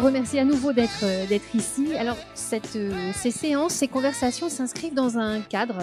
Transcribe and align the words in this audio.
vous 0.00 0.06
remercie 0.06 0.38
à 0.38 0.46
nouveau 0.46 0.72
d'être 0.72 1.04
euh, 1.04 1.26
d'être 1.26 1.54
ici. 1.54 1.94
Alors, 1.94 2.16
euh, 2.16 3.12
ces 3.12 3.30
séances, 3.30 3.74
ces 3.74 3.86
conversations 3.86 4.48
s'inscrivent 4.48 4.94
dans 4.94 5.18
un 5.18 5.42
cadre 5.42 5.80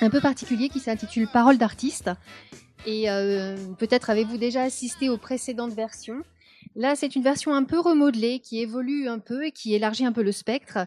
un 0.00 0.10
peu 0.10 0.20
particulier 0.20 0.68
qui 0.68 0.78
s'intitule 0.78 1.26
Parole 1.32 1.58
d'artiste. 1.58 2.08
Et 2.86 3.10
euh, 3.10 3.56
peut-être 3.78 4.10
avez-vous 4.10 4.36
déjà 4.36 4.62
assisté 4.62 5.08
aux 5.08 5.16
précédentes 5.16 5.72
versions. 5.72 6.22
Là, 6.76 6.94
c'est 6.94 7.16
une 7.16 7.24
version 7.24 7.52
un 7.52 7.64
peu 7.64 7.80
remodelée 7.80 8.38
qui 8.38 8.60
évolue 8.60 9.08
un 9.08 9.18
peu 9.18 9.46
et 9.46 9.50
qui 9.50 9.74
élargit 9.74 10.06
un 10.06 10.12
peu 10.12 10.22
le 10.22 10.32
spectre. 10.32 10.78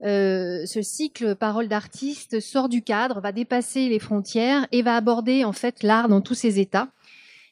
Ce 0.00 0.80
cycle 0.80 1.34
Parole 1.34 1.66
d'artiste 1.66 2.40
sort 2.40 2.68
du 2.68 2.82
cadre, 2.82 3.20
va 3.20 3.32
dépasser 3.32 3.88
les 3.88 3.98
frontières 3.98 4.66
et 4.70 4.82
va 4.82 4.96
aborder 4.96 5.44
en 5.44 5.52
fait 5.52 5.82
l'art 5.82 6.08
dans 6.08 6.20
tous 6.20 6.34
ses 6.34 6.60
états. 6.60 6.88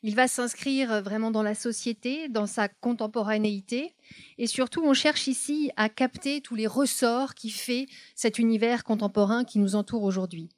Il 0.02 0.14
va 0.14 0.28
s'inscrire 0.28 1.02
vraiment 1.02 1.30
dans 1.30 1.42
la 1.42 1.54
société, 1.54 2.28
dans 2.28 2.46
sa 2.46 2.68
contemporanéité. 2.68 3.94
Et 4.38 4.46
surtout, 4.46 4.82
on 4.82 4.94
cherche 4.94 5.26
ici 5.26 5.70
à 5.76 5.88
capter 5.88 6.40
tous 6.40 6.54
les 6.54 6.66
ressorts 6.66 7.34
qui 7.34 7.50
fait 7.50 7.86
cet 8.14 8.38
univers 8.38 8.84
contemporain 8.84 9.44
qui 9.44 9.58
nous 9.58 9.74
entoure 9.74 10.04
aujourd'hui. 10.04 10.48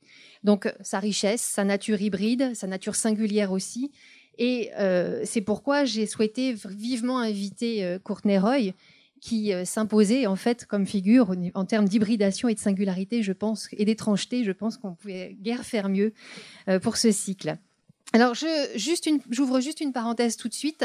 Donc, 0.45 0.73
sa 0.81 1.01
richesse, 1.01 1.43
sa 1.43 1.65
nature 1.65 2.01
hybride, 2.01 2.55
sa 2.55 2.67
nature 2.67 2.95
singulière 2.95 3.51
aussi. 3.51 3.91
Et 4.39 4.71
euh, 4.79 5.23
c'est 5.25 5.41
pourquoi 5.41 5.85
j'ai 5.85 6.07
souhaité 6.07 6.55
vivement 6.65 7.19
inviter 7.19 7.85
euh, 7.85 7.99
Courtney 7.99 8.39
Roy, 8.39 8.73
qui 9.23 9.53
euh, 9.53 9.65
s'imposait 9.65 10.27
en 10.27 10.37
fait 10.37 10.67
comme 10.67 10.85
figure 10.85 11.33
en 11.55 11.65
termes 11.65 11.89
d'hybridation 11.89 12.49
et 12.49 12.55
de 12.55 12.59
singularité, 12.59 13.23
je 13.23 13.33
pense, 13.33 13.69
et 13.73 13.85
d'étrangeté. 13.85 14.43
Je 14.43 14.51
pense 14.51 14.77
qu'on 14.77 14.95
pouvait 14.95 15.37
guère 15.41 15.65
faire 15.65 15.89
mieux 15.89 16.13
euh, 16.69 16.81
pour 16.81 16.97
ce 16.97 17.13
cycle. 17.13 17.57
Alors, 18.15 18.35
j'ouvre 18.35 19.61
juste, 19.61 19.81
une 19.81 19.93
parenthèse 19.93 20.37
tout 20.37 20.49
de 20.49 20.55
suite 20.55 20.85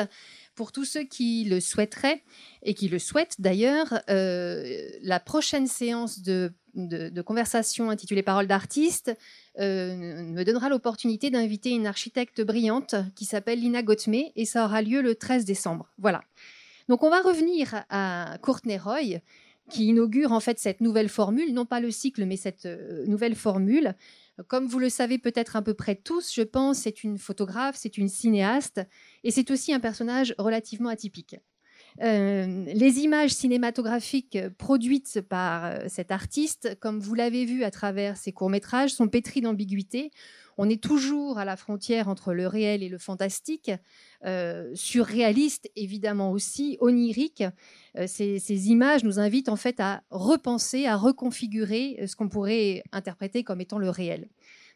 pour 0.55 0.71
tous 0.71 0.85
ceux 0.85 1.03
qui 1.03 1.43
le 1.43 1.59
souhaiteraient 1.59 2.23
et 2.63 2.73
qui 2.73 2.87
le 2.87 2.99
souhaitent 2.99 3.35
d'ailleurs. 3.39 3.99
Euh, 4.09 4.87
la 5.01 5.19
prochaine 5.19 5.67
séance 5.67 6.21
de, 6.21 6.51
conversation 7.25 7.89
intitulée 7.89 8.23
Paroles 8.23 8.47
d'artiste 8.47 9.13
euh, 9.59 9.95
me 9.95 10.43
donnera 10.43 10.69
l'opportunité 10.69 11.29
d'inviter 11.29 11.71
une 11.71 11.85
architecte 11.85 12.41
brillante 12.41 12.95
qui 13.15 13.25
s'appelle 13.25 13.59
Lina 13.59 13.83
Gottme 13.83 14.15
et 14.35 14.45
ça 14.45 14.63
aura 14.63 14.81
lieu 14.81 15.01
le 15.01 15.15
13 15.15 15.43
décembre. 15.43 15.91
Voilà. 15.97 16.23
Donc, 16.87 17.03
on 17.03 17.09
va 17.09 17.21
revenir 17.21 17.83
à 17.89 18.37
Courtney 18.41 18.77
Roy 18.77 19.19
qui 19.69 19.87
inaugure 19.87 20.31
en 20.31 20.39
fait 20.39 20.59
cette 20.59 20.81
nouvelle 20.81 21.09
formule, 21.09 21.53
non 21.53 21.65
pas 21.65 21.81
le 21.81 21.91
cycle, 21.91 22.25
mais 22.25 22.37
cette 22.37 22.65
euh, 22.65 23.05
nouvelle 23.05 23.35
formule 23.35 23.95
comme 24.47 24.67
vous 24.67 24.79
le 24.79 24.89
savez 24.89 25.17
peut-être 25.17 25.55
à 25.55 25.61
peu 25.61 25.73
près 25.73 25.95
tous, 25.95 26.33
je 26.33 26.43
pense, 26.43 26.79
c'est 26.79 27.03
une 27.03 27.17
photographe, 27.17 27.75
c'est 27.77 27.97
une 27.97 28.09
cinéaste, 28.09 28.81
et 29.23 29.31
c'est 29.31 29.51
aussi 29.51 29.73
un 29.73 29.79
personnage 29.79 30.35
relativement 30.37 30.89
atypique. 30.89 31.35
Euh, 32.03 32.65
les 32.65 32.99
images 32.99 33.31
cinématographiques 33.31 34.37
produites 34.57 35.21
par 35.21 35.65
euh, 35.65 35.79
cet 35.87 36.11
artiste, 36.11 36.77
comme 36.79 36.99
vous 36.99 37.15
l'avez 37.15 37.45
vu 37.45 37.63
à 37.63 37.71
travers 37.71 38.17
ses 38.17 38.31
courts-métrages, 38.31 38.91
sont 38.93 39.07
pétries 39.07 39.41
d'ambiguïté. 39.41 40.11
On 40.57 40.69
est 40.69 40.81
toujours 40.81 41.37
à 41.37 41.45
la 41.45 41.55
frontière 41.55 42.07
entre 42.07 42.33
le 42.33 42.47
réel 42.47 42.83
et 42.83 42.89
le 42.89 42.97
fantastique, 42.97 43.71
euh, 44.25 44.71
surréaliste 44.73 45.69
évidemment 45.75 46.31
aussi, 46.31 46.77
onirique. 46.81 47.43
ces, 48.05 48.39
ces, 48.39 48.69
images 48.69 49.03
nous 49.03 49.19
invitent 49.19 49.49
en 49.49 49.55
fait 49.55 49.79
à 49.79 50.03
repenser, 50.09 50.85
à 50.85 50.95
reconfigurer 50.95 52.03
ce 52.07 52.15
qu'on 52.15 52.29
pourrait 52.29 52.83
interpréter 52.91 53.43
comme 53.43 53.61
étant 53.61 53.77
le 53.77 53.89
réel. 53.89 54.27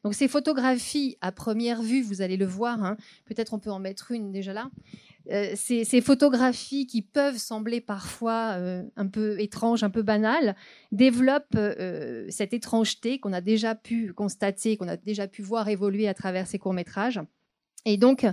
Donc 0.04 0.16
ces 0.16 0.28
photographies, 0.28 1.18
à 1.22 1.32
première 1.32 1.82
vue, 1.82 2.02
vous 2.02 2.22
allez 2.22 2.38
le 2.38 2.46
voir, 2.46 2.84
hein, 2.84 2.98
peut-être 3.26 3.54
on 3.54 3.60
peut 3.60 3.70
en 3.70 3.80
mettre 3.80 4.12
une 4.12 4.32
déjà 4.32 4.54
là, 4.54 4.70
euh, 5.30 5.52
ces, 5.56 6.02
photographies 6.02 6.88
qui 6.88 7.02
peuvent 7.02 7.38
sembler 7.38 7.80
parfois 7.80 8.56
euh, 8.58 8.84
un 8.96 9.08
peu 9.08 9.40
étranges, 9.40 9.84
un 9.84 9.90
peu 9.90 10.02
banales, 10.02 10.56
développent 10.92 11.56
euh, 11.56 12.26
cette 12.30 12.54
étrangeté 12.54 13.20
qu'on 13.20 13.34
a 13.34 13.42
déjà 13.42 13.76
pu 13.76 14.14
constater, 14.14 14.78
qu'on 14.78 14.88
a 14.88 14.98
déjà 14.98 15.28
pu 15.28 15.42
voir 15.42 15.70
évoluer 15.70 16.08
à 16.08 16.14
travers 16.14 16.48
ces 16.48 16.58
courts-métrages. 16.58 17.20
Et 17.86 17.98
donc, 17.98 18.26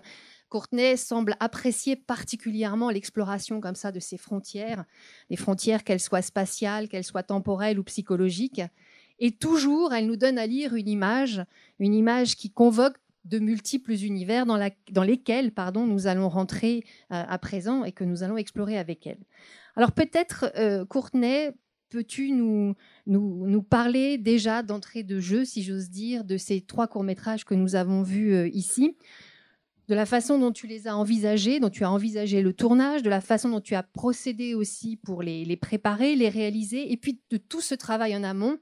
Courtenay 0.48 0.96
semble 0.96 1.36
apprécier 1.40 1.94
particulièrement 1.94 2.90
l'exploration 2.90 3.60
comme 3.60 3.74
ça 3.74 3.92
de 3.92 4.00
ces 4.00 4.16
frontières, 4.16 4.84
des 5.30 5.36
frontières 5.36 5.84
qu'elles 5.84 6.00
soient 6.00 6.22
spatiales, 6.22 6.88
qu'elles 6.88 7.04
soient 7.04 7.22
temporelles 7.22 7.78
ou 7.78 7.84
psychologiques. 7.84 8.62
Et 9.18 9.32
toujours, 9.32 9.92
elle 9.92 10.06
nous 10.06 10.16
donne 10.16 10.38
à 10.38 10.46
lire 10.46 10.74
une 10.74 10.88
image, 10.88 11.44
une 11.80 11.94
image 11.94 12.36
qui 12.36 12.50
convoque 12.50 12.96
de 13.24 13.38
multiples 13.38 13.92
univers 13.92 14.46
dans, 14.46 15.02
lesquels 15.02 15.52
pardon, 15.52 15.86
nous 15.86 16.06
allons 16.06 16.28
rentrer 16.28 16.84
euh, 17.12 17.22
à 17.26 17.38
présent 17.38 17.84
et 17.84 17.92
que 17.92 18.04
nous 18.04 18.22
allons 18.22 18.36
explorer 18.36 18.78
avec 18.78 19.06
elle. 19.06 19.18
Alors 19.76 19.92
peut-être, 19.92 20.50
euh, 20.56 20.84
Courtenay, 20.84 21.52
peux-tu 21.90 22.32
nous, 22.32 22.74
nous, 23.06 23.62
parler 23.62 24.18
déjà 24.18 24.62
d'entrée 24.62 25.02
de 25.02 25.20
jeu, 25.20 25.44
si 25.44 25.62
j'ose 25.62 25.90
dire, 25.90 26.24
de 26.24 26.36
ces 26.36 26.60
trois 26.60 26.86
courts-métrages 26.86 27.44
que 27.44 27.54
nous 27.54 27.74
avons 27.74 28.02
vus 28.02 28.34
euh, 28.34 28.48
ici 28.48 28.96
de 29.88 29.94
la 29.94 30.04
façon 30.04 30.38
dont 30.38 30.52
tu 30.52 30.66
les 30.66 30.86
as 30.86 30.94
envisagés, 30.94 31.60
dont 31.60 31.70
tu 31.70 31.82
as 31.82 31.90
envisagé 31.90 32.42
le 32.42 32.52
tournage, 32.52 33.02
de 33.02 33.08
la 33.08 33.22
façon 33.22 33.48
dont 33.48 33.62
tu 33.62 33.74
as 33.74 33.82
procédé 33.82 34.54
aussi 34.54 34.96
pour 34.96 35.22
les, 35.22 35.46
les 35.46 35.56
préparer, 35.56 36.14
les 36.14 36.28
réaliser, 36.28 36.92
et 36.92 36.96
puis 36.98 37.20
de 37.30 37.38
tout 37.38 37.62
ce 37.62 37.74
travail 37.74 38.14
en 38.14 38.22
amont 38.22 38.58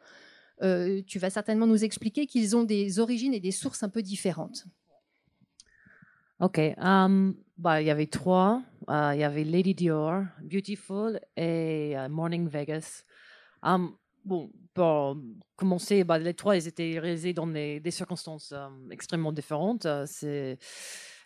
euh, 0.62 1.02
tu 1.06 1.18
vas 1.18 1.30
certainement 1.30 1.66
nous 1.66 1.84
expliquer 1.84 2.26
qu'ils 2.26 2.56
ont 2.56 2.64
des 2.64 2.98
origines 2.98 3.34
et 3.34 3.40
des 3.40 3.50
sources 3.50 3.82
un 3.82 3.88
peu 3.88 4.02
différentes. 4.02 4.66
Ok, 6.40 6.60
um, 6.78 7.34
bah, 7.56 7.80
il 7.80 7.86
y 7.86 7.90
avait 7.90 8.06
trois. 8.06 8.62
Uh, 8.88 9.14
il 9.14 9.20
y 9.20 9.24
avait 9.24 9.44
Lady 9.44 9.74
Dior, 9.74 10.24
Beautiful 10.42 11.18
et 11.36 11.92
uh, 11.92 12.08
Morning 12.10 12.46
Vegas. 12.46 13.04
Um, 13.62 13.96
bon, 14.24 14.50
pour 14.74 15.16
commencer, 15.56 16.04
bah, 16.04 16.18
les 16.18 16.34
trois, 16.34 16.56
ils 16.56 16.68
étaient 16.68 16.98
réalisés 16.98 17.32
dans 17.32 17.46
des, 17.46 17.80
circonstances 17.90 18.52
extrêmement 18.90 19.32
différentes. 19.32 19.86
C'est 20.04 20.58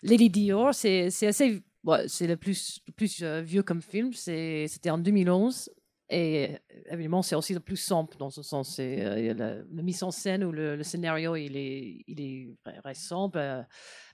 Lady 0.03 0.29
Dior, 0.29 0.73
c'est 0.73 1.07
assez, 1.27 1.61
c'est 2.07 2.27
le 2.27 2.37
plus, 2.37 2.79
plus 2.95 3.21
euh, 3.21 3.41
vieux 3.41 3.63
comme 3.63 3.81
film. 3.81 4.13
C'était 4.13 4.89
en 4.89 4.97
2011 4.97 5.69
et 6.13 6.57
évidemment, 6.89 7.21
c'est 7.21 7.35
aussi 7.35 7.53
le 7.53 7.61
plus 7.61 7.77
simple 7.77 8.17
dans 8.17 8.29
ce 8.29 8.43
sens. 8.43 8.77
Euh, 8.79 9.33
la, 9.33 9.81
mise 9.81 10.03
en 10.03 10.11
scène 10.11 10.43
ou 10.43 10.51
le, 10.51 10.83
scénario, 10.83 11.37
il 11.37 11.55
est, 11.55 12.03
il 12.05 12.19
est 12.19 12.81
très 12.81 12.93
simple. 12.93 13.37
Euh, 13.37 13.63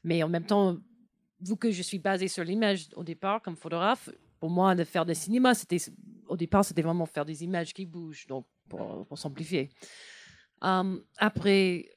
mais 0.03 0.21
en 0.21 0.29
même 0.29 0.45
temps, 0.45 0.77
vu 1.41 1.57
que 1.57 1.71
je 1.71 1.81
suis 1.81 1.97
basée 1.97 2.27
sur 2.27 2.43
l'image 2.43 2.89
au 2.95 3.03
départ 3.03 3.41
comme 3.41 3.55
photographe, 3.55 4.11
pour 4.39 4.51
moi, 4.51 4.75
de 4.75 4.83
faire 4.83 5.05
des 5.05 5.15
cinémas, 5.15 5.55
c'était, 5.55 5.79
au 6.27 6.37
départ, 6.37 6.63
c'était 6.63 6.83
vraiment 6.83 7.07
faire 7.07 7.25
des 7.25 7.43
images 7.43 7.73
qui 7.73 7.87
bougent, 7.87 8.27
donc 8.27 8.45
pour, 8.69 9.07
pour 9.07 9.17
simplifier. 9.17 9.71
Hum, 10.61 11.03
après, 11.17 11.89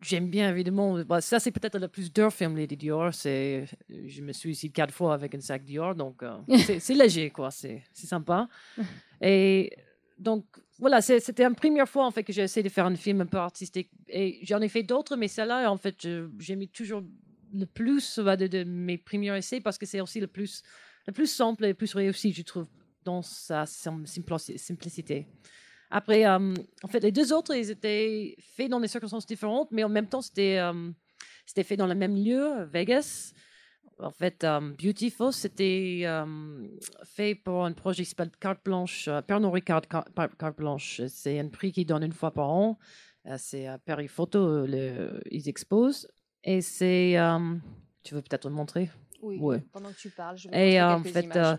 J'aime 0.00 0.30
bien, 0.30 0.50
évidemment. 0.50 1.02
Bah, 1.04 1.20
ça, 1.20 1.40
c'est 1.40 1.50
peut-être 1.50 1.78
le 1.78 1.88
plus 1.88 2.12
dur 2.12 2.32
film, 2.32 2.56
Lady 2.56 2.76
Dior. 2.76 3.12
C'est, 3.12 3.64
je 3.88 4.22
me 4.22 4.32
suis 4.32 4.50
ici 4.50 4.70
quatre 4.70 4.94
fois 4.94 5.14
avec 5.14 5.34
un 5.34 5.40
sac 5.40 5.64
Dior, 5.64 5.94
donc 5.94 6.22
euh, 6.22 6.36
c'est, 6.78 6.94
léger, 6.94 7.30
quoi. 7.30 7.50
C'est, 7.50 7.82
sympa. 7.92 8.48
Et 9.20 9.72
donc, 10.16 10.44
voilà, 10.78 11.00
c'était 11.00 11.42
la 11.42 11.50
première 11.50 11.88
fois, 11.88 12.06
en 12.06 12.12
fait, 12.12 12.22
que 12.22 12.32
j'ai 12.32 12.42
essayé 12.42 12.62
de 12.62 12.68
faire 12.68 12.86
un 12.86 12.94
film 12.94 13.22
un 13.22 13.26
peu 13.26 13.38
artistique. 13.38 13.90
Et 14.08 14.38
j'en 14.42 14.60
ai 14.60 14.68
fait 14.68 14.84
d'autres, 14.84 15.16
mais 15.16 15.26
celle-là, 15.26 15.70
en 15.70 15.76
fait, 15.76 16.06
j'ai 16.38 16.56
mis 16.56 16.68
toujours 16.68 17.02
le 17.52 17.66
plus 17.66 18.18
de, 18.18 18.46
de, 18.46 18.64
mes 18.64 18.98
premiers 18.98 19.36
essais 19.36 19.60
parce 19.60 19.78
que 19.78 19.86
c'est 19.86 20.00
aussi 20.00 20.20
le 20.20 20.26
plus, 20.26 20.62
le 21.06 21.12
plus 21.12 21.26
simple 21.26 21.64
et 21.64 21.68
le 21.68 21.74
plus 21.74 21.92
réussi, 21.94 22.32
je 22.32 22.42
trouve, 22.42 22.66
dans 23.04 23.22
sa 23.22 23.66
simplicité. 23.66 25.26
Après, 25.90 26.26
euh, 26.26 26.54
en 26.82 26.88
fait, 26.88 27.00
les 27.00 27.12
deux 27.12 27.32
autres, 27.32 27.54
ils 27.54 27.70
étaient 27.70 28.36
faits 28.54 28.70
dans 28.70 28.80
des 28.80 28.88
circonstances 28.88 29.26
différentes, 29.26 29.70
mais 29.70 29.84
en 29.84 29.88
même 29.88 30.08
temps, 30.08 30.20
c'était 30.20 30.58
euh, 30.58 30.90
c'était 31.46 31.62
fait 31.62 31.76
dans 31.76 31.86
le 31.86 31.94
même 31.94 32.14
lieu, 32.14 32.64
Vegas. 32.64 33.32
En 34.00 34.10
fait, 34.10 34.44
um, 34.44 34.76
Beautiful, 34.76 35.32
c'était 35.32 36.04
fait 37.04 37.34
pour 37.34 37.64
un 37.64 37.72
projet 37.72 38.04
qui 38.04 38.10
s'appelle 38.10 38.30
Carte 38.38 38.64
Blanche, 38.64 39.08
Pernod 39.26 39.52
Ricard 39.52 39.82
Carte 39.88 40.56
Blanche. 40.56 41.00
C'est 41.08 41.40
un 41.40 41.48
prix 41.48 41.72
qu'ils 41.72 41.86
donnent 41.86 42.04
une 42.04 42.12
fois 42.12 42.30
par 42.30 42.48
an. 42.50 42.78
c'est 43.38 43.66
à 43.66 43.78
Paris 43.78 44.06
Photo, 44.06 44.66
le, 44.66 45.20
ils 45.32 45.48
exposent. 45.48 46.08
Et 46.44 46.60
c'est. 46.60 47.16
tu 48.04 48.14
veux 48.14 48.22
peut-être 48.22 48.48
le 48.48 48.54
montrer? 48.54 48.88
Oui, 49.20 49.38
ouais. 49.40 49.64
pendant 49.72 49.90
que 49.90 49.96
tu 49.96 50.10
parles, 50.10 50.36
je 50.36 50.48
vais 50.48 50.74
Et 50.74 50.80
en 50.80 51.02
fait, 51.02 51.24
images 51.24 51.58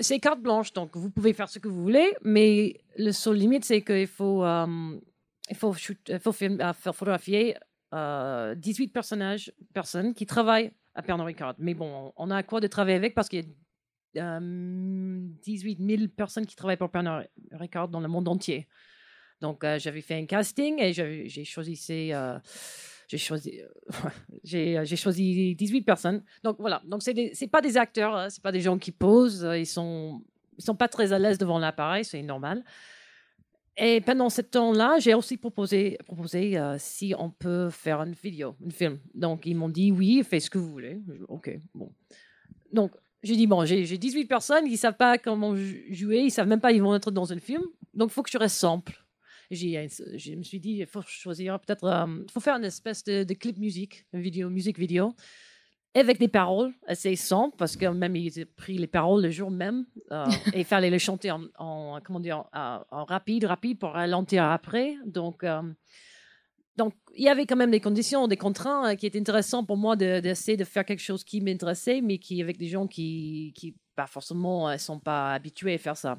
c'est 0.00 0.18
carte 0.20 0.40
blanche, 0.40 0.72
donc 0.72 0.96
vous 0.96 1.10
pouvez 1.10 1.32
faire 1.32 1.48
ce 1.48 1.58
que 1.58 1.68
vous 1.68 1.82
voulez, 1.82 2.14
mais 2.22 2.80
le 2.96 3.12
seul 3.12 3.36
limite, 3.36 3.64
c'est 3.64 3.82
qu'il 3.82 4.06
faut, 4.06 4.44
euh, 4.44 4.98
il 5.50 5.56
faut, 5.56 5.74
il 6.08 6.18
faut 6.18 6.34
euh, 6.42 6.72
faire 6.72 6.94
photographier 6.94 7.56
18 7.92 7.94
euh, 7.94 8.92
personnages, 8.92 9.52
personnes 9.72 10.14
qui 10.14 10.26
travaillent 10.26 10.72
à 10.94 11.02
Pernod 11.02 11.26
Ricard. 11.26 11.54
Mais 11.58 11.74
bon, 11.74 12.12
on 12.16 12.30
a 12.30 12.42
quoi 12.42 12.60
de 12.60 12.66
travailler 12.66 12.96
avec 12.96 13.14
parce 13.14 13.28
qu'il 13.28 13.44
y 14.14 14.18
a 14.20 14.40
18 14.40 15.78
000 15.80 16.08
personnes 16.08 16.46
qui 16.46 16.56
travaillent 16.56 16.76
pour 16.76 16.90
Pernod 16.90 17.28
Ricard 17.52 17.88
dans 17.88 18.00
le 18.00 18.08
monde 18.08 18.28
entier. 18.28 18.68
Donc, 19.40 19.64
j'avais 19.78 20.00
fait 20.00 20.16
un 20.16 20.26
casting 20.26 20.80
et 20.80 20.92
j'ai 20.92 21.44
choisi 21.44 21.76
j'ai 23.08 23.18
choisi, 23.18 23.60
euh, 23.60 23.92
j'ai, 24.44 24.80
j'ai 24.84 24.96
choisi 24.96 25.54
18 25.56 25.82
personnes. 25.82 26.22
Donc 26.44 26.56
voilà, 26.58 26.82
donc 26.84 27.02
c'est 27.02 27.32
c'est 27.34 27.48
pas 27.48 27.62
des 27.62 27.76
acteurs, 27.76 28.14
hein, 28.14 28.30
c'est 28.30 28.42
pas 28.42 28.52
des 28.52 28.60
gens 28.60 28.78
qui 28.78 28.92
posent, 28.92 29.44
euh, 29.44 29.58
ils 29.58 29.66
sont 29.66 30.22
ils 30.58 30.64
sont 30.64 30.76
pas 30.76 30.88
très 30.88 31.12
à 31.12 31.18
l'aise 31.18 31.38
devant 31.38 31.58
l'appareil, 31.58 32.04
c'est 32.04 32.22
normal. 32.22 32.62
Et 33.80 34.00
pendant 34.00 34.28
ce 34.28 34.42
temps-là, 34.42 34.98
j'ai 34.98 35.14
aussi 35.14 35.36
proposé, 35.36 35.98
proposé 36.04 36.58
euh, 36.58 36.76
si 36.78 37.14
on 37.16 37.30
peut 37.30 37.70
faire 37.70 38.00
une 38.02 38.12
vidéo, 38.12 38.56
un 38.66 38.70
film. 38.70 38.98
Donc, 39.14 39.46
ils 39.46 39.54
m'ont 39.54 39.68
dit 39.68 39.92
oui, 39.92 40.22
faites 40.28 40.42
ce 40.42 40.50
que 40.50 40.58
vous 40.58 40.68
voulez. 40.68 41.00
OK, 41.28 41.56
bon. 41.74 41.92
Donc, 42.72 42.90
j'ai 43.22 43.36
dit, 43.36 43.46
bon, 43.46 43.64
j'ai 43.64 43.98
18 43.98 44.26
personnes, 44.26 44.66
ils 44.66 44.72
ne 44.72 44.76
savent 44.76 44.96
pas 44.96 45.16
comment 45.16 45.54
jouer, 45.54 46.18
ils 46.18 46.24
ne 46.24 46.30
savent 46.30 46.48
même 46.48 46.60
pas 46.60 46.72
ils 46.72 46.82
vont 46.82 46.94
être 46.94 47.12
dans 47.12 47.32
un 47.32 47.38
film. 47.38 47.62
Donc, 47.94 48.10
il 48.10 48.12
faut 48.12 48.22
que 48.22 48.30
je 48.30 48.38
reste 48.38 48.56
simple. 48.56 49.04
Je 49.50 50.34
me 50.34 50.42
suis 50.42 50.60
dit, 50.60 50.78
il 50.78 50.86
faut 50.86 51.02
choisir 51.02 51.58
peut-être, 51.60 51.84
il 51.84 52.10
euh, 52.10 52.26
faut 52.30 52.40
faire 52.40 52.56
une 52.56 52.64
espèce 52.64 53.02
de, 53.04 53.24
de 53.24 53.34
clip 53.34 53.58
musique, 53.58 54.04
une 54.12 54.20
vidéo, 54.20 54.50
musique 54.50 54.78
vidéo 54.78 55.14
avec 55.94 56.18
des 56.18 56.28
paroles 56.28 56.72
assez 56.86 57.16
simples, 57.16 57.56
parce 57.56 57.76
que 57.76 57.86
même 57.86 58.16
ils 58.16 58.40
ont 58.40 58.44
pris 58.56 58.78
les 58.78 58.86
paroles 58.86 59.22
le 59.22 59.30
jour 59.30 59.50
même 59.50 59.86
euh, 60.12 60.26
et 60.54 60.60
il 60.60 60.64
fallait 60.64 60.90
les 60.90 60.98
chanter 60.98 61.30
en, 61.30 62.00
comment 62.04 62.20
dire, 62.20 62.44
en, 62.52 63.04
rapide, 63.04 63.44
rapide 63.44 63.78
pour 63.78 63.90
ralentir 63.90 64.44
après. 64.44 64.96
Donc, 65.06 65.44
euh, 65.44 65.62
donc, 66.76 66.94
il 67.16 67.24
y 67.24 67.28
avait 67.28 67.46
quand 67.46 67.56
même 67.56 67.72
des 67.72 67.80
conditions, 67.80 68.28
des 68.28 68.36
contraintes 68.36 68.86
euh, 68.86 68.94
qui 68.94 69.06
étaient 69.06 69.18
intéressantes 69.18 69.66
pour 69.66 69.76
moi 69.76 69.96
d'essayer 69.96 70.56
de, 70.56 70.64
faire 70.64 70.84
quelque 70.84 71.02
chose 71.02 71.24
qui 71.24 71.40
m'intéressait, 71.40 72.00
mais 72.00 72.18
qui 72.18 72.40
avec 72.40 72.56
des 72.58 72.68
gens 72.68 72.86
qui, 72.86 73.52
qui 73.56 73.74
pas 73.96 74.06
forcément, 74.06 74.70
ne 74.70 74.76
sont 74.76 75.00
pas 75.00 75.32
habitués 75.32 75.74
à 75.74 75.78
faire 75.78 75.96
ça. 75.96 76.18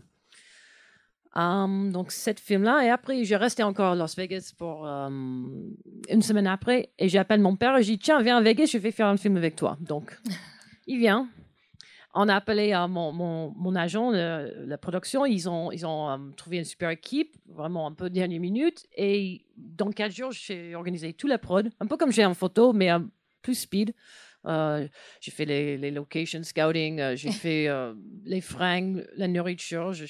Um, 1.35 1.91
donc, 1.91 2.11
cette 2.11 2.39
film-là. 2.39 2.83
Et 2.83 2.89
après, 2.89 3.23
j'ai 3.23 3.35
resté 3.35 3.63
encore 3.63 3.91
à 3.91 3.95
Las 3.95 4.15
Vegas 4.15 4.51
pour 4.57 4.85
um, 4.85 5.75
une 6.09 6.21
semaine 6.21 6.47
après. 6.47 6.89
Et 6.97 7.09
j'appelle 7.09 7.41
mon 7.41 7.55
père 7.55 7.77
et 7.77 7.83
je 7.83 7.91
dis 7.91 7.99
Tiens, 7.99 8.21
viens 8.21 8.37
à 8.37 8.41
Vegas, 8.41 8.67
je 8.71 8.77
vais 8.77 8.91
faire 8.91 9.07
un 9.07 9.17
film 9.17 9.37
avec 9.37 9.55
toi. 9.55 9.77
Donc, 9.79 10.17
il 10.87 10.99
vient. 10.99 11.29
On 12.15 12.27
a 12.27 12.35
appelé 12.35 12.69
uh, 12.69 12.89
mon, 12.89 13.11
mon, 13.11 13.53
mon, 13.55 13.75
agent, 13.75 14.11
de 14.11 14.65
la 14.65 14.77
production. 14.79 15.25
Ils 15.25 15.47
ont, 15.47 15.71
ils 15.71 15.85
ont 15.85 16.09
um, 16.09 16.33
trouvé 16.35 16.57
une 16.57 16.65
super 16.65 16.89
équipe, 16.89 17.37
vraiment 17.47 17.85
un 17.85 17.93
peu 17.93 18.09
dernière 18.09 18.39
minute. 18.39 18.87
Et 18.97 19.45
dans 19.55 19.91
quatre 19.91 20.15
jours, 20.15 20.31
j'ai 20.31 20.73
organisé 20.73 21.13
tout 21.13 21.27
la 21.27 21.37
prod, 21.37 21.69
un 21.79 21.85
peu 21.85 21.97
comme 21.97 22.11
j'ai 22.11 22.25
en 22.25 22.33
photo, 22.33 22.73
mais 22.73 22.89
plus 23.43 23.55
speed. 23.55 23.93
Euh, 24.45 24.87
j'ai 25.19 25.31
fait 25.31 25.45
les, 25.45 25.77
les, 25.77 25.91
location 25.91 26.41
scouting, 26.43 26.99
euh, 26.99 27.15
j'ai 27.15 27.31
fait 27.31 27.67
euh, 27.67 27.93
les 28.23 28.39
fringues, 28.39 29.05
la 29.17 29.27
nourriture, 29.27 29.93
j'ai 29.93 30.07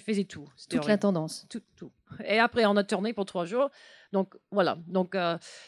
fait 0.00 0.24
tout. 0.24 0.48
Toute 0.68 0.86
la 0.86 0.98
tendance. 0.98 1.46
Tout, 1.48 1.62
tout. 1.76 1.92
Et 2.24 2.38
après, 2.38 2.66
on 2.66 2.76
a 2.76 2.82
tourné 2.82 3.12
pour 3.12 3.24
trois 3.24 3.44
jours. 3.44 3.70
Donc 4.12 4.34
voilà, 4.50 4.76
donc 4.88 5.16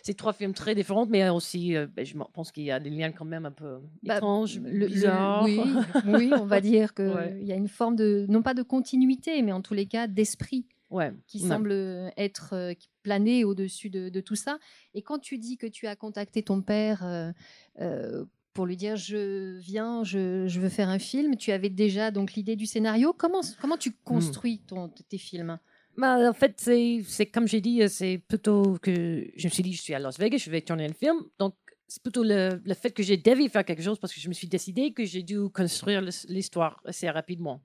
c'est 0.03 0.17
trois 0.17 0.33
films 0.33 0.53
très 0.53 0.75
différents, 0.75 1.07
mais 1.07 1.29
aussi, 1.29 1.77
ben, 1.95 2.05
je 2.05 2.15
pense 2.33 2.51
qu'il 2.51 2.65
y 2.65 2.73
a 2.73 2.81
des 2.81 2.91
liens 2.91 3.13
quand 3.13 3.25
même 3.25 3.47
un 3.47 3.53
peu 3.53 3.79
bah, 4.03 4.17
étranges, 4.17 4.59
bizarres. 4.59 5.45
oui, 5.45 5.61
oui, 6.07 6.33
on 6.37 6.45
va 6.45 6.61
dire 6.61 6.93
qu'il 6.93 7.39
il 7.41 7.47
y 7.47 7.53
a 7.53 7.55
une 7.55 7.69
forme 7.69 7.95
de, 7.95 8.27
non 8.29 8.43
pas 8.43 8.55
de 8.55 8.63
continuité, 8.63 9.41
mais 9.43 9.53
en 9.53 9.63
tous 9.63 9.75
les 9.75 9.87
cas 9.87 10.09
d'esprit 10.09 10.67
ouais, 10.93 11.13
qui 11.27 11.41
semble 11.41 11.73
être 12.17 12.51
euh, 12.53 12.75
plané 13.03 13.45
au-dessus 13.45 13.91
de, 13.91 14.21
tout 14.21 14.37
ça. 14.37 14.59
Et 14.95 15.03
quand 15.03 15.19
tu 15.19 15.39
dis 15.39 15.57
que 15.57 15.67
tu 15.67 15.87
as 15.87 15.97
contacté 15.97 16.43
ton 16.43 16.63
père 16.63 17.05
euh, 17.05 17.33
euh, 17.81 18.25
pour 18.53 18.67
lui 18.67 18.77
dire 18.77 18.97
je 18.97 19.59
viens, 19.59 20.05
je, 20.05 20.47
veux 20.61 20.69
faire 20.69 20.89
un 20.89 20.99
film, 20.99 21.37
tu 21.37 21.51
avais 21.51 21.71
déjà 21.71 22.11
donc 22.11 22.35
l'idée 22.35 22.55
du 22.55 22.67
scénario. 22.67 23.13
Comment, 23.13 23.41
comment 23.61 23.77
tu 23.77 23.91
hmm. 23.91 24.05
construis 24.05 24.61
ton, 24.61 24.89
tes 24.89 25.19
films? 25.19 25.59
Bah, 25.97 26.31
en 26.31 26.33
fait, 26.33 26.55
c'est 26.61 27.27
comme 27.27 27.49
j'ai 27.49 27.61
dit, 27.61 27.83
c'est 27.89 28.19
plutôt 28.19 28.79
que 28.81 29.27
je 29.37 29.47
me 29.47 29.51
suis 29.51 29.63
dit, 29.63 29.73
je 29.73 29.83
suis 29.83 29.95
à 29.95 29.99
Las 29.99 30.19
Vegas, 30.19 30.39
je 30.39 30.51
vais 30.51 30.61
tourner 30.61 30.87
un 30.87 30.93
film. 30.93 31.17
Donc, 31.39 31.55
c'est 31.89 32.03
plutôt 32.03 32.23
le, 32.23 32.61
le, 32.65 32.75
fait 32.75 32.91
que 32.93 33.03
j'ai 33.03 33.19
dû 33.19 33.49
faire 33.51 33.65
quelque 33.65 33.83
chose 33.83 33.99
parce 33.99 34.15
que 34.15 34.21
je 34.21 34.29
me 34.29 34.33
suis 34.33 34.49
décidé 34.49 34.95
que 34.95 35.05
j'ai 35.05 35.23
dû 35.23 35.51
construire 35.51 36.01
l'histoire 36.29 36.81
assez 36.87 37.11
rapidement. 37.11 37.63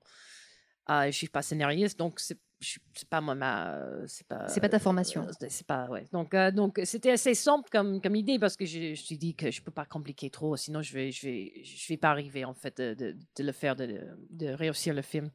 je 0.88 1.06
ne 1.06 1.10
suis 1.12 1.28
pas 1.28 1.40
scénariste, 1.40 1.98
donc 1.98 2.20
c'est 2.20 2.38
c'est 2.60 3.08
pas 3.08 3.20
moi 3.20 3.34
ma 3.34 3.78
c'est 4.06 4.26
pas 4.26 4.48
c'est 4.48 4.60
pas 4.60 4.68
ta 4.68 4.78
formation. 4.78 5.22
euh, 5.26 5.46
c'est 5.48 5.66
pas 5.66 5.86
ouais. 5.88 6.06
Donc 6.12 6.34
euh, 6.34 6.50
donc 6.50 6.80
c'était 6.84 7.12
assez 7.12 7.34
simple 7.34 7.68
comme 7.70 8.00
comme 8.00 8.16
idée 8.16 8.38
parce 8.38 8.56
que 8.56 8.66
je, 8.66 8.78
je 8.80 8.90
me 8.90 8.94
suis 8.94 9.18
dit 9.18 9.34
que 9.34 9.50
je 9.50 9.62
peux 9.62 9.70
pas 9.70 9.84
compliquer 9.84 10.28
trop 10.30 10.56
sinon 10.56 10.82
je 10.82 10.92
vais 10.92 11.12
je 11.12 11.26
vais 11.26 11.52
je 11.62 11.88
vais 11.88 11.96
pas 11.96 12.10
arriver 12.10 12.44
en 12.44 12.54
fait 12.54 12.78
de, 12.80 13.14
de, 13.36 13.42
le 13.44 13.52
faire 13.52 13.76
de, 13.76 14.00
de, 14.30 14.48
réussir 14.48 14.92
le 14.94 15.02
film. 15.02 15.30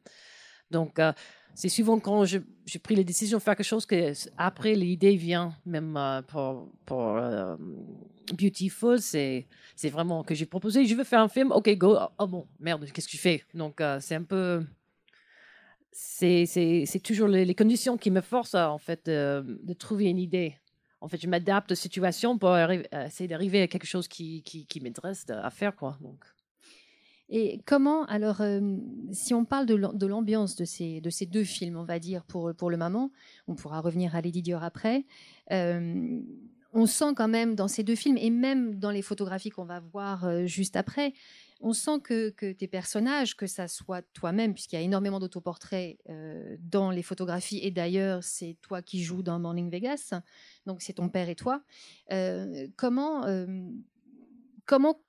Donc 0.70 1.00
euh, 1.00 1.14
c'est 1.54 1.70
souvent 1.70 2.00
quand 2.00 2.26
j'ai 2.26 2.80
pris 2.82 2.96
la 2.96 3.04
décision 3.04 3.38
de 3.38 3.44
faire 3.44 3.56
quelque 3.56 3.66
chose 3.66 3.86
que 3.86 4.12
après 4.38 4.76
l'idée 4.76 5.16
vient 5.16 5.54
même 5.66 5.98
pour 6.28 6.72
pour 6.86 7.22
Beautiful 8.34 9.00
c'est 9.00 9.48
c'est 9.76 9.90
vraiment 9.90 10.24
que 10.24 10.34
j'ai 10.34 10.46
proposé 10.48 10.86
je 10.86 10.96
veux 10.96 11.04
faire 11.04 11.22
un 11.22 11.30
film 11.30 11.52
ok 11.52 11.78
go 11.78 11.98
oh 12.18 12.28
bon 12.28 12.48
merde 12.60 12.86
qu'est-ce 12.92 13.08
que 13.08 13.12
tu 13.12 13.18
fais? 13.18 13.44
Donc 13.54 13.82
c'est 14.00 14.16
un 14.16 14.24
peu 14.24 14.66
c'est 15.94 17.02
toujours 17.04 17.28
les, 17.28 17.56
conditions 17.56 17.98
qui 17.98 18.12
me 18.12 18.22
forcent 18.22 18.56
en 18.56 18.78
fait 18.78 19.06
de, 19.06 19.74
trouver 19.74 20.06
une 20.06 20.20
idée. 20.20 20.56
En 21.02 21.08
fait, 21.08 21.22
je 21.22 21.28
m'adapte 21.28 21.72
aux 21.74 21.76
situations 21.76 22.38
pour 22.38 22.56
essayer 22.58 23.28
d'arriver 23.28 23.62
à 23.62 23.68
quelque 23.68 23.88
chose 23.88 24.08
qui, 24.08 24.42
qui, 24.44 24.82
m'intéresse 24.82 25.26
à 25.30 25.50
faire 25.50 25.76
quoi. 25.76 25.98
Donc. 26.02 26.24
Et 27.30 27.62
comment, 27.66 28.06
alors, 28.06 28.42
euh, 28.42 28.60
si 29.12 29.34
on 29.34 29.46
parle 29.46 29.66
de 29.66 30.06
l'ambiance 30.06 30.56
de 30.56 30.66
ces, 30.66 31.02
de 31.02 31.10
ces 31.10 31.26
deux 31.26 31.44
films, 31.44 31.78
on 31.78 31.84
va 31.84 31.98
dire, 31.98 32.24
pour, 32.26 32.54
pour 32.54 32.70
le 32.70 32.78
moment, 32.78 33.12
on 33.48 33.56
pourra 33.56 33.80
revenir 33.80 34.16
à 34.16 34.22
Lady 34.22 34.42
Dior 34.42 34.64
après, 34.64 35.06
euh, 35.52 36.20
on 36.74 36.86
sent 36.86 37.14
quand 37.16 37.28
même 37.28 37.56
dans 37.56 37.68
ces 37.68 37.84
deux 37.84 37.96
films, 37.96 38.18
et 38.18 38.30
même 38.30 38.78
dans 38.78 38.92
les 38.92 39.02
photographies 39.02 39.52
qu'on 39.52 39.66
va 39.66 39.80
voir 39.80 40.26
euh, 40.26 40.46
juste 40.46 40.76
après, 40.76 41.14
on 41.62 41.74
sent 41.74 42.00
que, 42.04 42.30
tes 42.30 42.68
personnages, 42.68 43.36
que 43.36 43.48
ça 43.48 43.68
soit 43.68 44.02
toi-même, 44.14 44.54
puisqu'il 44.54 44.76
y 44.76 44.80
a 44.80 44.82
énormément 44.82 45.20
d'autoportraits 45.20 45.98
euh, 46.10 46.58
dans 46.60 46.92
les 46.92 47.04
photographies, 47.04 47.60
et 47.64 47.72
d'ailleurs 47.72 48.24
c'est 48.24 48.58
toi 48.62 48.82
qui 48.82 49.04
joues 49.04 49.24
dans 49.24 49.40
Morning 49.40 49.70
Vegas, 49.70 50.14
donc 50.66 50.82
c'est 50.82 50.94
ton 50.94 51.10
père 51.10 51.30
et 51.30 51.36
toi. 51.36 51.64
Euh, 52.12 52.68
comment 52.76 53.26
euh, 53.26 53.46
comment 54.66 55.02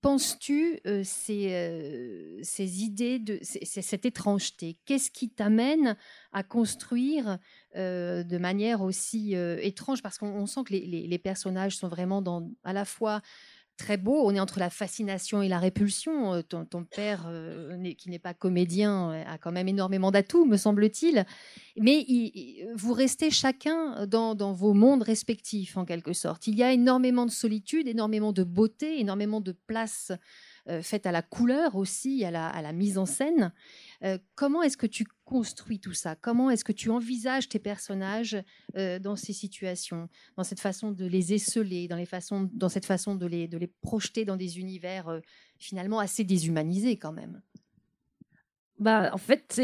penses-tu 0.00 0.78
ces, 1.02 2.38
ces, 2.42 2.82
idées 2.84 3.18
de 3.18 3.40
cette 3.42 4.06
étrangeté? 4.06 4.78
Qu'est-ce 4.84 5.10
qui 5.10 5.28
t'amène 5.28 5.96
à 6.30 6.44
construire 6.44 7.38
de 7.74 8.38
manière 8.38 8.82
aussi 8.82 9.34
étrange? 9.34 10.00
Parce 10.00 10.18
qu'on 10.18 10.46
sent 10.46 10.60
que 10.66 10.72
les, 10.74 10.86
les, 10.86 11.18
personnages 11.18 11.76
sont 11.76 11.88
vraiment 11.88 12.22
dans 12.22 12.48
à 12.62 12.72
la 12.72 12.84
fois 12.84 13.22
très 13.82 13.96
beau. 13.96 14.22
On 14.24 14.34
est 14.34 14.40
entre 14.40 14.60
la 14.60 14.70
fascination 14.70 15.42
et 15.42 15.48
la 15.48 15.58
répulsion. 15.58 16.34
Euh, 16.34 16.42
ton, 16.42 16.84
père, 16.84 17.24
euh, 17.26 17.92
qui 17.94 18.10
n'est 18.10 18.20
pas 18.20 18.32
comédien, 18.32 19.10
euh, 19.10 19.24
a 19.26 19.38
quand 19.38 19.50
même 19.50 19.68
énormément 19.68 20.12
d'atouts, 20.12 20.44
me 20.44 20.56
semble-t-il. 20.56 21.26
Mais 21.76 22.06
vous 22.74 22.92
restez 22.92 23.30
chacun 23.30 24.06
dans, 24.06 24.52
vos 24.52 24.72
mondes 24.72 25.02
respectifs, 25.02 25.76
en 25.76 25.84
quelque 25.84 26.12
sorte. 26.12 26.46
Il 26.46 26.54
y 26.54 26.62
a 26.62 26.72
énormément 26.72 27.26
de 27.26 27.30
solitude, 27.30 27.88
énormément 27.88 28.32
de 28.32 28.44
beauté, 28.44 29.00
énormément 29.00 29.40
de 29.40 29.52
place 29.52 30.12
faite 30.82 31.06
à 31.06 31.12
la 31.12 31.22
couleur 31.22 31.74
aussi, 31.74 32.24
à 32.24 32.30
la 32.30 32.72
mise 32.72 32.98
en 32.98 33.06
scène. 33.06 33.52
Comment 34.34 34.62
est-ce 34.62 34.76
que 34.76 34.86
tu 34.86 35.06
construis 35.32 35.80
tout 35.80 35.94
ça? 35.94 36.14
Comment 36.14 36.50
est-ce 36.50 36.62
que 36.62 36.72
tu 36.72 36.90
envisages 36.90 37.48
tes 37.48 37.58
personnages 37.58 38.36
euh, 38.76 38.98
dans 38.98 39.16
ces 39.16 39.32
situations, 39.32 40.10
dans 40.36 40.44
cette 40.44 40.60
façon 40.60 40.92
de 40.92 41.06
les 41.06 41.32
esseler, 41.32 41.88
dans, 41.88 41.96
les 41.96 42.04
façons, 42.04 42.50
dans 42.52 42.68
cette 42.68 42.84
façon 42.84 43.14
de 43.14 43.24
les, 43.24 43.48
de 43.48 43.56
les 43.56 43.66
projeter 43.66 44.26
dans 44.26 44.36
des 44.36 44.58
univers 44.58 45.08
euh, 45.08 45.20
finalement 45.58 46.00
assez 46.00 46.22
déshumanisés 46.22 46.98
quand 46.98 47.12
même? 47.12 47.40
Bah, 48.78 49.08
en 49.14 49.16
fait, 49.16 49.58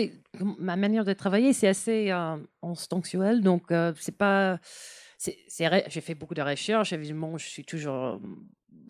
ma 0.59 0.77
manière 0.77 1.05
de 1.05 1.13
travailler, 1.13 1.53
c'est 1.53 1.69
assez 1.69 2.11
instinctuel. 2.63 3.43
Donc, 3.43 3.65
c'est 3.97 4.17
pas. 4.17 4.61
J'ai 5.19 6.01
fait 6.01 6.15
beaucoup 6.15 6.35
de 6.35 6.43
recherches. 6.43 6.93
Évidemment, 6.93 7.37
je 7.37 7.47
suis 7.47 7.65
toujours 7.65 8.21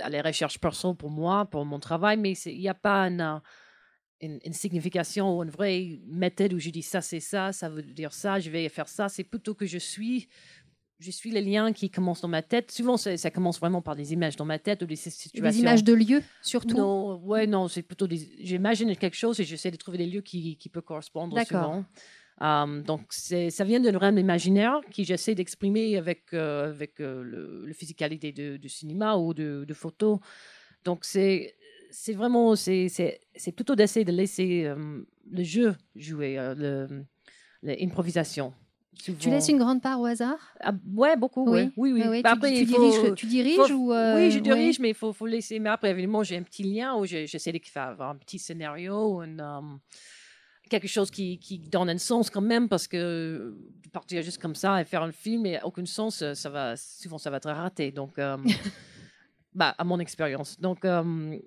à 0.00 0.10
la 0.10 0.20
recherche 0.20 0.60
personnelle 0.60 0.96
pour 0.96 1.10
moi, 1.10 1.46
pour 1.46 1.64
mon 1.64 1.78
travail, 1.78 2.18
mais 2.18 2.32
il 2.32 2.58
n'y 2.58 2.68
a 2.68 2.74
pas 2.74 3.04
un 3.04 3.40
une, 4.20 4.52
signification 4.52 5.36
ou 5.36 5.42
une 5.42 5.50
vraie 5.50 6.00
méthode 6.06 6.52
où 6.52 6.58
je 6.58 6.70
dis 6.70 6.82
ça, 6.82 7.00
c'est 7.00 7.20
ça, 7.20 7.52
ça 7.52 7.68
veut 7.68 7.82
dire 7.82 8.12
ça, 8.12 8.40
je 8.40 8.50
vais 8.50 8.68
faire 8.68 8.88
ça. 8.88 9.08
C'est 9.08 9.24
plutôt 9.24 9.54
que 9.54 9.66
je 9.66 9.78
suis, 9.78 10.28
je 10.98 11.10
suis 11.10 11.30
les 11.30 11.40
liens 11.40 11.72
qui 11.72 11.90
commencent 11.90 12.22
dans 12.22 12.28
ma 12.28 12.42
tête. 12.42 12.70
Souvent, 12.70 12.96
ça, 12.96 13.30
commence 13.30 13.60
vraiment 13.60 13.82
par 13.82 13.96
des 13.96 14.12
images 14.12 14.36
dans 14.36 14.44
ma 14.44 14.58
tête 14.58 14.82
ou 14.82 14.86
des 14.86 14.96
situations. 14.96 15.42
Des 15.42 15.60
images 15.60 15.84
de 15.84 15.94
lieux, 15.94 16.22
surtout? 16.42 16.76
Non, 16.76 17.16
ouais, 17.24 17.46
non, 17.46 17.68
c'est 17.68 17.82
plutôt 17.82 18.06
des. 18.06 18.28
J'imagine 18.40 18.94
quelque 18.96 19.16
chose 19.16 19.38
et 19.40 19.44
j'essaie 19.44 19.70
de 19.70 19.76
trouver 19.76 19.98
des 19.98 20.06
lieux 20.06 20.22
qui, 20.22 20.56
qui 20.56 20.68
peuvent 20.68 20.82
correspondre 20.82 21.38
souvent. 21.46 21.84
Um, 22.40 22.82
donc, 22.82 23.06
ça 23.10 23.64
vient 23.64 23.80
d'un 23.80 23.98
rêve 23.98 24.16
imaginaire 24.16 24.80
qui 24.92 25.04
j'essaie 25.04 25.34
d'exprimer 25.34 25.96
avec, 25.96 26.32
euh, 26.32 26.70
avec 26.70 27.00
euh, 27.00 27.22
le, 27.24 27.72
physicalité 27.72 28.30
du 28.32 28.68
cinéma 28.68 29.16
ou 29.16 29.34
de, 29.34 29.64
de 29.66 29.74
photos. 29.74 30.20
Donc, 30.84 31.04
c'est 31.04 31.56
c'est 31.90 32.14
vraiment, 32.14 32.54
c'est 32.56 33.18
plutôt 33.54 33.74
d'essayer 33.74 34.04
de 34.04 34.12
laisser 34.12 34.64
euh, 34.64 35.02
le 35.30 35.42
jeu 35.42 35.74
jouer, 35.96 36.38
euh, 36.38 36.86
l'improvisation. 37.62 38.52
Tu 38.98 39.30
laisses 39.30 39.48
une 39.48 39.58
grande 39.58 39.80
part 39.80 40.00
au 40.00 40.06
hasard? 40.06 40.38
Ah, 40.60 40.72
Ouais, 40.94 41.16
beaucoup. 41.16 41.48
Oui, 41.48 41.70
oui, 41.76 41.92
oui. 41.92 42.22
Bah, 42.22 42.34
tu, 42.34 42.64
diriges, 42.64 43.14
tu, 43.14 43.26
diriges, 43.26 43.70
ou 43.70 43.92
euh, 43.92 44.16
Oui, 44.16 44.30
je 44.32 44.40
dirige, 44.40 44.80
mais 44.80 44.88
il 44.88 44.94
faut, 44.94 45.12
faut, 45.12 45.26
laisser. 45.26 45.60
Mais 45.60 45.70
après, 45.70 45.90
évidemment, 45.90 46.24
j'ai 46.24 46.36
un 46.36 46.42
petit 46.42 46.64
lien 46.64 46.96
où 46.96 47.06
j'essaie 47.06 47.52
de 47.52 47.60
faire 47.64 48.00
un 48.00 48.16
petit 48.16 48.38
scénario, 48.40 49.22
quelque 50.68 50.88
chose 50.88 51.10
qui, 51.10 51.38
qui, 51.38 51.58
donne 51.58 51.88
un 51.88 51.98
sens 51.98 52.28
quand 52.28 52.42
même, 52.42 52.68
parce 52.68 52.86
que 52.86 53.56
partir 53.92 54.22
juste 54.22 54.40
comme 54.40 54.54
ça 54.54 54.80
et 54.80 54.84
faire 54.84 55.02
un 55.02 55.12
film 55.12 55.46
et 55.46 55.58
aucun 55.62 55.86
sens, 55.86 56.22
ça 56.34 56.50
va, 56.50 56.76
souvent 56.76 57.18
ça 57.18 57.30
va 57.30 57.38
être 57.38 57.50
raté. 57.50 57.90
Donc, 57.90 58.18
euh, 58.18 58.36
bah, 59.54 59.74
à 59.78 59.84
mon 59.84 59.98
expérience. 59.98 60.60
Donc, 60.60 60.84
euh, 60.84 61.38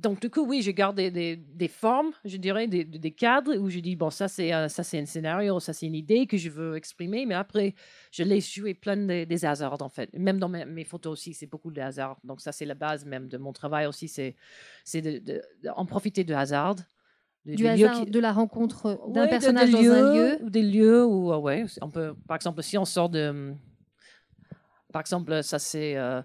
donc, 0.00 0.20
du 0.20 0.30
coup, 0.30 0.46
oui, 0.46 0.62
je 0.62 0.70
garde 0.70 0.96
des, 0.96 1.36
des, 1.36 1.68
formes, 1.68 2.12
je 2.24 2.36
dirais, 2.38 2.66
des, 2.66 2.84
des, 2.84 3.10
cadres 3.10 3.54
où 3.56 3.68
je 3.68 3.80
dis, 3.80 3.96
bon, 3.96 4.08
ça, 4.10 4.28
c'est 4.28 4.52
euh, 4.52 4.68
ça 4.68 4.82
c'est 4.82 4.98
un 4.98 5.04
scénario, 5.04 5.60
ça, 5.60 5.72
c'est 5.72 5.86
une 5.86 5.94
idée 5.94 6.26
que 6.26 6.38
je 6.38 6.48
veux 6.48 6.76
exprimer, 6.76 7.26
mais 7.26 7.34
après, 7.34 7.74
je 8.10 8.22
laisse 8.22 8.50
jouer 8.50 8.72
plein 8.74 8.96
de, 8.96 9.24
des 9.24 9.44
hasards, 9.44 9.82
en 9.82 9.90
fait. 9.90 10.10
Même 10.14 10.38
dans 10.38 10.48
mes, 10.48 10.64
mes 10.64 10.84
photos 10.84 11.12
aussi, 11.12 11.34
c'est 11.34 11.46
beaucoup 11.46 11.70
de 11.70 11.80
hasards. 11.80 12.18
Donc, 12.24 12.40
ça, 12.40 12.50
c'est 12.50 12.64
la 12.64 12.74
base 12.74 13.04
même 13.04 13.28
de 13.28 13.36
mon 13.36 13.52
travail 13.52 13.86
aussi, 13.86 14.08
c'est 14.08 14.36
d'en 15.62 15.84
profiter 15.84 16.24
de 16.24 16.34
hasard. 16.34 16.76
du 17.44 17.66
hasard 17.66 18.06
de 18.06 18.18
la 18.18 18.32
rencontre 18.32 19.00
d'un 19.12 19.26
personnage 19.26 19.70
dans 19.70 19.78
un 19.78 20.14
lieu 20.14 20.38
ou 20.42 20.50
des 20.50 20.62
lieux 20.62 21.04
où 21.04 21.32
ouais 21.34 21.64
on 21.80 21.90
peut 21.90 22.14
par 22.26 22.36
exemple 22.36 22.62
si 22.62 22.76
on 22.76 22.84
sort 22.84 23.08
de 23.08 23.54
par 24.92 25.00
exemple 25.00 25.42
ça 25.42 25.58
c'est 25.58 25.96
euh, 25.96 26.20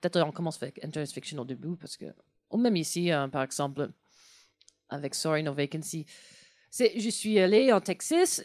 peut-être 0.00 0.20
on 0.20 0.32
commence 0.32 0.60
avec 0.62 0.84
interest 0.84 1.12
fiction 1.12 1.38
au 1.38 1.44
début 1.44 1.76
parce 1.76 1.96
que 1.96 2.06
ou 2.50 2.58
même 2.58 2.76
ici, 2.76 3.10
hein, 3.10 3.28
par 3.28 3.42
exemple, 3.42 3.90
avec 4.88 5.14
Sorry 5.14 5.42
No 5.42 5.52
Vacancy. 5.52 6.06
Je 6.78 7.10
suis 7.10 7.38
allée 7.38 7.72
en 7.72 7.80
Texas, 7.80 8.44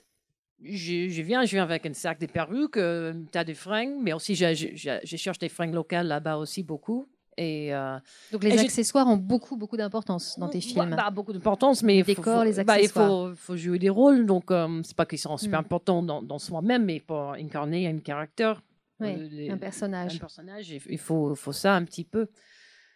je, 0.63 1.10
je, 1.10 1.22
viens, 1.22 1.43
je 1.46 1.51
viens 1.51 1.63
avec 1.63 1.86
un 1.86 1.93
sac 1.93 2.20
de 2.20 2.27
perruques, 2.27 2.77
un 2.77 3.24
tas 3.31 3.43
de 3.43 3.53
fringues, 3.53 3.96
mais 4.00 4.13
aussi 4.13 4.36
je, 4.36 4.53
je, 4.53 5.17
cherche 5.17 5.39
des 5.39 5.50
fringues 5.50 5.74
locales 5.74 6.08
là-bas 6.08 6.38
aussi 6.38 6.63
beaucoup. 6.63 7.08
Et, 7.38 7.74
euh, 7.74 7.98
Donc 8.31 8.43
les 8.43 8.60
accessoires 8.60 9.08
ont 9.08 9.17
beaucoup, 9.17 9.55
beaucoup 9.55 9.77
d'importance 9.77 10.38
dans 10.38 10.50
tes 10.50 10.60
bah, 10.60 10.65
films. 10.65 10.96
Bah, 10.96 11.10
beaucoup 11.10 11.34
d'importance, 11.34 11.81
mais 11.81 11.96
les 11.96 12.03
décors, 12.03 12.43
les 12.43 12.60
accessoires. 12.60 12.67
Bah, 12.67 12.81
il 12.81 12.89
faut, 12.89 13.36
faut, 13.36 13.58
jouer 13.58 13.79
des 13.79 13.89
rôles, 13.89 14.25
donc 14.25 14.51
euh, 14.51 14.81
c'est 14.84 14.96
pas 14.96 15.05
qu'ils 15.05 15.17
sont 15.17 15.38
super 15.38 15.60
hmm. 15.60 15.65
importants 15.65 16.03
dans, 16.03 16.22
dans 16.22 16.39
soi-même, 16.39 16.86
mais 16.86 17.00
pour 17.00 17.31
incarner 17.31 17.88
un 17.88 17.98
caractère. 18.00 18.62
Oui, 19.00 19.50
un 19.50 19.58
personnage. 19.58 20.15
Un 20.15 20.20
personnage, 20.20 20.70
il 20.70 21.00
faut, 21.00 21.34
faut 21.34 21.53
ça 21.53 21.74
un 21.74 21.84
petit 21.86 22.03
peu. 22.03 22.27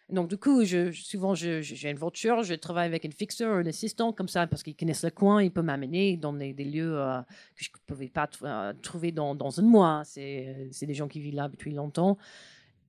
Donc, 0.08 0.28
du 0.28 0.36
coup, 0.36 0.64
je, 0.64 0.92
souvent, 0.92 1.34
j'ai 1.34 1.90
une 1.90 1.96
voiture, 1.96 2.44
je 2.44 2.54
travaille 2.54 2.86
avec 2.86 3.04
un 3.04 3.10
fixeur, 3.10 3.56
un 3.56 3.66
assistant 3.66 4.12
comme 4.12 4.28
ça, 4.28 4.46
parce 4.46 4.62
qu'ils 4.62 4.76
connaissent 4.76 5.02
le 5.02 5.10
coin, 5.10 5.42
ils 5.42 5.50
peuvent 5.50 5.64
m'amener 5.64 6.16
dans 6.16 6.32
des, 6.32 6.52
lieux 6.52 6.96
euh, 6.96 7.20
que 7.56 7.64
je 7.64 7.70
ne 7.70 7.94
pouvais 7.94 8.08
pas 8.08 8.28
euh, 8.42 8.72
trouver 8.82 9.10
dans, 9.10 9.34
dans 9.34 9.58
un 9.58 9.64
mois. 9.64 10.02
C'est 10.04 10.68
des 10.82 10.94
gens 10.94 11.08
qui 11.08 11.18
vivent 11.18 11.34
là 11.34 11.48
depuis 11.48 11.72
longtemps. 11.72 12.18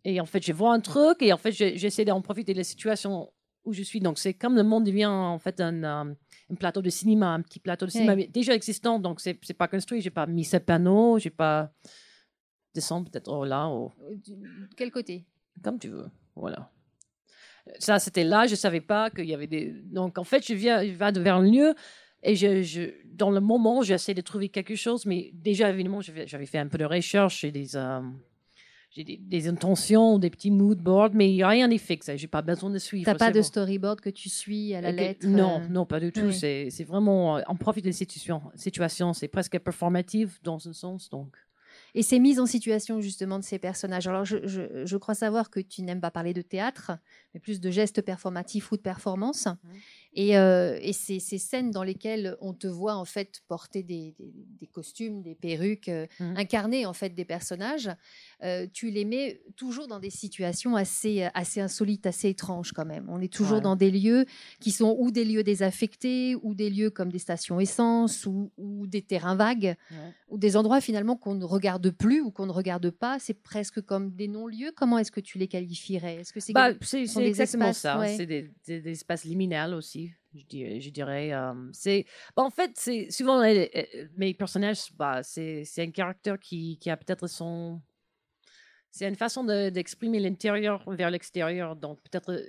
Et 0.05 0.21
en 0.21 0.25
fait, 0.25 0.45
je 0.45 0.53
vois 0.53 0.73
un 0.73 0.79
truc 0.79 1.21
et 1.21 1.33
en 1.33 1.37
fait, 1.37 1.51
j'essaie 1.51 2.05
d'en 2.05 2.21
profiter 2.21 2.53
de 2.53 2.59
la 2.59 2.63
situation 2.63 3.31
où 3.65 3.73
je 3.73 3.81
suis. 3.81 3.99
Donc, 3.99 4.19
c'est 4.19 4.35
comme 4.35 4.55
le 4.55 4.63
monde 4.63 4.85
devient 4.85 5.07
en 5.07 5.39
fait 5.39 5.59
un, 5.59 5.83
euh, 5.83 6.13
un, 6.51 6.55
plateau 6.55 6.83
de 6.83 6.89
cinéma, 6.91 7.33
un 7.33 7.41
petit 7.41 7.59
plateau 7.59 7.87
de 7.87 7.91
cinéma 7.91 8.15
déjà 8.15 8.53
existant. 8.53 8.99
Donc, 8.99 9.21
c'est 9.21 9.39
n'est 9.49 9.55
pas 9.55 9.67
construit. 9.67 10.01
J'ai 10.01 10.11
pas 10.11 10.27
mis 10.27 10.45
ce 10.45 10.57
panneau, 10.57 11.17
j'ai 11.17 11.31
pas 11.31 11.71
descendre 12.75 13.09
peut-être 13.09 13.31
oh, 13.31 13.43
là. 13.43 13.67
Oh. 13.69 13.91
Quel 14.77 14.91
côté? 14.91 15.25
Comme 15.63 15.79
tu 15.79 15.87
veux. 15.87 16.11
Voilà 16.35 16.69
ça, 17.79 17.99
c'était 17.99 18.23
là, 18.23 18.45
je 18.45 18.51
ne 18.51 18.57
savais 18.57 18.81
pas 18.81 19.09
qu'il 19.09 19.25
y 19.25 19.33
avait 19.33 19.47
des. 19.47 19.73
Donc, 19.85 20.17
en 20.17 20.23
fait, 20.23 20.45
je 20.45 20.53
viens, 20.53 20.83
je 20.83 20.91
vais 20.91 21.11
vers 21.19 21.35
un 21.37 21.43
lieu 21.43 21.75
et 22.23 22.35
je, 22.35 22.61
je, 22.63 22.81
dans 23.05 23.31
le 23.31 23.39
moment, 23.39 23.81
j'essaie 23.81 24.13
de 24.13 24.21
trouver 24.21 24.49
quelque 24.49 24.75
chose, 24.75 25.05
mais 25.05 25.31
déjà, 25.33 25.69
évidemment, 25.69 26.01
j'avais 26.01 26.45
fait 26.45 26.57
un 26.57 26.67
peu 26.67 26.77
de 26.77 26.85
recherche 26.85 27.43
et 27.43 27.51
des. 27.51 27.75
Euh, 27.75 28.01
j'ai 28.89 29.03
des, 29.03 29.47
intentions, 29.47 30.17
des 30.17 30.29
petits 30.29 30.49
mood 30.49 30.79
boards, 30.79 31.11
mais 31.13 31.37
rien 31.43 31.67
n'est 31.67 31.77
fixe. 31.77 32.09
J'ai 32.15 32.27
pas 32.27 32.41
besoin 32.41 32.69
de 32.69 32.79
suivre. 32.79 33.03
Tu 33.03 33.09
n'as 33.11 33.17
pas 33.17 33.31
de 33.31 33.41
storyboard 33.41 33.99
que 34.01 34.09
tu 34.09 34.29
suis 34.29 34.73
à 34.73 34.81
la 34.81 34.91
lettre 34.91 35.27
Non, 35.27 35.61
euh? 35.61 35.67
non, 35.69 35.85
pas 35.85 35.99
du 35.99 36.11
tout. 36.11 36.31
C'est 36.31 36.83
vraiment, 36.87 37.37
euh, 37.37 37.41
on 37.47 37.55
profite 37.55 37.83
des 37.83 37.91
situations. 37.91 38.41
Situation, 38.55 39.13
c'est 39.13 39.27
presque 39.27 39.59
performative 39.59 40.39
dans 40.41 40.67
un 40.67 40.73
sens, 40.73 41.09
donc. 41.09 41.35
Et 41.95 42.03
ces 42.03 42.19
mises 42.19 42.39
en 42.39 42.45
situation 42.45 43.01
justement 43.01 43.39
de 43.39 43.43
ces 43.43 43.59
personnages. 43.59 44.07
Alors 44.07 44.25
je, 44.25 44.97
crois 44.97 45.15
savoir 45.15 45.49
que 45.49 45.59
tu 45.59 45.81
n'aimes 45.81 46.01
pas 46.01 46.11
parler 46.11 46.33
de 46.33 46.41
théâtre, 46.41 46.91
mais 47.33 47.39
plus 47.39 47.59
de 47.59 47.71
gestes 47.71 48.01
performatifs 48.01 48.71
ou 48.71 48.77
de 48.77 48.81
performance. 48.81 49.47
Mmh. 49.47 49.69
Et, 50.19 50.35
euh, 50.35 50.79
et 50.81 50.93
ces, 50.93 51.19
ces, 51.19 51.37
scènes 51.37 51.69
dans 51.69 51.83
lesquelles 51.83 52.37
on 52.41 52.51
te 52.51 52.65
voit 52.65 52.95
en 52.95 53.05
fait 53.05 53.43
porter 53.47 53.83
des, 53.83 54.15
des, 54.59 54.65
costumes, 54.65 55.21
des 55.21 55.35
perruques, 55.35 55.89
euh, 55.89 56.07
mmh. 56.19 56.37
incarner 56.37 56.85
en 56.87 56.93
fait 56.93 57.13
des 57.13 57.23
personnages, 57.23 57.91
euh, 58.43 58.65
tu 58.73 58.89
les 58.89 59.05
mets 59.05 59.43
toujours 59.55 59.87
dans 59.87 59.99
des 59.99 60.09
situations 60.09 60.75
assez, 60.75 61.27
assez 61.35 61.61
insolites, 61.61 62.07
assez 62.07 62.29
étranges 62.29 62.71
quand 62.71 62.85
même. 62.85 63.05
On 63.09 63.21
est 63.21 63.31
toujours 63.31 63.61
dans 63.61 63.75
des 63.75 63.91
lieux 63.91 64.25
qui 64.59 64.71
sont 64.71 64.95
ou 64.97 65.11
des 65.11 65.23
lieux 65.23 65.43
désaffectés, 65.43 66.35
ou 66.41 66.55
des 66.55 66.71
lieux 66.71 66.89
comme 66.89 67.11
des 67.11 67.19
stations 67.19 67.59
essence, 67.59 68.25
ou, 68.25 68.51
ou 68.57 68.87
des 68.87 69.03
terrains 69.03 69.35
vagues, 69.35 69.75
ou 70.29 70.39
des 70.39 70.57
endroits 70.57 70.81
finalement 70.81 71.15
qu'on 71.15 71.35
ne 71.35 71.45
regarde 71.45 71.91
plus 71.91 72.21
ou 72.21 72.31
qu'on 72.31 72.47
ne 72.47 72.51
regarde 72.51 72.89
pas. 72.89 73.19
C'est 73.19 73.35
presque 73.35 73.81
comme 73.81 74.15
des 74.15 74.27
non-lieux. 74.27 74.71
Comment 74.75 74.97
est-ce 74.97 75.11
que 75.11 75.19
tu 75.19 75.37
les 75.37 75.47
qualifierais? 75.47 76.15
Est-ce 76.15 76.33
que 76.33 76.39
c'est 76.39 76.53
bah, 76.53 76.71
exactement 77.17 77.71
ça. 77.71 78.01
C'est 78.07 78.25
des, 78.25 78.49
des, 78.65 78.89
espaces 78.89 79.23
liminales 79.23 79.75
aussi 79.75 80.06
je 80.33 80.89
dirais. 80.89 81.31
c'est, 81.73 82.05
bah, 82.35 82.43
en 82.43 82.49
fait, 82.49 82.71
c'est 82.75 83.09
souvent 83.11 83.41
mes 83.41 84.33
personnages, 84.33 84.93
bah, 84.95 85.21
c'est, 85.23 85.63
un 85.77 85.91
caractère 85.91 86.39
qui, 86.39 86.77
qui 86.79 86.89
a 86.89 86.97
peut-être 86.97 87.27
son. 87.27 87.81
C'est 88.89 89.07
une 89.07 89.15
façon 89.15 89.43
d'exprimer 89.43 90.19
l'intérieur 90.19 90.83
vers 90.89 91.11
l'extérieur. 91.11 91.75
Donc, 91.75 91.99
peut-être. 92.03 92.43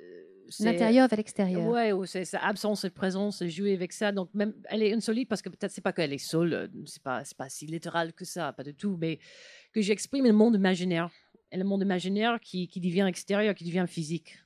L'intérieur 0.60 1.08
vers 1.08 1.16
l'extérieur. 1.18 1.66
Ouais, 1.66 1.92
ou 1.92 2.06
c'est 2.06 2.24
sa 2.24 2.38
absence 2.38 2.84
et 2.84 2.90
présence, 2.90 3.44
jouer 3.44 3.74
avec 3.74 3.92
ça. 3.92 4.12
Donc, 4.12 4.32
même, 4.32 4.54
elle 4.70 4.82
est 4.82 4.94
insolite 4.94 5.28
parce 5.28 5.42
que 5.42 5.50
peut-être 5.50 5.72
c'est 5.72 5.82
pas 5.82 5.92
qu'elle 5.92 6.12
est 6.12 6.18
seule, 6.18 6.70
c'est 6.86 7.02
pas, 7.02 7.22
c'est 7.22 7.36
pas 7.36 7.50
si 7.50 7.66
littéral 7.66 8.14
que 8.14 8.24
ça, 8.24 8.54
pas 8.54 8.62
du 8.62 8.74
tout, 8.74 8.96
mais 8.98 9.18
que 9.72 9.82
j'exprime 9.82 10.24
le 10.24 10.32
monde 10.32 10.54
imaginaire. 10.54 11.10
Et 11.50 11.58
le 11.58 11.64
monde 11.64 11.82
imaginaire 11.82 12.40
qui, 12.40 12.66
qui 12.68 12.80
devient 12.80 13.06
extérieur, 13.06 13.54
qui 13.54 13.64
devient 13.64 13.86
physique 13.86 14.38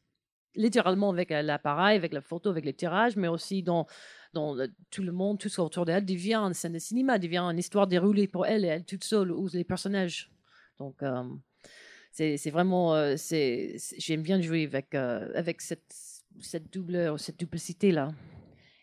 littéralement 0.54 1.10
avec 1.10 1.30
l'appareil, 1.30 1.96
avec 1.96 2.12
la 2.12 2.20
photo, 2.20 2.50
avec 2.50 2.64
les 2.64 2.74
tirages, 2.74 3.16
mais 3.16 3.28
aussi 3.28 3.62
dans, 3.62 3.86
dans 4.32 4.56
tout 4.90 5.02
le 5.02 5.12
monde, 5.12 5.38
tout 5.38 5.48
ce 5.48 5.60
autour 5.60 5.84
d'elle 5.84 6.04
devient 6.04 6.36
une 6.36 6.54
scène 6.54 6.72
de 6.72 6.78
cinéma, 6.78 7.18
devient 7.18 7.38
une 7.38 7.58
histoire 7.58 7.86
déroulée 7.86 8.28
pour 8.28 8.46
elle 8.46 8.64
et 8.64 8.68
elle 8.68 8.84
toute 8.84 9.04
seule, 9.04 9.32
ou 9.32 9.48
les 9.52 9.64
personnages. 9.64 10.30
Donc, 10.78 11.02
euh, 11.02 11.22
c'est 12.10 12.50
vraiment, 12.50 12.94
euh, 12.94 13.14
c'est 13.16 13.76
j'aime 13.98 14.22
bien 14.22 14.40
jouer 14.40 14.64
avec, 14.64 14.94
euh, 14.94 15.30
avec 15.34 15.60
cette, 15.60 15.94
cette, 16.40 16.72
double, 16.72 17.18
cette 17.18 17.38
duplicité-là. 17.38 18.12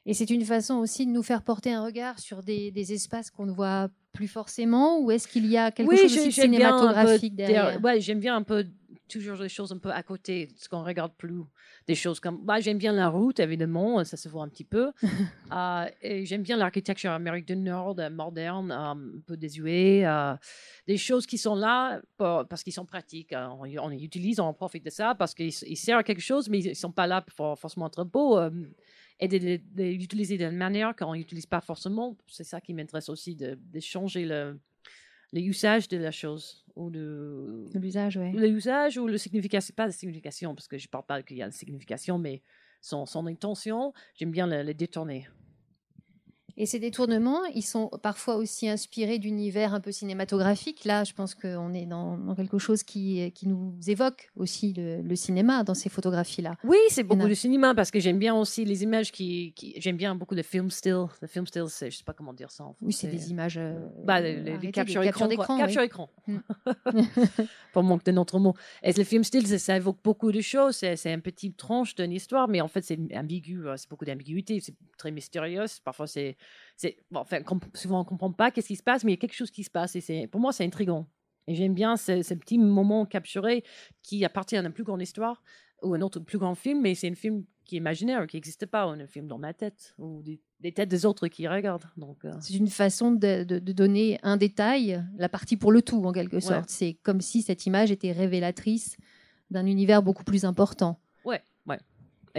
Et 0.06 0.14
c'est 0.14 0.30
une 0.30 0.46
façon 0.46 0.76
aussi 0.76 1.06
de 1.06 1.12
nous 1.12 1.22
faire 1.22 1.44
porter 1.44 1.72
un 1.72 1.84
regard 1.84 2.18
sur 2.18 2.42
des, 2.42 2.72
des 2.72 2.94
espaces 2.94 3.30
qu'on 3.30 3.46
ne 3.46 3.52
voit 3.52 3.90
plus 4.12 4.28
forcément, 4.28 5.00
ou 5.02 5.12
est-ce 5.12 5.28
qu'il 5.28 5.46
y 5.46 5.58
a 5.58 5.72
quelque 5.72 5.96
chose 5.96 6.26
de 6.26 6.32
cinématographique 6.32 7.36
derrière? 7.36 7.80
Ouais, 7.84 8.00
j'aime 8.00 8.20
bien 8.20 8.36
un 8.36 8.42
peu 8.42 8.66
toujours 9.10 9.38
des 9.38 9.50
choses 9.50 9.74
un 9.74 9.78
peu 9.78 9.92
à 9.92 10.02
côté, 10.04 10.50
ce 10.56 10.70
qu'on 10.70 10.84
regarde 10.84 11.12
plus. 11.18 11.42
Des 11.88 11.96
choses 11.96 12.20
comme, 12.20 12.46
bah, 12.46 12.62
j'aime 12.62 12.78
bien 12.78 12.94
la 12.94 13.10
route, 13.10 13.40
évidemment, 13.40 14.04
ça 14.06 14.16
se 14.16 14.30
voit 14.30 14.44
un 14.44 14.50
petit 14.50 14.64
peu. 14.64 14.92
Euh, 15.52 15.90
et 16.04 16.28
j'aime 16.28 16.44
bien 16.44 16.58
l'architecture 16.58 17.10
américaine 17.10 17.64
du 17.64 17.70
Nord, 17.72 17.96
euh, 17.98 18.12
moderne, 18.12 18.72
euh, 18.72 18.76
un 18.76 19.20
peu 19.26 19.36
désuée. 19.36 20.06
des 20.86 20.98
choses 20.98 21.26
qui 21.26 21.40
sont 21.40 21.56
là 21.56 22.00
parce 22.20 22.62
qu'ils 22.62 22.74
sont 22.74 22.86
pratiques. 22.86 23.34
On, 23.34 23.64
on, 23.64 23.88
les 23.88 24.04
utilise, 24.04 24.40
on 24.40 24.54
profite 24.54 24.86
de 24.86 24.92
ça 24.92 25.16
parce 25.16 25.34
qu'ils 25.34 25.52
servent 25.52 26.02
à 26.02 26.04
quelque 26.04 26.22
chose, 26.22 26.50
mais 26.50 26.60
ils 26.60 26.70
ne 26.70 26.74
sont 26.76 26.92
pas 26.92 27.08
là 27.08 27.22
pour 27.22 27.58
forcément 27.58 27.88
être 27.88 28.04
beaux. 28.04 28.40
et 29.20 29.28
de, 29.28 29.58
d'une 30.38 30.52
manière 30.52 30.96
qu'on 30.96 31.16
n'utilise 31.16 31.48
pas 31.48 31.62
forcément. 31.62 32.16
C'est 32.28 32.44
ça 32.44 32.62
qui 32.62 32.76
m'intéresse 32.76 33.10
aussi, 33.10 33.36
de, 33.36 33.58
de 33.60 33.80
changer 33.80 34.26
le, 34.26 34.60
l'usage 35.34 35.88
de 35.88 35.98
la 35.98 36.12
chose 36.12 36.66
ou 36.76 36.90
de 36.90 37.66
l'usage 37.76 38.18
oui 38.18 38.32
l'usage 38.34 38.98
ou 38.98 39.08
le 39.08 39.18
signification 39.18 39.74
pas 39.76 39.86
la 39.86 39.92
signification 39.92 40.56
parce 40.56 40.68
que 40.68 40.78
je 40.78 40.88
parle 40.88 41.06
pas 41.06 41.22
qu'il 41.24 41.38
y 41.38 41.44
a 41.44 41.46
une 41.46 41.52
signification 41.52 42.18
mais 42.18 42.42
son, 42.82 43.06
son 43.06 43.28
intention 43.28 43.94
j'aime 44.16 44.32
bien 44.32 44.48
le 44.48 44.74
détourner 44.74 45.28
et 46.62 46.66
ces 46.66 46.78
détournements, 46.78 47.46
ils 47.56 47.64
sont 47.64 47.90
parfois 48.04 48.36
aussi 48.36 48.68
inspirés 48.68 49.18
d'univers 49.18 49.74
un 49.74 49.80
peu 49.80 49.94
cinématographiques. 49.94 50.84
Là, 50.84 51.06
je 51.06 51.14
pense 51.14 51.34
qu'on 51.34 51.74
est 51.74 51.86
dans, 51.86 52.36
quelque 52.36 52.58
chose 52.58 52.84
qui, 52.84 53.32
qui 53.32 53.48
nous 53.48 53.74
évoque 53.88 54.30
aussi 54.36 54.74
le, 54.76 55.16
cinéma 55.16 55.64
dans 55.64 55.74
ces 55.74 55.88
photographies-là. 55.88 56.58
Oui, 56.66 56.78
c'est 56.90 57.04
beaucoup 57.04 57.30
de 57.30 57.34
cinéma 57.34 57.74
parce 57.74 57.92
que 57.92 58.02
j'aime 58.02 58.20
bien 58.20 58.36
aussi 58.36 58.66
les 58.66 58.84
images 58.84 59.14
qui. 59.14 59.54
j'aime 59.78 59.96
bien 59.96 60.16
beaucoup 60.16 60.36
de 60.36 60.42
film 60.42 60.70
still. 60.70 61.06
Le 61.22 61.30
film 61.30 61.48
still, 61.48 61.64
je 61.68 61.96
sais 61.96 62.04
pas 62.04 62.12
comment 62.12 62.34
dire 62.34 62.52
ça 62.52 62.66
en 62.66 62.76
Oui, 62.82 62.92
c'est 62.92 63.08
des 63.08 63.32
images. 63.32 63.58
Euh, 63.58 63.80
bah, 64.04 64.20
les, 64.20 64.72
captures 64.74 65.04
écran. 65.04 65.30
Capture 65.58 65.82
écran. 65.82 66.10
Mm. 66.28 66.40
Pour 67.72 67.84
manquer 67.84 68.12
d'un 68.12 68.18
autre 68.18 68.38
mot. 68.38 68.54
Et 68.84 68.92
le 68.92 69.06
film 69.06 69.24
still, 69.24 69.48
ça, 69.48 69.78
évoque 69.78 70.00
beaucoup 70.04 70.34
de 70.34 70.42
choses. 70.42 70.76
C'est 70.76 71.14
un 71.14 71.20
petit 71.20 71.54
tranche 71.54 71.96
d'une 71.96 72.12
histoire, 72.12 72.50
mais 72.50 72.60
en 72.60 72.68
fait, 72.68 72.82
c'est 72.82 73.00
ambigu. 73.16 73.66
Euh, 73.66 73.78
c'est 73.78 73.90
beaucoup 73.90 74.04
d'ambiguïté. 74.04 74.60
C'est 74.60 74.76
très 74.98 75.12
mystérieux. 75.12 75.64
Parfois, 75.86 76.06
c'est 76.06 76.36
c'est 76.78 76.98
bon, 77.12 77.20
enfin, 77.22 77.42
souvent 77.74 78.02
on 78.02 78.06
comprend 78.06 78.32
pas 78.32 78.52
qu'est-ce 78.52 78.68
qui 78.68 78.76
se 78.76 78.84
passe, 78.84 79.04
mais 79.04 79.12
il 79.12 79.16
y 79.16 79.18
a 79.18 79.22
quelque 79.22 79.36
chose 79.36 79.52
qui 79.52 79.64
se 79.64 79.70
passe 79.70 79.96
et 79.96 80.02
c'est 80.02 80.28
pour 80.28 80.40
moi 80.42 80.52
c'est 80.52 80.66
intrigant. 80.66 81.08
Et 81.48 81.56
j'aime 81.56 81.74
bien 81.74 81.98
ces, 81.98 82.22
petits 82.36 82.60
moments 82.60 83.06
capturés 83.06 83.64
qui 84.04 84.24
appartiennent 84.24 84.66
à 84.66 84.68
une 84.68 84.74
plus 84.74 84.84
grande 84.84 85.02
histoire 85.02 85.42
ou 85.82 85.96
un 85.96 86.02
autre 86.02 86.20
plus 86.20 86.38
grand 86.38 86.54
film, 86.54 86.82
mais 86.82 86.94
c'est 86.94 87.10
un 87.10 87.16
film 87.16 87.44
qui 87.66 87.76
est 87.76 87.80
imaginaire, 87.80 88.28
qui 88.28 88.36
n'existe 88.36 88.66
pas, 88.66 88.86
ou 88.88 88.92
un 88.92 89.08
film 89.08 89.28
dans 89.28 89.40
ma 89.40 89.54
tête, 89.54 89.96
ou 89.98 90.22
des 90.22 90.40
des 90.60 90.74
têtes 90.74 90.90
des 90.90 91.06
autres 91.06 91.28
qui 91.28 91.48
regardent. 91.48 91.86
Donc, 91.96 92.26
euh, 92.26 92.34
C'est 92.42 92.56
une 92.56 92.68
façon 92.68 93.12
de, 93.12 93.44
de- 93.44 93.60
de 93.60 93.72
donner 93.72 94.20
un 94.24 94.36
détail, 94.38 95.04
la 95.18 95.30
partie 95.30 95.56
pour 95.56 95.72
le 95.72 95.82
tout 95.82 96.04
en 96.04 96.12
quelque 96.12 96.40
sorte. 96.42 96.70
C'est 96.70 96.96
comme 97.02 97.22
si 97.22 97.42
cette 97.42 97.66
image 97.66 97.92
était 97.92 98.12
révélatrice 98.12 98.98
d'un 99.50 99.66
univers 99.66 100.04
beaucoup 100.04 100.24
plus 100.24 100.46
important. 100.46 101.00
ouais, 101.24 101.42
ouais. 101.66 101.80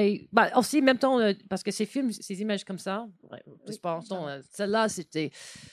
Et 0.01 0.29
bah, 0.33 0.51
aussi, 0.57 0.79
en 0.79 0.83
même 0.83 0.97
temps, 0.99 1.21
euh, 1.21 1.35
parce 1.51 1.63
que 1.63 1.71
ces 1.71 1.85
films, 1.85 2.11
ces 2.11 2.41
images 2.41 2.65
comme 2.65 2.79
ça, 2.79 3.07
ouais, 3.31 3.43
Oui, 3.67 3.79
pas 3.83 4.01
euh, 4.13 4.43
celle-là, 4.51 4.89
c'était, 4.89 5.31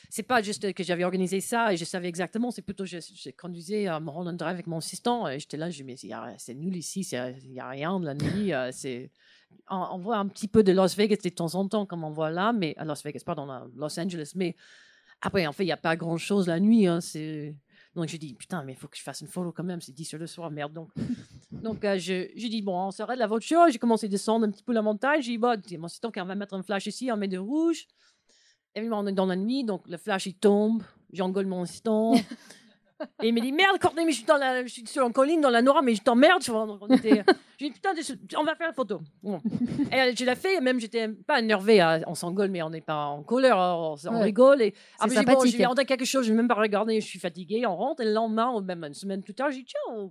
c'est 0.10 0.24
pas 0.24 0.42
juste 0.42 0.74
que 0.74 0.84
j'avais 0.84 1.06
organisé 1.06 1.40
ça 1.40 1.72
et 1.72 1.78
je 1.78 1.86
savais 1.86 2.10
exactement, 2.10 2.52
c'est 2.52 2.62
plutôt, 2.62 2.86
je, 2.86 2.98
je 3.00 3.30
conduisais 3.30 3.88
à 3.88 4.02
Mulholland 4.02 4.36
Drive 4.36 4.52
avec 4.56 4.68
mon 4.68 4.80
assistant 4.80 5.30
et 5.30 5.40
j'étais 5.40 5.56
là, 5.56 5.70
je 5.70 5.82
me 5.84 5.94
disais, 5.94 6.12
Ah, 6.14 6.34
c'est 6.38 6.56
nul 6.56 6.76
ici, 6.76 7.08
il 7.12 7.52
n'y 7.52 7.60
a 7.62 7.70
rien 7.70 7.98
de 8.02 8.06
la 8.06 8.16
nuit, 8.16 8.54
euh, 8.54 8.70
c'est. 8.74 9.12
On, 9.70 9.78
on 9.94 9.98
voit 9.98 10.18
un 10.18 10.28
petit 10.28 10.50
peu 10.50 10.62
de 10.62 10.74
Las 10.74 10.98
Vegas 10.98 11.22
de 11.24 11.30
temps 11.30 11.56
en 11.56 11.66
temps, 11.66 11.86
comme 11.86 12.04
on 12.04 12.12
voit 12.12 12.30
là, 12.30 12.52
mais 12.52 12.74
à 12.76 12.84
Las 12.84 13.04
Vegas, 13.04 13.22
pardon, 13.26 13.50
à 13.50 13.66
Los 13.78 13.98
Angeles, 13.98 14.34
mais 14.36 14.58
après, 15.22 15.48
en 15.48 15.54
fait, 15.54 15.64
il 15.64 15.68
n'y 15.68 15.72
a 15.72 15.78
pas 15.78 15.96
grand-chose 15.96 16.48
la 16.48 16.60
nuit. 16.60 16.86
hein, 16.86 17.00
c'est... 17.00 17.56
Donc, 17.96 18.08
j'ai 18.10 18.18
dit, 18.20 18.36
putain, 18.36 18.64
mais 18.64 18.74
il 18.74 18.76
faut 18.76 18.88
que 18.88 18.98
je 18.98 19.02
fasse 19.02 19.22
une 19.22 19.28
photo 19.28 19.52
quand 19.52 19.64
même, 19.64 19.82
c'est 19.82 19.94
10 19.94 20.14
heures 20.14 20.20
le 20.20 20.28
soir, 20.28 20.52
merde. 20.52 20.74
Donc, 20.74 20.90
donc 21.52 21.84
euh, 21.86 21.98
je, 21.98 22.28
j'ai 22.36 22.50
dit, 22.50 22.62
bon, 22.62 22.78
on 22.88 22.92
s'arrête 22.92 23.16
de 23.18 23.22
la 23.22 23.28
voiture, 23.28 23.62
j'ai 23.70 23.80
commencé 23.80 24.06
à 24.08 24.10
descendre 24.10 24.46
un 24.48 24.52
petit 24.52 24.64
peu 24.64 24.74
la 24.74 24.82
montagne, 24.82 25.22
j'ai 25.22 25.32
dit, 25.32 25.38
bon, 25.38 25.56
mon 25.80 25.86
assistant, 25.86 26.12
on 26.16 26.26
va 26.26 26.36
mettre 26.36 26.54
un 26.54 26.64
flash 26.64 26.88
ici, 26.88 27.10
on 27.12 27.18
met 27.18 27.28
de 27.28 27.38
rouge. 27.38 27.86
Évidemment, 28.76 29.00
on 29.00 29.08
est 29.08 29.14
dans 29.14 29.26
la 29.26 29.36
nuit, 29.36 29.64
donc 29.64 29.88
le 29.88 29.98
flash, 29.98 30.26
il 30.28 30.36
tombe, 30.36 30.84
j'engueule 31.12 31.46
mon 31.48 31.64
assistant. 31.64 32.14
Et 33.22 33.28
il 33.28 33.34
me 33.34 33.40
dit, 33.42 33.52
merde, 33.52 33.78
Courtney, 33.80 34.06
mais 34.06 34.12
je 34.12 34.18
suis, 34.18 34.26
dans 34.26 34.38
la, 34.38 34.64
je 34.66 34.72
suis 34.72 34.86
sur 34.88 35.06
une 35.06 35.14
colline, 35.14 35.40
dans 35.40 35.52
la 35.52 35.62
noire, 35.62 35.84
mais 35.84 35.94
je 35.94 36.02
t'emmerde. 36.02 36.42
était- 36.90 37.24
J'ai 37.60 37.68
dit, 37.70 37.72
putain, 37.74 37.92
on 38.40 38.44
va 38.44 38.56
faire 38.56 38.68
la 38.70 38.74
photo. 38.74 39.02
Bon. 39.22 39.40
Et 39.92 39.96
euh, 40.02 40.14
je 40.18 40.26
l'ai 40.26 40.34
fait, 40.36 40.60
même 40.62 40.80
j'étais 40.80 41.08
pas 41.08 41.40
énervé, 41.40 41.80
on 42.08 42.16
s'engueule, 42.16 42.50
mais 42.50 42.64
on 42.64 42.72
n'est 42.72 42.82
pas 42.82 43.06
en 43.06 43.22
colère, 43.22 43.58
on, 43.58 43.96
on 44.04 44.14
Ouais. 44.16 44.24
rigole. 44.24 44.64
Et 44.64 44.74
C'est 45.00 45.04
après, 45.04 45.16
j'ai 45.16 45.24
bon, 45.26 45.46
je 45.46 45.58
vais 45.58 45.66
entendre 45.68 45.88
quelque 45.88 46.06
chose, 46.06 46.26
je 46.26 46.32
vais 46.32 46.38
même 46.38 46.48
pas 46.48 46.56
regarder, 46.56 47.00
je 47.00 47.06
suis 47.06 47.20
fatigué, 47.20 47.68
on 47.68 47.76
rentre, 47.76 48.02
et 48.02 48.06
le 48.06 48.14
lendemain, 48.14 48.50
ou 48.52 48.62
même 48.62 48.84
une 48.84 48.96
semaine 48.96 49.22
plus 49.22 49.36
tard, 49.36 49.52
j'ai 49.52 49.60
dit, 49.60 49.66
tiens, 49.66 50.10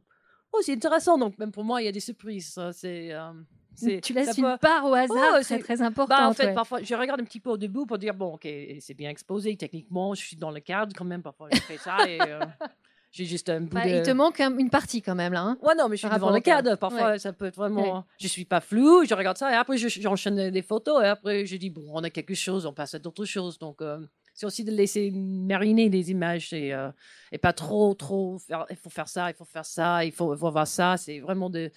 oh, 0.56 0.58
oh, 0.58 0.62
c'est 0.64 0.72
intéressant. 0.74 1.18
Donc, 1.18 1.38
même 1.38 1.52
pour 1.52 1.64
moi, 1.64 1.82
il 1.82 1.84
y 1.84 1.88
a 1.88 1.92
des 1.92 2.00
surprises. 2.00 2.58
C'est. 2.72 3.12
euh, 3.12 3.32
c'est- 3.74 4.00
tu 4.00 4.12
laisses 4.14 4.36
une 4.38 4.44
peut- 4.44 4.58
part 4.58 4.84
au 4.86 4.94
hasard, 4.94 5.34
Ouais, 5.34 5.42
c'est 5.42 5.58
très 5.58 5.82
important. 5.82 6.16
bah, 6.16 6.28
en 6.28 6.32
fait, 6.32 6.54
parfois, 6.54 6.82
je 6.82 6.94
regarde 6.94 7.20
un 7.20 7.24
petit 7.24 7.40
peu 7.40 7.50
au 7.50 7.56
début 7.58 7.84
pour 7.86 7.98
dire, 7.98 8.14
bon, 8.14 8.34
ok, 8.34 8.48
c'est 8.80 8.94
bien 8.94 9.10
exposé 9.10 9.54
techniquement, 9.56 10.14
je 10.14 10.22
suis 10.22 10.36
dans 10.36 10.50
le 10.50 10.60
cadre 10.60 10.94
quand 10.96 11.04
même, 11.04 11.22
parfois 11.22 11.48
je 11.52 11.60
fais 11.60 11.76
ça 11.76 12.08
et 12.08 12.18
euh, 12.22 12.40
j'ai 13.12 13.26
juste 13.26 13.50
un 13.50 13.60
bout 13.60 13.76
de... 13.76 13.86
Il 13.98 14.02
te 14.02 14.10
manque 14.12 14.40
un- 14.40 14.56
une 14.56 14.70
partie 14.70 15.02
quand 15.02 15.14
même 15.14 15.34
là. 15.34 15.42
hein. 15.42 15.58
Ouais, 15.62 15.74
non, 15.74 15.88
mais 15.90 15.96
je 15.96 16.06
suis 16.06 16.14
devant 16.14 16.30
le 16.30 16.40
cadre. 16.40 16.76
Parfois, 16.76 17.18
ça 17.18 17.32
peut 17.34 17.44
être 17.46 17.56
vraiment. 17.56 17.96
Ouais. 17.98 18.02
Je 18.18 18.28
suis 18.28 18.46
pas 18.46 18.60
flou, 18.62 19.04
je 19.04 19.14
regarde 19.14 19.36
ça 19.36 19.52
et 19.52 19.54
après, 19.56 19.76
je- 19.76 19.88
j'enchaîne 19.88 20.48
des 20.50 20.62
photos 20.62 21.02
et 21.04 21.06
après, 21.08 21.44
je 21.44 21.56
dis, 21.56 21.68
bon, 21.68 21.84
on 21.92 22.02
a 22.02 22.08
quelque 22.10 22.34
chose, 22.34 22.64
on 22.64 22.72
passe 22.72 22.94
à 22.94 22.98
d'autres 22.98 23.26
choses. 23.26 23.58
Donc, 23.58 23.82
euh, 23.82 23.98
c'est 24.36 24.46
aussi 24.46 24.62
de 24.62 24.70
laisser 24.70 25.10
mariner 25.10 25.88
les 25.88 26.10
images 26.12 26.52
et, 26.52 26.72
euh, 26.72 26.90
et 27.32 27.38
pas 27.38 27.52
trop, 27.52 27.94
trop 27.94 28.38
faire. 28.38 28.66
Il 28.70 28.76
faut 28.76 28.90
faire 28.90 29.08
ça, 29.08 29.30
il 29.30 29.34
faut 29.34 29.44
faire 29.44 29.64
ça, 29.64 30.04
il 30.04 30.12
faut, 30.12 30.32
il 30.34 30.38
faut 30.38 30.50
voir 30.50 30.68
ça. 30.68 30.96
C'est 30.96 31.18
vraiment 31.18 31.50
de. 31.50 31.70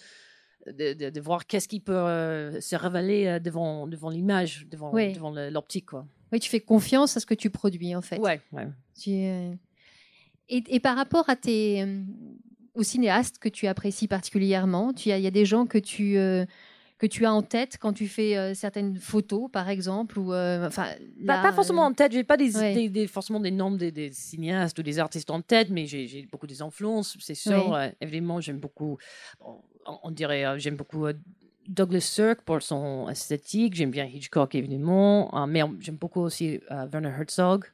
De, 0.68 0.92
de- 0.94 1.10
de 1.10 1.22
voir 1.22 1.48
qu'est-ce 1.48 1.70
qui 1.70 1.80
peut 1.80 1.94
euh, 1.96 2.60
se 2.60 2.76
révéler 2.76 3.26
euh, 3.28 3.40
devant, 3.40 3.88
devant 3.88 4.10
l'image, 4.10 4.68
devant, 4.70 4.94
Oui. 4.94 5.14
devant 5.14 5.32
l'optique. 5.32 5.86
Quoi. 5.86 6.06
Oui, 6.34 6.40
tu 6.42 6.50
fais 6.50 6.60
confiance 6.60 7.16
à 7.16 7.22
ce 7.22 7.26
que 7.26 7.34
tu 7.34 7.50
produis 7.50 7.96
en 7.96 8.02
fait. 8.02 8.20
Ouais, 8.20 8.42
ouais. 8.52 8.68
Tu, 9.02 9.12
euh, 9.12 9.54
et, 10.50 10.62
et 10.68 10.80
par 10.82 10.98
rapport 10.98 11.30
à 11.30 11.38
tes, 11.38 11.86
aux 12.74 12.84
cinéastes 12.84 13.40
que 13.40 13.48
tu 13.48 13.68
apprécies 13.68 14.10
particulièrement, 14.10 14.92
il 15.06 15.18
y 15.22 15.28
a 15.28 15.32
des 15.32 15.46
gens 15.46 15.66
que 15.66 15.78
tu, 15.78 16.18
que 17.00 17.08
tu 17.08 17.26
as 17.26 17.34
en 17.34 17.42
tête 17.42 17.78
quand 17.80 17.94
tu 17.94 18.08
fais 18.08 18.38
euh, 18.38 18.54
certaines 18.54 18.98
photos, 18.98 19.50
par 19.52 19.70
exemple, 19.70 20.20
ou 20.20 20.34
euh, 20.34 20.68
enfin 20.68 20.88
Bah, 21.22 21.40
pas 21.42 21.54
forcément 21.54 21.84
euh, 21.84 21.88
en 21.88 21.94
tête, 21.94 22.12
j'ai 22.12 22.24
pas 22.26 22.38
des, 22.38 22.56
ouais. 22.56 22.74
des- 22.74 22.90
des- 22.90 23.08
forcément 23.08 23.40
des 23.40 23.52
noms 23.52 23.72
des, 23.72 23.92
des 23.92 24.12
cinéastes 24.12 24.78
ou 24.78 24.84
des 24.84 25.00
artistes 25.00 25.32
en 25.32 25.42
tête, 25.42 25.70
mais 25.70 25.86
j'ai 25.88 26.28
beaucoup 26.32 26.46
des 26.46 26.62
influences, 26.62 27.18
c'est 27.20 27.36
sûr. 27.36 27.80
Évidemment, 28.02 28.42
j'aime 28.42 28.60
beaucoup, 28.60 28.98
on, 29.40 29.62
on 30.04 30.12
dirait, 30.12 30.60
j'aime 30.60 30.76
beaucoup 30.76 31.08
Douglas 31.68 32.02
Sirk 32.02 32.42
pour 32.42 32.62
son 32.62 33.08
esthétique, 33.10 33.76
j'aime 33.76 33.92
bien 33.92 34.06
Hitchcock 34.06 34.54
évidemment, 34.56 35.32
mais 35.48 35.62
j'aime 35.80 35.96
beaucoup 35.98 36.22
aussi 36.22 36.60
Werner 36.70 37.10
Herzog. 37.18 37.66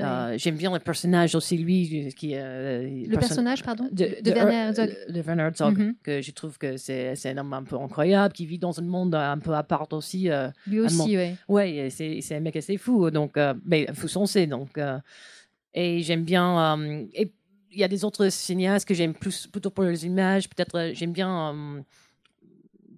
Euh, 0.00 0.34
J'aime 0.38 0.56
bien 0.56 0.72
le 0.72 0.78
personnage 0.78 1.34
aussi, 1.34 1.58
lui, 1.58 2.12
qui 2.16 2.32
euh, 2.34 2.88
le 3.06 3.18
personnage, 3.18 3.62
pardon, 3.62 3.88
de, 3.92 4.20
de 4.22 4.30
Her- 4.30 4.34
Werner 4.36 4.54
Herzog. 4.54 4.96
de 5.10 5.20
Werner 5.20 5.42
Herzog, 5.42 5.78
Mhm. 5.78 5.94
que 6.02 6.22
je 6.22 6.30
trouve 6.30 6.56
que 6.56 6.76
c'est 6.78 7.14
un 7.26 7.36
homme 7.38 7.52
un 7.52 7.62
peu 7.62 7.76
incroyable, 7.76 8.32
qui 8.32 8.46
vit 8.46 8.58
dans 8.58 8.78
un 8.80 8.84
monde 8.84 9.14
un 9.14 9.38
peu 9.38 9.52
à 9.54 9.62
part 9.62 9.86
aussi. 9.92 10.30
euh, 10.30 10.48
Lui 10.66 10.80
aussi, 10.80 11.16
oui. 11.48 11.78
Et 11.78 11.90
c'est 11.90 12.34
un 12.34 12.40
mec 12.40 12.56
assez 12.56 12.78
fou, 12.78 13.10
donc, 13.10 13.36
euh, 13.36 13.52
mais 13.66 13.86
fou 13.92 14.08
sensé, 14.08 14.46
donc. 14.46 14.78
euh, 14.78 14.98
et 15.74 16.02
j'aime 16.02 16.24
bien. 16.24 16.76
euh, 16.78 17.04
et 17.14 17.30
il 17.70 17.78
y 17.78 17.84
a 17.84 17.88
des 17.88 18.04
autres 18.04 18.28
cinéastes 18.28 18.86
que 18.86 18.92
j'aime 18.94 19.14
plus, 19.14 19.46
plutôt 19.46 19.70
pour 19.70 19.84
les 19.84 20.04
images. 20.04 20.48
Peut-être 20.48 20.74
euh, 20.78 20.90
j'aime 20.94 21.12
bien 21.12 21.54
euh, 21.54 21.80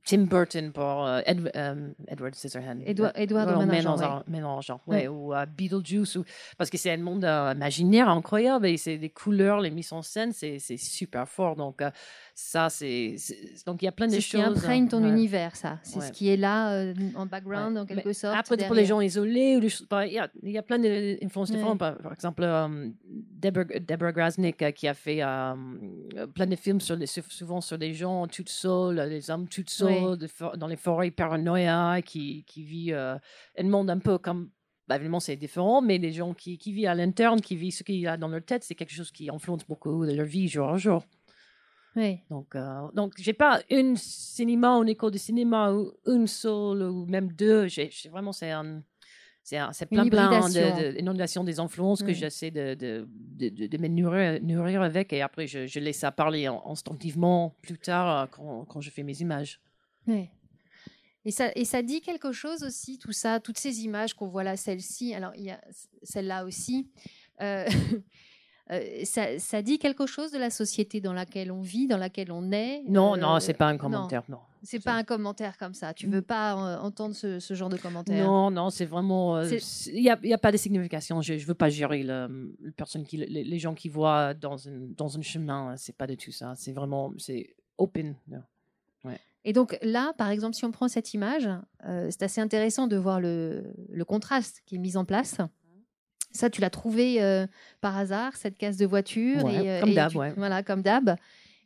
Tim 0.04 0.24
Burton 0.24 0.70
pour 0.72 1.06
euh, 1.06 1.20
Ed- 1.26 1.50
euh, 1.56 1.88
Edward 2.08 2.34
Scissorhands. 2.34 2.80
Édouard- 2.84 3.12
Euh, 3.48 3.66
ouais, 4.02 4.04
ouais, 4.86 5.08
ou 5.08 5.34
euh, 5.34 5.46
Beetlejuice, 5.46 6.16
ou, 6.16 6.24
parce 6.58 6.68
que 6.70 6.76
c'est 6.76 6.90
un 6.92 6.98
monde 6.98 7.24
imaginaire 7.24 8.08
incroyable 8.08 8.66
et 8.66 8.76
c'est 8.76 8.98
des 8.98 9.08
couleurs, 9.10 9.60
les 9.60 9.70
mises 9.70 9.92
en 9.92 10.02
scène, 10.02 10.32
c'est 10.32 10.58
super 10.76 11.26
fort. 11.28 11.56
Donc, 11.56 11.82
ça, 12.36 12.68
c'est. 12.68 13.14
Donc, 13.64 13.80
il 13.80 13.84
y 13.84 13.88
a 13.88 13.92
plein 13.92 14.06
de 14.08 14.12
C'est 14.12 14.20
choses. 14.20 14.40
ce 14.42 14.46
qui 14.46 14.58
imprègne 14.58 14.88
ton 14.88 15.02
ouais. 15.04 15.08
univers, 15.08 15.54
ça. 15.54 15.78
C'est 15.84 16.00
Ouais. 16.00 16.06
ce 16.08 16.12
qui 16.12 16.28
est 16.28 16.36
là 16.36 16.72
euh, 16.74 16.92
en 17.14 17.26
background, 17.26 17.74
Ouais. 17.76 17.80
en 17.82 17.86
quelque 17.86 18.08
Mais 18.08 18.12
sorte. 18.12 18.36
Après, 18.36 18.56
pour 18.66 18.74
les 18.74 18.84
gens 18.86 19.00
isolés, 19.00 19.60
il 19.62 20.12
y, 20.12 20.18
a, 20.18 20.28
il 20.42 20.50
y 20.50 20.58
a 20.58 20.62
plein 20.62 20.78
d'influences 20.80 21.52
différentes. 21.52 21.78
Par, 21.78 21.96
par 21.98 22.12
exemple, 22.12 22.42
euh, 22.42 22.88
Deborah, 23.06 23.64
Deborah 23.78 24.12
Grasnick 24.12 24.60
euh, 24.62 24.72
qui 24.72 24.88
a 24.88 24.94
fait 24.94 25.20
plein 26.34 26.46
de 26.46 26.56
films 26.56 26.80
sur 26.80 26.96
les, 26.96 27.06
sou- 27.06 27.22
souvent 27.28 27.60
sur 27.60 27.78
des 27.78 27.94
gens 27.94 28.26
toutes 28.26 28.48
seuls, 28.48 28.98
euh, 28.98 29.08
des 29.08 29.30
hommes 29.30 29.46
toutes 29.48 29.70
seuls, 29.70 30.18
dans 30.56 30.66
les 30.66 30.76
forêts 30.76 31.10
paranoïa, 31.12 32.00
qui, 32.04 32.44
qui 32.44 32.64
vit 32.64 32.92
un 32.92 33.18
monde 33.62 33.90
un 33.90 33.98
peu 33.98 34.18
comme. 34.18 34.50
Bah, 34.86 34.96
évidemment, 34.96 35.20
c'est 35.20 35.36
différent, 35.36 35.80
mais 35.80 35.96
les 35.96 36.12
gens 36.12 36.34
qui, 36.34 36.58
qui 36.58 36.70
vivent 36.70 36.88
à 36.88 36.94
l'interne, 36.94 37.40
qui 37.40 37.56
vivent 37.56 37.72
ce 37.72 37.82
qu'il 37.82 37.94
y 37.96 38.06
a 38.06 38.18
dans 38.18 38.28
leur 38.28 38.44
tête, 38.44 38.64
c'est 38.64 38.74
quelque 38.74 38.92
chose 38.92 39.10
qui 39.10 39.30
influence 39.30 39.64
beaucoup 39.66 40.04
de 40.04 40.12
leur 40.12 40.26
vie 40.26 40.46
jour 40.46 40.66
en 40.68 40.76
jour. 40.76 41.02
Oui. 41.96 42.18
Donc, 42.30 42.54
euh, 42.56 42.88
donc 42.92 43.12
j'ai 43.18 43.32
pas 43.34 43.60
une 43.70 43.96
cinéma, 43.96 44.70
une 44.78 44.88
école 44.88 45.12
de 45.12 45.18
cinéma, 45.18 45.72
ou 45.72 45.92
une 46.06 46.26
seule, 46.26 46.82
ou 46.82 47.06
même 47.06 47.30
deux. 47.32 47.66
J'ai 47.68 47.88
j'ai 47.90 48.08
vraiment, 48.08 48.32
c'est 48.32 48.50
un. 48.50 48.82
C'est 49.46 49.58
un- 49.58 49.74
c'est 49.74 49.84
plein, 49.84 50.08
plein 50.08 50.48
de, 50.48 50.94
de- 50.94 51.44
des 51.44 51.60
influences 51.60 52.00
que 52.02 52.06
Oui. 52.06 52.14
j'essaie 52.14 52.50
de, 52.50 52.72
de, 52.72 53.06
de, 53.10 53.66
de- 53.66 53.76
me 53.78 53.88
nourrir, 53.88 54.40
nourrir 54.42 54.80
avec 54.80 55.12
et 55.12 55.20
après 55.20 55.46
je, 55.46 55.66
je 55.66 55.80
laisse 55.80 55.98
ça 55.98 56.10
parler 56.10 56.48
en- 56.48 56.62
instinctivement 56.70 57.54
plus 57.60 57.76
tard 57.78 58.22
euh, 58.22 58.26
quand, 58.30 58.64
quand 58.64 58.80
je 58.80 58.88
fais 58.88 59.02
mes 59.02 59.20
images. 59.20 59.60
Ouais. 60.06 60.30
Et 61.26 61.30
ça, 61.30 61.50
et 61.56 61.66
ça 61.66 61.82
dit 61.82 62.00
quelque 62.00 62.32
chose 62.32 62.62
aussi, 62.64 62.96
tout 62.98 63.12
ça, 63.12 63.38
toutes 63.38 63.58
ces 63.58 63.84
images 63.84 64.14
qu'on 64.14 64.28
voit 64.28 64.44
là, 64.44 64.56
celle-ci, 64.56 65.14
alors 65.14 65.32
il 65.36 65.44
y 65.44 65.50
a 65.50 65.60
celle-là 66.02 66.46
aussi. 66.46 66.88
euh, 67.42 67.66
euh, 68.70 68.80
ça, 69.04 69.38
ça 69.38 69.60
dit 69.60 69.78
quelque 69.78 70.06
chose 70.06 70.30
de 70.30 70.38
la 70.38 70.48
société 70.48 71.00
dans 71.00 71.12
laquelle 71.12 71.52
on 71.52 71.60
vit, 71.60 71.86
dans 71.86 71.98
laquelle 71.98 72.32
on 72.32 72.50
est. 72.50 72.82
Non, 72.88 73.14
euh, 73.14 73.18
non, 73.18 73.38
c'est 73.38 73.52
pas 73.52 73.66
un 73.66 73.72
non. 73.74 73.78
commentaire, 73.78 74.22
non. 74.28 74.38
C'est 74.62 74.82
pas 74.82 74.94
un 74.94 75.04
commentaire 75.04 75.58
comme 75.58 75.74
ça. 75.74 75.92
Tu 75.92 76.06
veux 76.06 76.22
pas 76.22 76.54
euh, 76.54 76.78
entendre 76.78 77.14
ce, 77.14 77.38
ce 77.40 77.52
genre 77.52 77.68
de 77.68 77.76
commentaire. 77.76 78.24
Non, 78.24 78.50
non, 78.50 78.70
c'est 78.70 78.86
vraiment. 78.86 79.36
euh, 79.36 79.58
Il 79.92 80.00
n'y 80.02 80.32
a, 80.32 80.38
pas 80.38 80.50
de 80.50 80.56
signification. 80.56 81.20
Je 81.20 81.34
ne 81.34 81.38
veux 81.40 81.54
pas 81.54 81.68
gérer 81.68 82.02
le, 82.02 82.56
le 82.58 82.70
personne 82.72 83.04
qui, 83.04 83.18
les, 83.18 83.44
les 83.44 83.58
gens 83.58 83.74
qui 83.74 83.90
voient 83.90 84.32
dans 84.32 84.66
un, 84.66 84.88
dans 84.96 85.18
un 85.18 85.22
chemin. 85.22 85.74
C'est 85.76 85.94
pas 85.96 86.06
du 86.06 86.16
tout 86.16 86.32
ça. 86.32 86.54
C'est 86.56 86.72
vraiment. 86.72 87.12
C'est 87.18 87.54
open. 87.76 88.16
Et 89.44 89.52
donc 89.52 89.78
là, 89.82 90.14
par 90.16 90.30
exemple, 90.30 90.54
si 90.54 90.64
on 90.64 90.70
prend 90.70 90.88
cette 90.88 91.12
image, 91.12 91.50
c'est 91.82 92.22
assez 92.22 92.40
intéressant 92.40 92.86
de 92.86 92.96
voir 92.96 93.20
le, 93.20 93.74
le 93.90 94.04
contraste 94.06 94.62
qui 94.64 94.76
est 94.76 94.78
mis 94.78 94.96
en 94.96 95.04
place. 95.04 95.36
Ça, 96.34 96.50
tu 96.50 96.60
l'as 96.60 96.70
trouvé 96.70 97.22
euh, 97.22 97.46
par 97.80 97.96
hasard, 97.96 98.36
cette 98.36 98.58
case 98.58 98.76
de 98.76 98.86
voiture. 98.86 99.44
Ouais, 99.44 99.64
et, 99.64 99.70
euh, 99.70 99.80
comme 99.80 99.94
d'hab, 99.94 100.16
ouais. 100.16 100.32
Voilà, 100.36 100.62
comme 100.62 100.82
d'hab. 100.82 101.16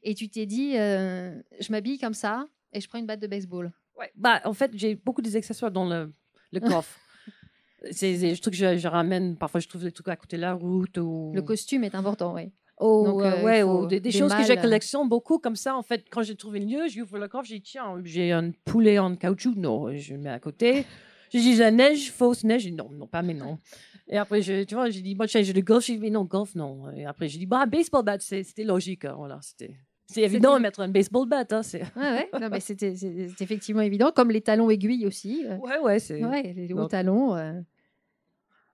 Et 0.03 0.15
tu 0.15 0.29
t'es 0.29 0.47
dit, 0.47 0.77
euh, 0.77 1.35
je 1.59 1.73
m'habille 1.73 1.99
comme 1.99 2.15
ça 2.15 2.47
et 2.73 2.81
je 2.81 2.89
prends 2.89 2.99
une 2.99 3.07
batte 3.07 3.21
de 3.21 3.27
baseball. 3.27 3.73
Ouais. 3.99 4.11
Bah, 4.15 4.41
en 4.45 4.53
fait, 4.53 4.71
j'ai 4.75 4.95
beaucoup 4.95 5.23
des 5.23 5.37
accessoires 5.37 5.71
dans 5.71 5.89
le, 5.89 6.13
le 6.53 6.61
coffre. 6.61 6.99
c'est 7.91 8.17
des 8.17 8.37
trucs 8.37 8.55
que 8.55 8.59
je, 8.59 8.77
je 8.77 8.89
ramène. 8.89 9.37
Parfois, 9.37 9.61
je 9.61 9.69
trouve 9.69 9.83
des 9.83 9.93
trucs 9.93 10.09
à 10.09 10.17
côté 10.17 10.37
de 10.37 10.43
la 10.43 10.53
route. 10.53 10.99
Ou... 10.99 11.33
Le 11.35 11.43
costume 11.43 11.85
est 11.85 11.95
important, 11.95 12.35
oui. 12.35 12.53
Oh, 12.81 13.05
Donc, 13.05 13.23
euh, 13.23 13.25
euh, 13.25 13.43
ouais, 13.43 13.63
ou 13.63 13.87
des, 13.87 13.99
des 13.99 14.11
des 14.11 14.19
choses 14.19 14.33
que 14.33 14.45
j'ai 14.45 14.57
collectionne 14.57 15.09
beaucoup 15.09 15.39
comme 15.39 15.57
ça. 15.57 15.77
En 15.77 15.83
fait, 15.83 16.05
quand 16.11 16.23
j'ai 16.23 16.37
trouvé 16.37 16.61
le 16.61 16.67
lieu, 16.67 16.89
j'ouvre 16.89 17.19
le 17.19 17.27
coffre, 17.27 17.49
j'ai 17.49 17.61
tiens, 17.61 17.95
j'ai 18.05 18.31
un 18.33 18.53
poulet 18.65 18.99
en 18.99 19.17
caoutchouc, 19.17 19.55
non, 19.57 19.93
je 19.97 20.15
le 20.15 20.21
mets 20.21 20.31
à 20.31 20.39
côté. 20.39 20.85
J'ai 21.31 21.41
dit 21.41 21.57
la 21.57 21.71
neige, 21.71 22.11
fausse 22.11 22.43
neige, 22.43 22.67
non, 22.73 22.89
non, 22.91 23.07
pas 23.07 23.21
mais 23.21 23.35
non. 23.35 23.59
Et 24.11 24.17
après, 24.17 24.41
je, 24.43 24.63
tu 24.65 24.75
vois, 24.75 24.89
j'ai 24.91 25.03
dit 25.03 25.15
moi, 25.15 25.27
j'ai 25.27 25.53
de 25.53 25.61
golf, 25.61 25.85
j'ai 25.85 25.95
dit 25.95 26.01
mais 26.01 26.11
non, 26.11 26.25
golf, 26.25 26.55
non. 26.55 26.91
Et 26.93 27.05
après, 27.05 27.29
j'ai 27.29 27.39
dit 27.39 27.47
bah, 27.47 27.67
baseball 27.67 28.05
bat, 28.05 28.19
c'était 28.21 28.65
logique, 28.65 29.05
hein, 29.05 29.15
voilà, 29.17 29.39
c'était. 29.43 29.75
C'est 30.11 30.23
évident 30.23 30.55
de 30.57 30.63
mettre 30.63 30.81
un 30.81 30.89
baseball 30.89 31.29
bat. 31.29 31.45
Hein, 31.51 31.63
c'est... 31.63 31.83
Ouais, 31.83 31.89
ouais. 31.97 32.31
Non, 32.41 32.49
mais 32.51 32.61
c'était, 32.61 32.97
c'est 32.97 33.41
effectivement 33.43 33.83
évident, 33.83 34.11
comme 34.11 34.31
les 34.31 34.41
talons 34.41 34.71
aiguilles 34.71 35.07
aussi. 35.07 35.45
euh. 35.47 35.57
Ouais, 35.59 35.79
ouais, 35.81 35.99
c'est. 35.99 36.25
Ouais, 36.25 36.55
les 36.57 36.73
hauts 36.73 36.87
talons. 36.87 37.35
euh. 37.37 37.61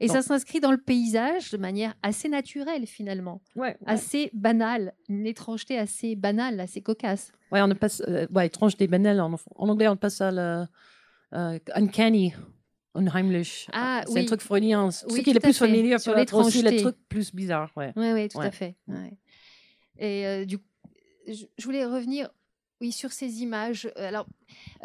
Et 0.01 0.07
Donc- 0.07 0.17
ça 0.17 0.23
s'inscrit 0.23 0.61
dans 0.61 0.71
le 0.71 0.79
paysage 0.79 1.51
de 1.51 1.57
manière 1.57 1.95
assez 2.03 2.29
naturelle 2.29 2.87
finalement, 2.87 3.41
Ouais, 3.57 3.69
ouais. 3.69 3.77
assez 3.87 4.31
banale, 4.33 4.93
une 5.09 5.27
étrangeté 5.27 5.77
assez 5.79 6.15
banale, 6.15 6.61
assez 6.61 6.81
cocasse. 6.83 7.33
Ouais, 7.51 7.63
on 7.63 7.69
passe, 7.75 8.03
euh, 8.09 8.27
ouais, 8.33 8.47
étrange 8.47 8.77
des 8.77 8.87
banals. 8.87 9.21
En, 9.21 9.35
en 9.57 9.69
anglais, 9.69 9.89
on 9.89 9.97
passe 9.97 10.21
à 10.21 10.31
le 10.31 10.67
euh, 11.33 11.59
uncanny, 11.75 12.33
unheimlich. 12.95 13.69
Ah, 13.73 14.03
c'est 14.07 14.13
oui. 14.15 14.21
un 14.21 14.25
truc 14.27 14.41
freudien. 14.41 14.91
Ce 14.91 15.05
Oui, 15.07 15.23
qui 15.23 15.31
est 15.31 15.35
le 15.35 15.41
tout 15.41 15.45
plus 15.47 15.57
familier 15.59 15.99
Sur 15.99 16.17
être 16.19 16.35
aussi 16.35 16.59
le 16.63 16.71
l'étrangeté. 16.71 16.83
truc 16.83 16.97
plus 17.09 17.35
bizarre. 17.35 17.71
Ouais. 17.77 17.93
Oui, 17.97 18.13
oui, 18.13 18.29
tout 18.29 18.39
Ouais. 18.39 18.47
à 18.47 18.51
fait. 18.51 18.77
ouais. 18.89 19.13
Et 19.99 20.27
euh, 20.27 20.45
du 20.45 20.59
coup, 20.59 20.65
je, 21.29 21.45
voulais 21.65 21.85
revenir 21.85 22.29
oui, 22.81 22.91
sur 22.93 23.13
ces 23.13 23.43
images. 23.43 23.87
Euh, 23.97 24.09
Alors 24.09 24.27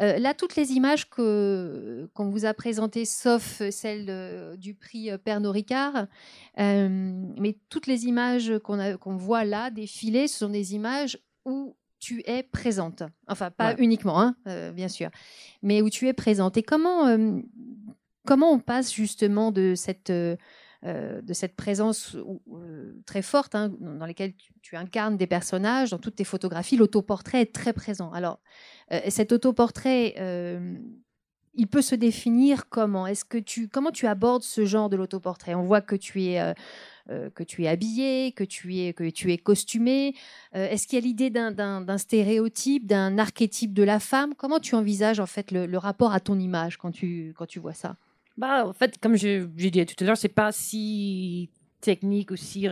euh, 0.00 0.18
là, 0.18 0.32
toutes 0.34 0.54
les 0.56 0.72
images 0.72 1.10
que 1.10 2.08
qu'on 2.14 2.30
vous 2.30 2.44
a 2.46 2.54
présentées, 2.54 3.04
sauf 3.04 3.60
celle 3.70 4.06
de- 4.06 4.56
du 4.56 4.74
prix 4.74 5.10
Pernod 5.24 5.52
Ricard, 5.52 6.06
euh, 6.58 6.88
mais 7.38 7.58
toutes 7.68 7.86
les 7.88 8.06
images 8.06 8.52
qu'on 8.64 8.78
a- 8.78 8.96
qu'on 8.96 9.16
voit 9.16 9.44
là 9.44 9.70
défiler, 9.70 10.28
ce 10.28 10.38
sont 10.38 10.48
des 10.50 10.74
images 10.74 11.18
où 11.44 11.76
tu 11.98 12.22
es 12.26 12.42
présente. 12.44 13.02
Enfin, 13.28 13.50
pas 13.50 13.70
Ouais. 13.74 13.76
uniquement, 13.84 14.18
hein, 14.20 14.34
euh, 14.46 14.72
bien 14.72 14.88
sûr, 14.88 15.10
mais 15.62 15.82
où 15.82 15.90
tu 15.90 16.06
es 16.08 16.14
présente. 16.14 16.56
Et 16.56 16.62
comment, 16.62 17.06
euh, 17.08 17.40
comment 18.26 18.52
on 18.52 18.58
passe 18.58 18.92
justement 18.92 19.52
de 19.52 19.74
cette, 19.74 20.10
euh, 20.10 20.36
euh, 20.84 21.20
de 21.22 21.32
cette 21.32 21.56
présence 21.56 22.16
euh, 22.16 23.00
très 23.06 23.22
forte 23.22 23.54
hein, 23.54 23.72
dans 23.80 24.06
laquelle 24.06 24.34
tu, 24.62 24.76
incarnes 24.76 25.16
des 25.16 25.26
personnages, 25.26 25.90
dans 25.90 25.98
toutes 25.98 26.16
tes 26.16 26.24
photographies, 26.24 26.76
l'autoportrait 26.76 27.42
est 27.42 27.54
très 27.54 27.72
présent. 27.72 28.12
Alors, 28.12 28.40
cet 29.08 29.32
autoportrait, 29.32 30.14
il 31.54 31.66
peut 31.66 31.82
se 31.82 31.94
définir 31.94 32.68
comment? 32.68 33.06
Est-ce 33.06 33.24
que 33.24 33.38
tu, 33.38 33.68
comment 33.68 33.90
tu 33.90 34.06
abordes 34.06 34.42
ce 34.42 34.64
genre 34.64 34.88
de 34.88 34.96
l'autoportrait? 34.96 35.54
On 35.54 35.62
voit 35.62 35.80
que 35.80 35.96
tu 35.96 36.22
es 36.24 36.40
euh, 36.40 37.30
que 37.30 37.42
tu 37.42 37.64
es 37.64 37.68
habillé, 37.68 38.32
que 38.32 38.44
tu 38.44 38.78
es 38.78 38.92
que 38.92 39.08
tu 39.10 39.32
es 39.32 39.38
costumé. 39.38 40.14
Est-ce 40.52 40.86
qu'il 40.86 40.98
y 40.98 41.02
a 41.02 41.04
l'idée 41.04 41.30
d'un 41.30 41.98
stéréotype, 41.98 42.86
d'un 42.86 43.18
archétype 43.18 43.74
de 43.74 43.82
la 43.82 43.98
femme? 43.98 44.34
Comment 44.36 44.60
tu 44.60 44.74
envisages 44.74 45.20
en 45.20 45.26
fait 45.26 45.50
le, 45.50 45.66
le 45.66 45.78
rapport 45.78 46.12
à 46.12 46.20
ton 46.20 46.38
image 46.38 46.76
quand 46.76 46.92
tu 46.92 47.34
quand 47.36 47.46
tu 47.46 47.58
vois 47.58 47.74
ça? 47.74 47.96
Bah, 48.36 48.66
en 48.66 48.72
fait, 48.72 48.98
comme 49.00 49.16
je- 49.16 49.44
dit 49.44 49.70
tout 49.86 50.02
à 50.02 50.06
l'heure, 50.06 50.16
c'est 50.16 50.28
pas 50.28 50.52
si 50.52 51.50
technique 51.80 52.30
aussi. 52.30 52.68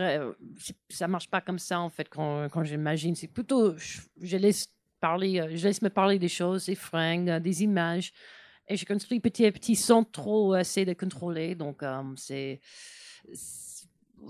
ça 0.89 1.07
marche 1.07 1.29
pas 1.29 1.41
comme 1.41 1.57
ça 1.59 1.79
en 1.79 1.89
fait 1.89 2.07
quand, 2.09 2.47
quand 2.49 2.63
j'imagine. 2.63 3.15
C'est 3.15 3.27
plutôt, 3.27 3.75
je, 3.77 4.01
je 4.21 4.37
laisse 4.37 4.67
parler, 4.99 5.39
euh, 5.39 5.49
je 5.55 5.67
laisse 5.67 5.81
me 5.81 5.89
parler 5.89 6.19
des 6.19 6.27
choses, 6.27 6.65
des 6.67 6.75
fringues, 6.75 7.29
euh, 7.29 7.39
des 7.39 7.63
images, 7.63 8.11
et 8.67 8.77
je 8.77 8.85
construis 8.85 9.19
petit 9.19 9.45
à 9.45 9.51
petit 9.51 9.75
sans 9.75 10.03
trop 10.03 10.55
essayer 10.55 10.85
de 10.85 10.93
contrôler. 10.93 11.55
Donc 11.55 11.81
euh, 11.83 12.03
c'est 12.17 12.59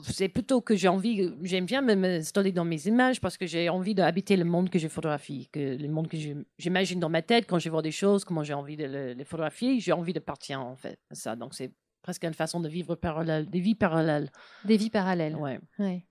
c'est 0.04 0.30
plutôt 0.30 0.62
que 0.62 0.76
j'ai 0.76 0.88
envie, 0.88 1.32
j'aime 1.44 1.66
bien 1.66 1.82
me 1.82 1.96
m'installer 1.96 2.52
dans 2.52 2.66
mes 2.66 2.88
images 2.88 3.20
parce 3.20 3.38
que 3.38 3.46
j'ai 3.46 3.70
envie 3.70 3.96
d'habiter 3.96 4.38
le 4.38 4.46
monde 4.46 4.70
que 4.70 4.80
je 4.80 4.88
photographie, 4.88 5.50
que 5.52 5.60
le 5.78 5.88
monde 5.90 6.08
que 6.08 6.18
j'imagine 6.58 7.00
dans 7.00 7.10
ma 7.10 7.22
tête 7.22 7.46
quand 7.48 7.60
je 7.60 7.70
vois 7.70 7.82
des 7.82 7.92
choses, 7.92 8.24
comment 8.24 8.44
j'ai 8.44 8.54
envie 8.54 8.78
de 8.78 8.86
le- 8.86 9.14
les 9.14 9.24
photographier, 9.26 9.80
j'ai 9.80 9.92
envie 9.92 10.14
de 10.14 10.20
partir 10.20 10.62
en 10.62 10.76
fait. 10.76 11.00
Ça, 11.12 11.36
donc 11.36 11.54
c'est 11.54 11.72
presque 12.02 12.24
une 12.24 12.34
façon 12.34 12.60
de 12.60 12.70
vivre 12.70 12.96
parallèle, 12.96 13.50
des 13.50 13.60
vies 13.60 13.76
parallèles. 13.76 14.32
Des 14.66 14.78
vies 14.78 14.90
parallèles. 14.90 15.36
Ouais. 15.36 15.60
Ouais. 15.80 16.06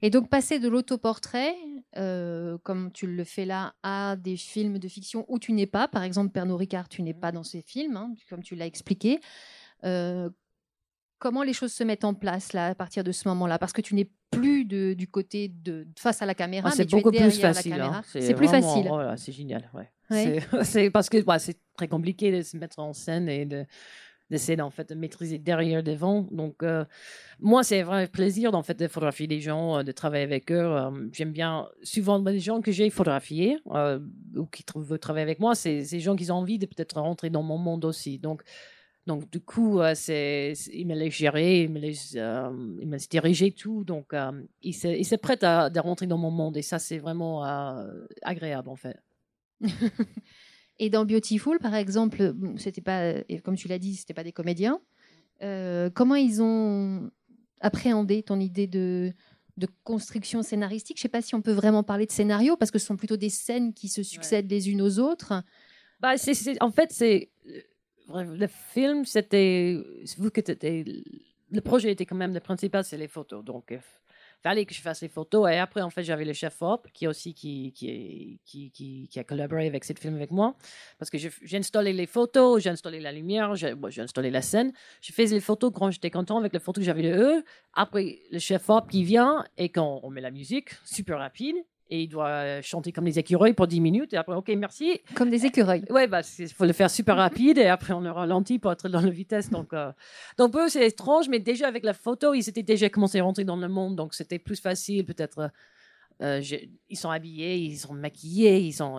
Et 0.00 0.10
donc 0.10 0.28
passer 0.30 0.60
de 0.60 0.68
l'autoportrait, 0.68 1.56
euh, 1.96 2.56
comme 2.62 2.92
tu 2.92 3.08
le 3.08 3.24
fais 3.24 3.44
là, 3.44 3.74
à 3.82 4.14
des 4.16 4.36
films 4.36 4.78
de 4.78 4.86
fiction 4.86 5.24
où 5.28 5.40
tu 5.40 5.52
n'es 5.52 5.66
pas, 5.66 5.88
par 5.88 6.04
exemple 6.04 6.30
Pernod 6.30 6.58
Ricard, 6.58 6.88
tu 6.88 7.02
n'es 7.02 7.14
pas 7.14 7.32
dans 7.32 7.42
ces 7.42 7.62
films, 7.62 7.96
hein, 7.96 8.14
comme 8.30 8.42
tu 8.44 8.54
l'as 8.54 8.66
expliqué. 8.66 9.18
Euh, 9.84 10.30
comment 11.22 11.44
les 11.44 11.52
choses 11.52 11.72
se 11.72 11.84
mettent 11.84 12.04
en 12.04 12.14
place 12.14 12.52
là 12.52 12.66
à 12.66 12.74
partir 12.74 13.04
de 13.04 13.12
ce 13.12 13.28
moment-là? 13.28 13.58
Parce 13.58 13.72
que 13.72 13.80
tu 13.80 13.94
n'es 13.94 14.08
plus 14.32 14.64
de- 14.64 14.92
du 14.94 15.06
côté 15.06 15.48
de 15.48 15.86
face 15.96 16.20
à 16.20 16.26
la 16.26 16.34
caméra, 16.34 16.68
Ah, 16.68 16.74
mais 16.76 16.82
c'est 16.82 16.86
tu 16.86 16.96
es 16.98 17.02
plus 17.02 17.38
facile. 17.40 17.70
la 17.70 17.76
caméra. 17.78 17.98
hein. 17.98 18.02
C'est 18.06 18.34
plus 18.34 18.46
vraiment- 18.48 18.68
facile. 18.74 18.88
voilà, 18.88 19.16
c'est 19.16 19.32
génial. 19.32 19.70
Ouais. 19.72 19.88
Ouais. 20.10 20.40
C'est- 20.64 20.90
parce 20.90 21.08
que 21.08 21.22
bah, 21.22 21.38
c'est 21.38 21.58
très 21.76 21.86
compliqué 21.88 22.32
de 22.36 22.42
se 22.42 22.56
mettre 22.56 22.78
en 22.80 22.92
scène 22.92 23.28
et 23.28 23.46
de 23.46 23.64
d'essayer 24.30 24.60
en 24.62 24.70
fait 24.70 24.88
de 24.88 24.94
maîtriser 24.94 25.38
derrière 25.38 25.82
devant. 25.82 26.22
Donc 26.30 26.62
euh, 26.62 26.86
moi 27.38 27.62
c'est 27.62 27.80
un 27.82 27.84
vrai 27.84 28.06
plaisir 28.08 28.54
en 28.54 28.62
fait 28.62 28.78
de 28.78 28.88
photographier 28.88 29.26
des 29.26 29.40
gens, 29.40 29.78
euh, 29.78 29.82
de 29.82 29.92
travailler 29.92 30.24
avec 30.24 30.50
eux. 30.50 30.56
Euh, 30.56 30.90
J'aime 31.12 31.32
bien 31.32 31.68
souvent 31.82 32.18
les 32.18 32.40
gens 32.40 32.62
que 32.62 32.72
j'ai 32.72 32.88
photographiés 32.88 33.58
euh, 33.72 33.98
ou 34.34 34.46
qui 34.46 34.64
veulent 34.74 34.98
travailler 34.98 35.24
avec 35.24 35.38
moi, 35.38 35.54
c'est 35.54 35.84
ces 35.84 36.00
gens 36.00 36.16
qui 36.16 36.30
ont 36.30 36.36
envie 36.36 36.58
de 36.58 36.64
peut-être 36.66 36.98
rentrer 36.98 37.28
dans 37.30 37.42
mon 37.42 37.58
monde 37.58 37.84
aussi. 37.84 38.18
Donc 38.18 38.42
donc 39.06 39.28
du 39.30 39.40
coup 39.40 39.80
euh, 39.80 39.94
c'est 39.94 40.52
ils 40.72 40.86
me 40.86 40.94
laissent 40.94 41.14
gérer, 41.14 41.62
ils 41.62 41.70
me 41.70 41.80
laissent 41.80 42.14
euh, 42.16 42.50
ils 42.80 42.88
me 42.88 42.98
diriger 42.98 43.50
tout. 43.50 43.84
Donc 43.84 44.14
euh, 44.14 44.30
ils 44.62 44.74
se 44.74 45.16
prêtent 45.16 45.44
à, 45.44 45.68
rentrer 45.76 46.06
dans 46.06 46.18
mon 46.18 46.30
monde 46.30 46.56
et 46.56 46.62
ça 46.62 46.78
c'est 46.78 46.98
vraiment 46.98 47.42
agréable 48.22 48.68
en 48.68 48.76
fait. 48.76 48.96
Et 50.78 50.90
dans 50.90 51.04
Beautiful, 51.04 51.60
par 51.60 51.76
exemple, 51.76 52.34
c'était 52.56 52.80
pas, 52.80 53.14
comme 53.44 53.56
tu 53.56 53.68
l'as 53.68 53.78
dit, 53.78 53.94
c'était 53.94 54.14
pas 54.14 54.24
des 54.24 54.32
comédiens. 54.32 54.80
Euh, 55.42 55.90
comment 55.90 56.16
ils 56.16 56.42
ont 56.42 57.10
appréhendé 57.60 58.22
ton 58.24 58.40
idée 58.40 58.66
de, 58.66 59.12
de 59.58 59.68
construction 59.84 60.42
scénaristique? 60.42 60.96
Je 60.96 61.02
sais 61.02 61.08
pas 61.08 61.22
si 61.22 61.36
on 61.36 61.42
peut 61.42 61.52
vraiment 61.52 61.84
parler 61.84 62.06
de 62.06 62.10
scénario 62.10 62.56
parce 62.56 62.70
que 62.70 62.80
ce 62.80 62.86
sont 62.86 62.96
plutôt 62.96 63.16
des 63.16 63.28
scènes 63.28 63.74
qui 63.74 63.86
se 63.88 64.02
succèdent 64.02 64.50
les 64.50 64.70
unes 64.70 64.82
aux 64.82 64.98
autres. 64.98 65.44
Bah, 66.00 66.14
en 66.60 66.70
fait, 66.72 66.90
c'est 66.90 67.31
le 68.08 68.46
film, 68.46 69.04
c'était 69.04 69.76
vu 70.18 70.30
que 70.30 70.40
le 71.52 71.60
projet 71.60 71.92
était 71.92 72.06
quand 72.06 72.16
même 72.16 72.34
le 72.34 72.40
principal, 72.40 72.84
c'est 72.84 72.96
les 72.96 73.08
photos. 73.08 73.44
Donc, 73.44 73.66
il 73.70 73.80
fallait 74.42 74.64
que 74.64 74.74
je 74.74 74.80
fasse 74.80 75.02
les 75.02 75.08
photos. 75.08 75.50
Et 75.50 75.58
après, 75.58 75.82
en 75.82 75.90
fait, 75.90 76.02
j'avais 76.02 76.24
le 76.24 76.32
chef 76.32 76.62
op 76.62 76.88
qui 76.92 77.06
aussi 77.06 77.34
qui 77.34 77.72
qui, 77.72 78.40
qui, 78.44 79.08
qui, 79.08 79.18
a 79.18 79.24
collaboré 79.24 79.66
avec 79.66 79.84
ce 79.84 79.92
film 79.92 80.16
avec 80.16 80.30
moi, 80.30 80.56
parce 80.98 81.10
que 81.10 81.18
j'ai 81.18 81.56
installé 81.56 81.92
les 81.92 82.06
photos, 82.06 82.62
j'ai 82.62 82.70
installé 82.70 83.00
la 83.00 83.12
lumière, 83.12 83.54
j'ai, 83.54 83.74
installé 83.98 84.30
la 84.30 84.42
scène. 84.42 84.72
Je 85.00 85.12
faisais 85.12 85.34
les 85.34 85.40
photos 85.40 85.70
quand 85.74 85.90
j'étais 85.90 86.10
content 86.10 86.38
avec 86.38 86.52
les 86.52 86.60
photos 86.60 86.82
que 86.82 86.86
j'avais 86.86 87.02
de 87.02 87.16
eux. 87.16 87.44
Après, 87.74 88.20
le 88.30 88.38
chef 88.38 88.68
op 88.70 88.90
qui 88.90 89.04
vient 89.04 89.44
et 89.58 89.68
quand 89.68 90.00
on 90.02 90.10
met 90.10 90.20
la 90.20 90.30
musique, 90.30 90.70
super 90.84 91.18
rapide. 91.18 91.56
Et 91.90 92.04
il 92.04 92.08
doit 92.08 92.62
chanter 92.62 92.90
comme 92.90 93.04
des 93.04 93.18
écureuils 93.18 93.52
pour 93.52 93.66
10 93.66 93.80
minutes. 93.80 94.14
Et 94.14 94.16
après, 94.16 94.34
OK, 94.34 94.48
merci. 94.56 95.00
Comme 95.14 95.28
des 95.28 95.44
écureuils. 95.44 95.84
Ouais, 95.90 96.06
bah, 96.06 96.22
il 96.38 96.48
faut 96.48 96.64
le 96.64 96.72
faire 96.72 96.90
super 96.90 97.16
rapide 97.16 97.58
et 97.58 97.66
après 97.66 97.92
on 97.92 98.00
le 98.00 98.10
ralentit 98.10 98.58
pour 98.58 98.72
être 98.72 98.88
dans 98.88 99.00
la 99.02 99.10
vitesse. 99.10 99.50
Donc, 99.50 99.74
euh, 99.74 99.92
donc 100.38 100.56
eux, 100.56 100.68
c'est 100.68 100.86
étrange, 100.86 101.28
mais 101.28 101.38
déjà 101.38 101.68
avec 101.68 101.84
la 101.84 101.92
photo, 101.92 102.32
ils 102.32 102.48
étaient 102.48 102.62
déjà 102.62 102.88
commencé 102.88 103.20
à 103.20 103.24
rentrer 103.24 103.44
dans 103.44 103.56
le 103.56 103.68
monde, 103.68 103.94
donc 103.96 104.14
c'était 104.14 104.38
plus 104.38 104.60
facile 104.60 105.04
peut-être. 105.04 105.50
euh, 106.22 106.40
ils 106.88 106.96
sont 106.96 107.10
habillés, 107.10 107.56
ils 107.56 107.76
sont 107.76 107.94
maquillés, 107.94 108.60
ils 108.60 108.72
sont. 108.72 108.98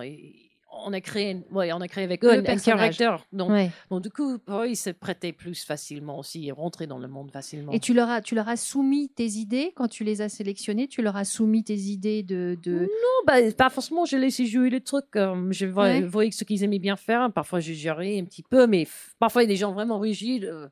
On 0.86 0.92
a 0.92 1.00
créé, 1.00 1.36
ouais, 1.50 1.72
on 1.72 1.80
a 1.80 1.88
créé 1.88 2.04
avec 2.04 2.24
eux 2.24 2.36
Le 2.36 2.48
un, 2.48 2.54
un 2.54 2.58
caractère. 2.58 3.24
Donc, 3.32 3.50
Ouais. 3.50 3.70
donc, 3.90 4.02
du 4.02 4.10
coup, 4.10 4.34
eux, 4.48 4.68
ils 4.68 4.76
se 4.76 4.90
prêtaient 4.90 5.32
plus 5.32 5.64
facilement 5.64 6.18
aussi 6.18 6.48
et 6.48 6.52
rentraient 6.52 6.86
dans 6.86 6.98
le 6.98 7.08
monde 7.08 7.30
facilement. 7.30 7.72
Et 7.72 7.80
tu 7.80 7.94
leur 7.94 8.08
as, 8.10 8.20
tu 8.20 8.34
leur 8.34 8.48
as 8.48 8.56
soumis 8.56 9.08
tes 9.08 9.26
idées? 9.26 9.72
Quand 9.76 9.88
tu 9.88 10.04
les 10.04 10.20
as 10.20 10.28
sélectionnées. 10.28 10.88
Tu 10.88 11.02
leur 11.02 11.16
as 11.16 11.24
soumis 11.24 11.64
tes 11.64 11.76
idées 11.76 12.22
de, 12.22 12.58
de... 12.62 12.72
Non, 12.80 12.86
bah, 13.26 13.34
pas 13.56 13.70
forcément, 13.70 14.04
je 14.04 14.16
laissais 14.16 14.46
jouer 14.46 14.70
les 14.70 14.80
trucs. 14.80 15.16
euh, 15.16 15.34
je 15.50 15.66
voyais, 15.66 16.04
Ouais. 16.04 16.30
ce 16.30 16.44
qu'ils 16.44 16.62
aimaient 16.64 16.78
bien 16.78 16.96
faire. 16.96 17.32
Parfois, 17.32 17.60
j'ai 17.60 17.74
géré 17.74 18.18
un 18.18 18.24
petit 18.24 18.42
peu, 18.42 18.66
mais 18.66 18.86
parfois, 19.18 19.42
il 19.42 19.46
y 19.46 19.48
a 19.50 19.52
des 19.54 19.56
gens 19.56 19.72
vraiment 19.72 19.98
rigides. 19.98 20.44
euh, 20.44 20.68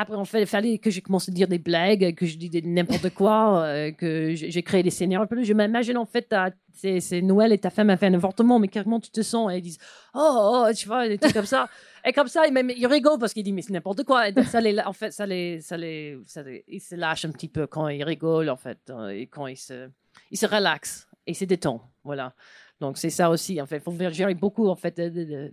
après, 0.00 0.16
en 0.16 0.24
fait, 0.24 0.40
il 0.40 0.46
fallait 0.46 0.78
que 0.78 0.90
je 0.90 1.00
commence 1.00 1.28
à 1.28 1.32
dire 1.32 1.46
des 1.46 1.58
blagues, 1.58 2.14
que 2.14 2.24
je 2.24 2.38
dis 2.38 2.50
n'importe 2.64 3.10
quoi, 3.10 3.62
euh, 3.64 3.92
que 3.92 4.34
j'ai 4.34 4.62
créé 4.62 4.82
des 4.82 4.90
scénarios. 4.90 5.28
Je 5.42 5.52
m'imagine, 5.52 5.98
en 5.98 6.06
fait, 6.06 6.34
c'est 6.72 7.20
Noël 7.20 7.52
et 7.52 7.58
ta 7.58 7.68
femme 7.68 7.90
a 7.90 7.98
fait 7.98 8.06
un 8.06 8.14
avortement, 8.14 8.58
mais 8.58 8.68
carrément, 8.68 8.98
tu 8.98 9.10
te 9.10 9.20
sens, 9.20 9.52
et 9.52 9.58
ils 9.58 9.62
disent, 9.62 9.78
oh, 10.14 10.64
oh, 10.66 10.72
tu 10.74 10.86
vois, 10.88 11.06
des 11.06 11.18
trucs 11.18 11.34
comme 11.34 11.44
ça. 11.44 11.68
Et 12.04 12.12
comme 12.12 12.28
ça, 12.28 12.50
même, 12.50 12.70
ils 12.70 12.86
rigolent 12.86 13.18
parce 13.18 13.34
qu'ils 13.34 13.42
disent, 13.42 13.52
mais 13.52 13.60
c'est 13.60 13.74
n'importe 13.74 14.04
quoi. 14.04 14.30
Et 14.30 14.44
ça 14.44 14.60
en 14.86 14.92
fait, 14.94 15.10
ça 15.10 15.26
les, 15.26 15.60
ça 15.60 15.76
les, 15.76 16.18
ils 16.66 16.80
se 16.80 16.94
lâchent 16.94 17.26
un 17.26 17.32
petit 17.32 17.48
peu 17.48 17.66
quand 17.66 17.88
ils 17.88 18.02
rigolent, 18.02 18.48
en 18.48 18.56
fait, 18.56 18.78
hein, 18.88 19.08
et 19.08 19.26
quand 19.26 19.46
ils 19.48 19.58
se, 19.58 19.90
ils 20.30 20.38
se 20.38 20.46
relaxent 20.46 21.08
et 21.26 21.34
se 21.34 21.44
détendent. 21.44 21.82
Voilà. 22.04 22.32
Donc, 22.80 22.96
c'est 22.96 23.10
ça 23.10 23.28
aussi, 23.28 23.60
en 23.60 23.66
fait. 23.66 23.76
Il 23.76 23.82
faut 23.82 23.94
gérer 24.10 24.34
beaucoup, 24.34 24.68
en 24.68 24.76
fait, 24.76 24.98
de 24.98 25.52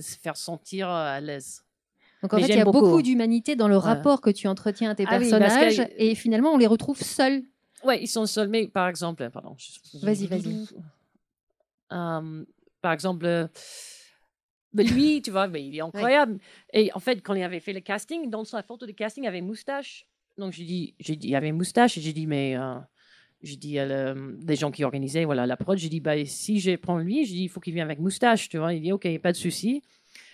se 0.00 0.16
faire 0.16 0.36
sentir 0.36 0.88
à 0.88 1.20
l'aise. 1.20 1.63
Donc 2.24 2.32
en 2.32 2.36
Mais 2.36 2.44
fait, 2.44 2.54
il 2.54 2.56
y 2.56 2.60
a 2.60 2.64
beaucoup, 2.64 2.80
beaucoup. 2.80 3.02
d'humanité 3.02 3.54
dans 3.54 3.68
le 3.68 3.76
rapport 3.76 4.22
que 4.22 4.30
tu 4.30 4.48
entretiens 4.48 4.88
à 4.88 4.94
tes 4.94 5.04
Ah 5.06 5.18
personnages 5.18 5.86
et 5.98 6.14
finalement 6.14 6.54
on 6.54 6.56
les 6.56 6.66
retrouve 6.66 6.98
seuls. 6.98 7.42
Ouais, 7.84 8.02
ils 8.02 8.06
sont 8.06 8.24
seuls, 8.24 8.48
mais 8.48 8.66
par 8.66 8.88
exemple, 8.88 9.28
pardon. 9.28 9.54
Vas-y, 10.00 10.26
vas-y. 10.26 10.56
Euh, 11.92 12.44
par 12.80 12.92
exemple, 12.94 13.26
euh, 13.26 13.46
mais 14.72 14.84
lui, 14.84 15.20
tu 15.20 15.32
vois, 15.32 15.48
mais 15.48 15.66
il 15.66 15.76
est 15.76 15.82
incroyable. 15.82 16.38
Et 16.72 16.90
en 16.94 16.98
fait, 16.98 17.20
quand 17.20 17.34
il 17.34 17.42
avait 17.42 17.60
fait 17.60 17.74
le 17.74 17.80
casting, 17.80 18.30
dans 18.30 18.44
sa 18.44 18.62
photo 18.62 18.86
de 18.86 18.92
casting, 18.92 19.24
il 19.24 19.26
avait 19.26 19.42
moustache. 19.42 20.06
Donc 20.38 20.54
j'ai 20.54 20.64
dit, 20.64 20.94
j'ai 21.00 21.16
dit, 21.16 21.28
il 21.28 21.34
avait 21.36 21.52
moustache 21.52 21.98
et 21.98 22.00
j'ai 22.00 22.14
dit, 22.14 22.26
mais 22.26 22.56
euh, 22.56 22.76
je 23.42 23.54
dis 23.56 23.78
à 23.78 23.84
le- 23.84 24.38
des 24.40 24.56
gens 24.56 24.70
qui 24.70 24.82
organisaient 24.82 25.26
voilà, 25.26 25.46
la 25.46 25.58
prod, 25.58 25.76
j'ai 25.76 25.90
dit, 25.90 26.00
bah, 26.00 26.24
si 26.24 26.58
je 26.58 26.74
prends 26.76 26.96
lui, 26.96 27.26
j'ai 27.26 27.34
dit, 27.34 27.42
il 27.44 27.48
faut 27.50 27.60
qu'il 27.60 27.74
vienne 27.74 27.84
avec 27.84 27.98
moustache, 28.00 28.48
tu 28.48 28.56
vois. 28.56 28.72
Il 28.72 28.80
dit, 28.80 28.92
OK, 28.92 29.06
pas 29.18 29.32
de 29.32 29.36
souci. 29.36 29.82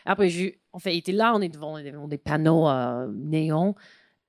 Après, 0.06 0.28
je, 0.30 0.48
en 0.72 0.78
fait, 0.78 0.94
il 0.94 0.98
était 0.98 1.12
là, 1.12 1.32
on 1.34 1.40
est 1.40 1.48
devant, 1.48 1.80
devant 1.82 2.08
des 2.08 2.18
panneaux 2.18 2.68
euh, 2.68 3.08
néons. 3.14 3.74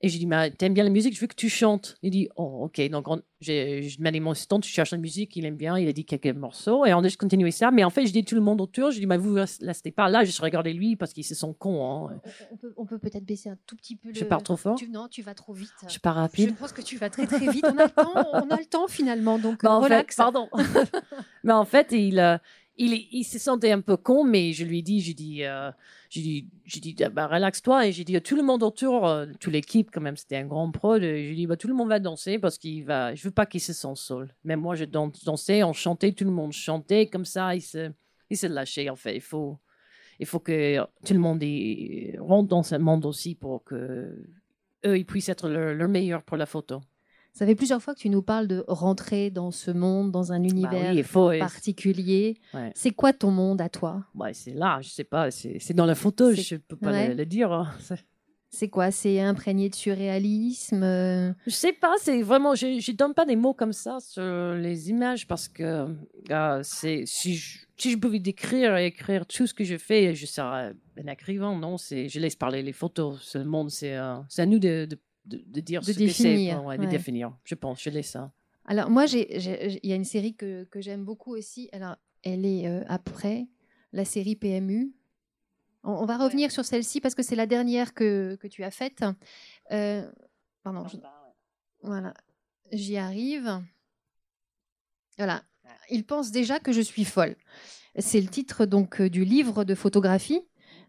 Et 0.03 0.09
j'ai 0.09 0.17
dit, 0.17 0.25
mais 0.25 0.49
t'aimes 0.49 0.73
bien 0.73 0.83
la 0.83 0.89
musique, 0.89 1.13
je 1.13 1.21
veux 1.21 1.27
que 1.27 1.35
tu 1.35 1.47
chantes. 1.47 1.95
Il 2.01 2.09
dit, 2.09 2.27
oh, 2.35 2.61
ok. 2.65 2.89
Donc, 2.89 3.07
on- 3.07 3.21
demandé 3.99 4.17
à 4.17 4.21
mon 4.21 4.31
assistant, 4.31 4.59
tu 4.59 4.67
cherches 4.67 4.89
la 4.91 4.97
musique, 4.97 5.35
il 5.35 5.45
aime 5.45 5.55
bien, 5.57 5.77
il 5.77 5.87
a 5.87 5.93
dit 5.93 6.05
quelques 6.05 6.35
morceaux. 6.35 6.85
Et 6.87 6.93
on 6.95 6.99
a 6.99 7.03
juste 7.03 7.19
continué 7.19 7.51
ça. 7.51 7.69
Mais 7.69 7.83
en 7.83 7.91
fait, 7.91 8.07
je 8.07 8.11
dis 8.11 8.23
tout 8.25 8.33
le 8.33 8.41
monde 8.41 8.61
autour, 8.61 8.89
je 8.89 8.99
dis, 8.99 9.05
mais 9.05 9.17
vous 9.17 9.33
restez 9.35 9.91
pas 9.91 10.09
là, 10.09 10.23
je 10.23 10.41
regardé 10.41 10.73
lui 10.73 10.95
parce 10.95 11.13
qu'ils 11.13 11.23
se 11.23 11.35
sont 11.35 11.53
cons. 11.53 11.85
hein. 12.09 12.19
On 12.51 12.57
peut, 12.57 12.73
on 12.77 12.85
peut 12.87 12.97
peut-être 12.97 13.25
baisser 13.25 13.49
un 13.49 13.57
tout 13.67 13.75
petit 13.75 13.95
peu 13.95 14.07
le. 14.09 14.15
Je 14.15 14.23
pars 14.23 14.41
trop 14.41 14.57
fort 14.57 14.75
Tu- 14.75 14.89
non, 14.89 15.07
tu 15.07 15.21
vas 15.21 15.35
trop 15.35 15.53
vite. 15.53 15.69
Je 15.85 15.91
suis 15.91 15.99
pas 15.99 16.13
Je 16.13 16.15
rapide. 16.15 16.55
pense 16.55 16.71
que 16.71 16.81
tu 16.81 16.97
vas 16.97 17.11
très 17.11 17.27
très 17.27 17.47
vite. 17.51 17.65
On 17.71 17.77
a 17.77 17.85
le 17.85 17.91
temps, 17.91 18.27
on 18.33 18.49
a 18.49 18.57
le 18.57 18.65
temps 18.65 18.87
finalement, 18.87 19.37
donc 19.37 19.61
Bah, 19.63 19.71
en 19.75 19.81
fait, 19.81 19.85
relax. 19.85 20.15
pardon. 20.15 20.49
mais 21.43 21.53
en 21.53 21.65
fait, 21.65 21.91
il, 21.91 22.19
euh, 22.19 22.37
il, 22.85 23.23
se 23.23 23.39
sentait 23.39 23.71
un 23.71 23.81
peu 23.81 23.97
con, 23.97 24.23
mais 24.23 24.53
je 24.53 24.65
lui 24.65 24.79
ai 24.79 24.81
dit, 24.81 25.01
j'ai 25.01 25.13
dit, 25.13 25.43
euh, 25.43 25.71
j'ai 26.09 26.21
dit, 26.21 26.47
j'ai 26.65 26.79
dit, 26.79 26.95
ah, 27.03 27.09
bah, 27.09 27.27
relaxe-toi. 27.27 27.87
Et 27.87 27.91
j'ai 27.91 28.03
dit 28.03 28.15
à 28.15 28.21
tout 28.21 28.35
le 28.35 28.43
monde 28.43 28.63
autour, 28.63 29.07
euh, 29.07 29.27
toute 29.39 29.53
l'équipe, 29.53 29.89
quand 29.91 30.01
même, 30.01 30.17
c'était 30.17 30.37
un 30.37 30.45
grand 30.45 30.71
prod. 30.71 31.01
et 31.03 31.27
J'ai 31.27 31.35
dit, 31.35 31.47
bah, 31.47 31.57
tout 31.57 31.67
le 31.67 31.73
monde 31.73 31.89
va 31.89 31.99
danser 31.99 32.39
parce 32.39 32.57
qu'il 32.57 32.83
va, 32.85 33.13
je 33.15 33.23
veux 33.23 33.31
pas 33.31 33.45
qu'il 33.45 33.61
se 33.61 33.73
sente 33.73 33.97
seul. 33.97 34.33
Même 34.43 34.61
moi, 34.61 34.75
je 34.75 34.85
dan- 34.85 35.11
dansais, 35.25 35.63
on 35.63 35.73
chantait, 35.73 36.11
tout 36.13 36.25
le 36.25 36.31
monde 36.31 36.53
chantait, 36.53 37.07
comme 37.07 37.25
ça, 37.25 37.55
il 37.55 37.61
se, 37.61 37.91
il 38.29 38.89
en 38.89 38.95
fait. 38.95 39.15
Il 39.15 39.21
faut, 39.21 39.59
il 40.19 40.25
faut 40.25 40.39
que 40.39 40.79
tout 41.05 41.13
le 41.13 41.19
monde 41.19 41.43
rentre 42.19 42.49
dans 42.49 42.63
ce 42.63 42.75
monde 42.75 43.05
aussi 43.05 43.35
pour 43.35 43.63
que 43.63 44.15
eux, 44.85 44.97
ils 44.97 45.05
puissent 45.05 45.29
être 45.29 45.49
leur, 45.49 45.73
leur 45.73 45.89
meilleur 45.89 46.23
pour 46.23 46.37
la 46.37 46.45
photo. 46.45 46.81
Ça 47.33 47.45
fait 47.45 47.55
plusieurs 47.55 47.81
fois 47.81 47.95
que 47.95 47.99
tu 47.99 48.09
nous 48.09 48.21
parles 48.21 48.47
de 48.47 48.63
rentrer 48.67 49.29
dans 49.29 49.51
ce 49.51 49.71
monde, 49.71 50.11
dans 50.11 50.31
un 50.33 50.39
Bah 50.39 50.47
univers 50.49 50.93
oui, 50.93 51.01
faut. 51.03 51.31
particulier. 51.39 52.37
Ouais. 52.53 52.71
C'est 52.75 52.91
quoi 52.91 53.13
ton 53.13 53.31
monde 53.31 53.61
à 53.61 53.69
toi? 53.69 54.03
Ouais, 54.15 54.33
c'est 54.33 54.53
là, 54.53 54.79
je 54.81 54.89
sais 54.89 55.05
pas, 55.05 55.31
c'est 55.31 55.73
dans 55.73 55.85
la 55.85 55.95
photo, 55.95 56.33
je 56.33 56.55
peux 56.57 56.75
pas 56.75 56.91
ouais. 56.91 57.07
le, 57.09 57.13
le 57.15 57.25
dire. 57.25 57.51
hein. 57.51 57.71
C'est- 58.53 58.67
quoi? 58.67 58.91
C'est 58.91 59.21
imprégné 59.21 59.69
de 59.69 59.75
surréalisme 59.75 60.83
euh, 60.83 61.31
Je 61.47 61.51
sais 61.51 61.71
pas, 61.71 61.93
c'est 62.01 62.21
vraiment, 62.21 62.53
je, 62.53 62.81
je 62.81 62.91
donne 62.91 63.13
pas 63.13 63.25
des 63.25 63.37
mots 63.37 63.53
comme 63.53 63.71
ça 63.71 63.99
sur 64.01 64.53
les 64.55 64.89
images 64.89 65.25
parce 65.25 65.47
que 65.47 65.87
euh, 66.29 66.59
c'est 66.61 67.03
si 67.05 67.35
je, 67.35 67.59
si 67.77 67.91
je 67.91 67.97
pouvais 67.97 68.19
décrire 68.19 68.75
et 68.75 68.87
écrire 68.87 69.25
tout 69.25 69.47
ce 69.47 69.53
que 69.53 69.63
je 69.63 69.77
fais, 69.77 70.13
je 70.15 70.25
serais 70.25 70.73
un 70.97 71.07
écrivain. 71.07 71.57
Non, 71.57 71.77
c'est 71.77 72.09
je 72.09 72.19
laisse 72.19 72.35
parler 72.35 72.61
les 72.61 72.73
photos. 72.73 73.21
Ce 73.21 73.37
monde, 73.37 73.69
c'est 73.71 73.95
euh, 73.95 74.15
à 74.37 74.45
nous 74.45 74.59
de, 74.59 74.85
de, 74.85 74.99
de, 75.25 75.41
de 75.45 75.59
dire 75.61 75.81
De 75.81 75.85
ce 75.85 75.91
que 75.91 76.07
c'est, 76.07 76.23
définir, 76.23 76.63
ouais, 76.65 76.77
de 76.77 76.83
ouais. 76.83 76.87
définir. 76.89 77.35
Je 77.43 77.55
pense, 77.55 77.81
je 77.81 77.89
laisse 77.89 78.11
ça. 78.11 78.31
Alors 78.65 78.89
moi, 78.89 79.05
il 79.05 79.79
y 79.83 79.91
a 79.91 79.95
une 79.95 80.05
série 80.05 80.35
que, 80.35 80.63
que 80.65 80.81
j'aime 80.81 81.03
beaucoup 81.03 81.35
aussi. 81.35 81.69
Alors, 81.71 81.95
elle 82.23 82.45
est 82.45 82.67
euh, 82.67 82.83
après 82.87 83.47
la 83.93 84.05
série 84.05 84.35
PMU. 84.35 84.93
On, 85.83 85.91
on 85.93 86.05
va 86.05 86.17
revenir 86.17 86.51
sur 86.51 86.63
celle-ci 86.65 87.01
parce 87.01 87.15
que 87.15 87.23
c'est 87.23 87.35
la 87.35 87.47
dernière 87.47 87.93
que, 87.93 88.35
que 88.39 88.47
tu 88.47 88.63
as 88.63 88.71
faite. 88.71 89.03
Euh, 89.71 90.09
pardon, 90.63 90.87
je- 90.87 90.97
voilà, 91.83 92.13
j'y 92.71 92.97
arrive. 92.97 93.61
Voilà, 95.17 95.43
il 95.89 96.05
pense 96.05 96.31
déjà 96.31 96.59
que 96.59 96.71
je 96.71 96.81
suis 96.81 97.05
folle. 97.05 97.35
C'est 97.97 98.21
le 98.21 98.27
titre 98.27 98.65
donc 98.65 99.01
euh, 99.01 99.09
du 99.09 99.25
livre 99.25 99.63
de 99.63 99.75
photographie 99.75 100.41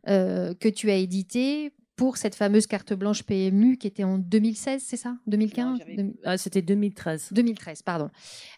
euh, 0.09 0.55
que 0.55 0.69
tu 0.69 0.91
as 0.91 0.97
édité 0.97 1.73
pour 2.03 2.17
cette 2.17 2.35
fameuse 2.35 2.67
carte 2.67 2.95
blanche 2.95 3.23
PMU 3.23 3.77
qui 3.77 3.87
était 3.87 4.03
en 4.03 4.19
2016, 4.19 4.83
c'est 4.85 4.97
ça? 4.97 5.19
2015 5.29 5.79
2000 5.87 6.15
Ah, 6.25 6.37
C'était 6.37 6.61
2013. 6.61 7.29
2013, 7.31 7.83
pardon. 7.83 8.11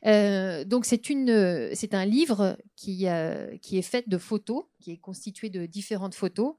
Euh, 0.07 0.65
donc 0.65 0.87
c'est 0.87 1.11
une, 1.11 1.29
euh, 1.29 1.69
c'est 1.75 1.93
un 1.93 2.07
livre 2.07 2.57
qui, 2.75 3.07
euh, 3.07 3.55
qui 3.59 3.77
est 3.77 3.83
fait 3.83 4.09
de 4.09 4.17
photos, 4.17 4.65
qui 4.81 4.93
est 4.93 4.97
constitué 4.97 5.51
de 5.51 5.67
différentes 5.67 6.15
photos, 6.15 6.55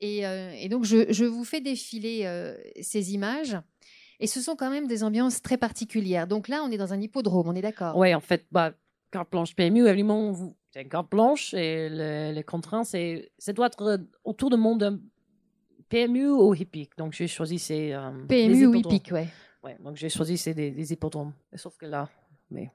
et, 0.00 0.26
euh, 0.26 0.52
et 0.58 0.70
donc 0.70 0.86
je, 0.86 1.12
je 1.12 1.26
vous 1.26 1.44
fais 1.44 1.60
défiler 1.60 2.22
euh, 2.24 2.56
ces 2.80 3.12
images. 3.12 3.58
Et 4.18 4.26
ce 4.26 4.40
sont 4.40 4.56
quand 4.56 4.70
même 4.70 4.86
des 4.86 5.04
ambiances 5.04 5.42
très 5.42 5.58
particulières. 5.58 6.26
Donc 6.26 6.48
là, 6.48 6.62
on 6.64 6.70
est 6.70 6.78
dans 6.78 6.94
un 6.94 7.00
hippodrome, 7.02 7.46
on 7.46 7.54
est 7.54 7.60
d'accord? 7.60 7.94
Ouais, 7.98 8.14
en 8.14 8.20
fait, 8.20 8.46
bah, 8.50 8.72
carte 9.10 9.30
blanche 9.30 9.54
PMU, 9.54 9.86
évidemment, 9.86 10.32
vous, 10.32 10.56
c'est 10.72 10.80
une 10.80 10.88
carte 10.88 11.10
blanche 11.10 11.52
et 11.52 11.90
le, 11.90 12.32
les 12.32 12.42
contraintes, 12.42 12.86
c'est, 12.86 13.32
ça 13.36 13.52
doit 13.52 13.66
être 13.66 14.00
autour 14.24 14.48
du 14.48 14.56
monde 14.56 14.98
PMU 15.92 16.28
ou 16.30 16.54
hippique? 16.54 16.96
Donc, 16.96 17.12
j'ai 17.12 17.28
choisi 17.28 17.58
ces. 17.58 17.92
euh, 17.92 18.10
PMU 18.26 18.66
ou 18.66 18.74
hippique, 18.74 19.10
ouais. 19.12 19.28
Ouais, 19.62 19.76
donc 19.78 19.96
j'ai 19.96 20.08
choisi 20.08 20.36
ces 20.38 20.54
des, 20.54 20.70
des 20.70 20.92
hippodromes. 20.92 21.32
Sauf 21.54 21.76
que 21.76 21.86
là, 21.86 22.08
mais 22.50 22.70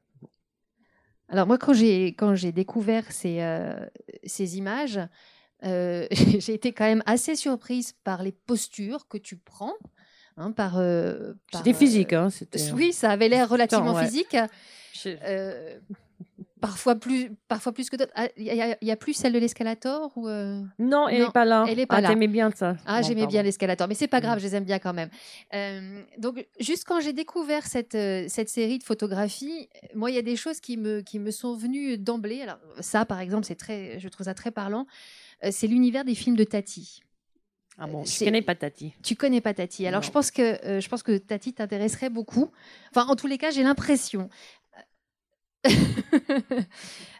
Alors 1.29 1.47
moi, 1.47 1.57
quand 1.57 1.73
j'ai 1.73 2.07
quand 2.13 2.35
j'ai 2.35 2.51
découvert 2.51 3.11
ces 3.11 3.41
euh, 3.41 3.85
ces 4.23 4.57
images, 4.57 4.99
euh, 5.63 6.07
j'ai 6.11 6.53
été 6.53 6.71
quand 6.71 6.85
même 6.85 7.03
assez 7.05 7.35
surprise 7.35 7.93
par 8.03 8.23
les 8.23 8.31
postures 8.31 9.07
que 9.07 9.17
tu 9.17 9.35
prends, 9.35 9.73
hein, 10.37 10.51
par. 10.51 10.77
euh, 10.77 11.33
par, 11.51 11.59
c'était 11.63 11.73
physique, 11.73 12.13
hein. 12.13 12.29
C'était, 12.29 12.71
Oui, 12.71 12.93
ça 12.93 13.11
avait 13.11 13.27
l'air 13.27 13.49
relativement 13.49 13.93
ouais. 13.93 14.05
physique. 14.05 14.37
Je- 14.93 15.77
parfois 16.59 16.95
plus, 16.95 17.31
parfois 17.47 17.71
plus 17.73 17.89
que 17.89 17.95
d'autres. 17.95 18.11
Ah, 18.15 18.27
Il 18.37 18.43
y, 18.43 18.61
a- 18.61 18.77
il 18.81 18.87
y 18.87 18.91
a 18.91 18.95
plus 18.95 19.13
celle 19.13 19.33
de 19.33 19.39
l'escalator 19.39 20.11
ou 20.17 20.27
euh, 20.27 20.61
Non, 20.79 21.07
elle 21.07 21.23
n'est 21.23 21.31
pas 21.31 21.45
là. 21.45 21.65
elle 21.67 21.79
est 21.79 21.85
pas 21.85 21.95
ah, 21.97 22.01
là. 22.01 22.09
T'aimais 22.09 22.27
bien 22.27 22.51
ça. 22.51 22.75
Ah, 22.85 23.01
Bon, 23.01 23.07
j'aimais 23.07 23.27
bien 23.27 23.43
l'escalator, 23.43 23.87
mais 23.87 23.95
c'est 23.95 24.07
pas 24.07 24.21
grave, 24.21 24.37
Mm. 24.37 24.39
je 24.41 24.45
les 24.45 24.55
aime 24.55 24.63
bien 24.65 24.79
quand 24.79 24.93
même. 24.93 25.09
Euh, 25.53 26.01
donc, 26.17 26.45
juste 26.59 26.83
quand 26.85 26.99
j'ai 26.99 27.13
découvert 27.13 27.65
cette, 27.65 27.95
euh, 27.95 28.25
cette 28.27 28.49
série 28.49 28.77
de 28.79 28.83
photographies, 28.83 29.69
moi, 29.95 30.11
il 30.11 30.15
y 30.15 30.19
a 30.19 30.23
des 30.23 30.35
choses 30.35 30.59
qui 30.59 30.77
me, 30.77 31.01
qui 31.01 31.19
me 31.19 31.31
sont 31.31 31.55
venues 31.55 31.97
d'emblée. 31.97 32.41
Alors, 32.41 32.57
ça, 32.79 33.05
par 33.05 33.19
exemple, 33.19 33.45
c'est 33.45 33.55
très, 33.55 33.99
je 33.99 34.07
trouve 34.09 34.25
ça 34.25 34.33
très 34.33 34.51
parlant. 34.51 34.85
C'est 35.51 35.67
l'univers 35.67 36.03
des 36.05 36.15
films 36.15 36.35
de 36.35 36.43
Tati. 36.43 37.01
Ah 37.79 37.85
bon, 37.85 38.03
je 38.03 38.25
connais 38.25 38.41
pas 38.41 38.55
Tati. 38.55 38.91
Tu 39.03 39.15
connais 39.15 39.39
pas 39.39 39.53
Tati. 39.53 39.85
Alors, 39.85 40.01
Non. 40.01 40.07
je 40.07 40.11
pense 40.11 40.31
que, 40.31 40.65
euh, 40.65 40.81
je 40.81 40.89
pense 40.89 41.03
que 41.03 41.15
Tati 41.19 41.53
t'intéresserait 41.53 42.09
beaucoup. 42.09 42.49
Enfin, 42.89 43.05
en 43.07 43.15
tous 43.15 43.27
les 43.27 43.37
cas, 43.37 43.51
j'ai 43.51 43.61
l'impression. 43.61 44.29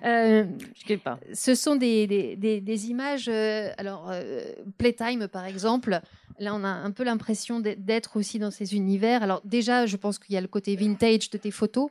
Euh, 0.05 0.45
Je 0.87 0.95
pas. 0.95 1.19
ce 1.33 1.55
sont 1.55 1.75
des, 1.75 2.05
des, 2.05 2.35
des- 2.35 2.61
des 2.61 2.89
images. 2.89 3.27
euh, 3.27 3.71
alors, 3.77 4.09
euh, 4.11 4.43
Playtime, 4.77 5.27
par 5.27 5.45
exemple, 5.45 5.99
là, 6.39 6.53
on 6.53 6.63
a 6.63 6.67
un 6.67 6.91
peu 6.91 7.03
l'impression 7.03 7.59
d'être- 7.59 8.15
aussi 8.15 8.37
dans 8.37 8.51
ces 8.51 8.75
univers. 8.75 9.23
Alors, 9.23 9.41
déjà, 9.43 9.87
je 9.87 9.97
pense 9.97 10.19
qu'il 10.19 10.35
y 10.35 10.37
a 10.37 10.41
le 10.41 10.47
côté 10.47 10.75
vintage 10.75 11.31
de 11.31 11.37
tes 11.39 11.49
photos, 11.49 11.89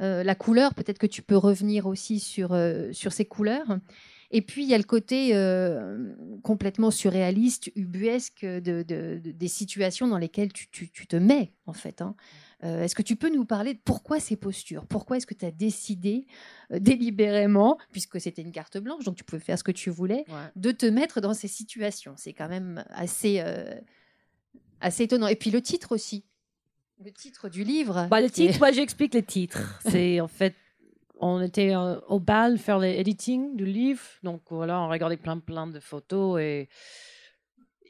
euh, 0.00 0.22
la 0.22 0.36
couleur. 0.36 0.74
Peut-être 0.74 0.98
que 0.98 1.08
tu 1.08 1.22
peux 1.22 1.36
revenir 1.36 1.86
aussi 1.86 2.20
sur, 2.20 2.56
sur 2.92 3.12
ces 3.12 3.24
couleurs. 3.24 3.78
Et 4.30 4.42
puis, 4.42 4.62
il 4.62 4.68
y 4.70 4.74
a 4.74 4.78
le 4.78 4.84
côté 4.84 5.30
euh, 5.34 6.14
complètement 6.44 6.92
surréaliste, 6.92 7.72
ubuesque 7.74 8.44
de, 8.44 8.60
de- 8.60 9.20
de- 9.20 9.32
des 9.32 9.48
situations 9.48 10.06
dans 10.06 10.18
lesquelles 10.18 10.52
tu, 10.52 10.70
tu- 10.70 10.88
tu 10.88 11.08
te 11.08 11.16
mets, 11.16 11.52
en 11.66 11.72
fait. 11.72 12.00
hein. 12.00 12.14
Euh, 12.62 12.82
est-ce 12.84 12.94
que 12.94 13.02
tu 13.02 13.16
peux 13.16 13.30
nous 13.30 13.44
parler 13.46 13.72
de 13.74 13.78
pourquoi 13.82 14.20
ces 14.20 14.36
postures? 14.36 14.84
Pourquoi 14.86 15.16
est-ce 15.16 15.26
que 15.26 15.32
tu 15.34 15.46
as 15.46 15.50
décidé 15.50 16.26
euh, 16.72 16.78
délibérément, 16.78 17.78
puisque 17.90 18.20
c'était 18.20 18.42
une 18.42 18.52
carte 18.52 18.76
blanche, 18.78 19.04
donc 19.04 19.16
tu 19.16 19.24
pouvais 19.24 19.40
faire 19.40 19.58
ce 19.58 19.64
que 19.64 19.72
tu 19.72 19.88
voulais, 19.88 20.24
Ouais. 20.28 20.50
de 20.56 20.70
te 20.70 20.84
mettre 20.86 21.20
dans 21.22 21.32
ces 21.32 21.48
situations? 21.48 22.14
C'est 22.16 22.34
quand 22.34 22.48
même 22.48 22.84
assez, 22.90 23.40
euh, 23.40 23.74
assez 24.80 25.04
étonnant. 25.04 25.26
Et 25.28 25.36
puis 25.36 25.50
le 25.50 25.62
titre 25.62 25.92
aussi. 25.92 26.24
Le 27.02 27.10
titre 27.12 27.48
du 27.48 27.64
livre. 27.64 28.08
Bah, 28.10 28.20
le 28.20 28.28
titre, 28.28 28.58
moi, 28.58 28.72
j'explique 28.72 29.14
le 29.14 29.22
titre. 29.22 29.80
C'est 29.88 30.20
en 30.20 30.28
fait, 30.28 30.54
on 31.18 31.40
était 31.40 31.74
au 31.76 32.20
bal 32.20 32.58
faire 32.58 32.78
les 32.78 32.98
editing 33.00 33.56
du 33.56 33.64
livre. 33.64 34.02
Donc 34.22 34.42
voilà, 34.50 34.80
on 34.82 34.88
regardait 34.90 35.16
plein, 35.16 35.38
plein 35.38 35.66
de 35.66 35.80
photos 35.80 36.38
et, 36.40 36.68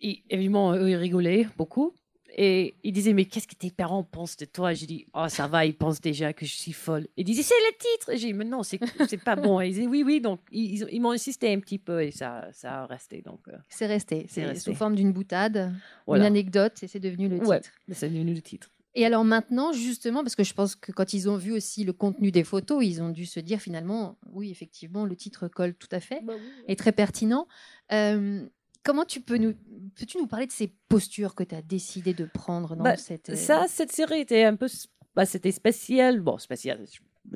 et 0.00 0.22
évidemment, 0.30 0.74
eux, 0.74 0.90
ils 0.90 0.94
rigolaient 0.96 1.48
beaucoup. 1.56 1.92
Et 2.36 2.74
ils 2.84 2.92
disaient, 2.92 3.12
mais 3.12 3.24
qu'est-ce 3.24 3.48
que 3.48 3.54
tes 3.54 3.70
parents 3.70 4.04
pensent 4.04 4.36
de 4.36 4.44
toi? 4.44 4.72
J'ai 4.72 4.86
dit, 4.86 5.06
oh, 5.14 5.26
ça 5.28 5.46
va, 5.48 5.66
ils 5.66 5.74
pensent 5.76 6.00
déjà 6.00 6.32
que 6.32 6.46
je 6.46 6.54
suis 6.54 6.72
folle. 6.72 7.08
Ils 7.16 7.24
disaient, 7.24 7.42
c'est 7.42 7.54
le 7.54 7.76
titre. 7.78 8.10
Et 8.10 8.18
J'ai 8.18 8.28
dit, 8.28 8.34
mais 8.34 8.44
non, 8.44 8.62
c'est 8.62 8.78
c'est 9.08 9.22
pas 9.22 9.36
bon. 9.36 9.60
Et 9.60 9.68
ils 9.68 9.74
disaient, 9.74 9.86
oui, 9.86 10.02
oui. 10.04 10.20
Donc, 10.20 10.40
ils, 10.52 10.86
ils- 10.90 11.00
m'ont 11.00 11.10
insisté 11.10 11.52
un 11.52 11.58
petit 11.60 11.78
peu 11.78 12.02
et 12.02 12.10
ça, 12.12 12.48
ça 12.52 12.82
a 12.82 12.86
resté. 12.86 13.20
Donc, 13.22 13.40
euh, 13.48 13.56
C'est 13.68 13.86
resté. 13.86 14.26
C'est 14.28 14.42
C'est 14.42 14.46
resté. 14.46 14.70
sous 14.70 14.76
forme 14.76 14.94
d'une 14.94 15.12
boutade, 15.12 15.72
voilà. 16.06 16.24
une 16.24 16.26
anecdote, 16.28 16.82
et 16.82 16.88
c'est 16.88 17.00
devenu 17.00 17.28
le 17.28 17.38
titre. 17.38 17.48
Ouais, 17.48 17.60
c'est 17.92 18.08
devenu 18.10 18.32
le 18.34 18.42
titre. 18.42 18.70
Et 18.96 19.06
alors 19.06 19.22
maintenant, 19.24 19.72
justement, 19.72 20.22
parce 20.24 20.34
que 20.34 20.42
je 20.42 20.52
pense 20.52 20.74
que 20.74 20.90
quand 20.90 21.12
ils 21.12 21.28
ont 21.28 21.36
vu 21.36 21.52
aussi 21.52 21.84
le 21.84 21.92
contenu 21.92 22.32
des 22.32 22.42
photos, 22.42 22.84
ils 22.84 23.00
ont 23.00 23.10
dû 23.10 23.24
se 23.24 23.38
dire 23.38 23.60
finalement, 23.60 24.18
oui, 24.32 24.50
effectivement, 24.50 25.04
le 25.04 25.14
titre 25.14 25.46
colle 25.46 25.74
tout 25.74 25.88
à 25.92 26.00
fait, 26.00 26.22
est 26.66 26.76
très 26.76 26.90
pertinent. 26.90 27.46
Euh, 27.92 28.44
comment 28.82 29.04
tu 29.04 29.20
peux 29.20 29.36
nous, 29.36 29.54
peux-tu 29.94 30.18
nous 30.18 30.26
parler 30.26 30.46
de 30.46 30.52
ces 30.52 30.72
postures 30.88 31.34
que 31.34 31.44
tu 31.44 31.54
as 31.54 31.62
décidé 31.62 32.14
de 32.14 32.24
prendre 32.24 32.76
dans 32.76 32.84
Bah, 32.84 32.96
cette... 32.96 33.30
euh, 33.30 33.36
Ça, 33.36 33.66
cette 33.68 33.92
série 33.92 34.20
était 34.20 34.44
un 34.44 34.56
peu, 34.56 34.68
bah, 35.14 35.26
c'était 35.26 35.52
spécial. 35.52 36.20
Bon, 36.20 36.38
spécial. 36.38 36.84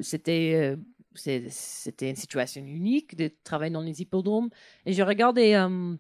C'était, 0.01 0.55
euh, 0.55 0.77
c'était 1.15 2.11
une 2.11 2.17
situation 2.17 2.63
unique 2.65 3.17
de 3.17 3.31
travailler 3.45 3.73
dans 3.73 3.81
les 3.83 4.01
hippodromes. 4.01 4.51
Et 4.87 4.93
j'ai 4.93 5.03
regardé 5.03 5.55
euh, 5.55 5.95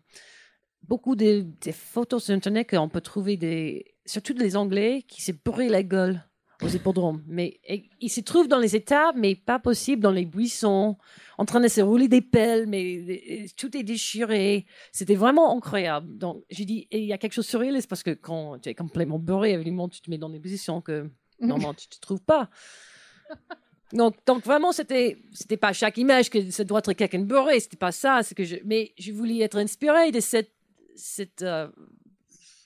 beaucoup 0.83 1.17
de, 1.17 1.47
des 1.61 1.73
photos 1.73 2.25
sur 2.25 2.35
Internet 2.35 2.71
qu'on 2.71 2.89
peut 2.89 3.01
trouver 3.01 3.37
des, 3.37 3.95
surtout 4.07 4.35
des 4.35 4.57
Anglais 4.57 5.03
qui 5.07 5.23
se 5.23 5.33
bourraient 5.33 5.69
la 5.69 5.83
gueule 5.83 6.25
aux 6.65 6.69
hippodromes. 6.69 7.23
Mais 7.27 7.61
il 8.01 8.11
se 8.11 8.21
trouve 8.21 8.49
dans 8.49 8.59
les 8.59 8.77
étables, 8.77 9.19
mais 9.19 9.35
pas 9.35 9.59
possible 9.59 10.03
dans 10.03 10.11
les 10.11 10.25
buissons, 10.25 10.97
en 11.39 11.45
train 11.45 11.61
de 11.61 11.69
se 11.69 11.81
rouler 11.81 12.09
des 12.09 12.21
pelles, 12.21 12.67
mais 12.67 13.47
tout 13.57 13.77
est 13.77 13.83
déchiré. 13.83 14.67
C'était 14.93 15.15
vraiment 15.15 15.57
incroyable. 15.57 16.17
Donc, 16.17 16.45
j'ai 16.51 16.65
dit, 16.65 16.87
il 16.91 17.05
y 17.05 17.13
a 17.13 17.19
quelque 17.19 17.33
chose 17.33 17.47
de 17.47 17.51
surréaliste 17.51 17.89
parce 17.89 18.03
que 18.03 18.11
quand 18.13 18.59
tu 18.61 18.69
es 18.69 18.75
complètement 18.75 19.19
beurré, 19.19 19.53
évidemment, 19.53 19.89
tu 19.89 20.01
te 20.01 20.11
mets 20.11 20.19
dans 20.19 20.31
des 20.31 20.41
positions 20.41 20.81
que 20.81 21.11
normalement 21.41 21.75
tu 21.75 21.87
ne 21.91 21.95
te 21.95 22.01
trouves 22.01 22.23
pas. 22.23 22.49
Donc, 23.93 24.17
donc 24.27 24.45
vraiment, 24.45 24.73
c'était, 24.73 25.19
c'était 25.33 25.57
pas 25.57 25.73
chaque 25.73 25.99
image 25.99 26.29
que 26.29 26.51
ça 26.51 26.65
doit 26.65 26.81
être 26.81 26.93
quelqu'un 26.95 27.21
de 27.21 27.25
beurré, 27.25 27.61
c'était 27.61 27.77
pas 27.77 27.93
ça. 27.93 28.21
Que 28.35 28.45
je, 28.45 28.57
mais 28.65 28.93
je 28.99 29.13
voulais 29.13 29.39
être 29.41 29.57
inspirée 29.57 30.11
de 30.11 30.21
cette, 30.21 30.53
cette, 30.97 31.43
euh, 31.43 31.69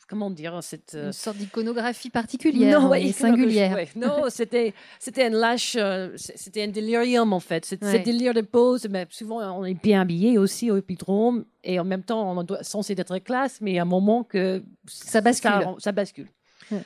comment 0.08 0.30
dire, 0.30 0.58
cette, 0.62 0.94
euh, 0.94 1.06
Une 1.06 1.12
sorte 1.12 1.36
d'iconographie 1.36 2.10
particulière 2.10 2.88
ouais, 2.88 3.02
et 3.02 3.08
iconographie, 3.08 3.12
singulière. 3.44 3.74
ouais. 3.74 3.88
Non, 3.94 4.24
c'était, 4.28 4.74
c'était 4.98 5.24
un 5.26 5.30
lâche, 5.30 5.76
euh, 5.78 6.10
c'était 6.16 6.62
un 6.64 6.68
délirium 6.68 7.32
en 7.32 7.40
fait. 7.40 7.64
C'est, 7.64 7.82
Ouais. 7.84 7.98
délire 8.00 8.34
de 8.34 8.40
pose, 8.40 8.86
mais 8.90 9.06
souvent 9.10 9.40
on 9.58 9.64
est 9.64 9.74
bien 9.80 10.00
habillé 10.00 10.38
aussi 10.38 10.70
au 10.70 10.78
hippodrome 10.78 11.44
et 11.62 11.78
en 11.78 11.84
même 11.84 12.02
temps 12.02 12.32
on 12.36 12.42
doit 12.42 12.62
censé 12.62 12.94
être 12.98 13.18
classe, 13.18 13.60
mais 13.60 13.78
à 13.78 13.82
un 13.82 13.84
moment 13.84 14.24
que 14.24 14.62
Ça 14.86 15.20
bascule. 15.20 15.50
ça, 15.50 15.74
ça 15.78 15.92
bascule. 15.92 16.28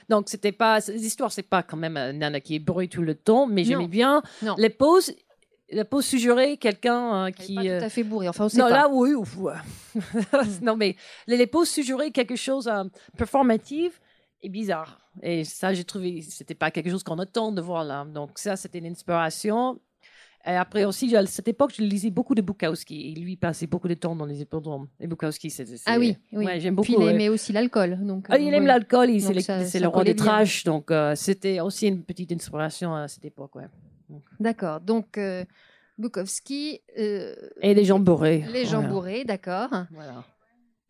Donc 0.09 0.29
c'était 0.29 0.53
pas, 0.53 0.79
l'histoire 0.91 1.33
c'est 1.33 1.43
pas 1.43 1.65
quand 1.65 1.77
même 1.77 1.97
un 1.97 2.13
nana 2.13 2.41
qui 2.41 2.55
est 2.55 2.61
bourrée 2.61 2.87
tout 2.87 3.03
le 3.03 3.17
temps, 3.17 3.47
mais 3.49 3.65
j'aimais 3.65 3.89
bien 3.89 4.23
Non. 4.43 4.55
les 4.57 4.71
poses, 4.71 5.13
la 5.73 5.85
pose 5.85 6.05
suggérait 6.05 6.57
quelqu'un 6.57 7.27
euh, 7.27 7.31
qui. 7.31 7.55
pas 7.55 7.65
euh, 7.65 7.79
tout 7.79 7.85
à 7.85 7.89
fait 7.89 8.03
bourré. 8.03 8.29
Enfin, 8.29 8.47
on 8.47 8.49
sait 8.49 8.59
non, 8.59 8.69
pas. 8.69 8.71
là, 8.71 8.89
oui. 8.91 9.15
ouf, 9.15 9.37
ouais. 9.39 9.55
non, 10.63 10.77
mais 10.77 10.97
les, 11.27 11.37
les 11.37 11.51
suggéraient 11.65 12.11
quelque 12.11 12.37
chose 12.37 12.67
de 12.67 12.91
performatif 13.17 14.01
et 14.43 14.49
bizarre. 14.49 15.01
Et 15.23 15.45
ça, 15.45 15.75
j'ai 15.75 15.85
trouvé, 15.85 16.23
c'était 16.23 16.55
pas 16.55 16.71
quelque 16.71 16.91
chose 16.91 17.03
qu'on 17.03 17.19
attend 17.19 17.53
de 17.53 17.61
voir 17.61 17.85
là. 17.85 18.05
Donc, 18.05 18.39
ça, 18.39 18.57
c'était 18.57 18.79
une 18.79 18.87
inspiration. 18.87 19.81
Et 20.45 20.51
après 20.51 20.85
aussi, 20.85 21.15
à 21.15 21.25
cette 21.27 21.47
époque, 21.47 21.73
je 21.77 21.83
lisais 21.83 22.11
beaucoup 22.11 22.35
de 22.35 22.43
Bukowski. 22.43 23.13
Et 23.13 23.21
lui, 23.21 23.37
passait 23.37 23.69
beaucoup 23.69 23.87
de 23.87 23.95
temps 23.95 24.17
dans 24.17 24.27
les 24.27 24.41
hippodromes. 24.41 24.89
Et 24.99 25.07
Bukowski, 25.07 25.51
c'est. 25.51 25.67
Ah 25.87 25.99
oui, 25.99 26.17
oui. 26.33 26.45
Ouais, 26.45 26.59
j'aime 26.59 26.75
beaucoup. 26.75 26.87
Puis 26.87 26.97
il 26.99 27.09
aimait 27.09 27.29
aussi 27.29 27.53
l'alcool. 27.53 27.99
Donc, 28.05 28.27
Ah, 28.29 28.39
il 28.39 28.53
euh, 28.53 28.57
aime 28.57 28.67
l'alcool, 28.67 29.09
c'est 29.21 29.79
le, 29.79 29.87
roi 29.87 30.03
des 30.03 30.17
trash. 30.17 30.65
Donc, 30.65 30.91
euh, 30.91 31.15
c'était 31.15 31.61
aussi 31.61 31.87
une 31.87 32.03
petite 32.03 32.33
inspiration 32.33 32.95
à 32.95 33.07
cette 33.07 33.25
époque. 33.25 33.55
Ouais. 33.55 33.69
D'accord. 34.41 34.81
Donc, 34.81 35.19
euh, 35.19 35.45
Bukowski, 35.99 36.81
euh, 36.99 37.35
Et 37.61 37.75
les 37.75 37.85
gens 37.85 37.99
bourrés. 38.01 38.45
les 38.53 38.65
gens 38.65 38.79
Voilà. 38.81 38.89
bourrés, 38.89 39.25
d'accord. 39.25 39.69
Voilà. 39.93 40.25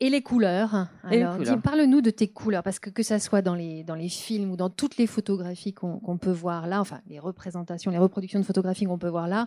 Et 0.01 0.11
les 0.11 0.23
couleurs. 0.23 0.89
Alors, 1.05 1.37
parle-nous 1.63 2.01
de 2.01 2.11
tes 2.11 2.27
couleurs, 2.29 2.63
parce 2.65 2.81
que 2.81 2.91
que 2.91 3.03
ça 3.05 3.21
soit 3.21 3.41
dans 3.43 3.55
les, 3.55 3.85
dans 3.85 3.95
les 3.95 4.09
films 4.09 4.51
ou 4.51 4.57
dans 4.57 4.71
toutes 4.71 4.97
les 4.97 5.07
photographies 5.07 5.73
qu'on 5.73 6.01
qu'on 6.01 6.19
peut 6.19 6.33
voir 6.33 6.67
là, 6.67 6.81
enfin 6.81 7.01
les 7.07 7.21
représentations, 7.21 7.91
les 7.93 7.99
reproductions 7.99 8.41
de 8.41 8.45
photographies 8.45 8.85
qu'on 8.87 8.99
peut 8.99 9.09
voir 9.09 9.29
là, 9.29 9.47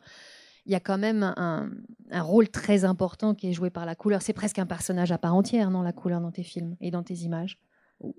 il 0.65 0.71
y 0.71 0.75
a 0.75 0.79
quand 0.79 0.97
même 0.97 1.23
un, 1.23 1.69
un 2.09 2.21
rôle 2.21 2.47
très 2.49 2.85
important 2.85 3.35
qui 3.35 3.49
est 3.49 3.53
joué 3.53 3.69
par 3.69 3.85
la 3.85 3.95
couleur. 3.95 4.21
C'est 4.21 4.33
presque 4.33 4.57
un 4.57 4.65
personnage 4.65 5.11
à 5.11 5.17
part 5.17 5.35
entière, 5.35 5.71
non, 5.71 5.81
la 5.81 5.91
couleur 5.93 6.21
dans 6.21 6.31
tes 6.31 6.43
films 6.43 6.77
et 6.79 6.89
dans 6.89 7.03
tes 7.03 7.15
images? 7.15 7.59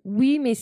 Oui, 0.05 0.39
mais 0.39 0.55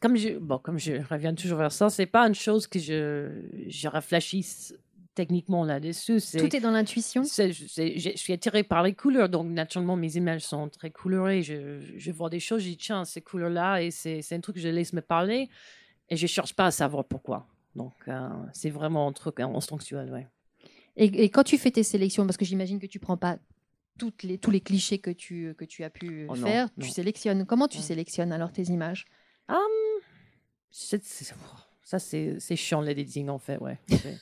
comme 0.00 0.16
je, 0.16 0.38
bon, 0.38 0.58
comme 0.58 0.78
je 0.78 0.94
reviens 1.08 1.34
toujours 1.34 1.58
vers 1.58 1.72
ça, 1.72 1.88
c'est 1.90 2.06
pas 2.06 2.26
une 2.26 2.34
chose 2.34 2.66
que 2.66 2.78
je, 2.78 3.30
je 3.68 3.88
réfléchisse 3.88 4.74
techniquement 5.14 5.64
là-dessus. 5.64 6.20
Tout 6.38 6.54
est 6.54 6.60
dans 6.60 6.70
l'intuition. 6.70 7.22
je, 7.24 8.12
suis 8.16 8.32
attirée 8.32 8.62
par 8.62 8.82
les 8.82 8.94
couleurs, 8.94 9.28
donc 9.28 9.46
naturellement 9.46 9.96
mes 9.96 10.16
images 10.16 10.42
sont 10.42 10.68
très 10.68 10.90
colorées. 10.90 11.42
Je, 11.42 11.80
je 11.96 12.12
vois 12.12 12.30
des 12.30 12.40
choses, 12.40 12.62
je 12.62 12.68
dis 12.68 12.76
tiens, 12.76 13.04
ces 13.04 13.20
couleurs-là, 13.20 13.82
et 13.82 13.90
c'est, 13.90 14.22
c'est 14.22 14.34
un 14.34 14.40
truc 14.40 14.56
que 14.56 14.62
je 14.62 14.68
laisse 14.68 14.92
me 14.92 15.02
parler, 15.02 15.48
et 16.08 16.16
je 16.16 16.26
cherche 16.26 16.54
pas 16.54 16.66
à 16.66 16.70
savoir 16.70 17.04
pourquoi. 17.04 17.46
Donc 17.74 17.94
euh, 18.08 18.28
c'est 18.52 18.70
vraiment 18.70 19.08
un 19.08 19.12
truc 19.12 19.40
instinctuel, 19.40 20.10
ouais. 20.12 20.28
Et, 20.96 21.24
et 21.24 21.28
quand 21.30 21.44
tu 21.44 21.56
fais 21.56 21.70
tes 21.70 21.82
sélections, 21.82 22.26
parce 22.26 22.36
que 22.36 22.44
j'imagine 22.44 22.78
que 22.78 22.86
tu 22.86 22.98
prends 22.98 23.16
pas 23.16 23.38
toutes 23.98 24.22
les, 24.22 24.38
tous 24.38 24.50
les 24.50 24.60
clichés 24.60 24.98
que 24.98 25.10
tu, 25.10 25.54
que 25.58 25.64
tu 25.64 25.84
as 25.84 25.90
pu 25.90 26.26
Oh 26.28 26.34
faire, 26.34 26.68
non. 26.76 26.84
tu 26.86 26.90
sélectionnes. 26.90 27.44
Comment 27.46 27.68
tu 27.68 27.78
Ouais. 27.78 27.84
sélectionnes 27.84 28.32
alors 28.32 28.52
tes 28.52 28.62
images? 28.64 29.06
C'est- 30.70 31.02
ça, 31.82 31.98
c'est 31.98 32.36
c'est 32.38 32.56
chiant, 32.56 32.80
l'editing, 32.80 33.28
en 33.28 33.38
fait, 33.38 33.58
ouais. 33.58 33.78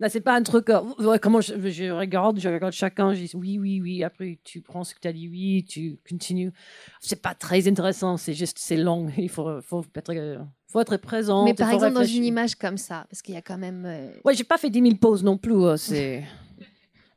Là, 0.00 0.08
c'est 0.08 0.22
pas 0.22 0.34
un 0.34 0.42
truc. 0.42 0.70
euh, 0.70 1.18
comment 1.20 1.42
je, 1.42 1.52
je 1.70 1.90
regarde, 1.90 2.40
je 2.40 2.48
regarde 2.48 2.72
chacun, 2.72 3.12
je 3.12 3.20
dis 3.22 3.30
oui, 3.34 3.58
oui, 3.58 3.82
oui. 3.82 4.02
Après, 4.02 4.38
tu 4.42 4.62
prends 4.62 4.82
ce 4.82 4.94
que 4.94 5.00
tu 5.00 5.06
as 5.08 5.12
dit, 5.12 5.28
oui, 5.28 5.62
tu 5.68 5.98
continues. 6.08 6.52
C'est 7.00 7.20
pas 7.20 7.34
très 7.34 7.68
intéressant, 7.68 8.16
c'est 8.16 8.32
juste, 8.32 8.56
c'est 8.58 8.78
long. 8.78 9.08
Il 9.18 9.28
faut, 9.28 9.60
faut, 9.60 9.84
être, 9.94 10.10
euh, 10.14 10.38
faut 10.68 10.80
être 10.80 10.96
présent. 10.96 11.44
Mais 11.44 11.52
par 11.52 11.70
exemple, 11.70 11.92
dans 11.94 12.02
une 12.04 12.24
image 12.24 12.54
comme 12.54 12.78
ça, 12.78 13.06
parce 13.10 13.20
qu'il 13.20 13.34
y 13.34 13.36
a 13.36 13.42
quand 13.42 13.58
même. 13.58 13.84
euh, 13.84 14.10
Ouais, 14.24 14.34
j'ai 14.34 14.44
pas 14.44 14.56
fait 14.56 14.70
10 14.70 14.80
000 14.80 14.94
pauses 14.96 15.22
non 15.22 15.36
plus. 15.36 15.54
euh, 15.62 15.76
c'est. 15.76 16.24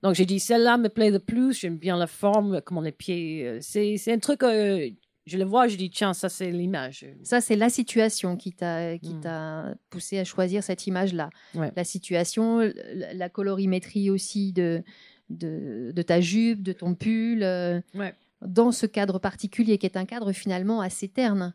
Donc, 0.03 0.15
j'ai 0.15 0.25
dit, 0.25 0.39
celle-là 0.39 0.77
me 0.77 0.89
plaît 0.89 1.09
le 1.11 1.19
plus, 1.19 1.59
j'aime 1.59 1.77
bien 1.77 1.97
la 1.97 2.07
forme, 2.07 2.61
comment 2.61 2.81
les 2.81 2.91
pieds. 2.91 3.45
euh, 3.47 3.57
C'est 3.61 3.97
c'est 3.97 4.13
un 4.13 4.19
truc, 4.19 4.43
euh, 4.43 4.89
je 5.25 5.37
le 5.37 5.43
vois, 5.43 5.67
je 5.67 5.75
dis, 5.75 5.89
tiens, 5.89 6.13
ça, 6.13 6.29
c'est 6.29 6.51
l'image. 6.51 7.05
Ça, 7.23 7.41
c'est 7.41 7.55
la 7.55 7.69
situation 7.69 8.37
qui 8.37 8.51
t'a 8.53 8.97
qui 8.99 9.15
Mm. 9.15 9.21
t'a 9.21 9.75
poussé 9.89 10.19
à 10.19 10.23
choisir 10.23 10.63
cette 10.63 10.85
image-là. 10.87 11.29
Ouais. 11.55 11.71
La 11.75 11.83
situation, 11.83 12.59
la, 12.93 13.29
colorimétrie 13.29 14.09
aussi 14.09 14.53
de, 14.53 14.83
de, 15.29 15.91
de 15.93 16.01
ta 16.03 16.21
jupe, 16.21 16.61
de 16.63 16.73
ton 16.73 16.93
pull, 16.95 17.41
euh, 17.43 17.81
Ouais. 17.95 18.13
dans 18.41 18.71
ce 18.71 18.85
cadre 18.85 19.19
particulier 19.19 19.77
qui 19.79 19.85
est 19.87 19.97
un 19.97 20.05
cadre 20.05 20.31
finalement 20.31 20.79
assez 20.79 21.07
terne. 21.09 21.53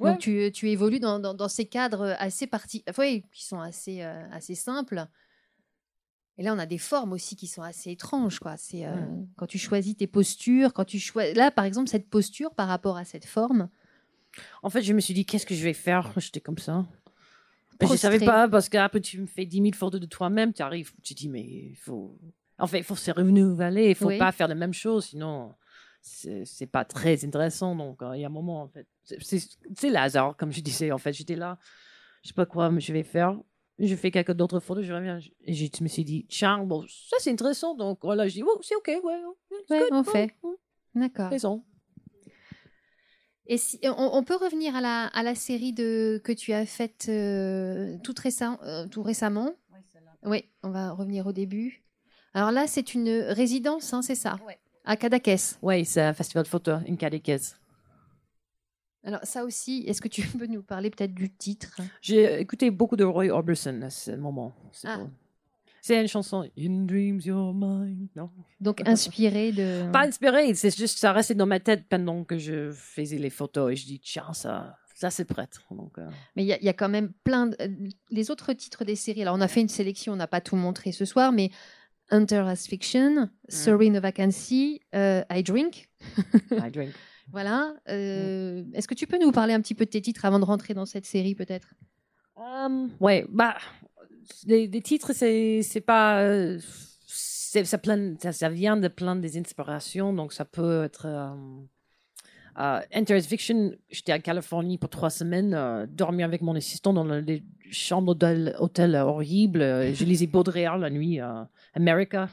Ouais. 0.00 0.10
Donc 0.10 0.18
tu, 0.20 0.50
tu 0.52 0.68
évolues 0.70 0.98
dans, 1.00 1.18
dans, 1.20 1.34
dans 1.34 1.48
ces 1.48 1.66
cadres 1.66 2.16
assez 2.18 2.46
parti 2.46 2.82
oui, 2.98 3.22
qui 3.32 3.44
sont 3.46 3.60
assez, 3.60 4.02
euh, 4.02 4.22
assez 4.32 4.54
simples. 4.56 5.06
Et 6.40 6.42
là, 6.42 6.54
on 6.54 6.58
a 6.58 6.64
des 6.64 6.78
formes 6.78 7.12
aussi 7.12 7.36
qui 7.36 7.46
sont 7.46 7.60
assez 7.60 7.90
étranges. 7.90 8.38
Quoi. 8.38 8.56
C'est, 8.56 8.86
euh, 8.86 8.94
Ouais. 8.94 9.26
Quand 9.36 9.46
tu 9.46 9.58
choisis 9.58 9.94
tes 9.94 10.06
postures, 10.06 10.72
quand 10.72 10.86
tu 10.86 10.98
choisis... 10.98 11.36
Là, 11.36 11.50
par 11.50 11.66
exemple, 11.66 11.90
cette 11.90 12.08
posture 12.08 12.54
par 12.54 12.66
rapport 12.66 12.96
à 12.96 13.04
cette 13.04 13.26
forme, 13.26 13.68
En 14.62 14.70
fait, 14.70 14.80
je 14.82 14.92
me 14.94 15.00
suis 15.00 15.12
dit, 15.12 15.26
qu'est-ce 15.26 15.44
que 15.44 15.54
je 15.54 15.62
vais 15.62 15.74
faire? 15.74 16.10
J'étais 16.16 16.40
comme 16.40 16.56
ça. 16.56 16.86
Mais 17.80 17.88
je 17.88 17.96
savais 17.96 18.20
pas, 18.20 18.48
parce 18.48 18.68
qu'après, 18.70 19.00
tu 19.00 19.20
me 19.20 19.26
fais 19.26 19.44
10 19.44 19.56
000 19.58 19.70
photos 19.74 20.00
de 20.00 20.06
toi-même, 20.06 20.52
tu 20.54 20.62
arrives, 20.62 20.92
tu 21.02 21.12
dis, 21.14 21.28
mais 21.28 21.42
il 21.42 21.74
faut. 21.76 22.18
En 22.58 22.66
fait, 22.66 22.78
il 22.78 22.84
faut 22.84 22.94
se 22.96 23.10
renouveler, 23.10 23.90
il 23.90 23.94
faut 23.94 24.06
Oui. 24.06 24.18
pas 24.18 24.32
faire 24.32 24.48
la 24.48 24.54
même 24.54 24.72
chose, 24.72 25.06
sinon, 25.06 25.54
c'est 26.00 26.66
pas 26.70 26.84
très 26.86 27.22
intéressant. 27.24 27.74
Donc, 27.76 28.00
euh, 28.02 28.16
il 28.16 28.20
y 28.20 28.24
a 28.24 28.28
un 28.28 28.30
moment, 28.30 28.62
en 28.62 28.68
fait. 28.68 28.86
c'est- 29.02 29.58
le 29.90 29.96
hasard, 29.96 30.36
comme 30.36 30.52
je 30.52 30.60
disais. 30.60 30.90
En 30.92 30.98
fait, 30.98 31.12
j'étais 31.12 31.36
là, 31.36 31.58
je 32.22 32.28
sais 32.28 32.34
pas 32.34 32.46
quoi 32.46 32.70
je 32.78 32.92
vais 32.92 33.02
faire. 33.02 33.36
Je 33.82 33.96
fais 33.96 34.10
quelques 34.10 34.32
d'autres 34.32 34.60
photos, 34.60 34.84
je 34.84 34.92
reviens. 34.92 35.18
Et 35.46 35.54
je 35.54 35.82
me 35.82 35.88
suis 35.88 36.04
dit, 36.04 36.26
tiens, 36.28 36.58
bon, 36.58 36.84
ça 36.86 37.16
c'est 37.18 37.30
intéressant. 37.30 37.74
Donc, 37.74 38.00
voilà, 38.02 38.28
je 38.28 38.34
dis, 38.34 38.42
oh, 38.42 38.58
c'est 38.62 38.76
OK, 38.76 38.88
ouais, 38.88 39.22
on 39.90 40.04
fait. 40.04 40.34
D'accord. 40.94 41.30
raison. 41.30 41.64
Et 43.46 43.56
si, 43.56 43.80
on, 43.82 44.10
on 44.12 44.22
peut 44.22 44.36
revenir 44.36 44.76
à 44.76 44.80
la, 44.80 45.06
à 45.06 45.22
la 45.22 45.34
série 45.34 45.72
de, 45.72 46.20
que 46.22 46.32
tu 46.32 46.52
as 46.52 46.66
faite 46.66 47.06
euh, 47.08 47.96
récem- 47.98 48.58
euh, 48.62 48.86
tout 48.86 49.02
récemment? 49.02 49.54
Oui, 50.24 50.44
on 50.62 50.70
va 50.70 50.92
revenir 50.92 51.26
au 51.26 51.32
début. 51.32 51.82
Alors 52.34 52.52
là, 52.52 52.66
c'est 52.66 52.94
une 52.94 53.08
résidence, 53.08 53.92
hein, 53.92 54.02
c'est 54.02 54.14
ça? 54.14 54.36
Ouais. 54.46 54.58
À 54.84 54.96
Cadaqués. 54.96 55.36
Oui, 55.62 55.84
c'est 55.84 56.02
un 56.02 56.14
festival 56.14 56.44
de 56.44 56.48
photos, 56.48 56.80
une 56.86 56.96
catéchèse. 56.96 57.56
Alors 59.04 59.20
ça 59.24 59.44
aussi, 59.44 59.84
est-ce 59.86 60.00
que 60.00 60.08
tu 60.08 60.22
peux 60.38 60.46
nous 60.46 60.62
parler 60.62 60.90
peut-être 60.90 61.14
du 61.14 61.30
titre? 61.30 61.80
J'ai 62.02 62.40
écouté 62.40 62.70
beaucoup 62.70 62.96
de 62.96 63.04
Roy 63.04 63.26
Orbison 63.28 63.80
à 63.82 63.90
ce 63.90 64.10
moment. 64.12 64.54
C'est 64.72 64.88
Ah. 65.96 66.02
une 66.02 66.08
chanson 66.08 66.48
In 66.58 66.84
Dreams 66.84 67.20
You're 67.24 67.54
Mine. 67.54 68.08
Non, 68.14 68.30
Donc 68.60 68.86
inspiré 68.86 69.52
de... 69.52 69.90
pas 69.92 70.06
inspiré. 70.06 70.52
C'est 70.54 70.76
juste 70.76 70.98
ça 70.98 71.12
restait 71.12 71.34
dans 71.34 71.46
ma 71.46 71.60
tête 71.60 71.86
pendant 71.88 72.24
que 72.24 72.36
je 72.38 72.70
faisais 72.72 73.16
les 73.18 73.30
photos 73.30 73.72
et 73.72 73.76
je 73.76 73.86
dis 73.86 73.98
tiens 74.00 74.34
ça, 74.34 74.76
ça 74.94 75.08
c'est 75.08 75.24
prête. 75.24 75.58
Donc 75.70 75.96
euh, 75.98 76.06
Mais 76.36 76.42
il 76.44 76.48
y, 76.48 76.52
a- 76.52 76.58
il 76.58 76.64
y 76.64 76.68
a 76.68 76.74
quand 76.74 76.90
même 76.90 77.12
plein 77.24 77.46
de... 77.46 77.56
euh, 77.62 77.68
Les 78.10 78.30
autres 78.30 78.52
titres 78.52 78.84
des 78.84 78.96
séries, 78.96 79.22
alors 79.22 79.34
on 79.36 79.40
a 79.40 79.48
fait 79.48 79.62
une 79.62 79.68
sélection, 79.70 80.12
on 80.12 80.16
n'a 80.16 80.26
pas 80.28 80.42
tout 80.42 80.56
montré 80.56 80.92
ce 80.92 81.06
soir, 81.06 81.32
mais 81.32 81.50
Hunter 82.10 82.42
as 82.46 82.66
Fiction, 82.66 83.30
Serene 83.48 83.98
Vacancy, 84.00 84.82
euh, 84.94 85.22
I 85.30 85.42
Drink, 85.42 85.88
I 86.52 86.70
drink. 86.70 86.90
voilà. 87.32 87.74
Euh, 87.88 88.62
Est-ce 88.74 88.86
que 88.88 88.94
tu 88.94 89.06
peux 89.06 89.18
nous 89.18 89.32
parler 89.32 89.52
un 89.54 89.60
petit 89.60 89.74
peu 89.74 89.84
de 89.84 89.90
tes 89.90 90.00
titres 90.02 90.24
avant 90.24 90.38
de 90.38 90.44
rentrer 90.44 90.74
dans 90.74 90.86
cette 90.86 91.06
série 91.06 91.34
peut-être? 91.34 91.74
Um, 92.36 92.90
ouais, 93.00 93.26
bah 93.28 93.56
des, 94.44 94.66
des 94.68 94.80
titres 94.80 95.12
c'est 95.12 95.82
pas 95.84 96.22
euh, 96.22 96.58
ça, 97.06 97.78
plein, 97.78 98.14
ça 98.18 98.32
ça 98.32 98.48
vient 98.48 98.76
de 98.76 98.88
plein 98.88 99.16
des 99.16 99.36
inspirations 99.38 100.12
donc 100.14 100.32
ça 100.32 100.44
peut 100.46 100.84
être 100.84 101.06
euh, 101.06 102.80
Enter 102.94 103.14
as 103.14 103.22
Fiction, 103.26 103.72
j'étais 103.90 104.12
en 104.12 104.18
Californie 104.20 104.76
pour 104.76 104.90
trois 104.90 105.10
semaines, 105.10 105.54
euh, 105.54 105.86
dormir 105.86 106.26
avec 106.26 106.42
mon 106.42 106.54
assistant 106.56 106.92
dans 106.92 107.04
le- 107.04 107.20
les 107.20 107.42
chambres 107.70 108.14
d'hôtel 108.14 108.54
hôtel 108.58 108.94
horribles. 108.96 109.62
Euh, 109.62 109.94
Je 109.94 110.04
lisais 110.04 110.26
Baudrillard 110.26 110.76
la 110.78 110.90
nuit, 110.90 111.20
America. 111.74 112.28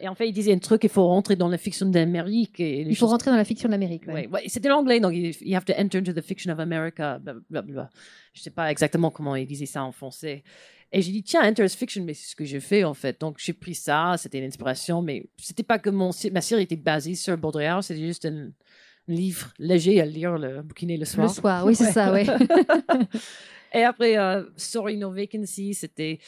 Et 0.00 0.08
en 0.08 0.14
fait, 0.14 0.28
il 0.28 0.32
disait 0.32 0.52
un 0.52 0.58
truc, 0.58 0.84
il 0.84 0.90
faut 0.90 1.06
rentrer 1.06 1.36
dans 1.36 1.48
la 1.48 1.58
fiction 1.58 1.86
d'Amérique. 1.86 2.58
Il 2.58 2.86
faut 2.94 3.00
choses- 3.06 3.10
rentrer 3.10 3.30
dans 3.30 3.36
la 3.36 3.44
fiction 3.44 3.68
de 3.68 3.72
l'Amérique. 3.72 4.06
ouais. 4.06 4.28
Ouais, 4.28 4.44
c'était 4.46 4.68
l'anglais, 4.68 5.00
donc 5.00 5.12
il- 5.14 5.34
you 5.42 5.56
have 5.56 5.64
to 5.64 5.72
enter 5.78 5.98
into 5.98 6.12
the 6.12 6.22
fiction 6.22 6.52
of 6.52 6.58
America. 6.58 7.18
blablabla. 7.18 7.90
Je 8.32 8.42
sais 8.42 8.50
pas 8.50 8.70
exactement 8.70 9.10
comment 9.10 9.34
il 9.36 9.46
disait 9.46 9.66
ça 9.66 9.82
en 9.82 9.92
français. 9.92 10.42
Et 10.92 11.02
j'ai 11.02 11.10
dit, 11.12 11.22
tiens, 11.22 11.42
enter 11.42 11.68
fiction, 11.68 12.04
mais 12.04 12.14
c'est 12.14 12.30
ce 12.30 12.36
que 12.36 12.44
j'ai 12.44 12.60
fait 12.60 12.84
en 12.84 12.94
fait. 12.94 13.20
Donc 13.20 13.36
j'ai 13.38 13.52
pris 13.52 13.74
ça, 13.74 14.14
c'était 14.18 14.38
une 14.38 14.44
inspiration, 14.44 15.02
mais 15.02 15.26
c'était 15.36 15.64
pas 15.64 15.78
que 15.78 15.90
mon, 15.90 16.10
ma 16.32 16.40
série 16.40 16.62
était 16.62 16.76
basée 16.76 17.14
sur 17.14 17.36
Baudrillard, 17.36 17.82
c'était 17.82 18.06
juste 18.06 18.24
un, 18.26 18.50
livre 19.08 19.52
léger 19.58 20.00
à 20.00 20.04
lire, 20.04 20.36
le 20.38 20.62
bouquiner 20.62 20.96
le 20.96 21.04
soir. 21.04 21.28
Le 21.28 21.32
soir, 21.32 21.64
oui, 21.64 21.74
c'est 21.74 21.92
ça, 21.92 22.12
ouais. 22.12 22.26
Et 23.72 23.82
après, 23.82 24.16
euh, 24.16 24.44
Sorry 24.56 24.96
No 24.96 25.10
Vacancy, 25.12 25.74
c'était 25.74 26.18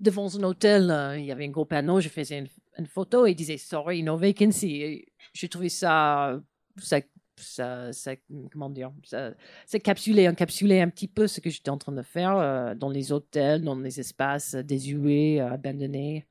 devant 0.00 0.34
un 0.36 0.42
hôtel, 0.42 0.90
euh, 0.90 1.18
il 1.18 1.24
y 1.24 1.32
avait 1.32 1.44
un 1.46 1.50
gros 1.50 1.64
panneau, 1.64 2.00
je 2.00 2.08
faisais 2.08 2.38
une, 2.38 2.48
une 2.78 2.86
photo 2.86 3.26
et 3.26 3.32
il 3.32 3.34
disait 3.34 3.56
Sorry 3.58 4.02
No 4.02 4.16
Vacancy. 4.16 4.76
Et 4.82 5.08
j'ai 5.32 5.48
trouvé 5.48 5.68
ça, 5.68 6.40
ça, 6.76 7.00
ça, 7.36 7.92
ça- 7.92 8.14
comment 8.52 8.70
dire, 8.70 8.92
ça, 9.04 9.32
ça 9.66 9.78
capsulait, 9.78 10.28
encapsulait 10.28 10.80
un 10.80 10.88
petit 10.88 11.08
peu 11.08 11.26
ce 11.26 11.40
que 11.40 11.50
j'étais 11.50 11.70
en 11.70 11.78
train 11.78 11.92
de 11.92 12.02
faire 12.02 12.36
euh, 12.36 12.74
dans 12.74 12.88
les 12.90 13.12
hôtels, 13.12 13.62
dans 13.62 13.76
les 13.78 14.00
espaces 14.00 14.54
désuets, 14.54 15.40
euh, 15.40 15.52
abandonnés. 15.52 16.26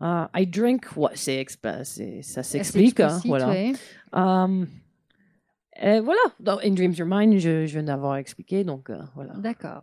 Ah, 0.00 0.30
I 0.34 0.46
drink, 0.46 0.86
ouais, 0.96 1.10
c'est, 1.14 1.44
c'est- 1.84 2.22
ça 2.22 2.42
s'explique, 2.42 3.00
hein, 3.00 3.20
voilà. 3.24 3.48
ouais. 3.48 3.72
Um, 4.12 4.66
et 5.80 6.00
voilà, 6.00 6.20
dans 6.40 6.58
In 6.58 6.70
Dreams 6.72 6.92
Your 6.94 7.08
Mind, 7.10 7.38
je, 7.38 7.66
je 7.66 7.72
viens 7.72 7.82
d'avoir 7.84 8.16
expliqué, 8.16 8.64
donc 8.64 8.90
euh, 8.90 8.98
voilà. 9.14 9.34
D'accord. 9.34 9.82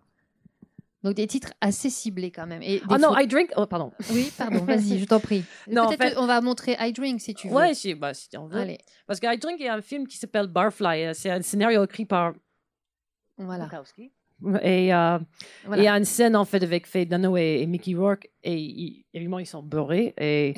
Donc 1.04 1.16
des 1.16 1.26
titres 1.26 1.52
assez 1.62 1.89
ciblés 1.89 2.30
quand 2.32 2.45
même. 2.45 2.62
Et 2.62 2.80
des 2.80 2.84
Ah 2.89 2.97
non, 2.99 3.18
I 3.18 3.26
drink. 3.26 3.49
Oh, 3.58 3.66
pardon. 3.66 3.91
Oui, 4.12 4.32
pardon, 4.38 4.60
vas-y, 4.66 4.99
je 4.99 5.06
t'en 5.06 5.20
prie. 5.20 5.43
Non, 5.68 5.84
en 5.86 5.91
fait- 5.91 6.16
on 6.18 6.28
va 6.28 6.41
montrer 6.41 6.76
I 6.80 6.93
Drink 6.93 7.20
si 7.22 7.34
tu 7.34 7.47
veux. 7.47 7.56
Ouais, 7.56 7.74
si, 7.74 7.95
bah, 7.95 8.14
si 8.14 8.30
on 8.38 8.47
veut. 8.47 8.60
Allez, 8.60 8.78
Parce 9.08 9.20
que 9.20 9.26
I 9.34 9.38
drink, 9.39 9.58
il 9.60 9.66
y 9.66 9.68
a 9.68 9.74
un 9.74 9.82
film 9.82 10.06
qui 10.08 10.18
s'appelle 10.18 10.47
Barfly. 10.47 11.06
euh, 11.06 11.14
C'est 11.16 11.32
un 11.32 11.41
scénario 11.41 11.84
écrit 11.84 12.06
par 12.06 12.34
voilà. 13.38 13.66
Bukowski. 13.66 14.12
Et 14.64 14.93
euh, 14.93 15.20
voilà. 15.66 15.82
il 15.82 15.86
y 15.86 15.88
a 15.88 15.97
une 15.97 16.06
scène 16.06 16.36
en 16.36 16.45
fait 16.45 16.62
avec 16.64 16.86
Faye 16.88 17.06
Dunaway 17.06 17.62
et 17.62 17.68
Mickey 17.68 17.95
Rourke. 17.95 18.30
Et 18.43 18.56
ils- 18.58 19.06
évidemment, 19.14 19.39
ils 19.39 19.45
sont 19.47 19.64
beurrés. 19.64 20.14
Et 20.20 20.54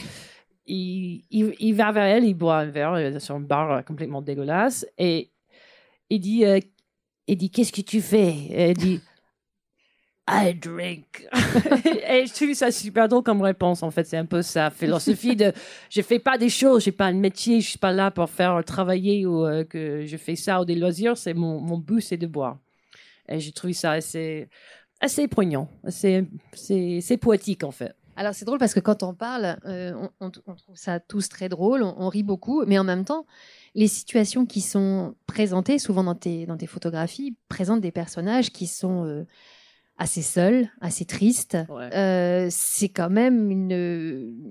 il, 0.66 1.24
il, 1.30 1.54
il 1.60 1.74
va 1.74 1.92
vers 1.92 2.04
elle, 2.04 2.26
il 2.26 2.34
boit 2.34 2.58
un 2.58 2.66
verre 2.66 2.94
euh, 2.94 3.20
sur 3.20 3.36
un 3.36 3.40
bar 3.42 3.84
complètement 3.86 4.22
dégueulasse. 4.22 4.86
Et 4.98 5.32
il 6.10 6.20
dit, 6.20 6.46
euh, 6.46 6.60
il 7.28 7.38
dit 7.38 7.50
Qu'est-ce 7.50 7.72
que 7.74 7.82
tu 7.82 8.02
fais? 8.02 8.30
Et 8.30 8.54
Elle 8.72 8.78
dit 8.78 9.02
I 10.30 10.54
drink. 10.54 11.28
et 12.08 12.26
je 12.26 12.34
trouve 12.34 12.54
ça 12.54 12.72
super 12.72 13.08
drôle 13.10 13.24
comme 13.24 13.42
réponse. 13.42 13.84
En 13.84 13.92
fait, 13.92 14.06
c'est 14.06 14.18
un 14.18 14.26
peu 14.26 14.42
sa 14.42 14.70
philosophie 14.70 15.36
de 15.36 15.52
je 15.90 16.02
fais 16.02 16.20
pas 16.20 16.38
des 16.38 16.50
choses, 16.50 16.84
j'ai 16.86 16.94
pas 16.94 17.08
un 17.08 17.14
métier, 17.14 17.60
je 17.60 17.70
suis 17.72 17.78
pas 17.80 17.92
là 17.92 18.10
pour 18.10 18.30
faire 18.30 18.64
travailler 18.64 19.26
ou 19.26 19.46
euh, 19.46 19.66
que 19.66 20.06
je 20.06 20.18
fais 20.18 20.36
ça 20.38 20.62
ou 20.62 20.66
des 20.66 20.76
loisirs. 20.76 21.18
C'est 21.18 21.34
mon, 21.34 21.60
mon 21.60 21.78
but, 21.78 22.00
c'est 22.02 22.18
de 22.18 22.28
boire. 22.28 22.58
Et 23.28 23.40
j'ai 23.40 23.52
trouvé 23.52 23.74
ça 23.74 23.92
assez, 23.92 24.48
assez 25.02 25.28
poignant. 25.28 25.68
C'est, 25.90 26.26
c'est, 26.54 27.00
c'est 27.02 27.18
poétique 27.18 27.64
en 27.66 27.72
fait. 27.72 27.94
Alors 28.16 28.34
c'est 28.36 28.46
drôle 28.46 28.60
parce 28.60 28.74
que 28.76 28.80
quand 28.80 29.02
on 29.04 29.14
parle, 29.16 29.58
euh, 29.66 29.92
on, 30.22 30.28
on- 30.28 30.32
on 30.46 30.56
trouve 30.56 30.76
ça 30.76 31.00
tous 31.00 31.28
très 31.30 31.50
drôle, 31.50 31.82
on, 31.84 31.96
on 31.98 32.08
rit 32.10 32.22
beaucoup, 32.24 32.64
mais 32.66 32.78
en 32.78 32.84
même 32.84 33.06
temps, 33.06 33.26
les 33.76 33.88
situations 33.88 34.46
qui 34.46 34.62
sont 34.62 35.16
présentées, 35.26 35.80
souvent 35.80 36.04
dans 36.04 36.14
tes, 36.16 36.46
dans 36.46 36.56
tes 36.58 36.68
photographies, 36.68 37.36
présentent 37.50 37.82
des 37.82 37.92
personnages 37.92 38.52
qui 38.52 38.68
sont 38.68 39.04
euh, 39.06 39.26
assez 39.98 40.22
seuls, 40.22 40.70
assez 40.82 41.06
tristes. 41.06 41.58
Ouais. 41.70 41.94
Euh, 41.96 42.48
c'est 42.50 42.90
quand 42.90 43.10
même 43.10 43.52
une, 43.52 43.72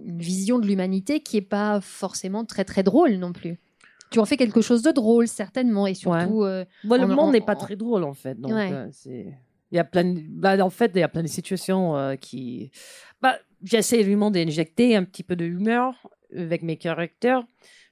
une 0.07 0.19
vision 0.19 0.59
de 0.59 0.67
l'humanité 0.67 1.21
qui 1.21 1.37
est 1.37 1.41
pas 1.43 1.81
forcément 1.81 2.45
très 2.45 2.65
très 2.65 2.83
drôle 2.83 3.15
non 3.15 3.33
plus. 3.33 3.59
Tu 4.11 4.19
en 4.19 4.25
fais 4.27 4.37
quelque 4.37 4.61
chose 4.61 4.83
de 4.83 4.91
drôle 4.91 5.27
certainement 5.27 5.87
et 5.87 5.95
surtout 5.95 6.45
euh, 6.45 6.65
Bon, 6.85 6.97
le 6.97 7.05
On- 7.05 7.09
monde 7.17 7.29
on- 7.29 7.33
n'est 7.33 7.41
pas 7.41 7.55
on- 7.57 7.61
très 7.61 7.77
drôle 7.77 8.05
en 8.05 8.13
fait. 8.15 8.39
Donc, 8.41 8.53
Ouais. 8.53 8.71
euh. 8.73 8.91
Il 9.73 9.77
y 9.77 9.79
a 9.79 9.85
plein 9.85 10.05
de... 10.05 10.21
bah, 10.29 10.63
en 10.63 10.69
fait, 10.69 10.93
il 10.95 10.99
y 10.99 11.03
a 11.03 11.09
plein 11.09 11.23
de 11.23 11.29
situations 11.29 11.97
euh, 11.97 12.15
qui. 12.17 12.71
Bah, 13.23 13.37
j'essaie 13.65 14.01
évidemment 14.01 14.31
d'injecter 14.31 14.95
un 14.97 15.05
petit 15.05 15.23
peu 15.23 15.35
de 15.35 15.47
humeur 15.47 15.95
avec 16.37 16.63
mes 16.63 16.77
caractères 16.77 17.43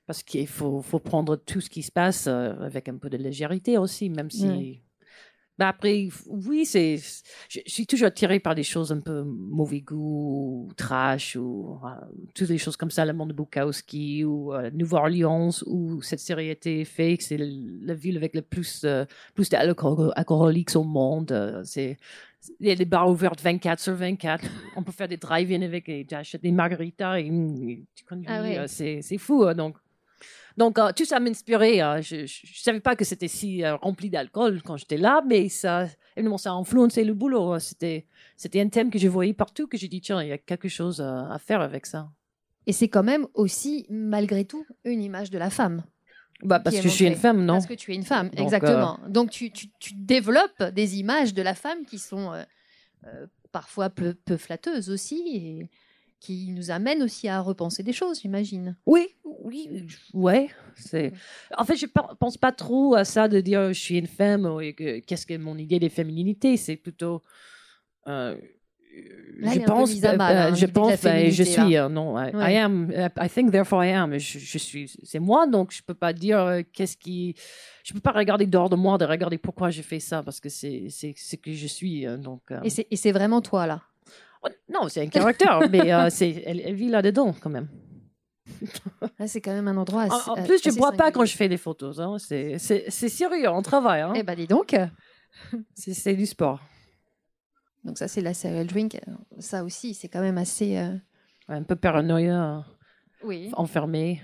parce 0.06 0.22
qu'il 0.22 0.46
faut, 0.46 0.82
faut 0.82 0.98
prendre 0.98 1.36
tout 1.36 1.62
ce 1.62 1.70
qui 1.70 1.82
se 1.82 1.90
passe 1.92 2.26
euh, 2.26 2.52
avec 2.60 2.88
un 2.90 2.96
peu 2.98 3.08
de 3.08 3.16
légèreté 3.16 3.78
aussi, 3.78 4.10
même 4.10 4.30
si. 4.30 4.82
Bah, 5.60 5.68
après, 5.68 6.08
oui, 6.26 6.64
c'est. 6.64 6.96
Je, 7.50 7.60
je 7.66 7.70
suis 7.70 7.86
toujours 7.86 8.06
attirée 8.06 8.40
par 8.40 8.54
des 8.54 8.62
choses 8.62 8.90
un 8.92 9.00
peu 9.00 9.22
mauvais 9.24 9.82
goût, 9.82 10.66
ou 10.68 10.72
trash, 10.74 11.36
ou 11.36 11.78
euh, 11.84 11.88
toutes 12.34 12.48
les 12.48 12.56
choses 12.56 12.78
comme 12.78 12.90
ça, 12.90 13.04
le 13.04 13.12
monde 13.12 13.28
de 13.28 13.34
Bukowski, 13.34 14.24
ou 14.24 14.54
euh, 14.54 14.70
Nouvelle-Orléans, 14.72 15.50
où 15.66 16.00
cette 16.00 16.20
série 16.20 16.48
a 16.48 16.52
été 16.52 16.86
faite, 16.86 17.20
c'est 17.20 17.36
la 17.38 17.92
ville 17.92 18.16
avec 18.16 18.34
le 18.34 18.40
plus, 18.40 18.84
euh, 18.84 19.04
plus 19.34 19.50
d'alcooliques 19.50 20.74
au 20.76 20.82
monde. 20.84 21.30
euh, 21.32 21.60
c'est. 21.64 21.98
Il 22.58 22.68
y 22.68 22.70
a 22.70 22.74
des 22.74 22.86
bars 22.86 23.10
ouverts 23.10 23.34
24 23.38 23.78
sur 23.80 23.92
24. 23.94 24.42
On 24.76 24.82
peut 24.82 24.92
faire 24.92 25.08
des 25.08 25.18
drive-in 25.18 25.60
avec, 25.60 25.90
et 25.90 26.06
tu 26.08 26.14
achètes 26.14 26.42
des 26.42 26.52
margaritas 26.52 27.20
et, 27.20 27.26
et 27.26 27.84
tu 27.94 28.04
conduis. 28.06 28.26
Ah 28.30 28.40
ouais. 28.40 28.58
euh, 28.60 28.66
c'est, 28.66 29.18
fou. 29.18 29.44
euh, 29.44 29.52
donc, 29.52 29.76
donc 30.56 30.78
euh, 30.78 30.92
tout 30.94 31.04
ça 31.04 31.20
m'inspirait. 31.20 31.82
euh, 31.82 32.00
je 32.02 32.22
ne 32.22 32.26
savais 32.26 32.80
pas 32.80 32.96
que 32.96 33.04
c'était 33.04 33.28
si 33.28 33.64
euh, 33.64 33.76
rempli 33.76 34.10
d'alcool 34.10 34.62
quand 34.62 34.76
j'étais 34.76 34.96
là, 34.96 35.22
mais 35.26 35.48
ça, 35.48 35.86
évidemment, 36.16 36.38
ça 36.38 36.50
a 36.50 36.54
influencé 36.54 37.04
le 37.04 37.14
boulot. 37.14 37.54
euh, 37.54 37.58
C'était, 37.58 38.06
c'était 38.36 38.60
un 38.60 38.68
thème 38.68 38.90
que 38.90 38.98
je 38.98 39.08
voyais 39.08 39.32
partout, 39.34 39.66
que 39.66 39.76
j'ai 39.78 39.88
dit, 39.88 40.00
tiens, 40.00 40.22
il 40.22 40.28
y 40.28 40.32
a 40.32 40.38
quelque 40.38 40.68
chose 40.68 41.00
euh, 41.00 41.22
à 41.30 41.38
faire 41.38 41.60
avec 41.60 41.86
ça. 41.86 42.08
et 42.66 42.72
c'est 42.72 42.88
quand 42.88 43.02
même 43.04 43.26
aussi 43.34 43.86
malgré 43.88 44.44
tout 44.44 44.64
une 44.84 45.02
image 45.02 45.30
de 45.30 45.38
la 45.38 45.50
femme. 45.50 45.82
Bah, 46.42 46.58
parce 46.58 46.76
que 46.76 46.82
je 46.82 46.88
suis 46.88 47.06
une 47.06 47.16
femme, 47.16 47.44
non? 47.44 47.54
Parce 47.54 47.66
que 47.66 47.74
tu 47.74 47.92
es 47.92 47.94
une 47.94 48.02
femme, 48.02 48.30
Donc, 48.30 48.40
exactement. 48.40 48.98
Donc 49.08 49.30
tu, 49.30 49.50
tu, 49.50 49.68
tu 49.78 49.92
développes 49.94 50.62
des 50.74 50.98
images 50.98 51.34
de 51.34 51.42
la 51.42 51.54
femme 51.54 51.84
qui 51.84 51.98
sont 51.98 52.32
parfois 53.52 53.90
peu, 53.90 54.14
peu 54.14 54.36
flatteuses 54.36 54.90
aussi 54.90 55.22
et 55.34 55.70
qui 56.20 56.52
nous 56.52 56.70
amènent 56.70 57.02
aussi 57.02 57.28
à 57.28 57.40
repenser 57.40 57.82
des 57.82 57.92
choses, 57.94 58.20
j'imagine. 58.20 58.76
Oui, 58.86 59.08
oui, 59.24 59.86
ouais. 60.12 60.48
C'est... 60.76 61.12
En 61.56 61.64
fait, 61.64 61.76
je 61.76 61.86
ne 61.86 62.14
pense 62.14 62.36
pas 62.36 62.52
trop 62.52 62.94
à 62.94 63.04
ça 63.04 63.26
de 63.26 63.40
dire 63.40 63.68
je 63.72 63.80
suis 63.80 63.98
une 63.98 64.06
femme 64.06 64.44
ou 64.46 64.58
que- 64.76 65.00
qu'est-ce 65.00 65.26
que 65.26 65.36
mon 65.36 65.56
idée 65.56 65.78
de 65.78 65.88
féminité. 65.88 66.56
C'est 66.56 66.76
plutôt. 66.76 67.22
euh, 68.06 68.36
Là, 69.38 69.52
je 69.54 69.60
pense, 69.60 70.00
mal, 70.02 70.36
euh, 70.36 70.50
hein, 70.50 70.54
je 70.54 70.66
pense, 70.66 71.00
ben, 71.02 71.30
je 71.30 71.42
suis, 71.44 71.76
euh, 71.76 71.88
non, 71.88 72.18
I, 72.18 72.34
Ouais. 72.34 72.54
I 72.54 72.56
am, 72.58 72.92
I 73.18 73.28
think 73.30 73.50
therefore 73.52 73.82
I 73.84 73.92
am. 73.92 74.18
Je, 74.18 74.38
je 74.38 74.58
suis, 74.58 74.92
c'est 75.04 75.20
moi, 75.20 75.46
donc 75.46 75.72
je 75.72 75.80
peux 75.82 75.94
pas 75.94 76.12
dire 76.12 76.40
euh, 76.40 76.62
qu'est-ce 76.72 76.96
qui, 76.96 77.34
je 77.84 77.94
peux 77.94 78.00
pas 78.00 78.10
regarder 78.10 78.46
dehors 78.46 78.68
de 78.68 78.76
moi, 78.76 78.98
de 78.98 79.04
regarder 79.06 79.38
pourquoi 79.38 79.70
j'ai 79.70 79.82
fait 79.84 80.00
ça 80.00 80.22
parce 80.22 80.40
que 80.40 80.48
c'est, 80.50 80.88
c'est 80.90 81.14
ce 81.16 81.36
que 81.36 81.52
je 81.52 81.66
suis, 81.68 82.06
euh, 82.06 82.18
donc. 82.18 82.42
euh, 82.50 82.60
Et 82.64 82.68
c'est 82.70 82.86
et 82.90 82.96
c'est 82.96 83.12
vraiment 83.12 83.40
toi, 83.40 83.66
là? 83.66 83.80
Non, 84.68 84.88
c'est 84.88 85.02
un 85.02 85.08
caractère, 85.08 85.68
mais 85.70 85.92
euh, 85.92 86.08
c'est, 86.10 86.42
elle, 86.46 86.60
elle 86.60 86.74
vit 86.74 86.88
là-dedans 86.88 87.34
quand 87.40 87.50
même. 87.50 87.68
Là, 89.18 89.26
c'est 89.28 89.40
quand 89.40 89.52
même 89.52 89.68
un 89.68 89.76
endroit 89.76 90.02
assez 90.02 90.30
En, 90.30 90.34
en 90.34 90.42
plus, 90.44 90.62
je 90.62 90.68
assez 90.70 90.78
bois 90.78 90.92
pas 90.92 91.12
quand 91.12 91.24
je 91.24 91.36
fais 91.36 91.48
des 91.48 91.56
photos. 91.56 91.98
Hein. 92.00 92.16
C'est, 92.18 92.58
c'est, 92.58 92.84
c'est 92.88 93.08
sérieux, 93.08 93.48
on 93.50 93.62
travaille. 93.62 94.00
Hein. 94.00 94.12
Eh 94.16 94.22
ben 94.22 94.34
dis 94.34 94.46
donc. 94.46 94.74
C'est, 95.74 95.94
c'est 95.94 96.14
du 96.14 96.26
sport. 96.26 96.60
Donc 97.84 97.98
ça, 97.98 98.08
c'est 98.08 98.20
la 98.20 98.34
serial 98.34 98.66
drink. 98.66 98.98
Ça 99.38 99.62
aussi, 99.64 99.94
c'est 99.94 100.08
quand 100.08 100.20
même 100.20 100.36
assez... 100.38 100.76
euh, 100.76 100.96
Un 101.48 101.62
peu 101.62 101.76
paranoïa, 101.76 102.64
Oui. 103.22 103.48
enfermé. 103.52 104.20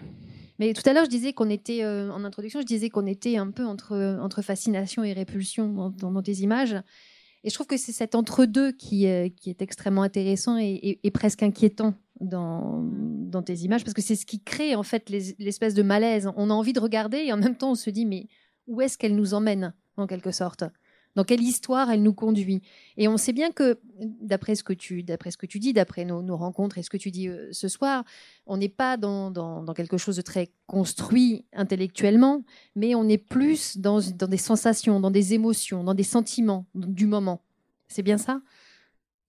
Mais 0.59 0.73
tout 0.73 0.83
à 0.89 0.93
l'heure, 0.93 1.05
je 1.05 1.11
disais 1.11 1.33
qu'on 1.33 1.49
était, 1.49 1.85
euh, 1.85 2.11
en 2.11 2.25
introduction, 2.25 2.61
je 2.61 2.67
disais 2.67 2.91
qu'on 2.91 3.07
était 3.07 3.37
un 3.37 3.51
peu 3.53 3.65
entre, 3.65 4.19
entre 4.21 4.43
fascination 4.43 5.05
et 5.05 5.13
répulsion 5.13 5.69
dans, 5.73 5.91
dans- 5.91 6.11
dans 6.11 6.23
tes 6.23 6.33
images. 6.39 6.75
Et 7.47 7.49
je 7.49 7.55
trouve 7.55 7.69
que 7.69 7.77
c'est 7.77 7.93
cet 7.93 8.17
entre-deux 8.17 8.73
qui, 8.73 9.07
euh, 9.07 9.29
est 9.47 9.63
extrêmement 9.63 10.03
intéressant 10.03 10.59
et, 10.59 10.99
presque 11.15 11.45
inquiétant 11.45 11.95
dans, 12.21 12.85
tes 13.45 13.55
images, 13.59 13.85
parce 13.85 13.95
que 13.95 14.03
c'est 14.03 14.17
ce 14.17 14.27
qui 14.27 14.43
crée 14.43 14.75
en 14.75 14.83
fait 14.83 15.09
les- 15.11 15.37
l'espèce 15.39 15.75
de 15.75 15.83
malaise. 15.85 16.29
On 16.37 16.51
a 16.51 16.53
envie 16.55 16.73
de 16.73 16.81
regarder 16.81 17.19
et 17.19 17.33
en 17.33 17.37
même 17.37 17.57
temps, 17.57 17.71
on 17.71 17.75
se 17.77 17.89
dit, 17.91 18.05
mais 18.05 18.27
où 18.67 18.81
est-ce 18.81 18.99
qu'elle 18.99 19.15
nous 19.15 19.33
emmène, 19.33 19.75
en 19.97 20.09
quelque 20.09 20.33
sorte? 20.33 20.65
Dans 21.17 21.25
quelle 21.25 21.41
histoire 21.43 21.91
elle 21.91 22.03
nous 22.03 22.15
conduit 22.15 22.63
Et 22.97 23.09
on 23.09 23.17
sait 23.17 23.33
bien 23.33 23.51
que, 23.51 23.81
d'après 23.99 24.55
ce 24.55 24.63
que 24.63 24.73
tu, 24.73 25.03
d'après 25.03 25.33
ce 25.33 25.37
que 25.37 25.47
tu 25.47 25.59
dis, 25.59 25.73
d'après 25.73 26.05
nos, 26.05 26.23
nos 26.23 26.37
rencontres 26.37 26.79
et 26.79 26.83
ce 26.85 26.91
que 26.91 26.97
tu 26.99 27.11
dis 27.11 27.29
euh, 27.29 27.49
ce 27.51 27.67
soir, 27.69 28.05
on 28.47 28.57
n'est 28.59 28.69
pas 28.69 28.97
dans, 28.97 29.31
dans, 29.33 29.63
dans 29.65 29.75
quelque 29.75 29.97
chose 29.97 30.15
de 30.17 30.23
très 30.23 30.51
construit 30.69 31.45
intellectuellement, 31.53 32.45
mais 32.77 32.95
on 32.95 33.09
est 33.09 33.19
plus 33.19 33.79
dans, 33.79 34.01
dans 34.01 34.29
des 34.29 34.37
sensations, 34.37 35.01
dans 35.01 35.11
des 35.11 35.35
émotions, 35.35 35.83
dans 35.83 35.95
des 35.95 36.05
sentiments 36.05 36.67
du 36.75 37.07
moment. 37.07 37.43
C'est 37.89 38.03
bien 38.03 38.19
ça? 38.19 38.41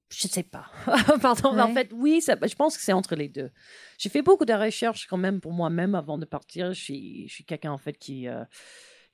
Je 0.10 0.28
sais 0.28 0.44
pas. 0.44 0.68
Pardon, 1.22 1.52
mais 1.54 1.62
en 1.62 1.74
fait, 1.74 1.92
oui, 1.94 2.22
ça- 2.22 2.38
je 2.42 2.56
pense 2.56 2.78
que 2.78 2.84
c'est 2.84 2.94
entre 2.94 3.16
les 3.16 3.28
deux. 3.28 3.50
J'ai 3.98 4.08
fait 4.10 4.22
beaucoup 4.22 4.46
de 4.46 4.54
recherches 4.54 5.06
quand 5.06 5.18
même 5.18 5.42
pour 5.42 5.52
moi-même 5.52 5.96
avant 5.96 6.18
de 6.18 6.24
partir. 6.26 6.74
Je 6.74 6.82
suis, 6.82 7.28
je 7.28 7.34
suis 7.34 7.44
quelqu'un 7.44 7.72
en 7.74 7.78
fait 7.78 7.98
qui, 7.98 8.28
euh, 8.30 8.44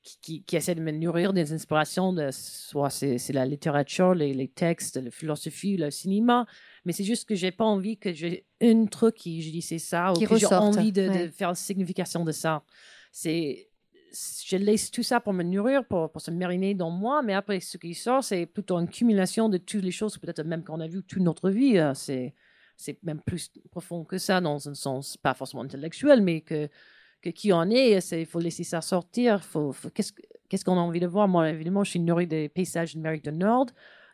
qui, 0.04 0.18
qui, 0.22 0.44
qui 0.44 0.56
essaie 0.58 0.76
de 0.76 0.82
me 0.82 0.92
nourrir 0.92 1.34
des 1.34 1.54
inspirations, 1.54 2.12
de, 2.14 2.30
soit 2.32 2.90
c'est 2.90 3.32
la 3.32 3.46
littérature, 3.46 4.14
les, 4.14 4.34
les 4.34 4.50
textes, 4.50 4.98
la 4.98 5.10
philosophie, 5.12 5.78
le 5.78 5.90
cinéma, 5.92 6.46
Mais 6.86 6.92
c'est 6.92 7.04
juste 7.06 7.28
que 7.28 7.36
j'ai 7.36 7.52
pas 7.52 7.64
envie 7.64 7.98
que 7.98 8.14
j'ai 8.14 8.46
un 8.62 8.86
truc 8.86 9.16
qui, 9.16 9.42
je 9.42 9.50
dis 9.52 9.62
c'est 9.62 9.80
ça, 9.80 10.12
ou 10.12 10.16
Qui 10.16 10.26
que 10.26 10.36
j'ai 10.38 10.46
envie 10.48 10.92
de, 10.92 11.04
de 11.04 11.10
ouais. 11.10 11.32
faire 11.32 11.50
une 11.50 11.56
signification 11.56 12.24
de 12.26 12.32
ça. 12.32 12.64
C'est, 13.12 13.70
je 14.46 14.58
laisse 14.58 14.92
tout 14.92 15.04
ça 15.04 15.20
pour 15.20 15.34
me 15.34 15.44
nourrir, 15.44 15.86
pour, 15.86 16.12
pour 16.12 16.22
se 16.22 16.32
mariner 16.32 16.74
dans 16.74 16.92
moi, 16.92 17.22
mais 17.24 17.34
après, 17.34 17.60
ce 17.60 17.78
qui 17.78 17.94
sort, 17.96 18.24
c'est 18.24 18.46
plutôt 18.46 18.78
une 18.80 18.90
cumulation 18.90 19.50
de 19.50 19.58
toutes 19.58 19.84
les 19.84 19.92
choses, 19.92 20.18
peut-être 20.18 20.44
même 20.44 20.64
qu'on 20.64 20.80
a 20.82 20.88
vu 20.88 21.02
toute 21.04 21.22
notre 21.24 21.50
vie. 21.50 21.78
euh, 21.78 21.94
C'est, 21.94 22.34
c'est 22.76 23.02
même 23.04 23.22
plus 23.22 23.52
profond 23.72 24.04
que 24.04 24.18
ça, 24.18 24.42
dans 24.42 24.68
un 24.68 24.74
sens, 24.74 25.16
pas 25.16 25.34
forcément 25.34 25.64
intellectuel, 25.64 26.22
mais 26.22 26.42
que, 26.42 26.70
que 27.24 27.30
qui 27.30 27.54
on 27.54 27.64
est, 27.72 27.98
il 28.12 28.26
faut 28.26 28.40
laisser 28.40 28.64
ça 28.64 28.82
sortir. 28.82 29.44
Faut, 29.44 29.72
faut- 29.72 29.90
qu'est-ce, 29.90 30.12
que- 30.12 30.22
qu'est-ce 30.50 30.66
qu'on 30.66 30.78
a 30.78 30.82
envie 30.82 31.00
de 31.00 31.08
voir? 31.08 31.28
Moi, 31.28 31.50
évidemment, 31.50 31.84
je 31.84 31.92
suis 31.92 32.00
nourrie 32.00 32.28
des 32.28 32.50
paysages 32.50 32.96
d'Amérique 32.96 33.24
du 33.24 33.32
Nord, 33.32 33.68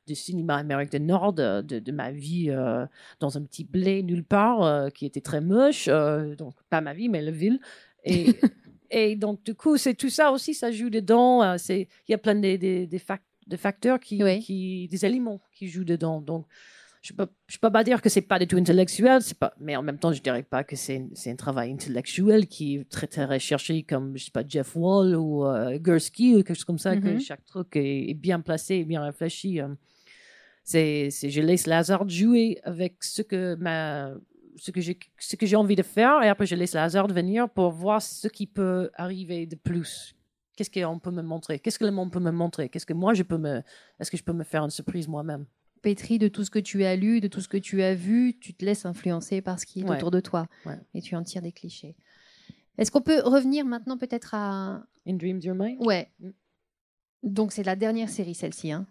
du 0.07 0.15
cinéma 0.15 0.55
Amérique 0.55 0.91
du 0.91 0.99
Nord, 0.99 1.33
de, 1.33 1.91
ma 1.91 2.11
vie 2.11 2.49
euh, 2.49 2.85
dans 3.19 3.37
un 3.37 3.43
petit 3.43 3.63
blé 3.65 4.03
nulle 4.03 4.23
part, 4.23 4.63
euh, 4.63 4.89
qui 4.89 5.05
était 5.05 5.21
très 5.21 5.41
moche, 5.41 5.87
euh, 5.87 6.35
donc 6.35 6.53
pas 6.69 6.81
ma 6.81 6.93
vie, 6.93 7.09
mais 7.09 7.21
la 7.21 7.31
ville. 7.31 7.59
Et, 8.03 8.35
et 8.91 9.15
donc, 9.15 9.43
du 9.43 9.55
coup, 9.55 9.77
c'est 9.77 9.95
tout 9.95 10.09
ça 10.09 10.31
aussi, 10.31 10.53
ça 10.53 10.71
joue 10.71 10.91
dedans. 10.91 11.55
il 11.67 11.87
y 12.07 12.13
a 12.13 12.17
plein 12.19 12.35
de, 12.35 12.55
de, 12.57 12.85
de 12.85 12.97
fac- 12.99 13.19
de 13.47 13.57
facteurs, 13.57 13.99
qui, 13.99 14.23
Oui. 14.23 14.39
qui, 14.39 14.87
des 14.87 15.03
aliments 15.03 15.41
qui 15.51 15.67
jouent 15.67 15.83
dedans. 15.83 16.21
Donc, 16.21 16.45
je 17.01 17.13
peux, 17.13 17.27
je 17.47 17.57
peux 17.57 17.71
pas 17.71 17.83
dire 17.83 18.01
que 18.01 18.09
c'est 18.09 18.21
pas 18.21 18.39
du 18.39 18.45
tout 18.47 18.57
intellectuel, 18.57 19.21
c'est 19.21 19.37
pas, 19.39 19.53
mais 19.59 19.75
en 19.75 19.81
même 19.81 19.97
temps, 19.97 20.11
je 20.11 20.21
dirais 20.21 20.43
pas 20.43 20.63
que 20.65 20.75
c'est, 20.75 21.07
c'est 21.13 21.31
un 21.31 21.35
travail 21.35 21.71
intellectuel 21.71 22.47
qui 22.47 22.75
est 22.75 22.89
très, 22.89 23.07
très 23.07 23.25
recherché 23.25 23.83
comme, 23.83 24.17
je 24.17 24.25
sais 24.25 24.31
pas, 24.31 24.43
Jeff 24.47 24.75
Wall 24.75 25.15
ou 25.15 25.45
euh, 25.45 25.77
Gursky 25.79 26.33
ou 26.35 26.43
quelque 26.43 26.55
chose 26.55 26.65
comme 26.65 26.77
ça, 26.77 26.95
que 26.97 27.13
Mhm. 27.13 27.19
chaque 27.19 27.45
truc 27.45 27.75
est, 27.75 28.09
est 28.09 28.13
bien 28.13 28.41
placé 28.41 28.83
bien 28.83 29.01
réfléchi. 29.03 29.61
euh. 29.61 29.69
C'est, 30.63 31.09
c'est, 31.09 31.29
je 31.29 31.41
laisse 31.41 31.65
Lazare 31.67 32.07
jouer 32.07 32.59
avec 32.63 33.03
ce 33.03 33.21
que 33.23 33.55
ma, 33.55 34.11
ce 34.57 34.71
que 34.71 34.81
j'ai, 34.81 34.99
ce 35.17 35.35
que 35.35 35.45
j'ai 35.45 35.55
envie 35.55 35.75
de 35.75 35.81
faire 35.83 36.21
et 36.21 36.27
après 36.29 36.45
je 36.45 36.55
laisse 36.55 36.73
Lazare 36.73 37.07
venir 37.07 37.49
pour 37.49 37.71
voir 37.71 38.01
ce 38.01 38.27
qui 38.27 38.45
peut 38.45 38.91
arriver 38.95 39.47
de 39.47 39.55
plus. 39.55 40.15
Qu'est-ce 40.55 40.69
qu'on 40.69 40.99
peut 40.99 41.11
me 41.11 41.21
montrer? 41.23 41.57
Qu'est-ce 41.59 41.79
que 41.79 41.85
le 41.85 41.91
monde 41.91 42.11
peut 42.11 42.19
me 42.19 42.31
montrer? 42.31 42.69
Qu'est-ce 42.69 42.85
que 42.85 42.93
moi 42.93 43.13
je 43.13 43.23
peux 43.23 43.37
me, 43.37 43.63
est-ce 43.99 44.11
que 44.11 44.17
je 44.17 44.23
peux 44.23 44.33
me 44.33 44.43
faire 44.43 44.63
une 44.63 44.69
surprise 44.69 45.07
moi-même? 45.07 45.45
Pétri 45.81 46.19
de 46.19 46.27
tout 46.27 46.43
ce 46.43 46.49
que 46.51 46.59
tu 46.59 46.83
as 46.83 46.95
lu, 46.95 47.21
de 47.21 47.27
tout 47.27 47.41
ce 47.41 47.47
que 47.47 47.57
tu 47.57 47.81
as 47.81 47.95
vu, 47.95 48.37
tu 48.39 48.53
te 48.53 48.63
laisses 48.65 48.85
influencer 48.85 49.41
par 49.41 49.59
ce 49.59 49.65
qui 49.65 49.81
est 49.81 49.83
Ouais. 49.83 49.95
autour 49.97 50.11
de 50.11 50.19
toi 50.19 50.47
Ouais. 50.65 50.77
et 50.93 51.01
tu 51.01 51.15
en 51.15 51.23
tires 51.23 51.41
des 51.41 51.51
clichés. 51.51 51.95
Est-ce 52.77 52.91
qu'on 52.91 53.01
peut 53.01 53.19
revenir 53.21 53.65
maintenant 53.65 53.97
peut-être 53.97 54.33
à... 54.33 54.83
In 55.07 55.13
Dreams 55.15 55.39
Your 55.41 55.55
Mind? 55.55 55.77
Ouais. 55.85 56.09
Mm. 56.19 56.29
Donc 57.23 57.51
c'est 57.51 57.63
la 57.63 57.75
dernière 57.75 58.09
série, 58.09 58.35
celle-ci. 58.35 58.71
Hein. 58.71 58.87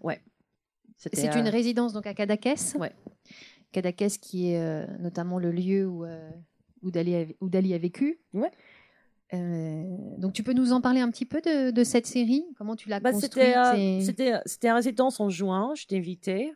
C'était, 0.96 1.16
C'est 1.16 1.36
euh, 1.36 1.40
une 1.40 1.48
résidence 1.48 1.92
donc 1.92 2.06
à 2.06 2.12
Cadaqués. 2.14 2.54
Ouais. 2.78 2.92
Cadaqués 3.72 4.08
qui 4.20 4.50
est 4.50 4.60
euh, 4.60 4.86
notamment 4.98 5.38
le 5.38 5.50
lieu 5.52 5.86
où, 5.86 6.04
euh, 6.04 6.30
où, 6.82 6.90
Dali 6.90 7.14
a, 7.14 7.24
où 7.40 7.48
Dali 7.48 7.72
a 7.72 7.78
vécu. 7.78 8.18
Ouais. 8.32 8.50
Euh, 9.34 9.84
donc 10.18 10.32
tu 10.32 10.42
peux 10.42 10.54
nous 10.54 10.72
en 10.72 10.80
parler 10.80 11.00
un 11.00 11.10
petit 11.10 11.26
peu 11.26 11.40
de, 11.40 11.70
de 11.70 11.84
cette 11.84 12.06
série? 12.06 12.44
Comment 12.56 12.76
tu 12.76 12.88
l'as 12.88 12.98
Bah, 13.00 13.12
construite 13.12 13.32
c'était, 13.34 13.56
euh, 14.32 14.40
et- 14.62 14.70
en 14.70 14.74
résidence 14.74 15.20
en 15.20 15.28
juin, 15.28 15.72
je 15.76 15.86
t'ai 15.86 15.98
invité. 15.98 16.52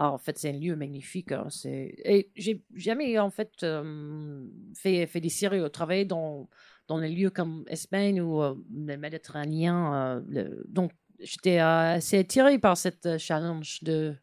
Alors, 0.00 0.14
en 0.14 0.18
fait, 0.18 0.38
c'est 0.38 0.50
un 0.50 0.52
lieu 0.52 0.76
magnifique. 0.76 1.32
hein. 1.32 1.48
Et 1.64 2.30
j'ai 2.36 2.62
jamais, 2.76 3.18
en 3.18 3.30
fait, 3.30 3.50
euh, 3.64 4.44
fait, 4.76 5.20
des 5.20 5.28
séries 5.28 5.60
ou 5.60 5.68
travaillé 5.68 6.04
dans, 6.04 6.48
dans 6.86 7.00
des 7.00 7.08
lieux 7.08 7.30
comme 7.30 7.64
Espagne 7.66 8.20
ou 8.20 8.40
euh, 8.40 8.54
le 8.72 8.96
Méditerranéen. 8.96 9.92
euh, 9.94 10.20
le- 10.28 10.64
Donc, 10.68 10.92
j'étais 11.18 11.58
euh, 11.58 11.94
assez 11.96 12.18
attirée 12.18 12.60
par 12.60 12.76
cette 12.76 13.06
euh, 13.06 13.18
challenge 13.18 13.82
de, 13.82 14.14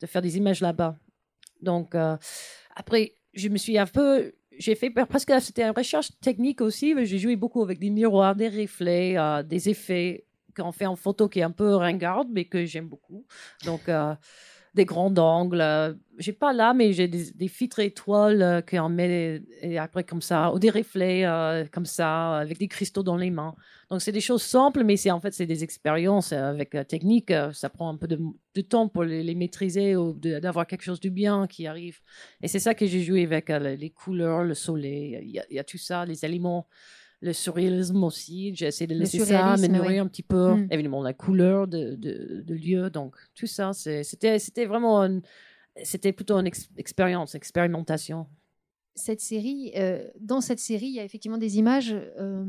de 0.00 0.06
faire 0.06 0.22
des 0.22 0.36
images 0.36 0.60
là-bas. 0.60 0.96
Donc, 1.60 1.96
euh, 1.96 2.16
après, 2.76 3.14
je 3.34 3.48
me 3.48 3.56
suis 3.56 3.78
un 3.78 3.86
peu. 3.86 4.32
J'ai 4.58 4.76
fait 4.76 4.90
presque. 4.90 5.32
C'était 5.40 5.64
une 5.64 5.74
recherche 5.76 6.10
technique 6.20 6.60
aussi. 6.60 6.94
mais 6.94 7.04
J'ai 7.04 7.18
joué 7.18 7.34
beaucoup 7.34 7.62
avec 7.62 7.80
des 7.80 7.90
miroirs, 7.90 8.36
des 8.36 8.48
reflets, 8.48 9.18
euh, 9.18 9.42
des 9.42 9.68
effets 9.70 10.24
qu'on 10.56 10.70
fait 10.70 10.86
en 10.86 10.94
photo 10.96 11.28
qui 11.28 11.40
est 11.40 11.42
un 11.44 11.50
peu 11.50 11.74
ringarde, 11.74 12.28
mais 12.30 12.44
que 12.44 12.64
j'aime 12.64 12.86
beaucoup. 12.86 13.26
Donc, 13.64 13.88
euh, 13.88 14.14
des 14.74 14.84
grands 14.84 15.14
angles. 15.16 15.60
euh, 15.60 15.94
j'ai 16.18 16.32
pas 16.32 16.52
là, 16.52 16.74
mais 16.74 16.92
j'ai 16.92 17.08
des, 17.08 17.48
filtres 17.48 17.80
étoiles 17.80 18.42
euh, 18.42 18.60
qu'on 18.60 18.88
met 18.88 19.42
et 19.62 19.78
après 19.78 20.04
comme 20.04 20.20
ça, 20.20 20.52
ou 20.52 20.58
des 20.58 20.70
reflets 20.70 21.24
euh, 21.24 21.64
comme 21.72 21.86
ça, 21.86 22.38
avec 22.38 22.58
des 22.58 22.68
cristaux 22.68 23.02
dans 23.02 23.16
les 23.16 23.30
mains. 23.30 23.54
Donc, 23.90 24.02
c'est 24.02 24.12
des 24.12 24.20
choses 24.20 24.42
simples, 24.42 24.84
mais 24.84 24.96
c'est 24.96 25.10
en 25.10 25.20
fait, 25.20 25.32
c'est 25.32 25.46
des 25.46 25.64
expériences 25.64 26.32
avec 26.32 26.74
la 26.74 26.84
technique. 26.84 27.32
ça 27.52 27.68
prend 27.70 27.88
un 27.88 27.96
peu 27.96 28.06
de, 28.06 28.60
temps 28.62 28.88
pour 28.88 29.02
les, 29.04 29.34
maîtriser 29.34 29.96
ou 29.96 30.12
d'avoir 30.12 30.66
quelque 30.66 30.82
chose 30.82 31.00
de 31.00 31.08
bien 31.08 31.46
qui 31.46 31.66
arrive. 31.66 31.98
Et 32.42 32.48
c'est 32.48 32.60
ça 32.60 32.74
que 32.74 32.86
j'ai 32.86 33.02
joué 33.02 33.24
avec 33.24 33.48
les- 33.48 33.90
couleurs, 33.90 34.44
le 34.44 34.54
soleil. 34.54 35.18
Il 35.24 35.54
y 35.54 35.58
a 35.58 35.64
tout 35.64 35.78
ça, 35.78 36.04
les 36.04 36.24
aliments, 36.24 36.68
le 37.20 37.32
surréalisme 37.32 38.02
aussi. 38.04 38.54
J'ai 38.54 38.66
essayé 38.66 38.86
de 38.86 38.94
laisser 38.94 39.18
ça 39.20 39.56
oui. 39.58 39.98
un 39.98 40.06
petit 40.06 40.22
peu. 40.22 40.54
Mm. 40.54 40.68
Évidemment, 40.70 41.02
la 41.02 41.12
couleur 41.12 41.68
de, 41.68 41.94
de, 41.94 42.42
de 42.46 42.54
lieu. 42.54 42.90
Donc, 42.90 43.14
tout 43.34 43.46
ça, 43.46 43.72
c'était 43.72 44.66
vraiment 44.66 45.08
c'était 45.82 46.12
plutôt 46.12 46.36
une 46.38 46.46
ex- 46.46 46.68
expérience, 46.76 47.34
expérimentation. 47.34 48.26
cette 48.96 49.20
série, 49.20 49.72
euh, 49.76 50.06
dans 50.20 50.40
cette 50.40 50.58
série, 50.58 50.86
il 50.86 50.94
y 50.94 51.00
a 51.00 51.04
effectivement 51.04 51.38
des 51.38 51.58
images 51.58 51.94
euh, 51.94 52.44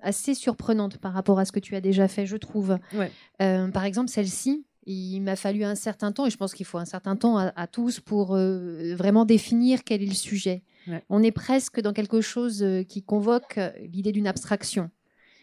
assez 0.00 0.34
surprenantes 0.34 0.98
par 0.98 1.12
rapport 1.12 1.38
à 1.38 1.44
ce 1.44 1.52
que 1.52 1.60
tu 1.60 1.74
as 1.74 1.80
déjà 1.80 2.08
fait, 2.08 2.26
je 2.26 2.36
trouve. 2.36 2.78
Ouais. 2.94 3.10
Euh, 3.42 3.68
par 3.68 3.84
exemple, 3.84 4.08
celle-ci, 4.10 4.64
il 4.86 5.20
m'a 5.20 5.36
fallu 5.36 5.64
un 5.64 5.74
certain 5.74 6.12
temps, 6.12 6.26
et 6.26 6.30
je 6.30 6.36
pense 6.36 6.54
qu'il 6.54 6.66
faut 6.66 6.78
un 6.78 6.84
certain 6.84 7.16
temps 7.16 7.36
à, 7.36 7.52
à 7.56 7.66
tous 7.66 8.00
pour 8.00 8.34
euh, 8.34 8.94
vraiment 8.96 9.24
définir 9.24 9.84
quel 9.84 10.02
est 10.02 10.06
le 10.06 10.14
sujet. 10.14 10.62
Ouais. 10.88 11.02
On 11.08 11.22
est 11.22 11.32
presque 11.32 11.80
dans 11.80 11.92
quelque 11.92 12.20
chose 12.20 12.62
euh, 12.62 12.82
qui 12.82 13.02
convoque 13.02 13.58
euh, 13.58 13.70
l'idée 13.92 14.12
d'une 14.12 14.26
abstraction. 14.26 14.90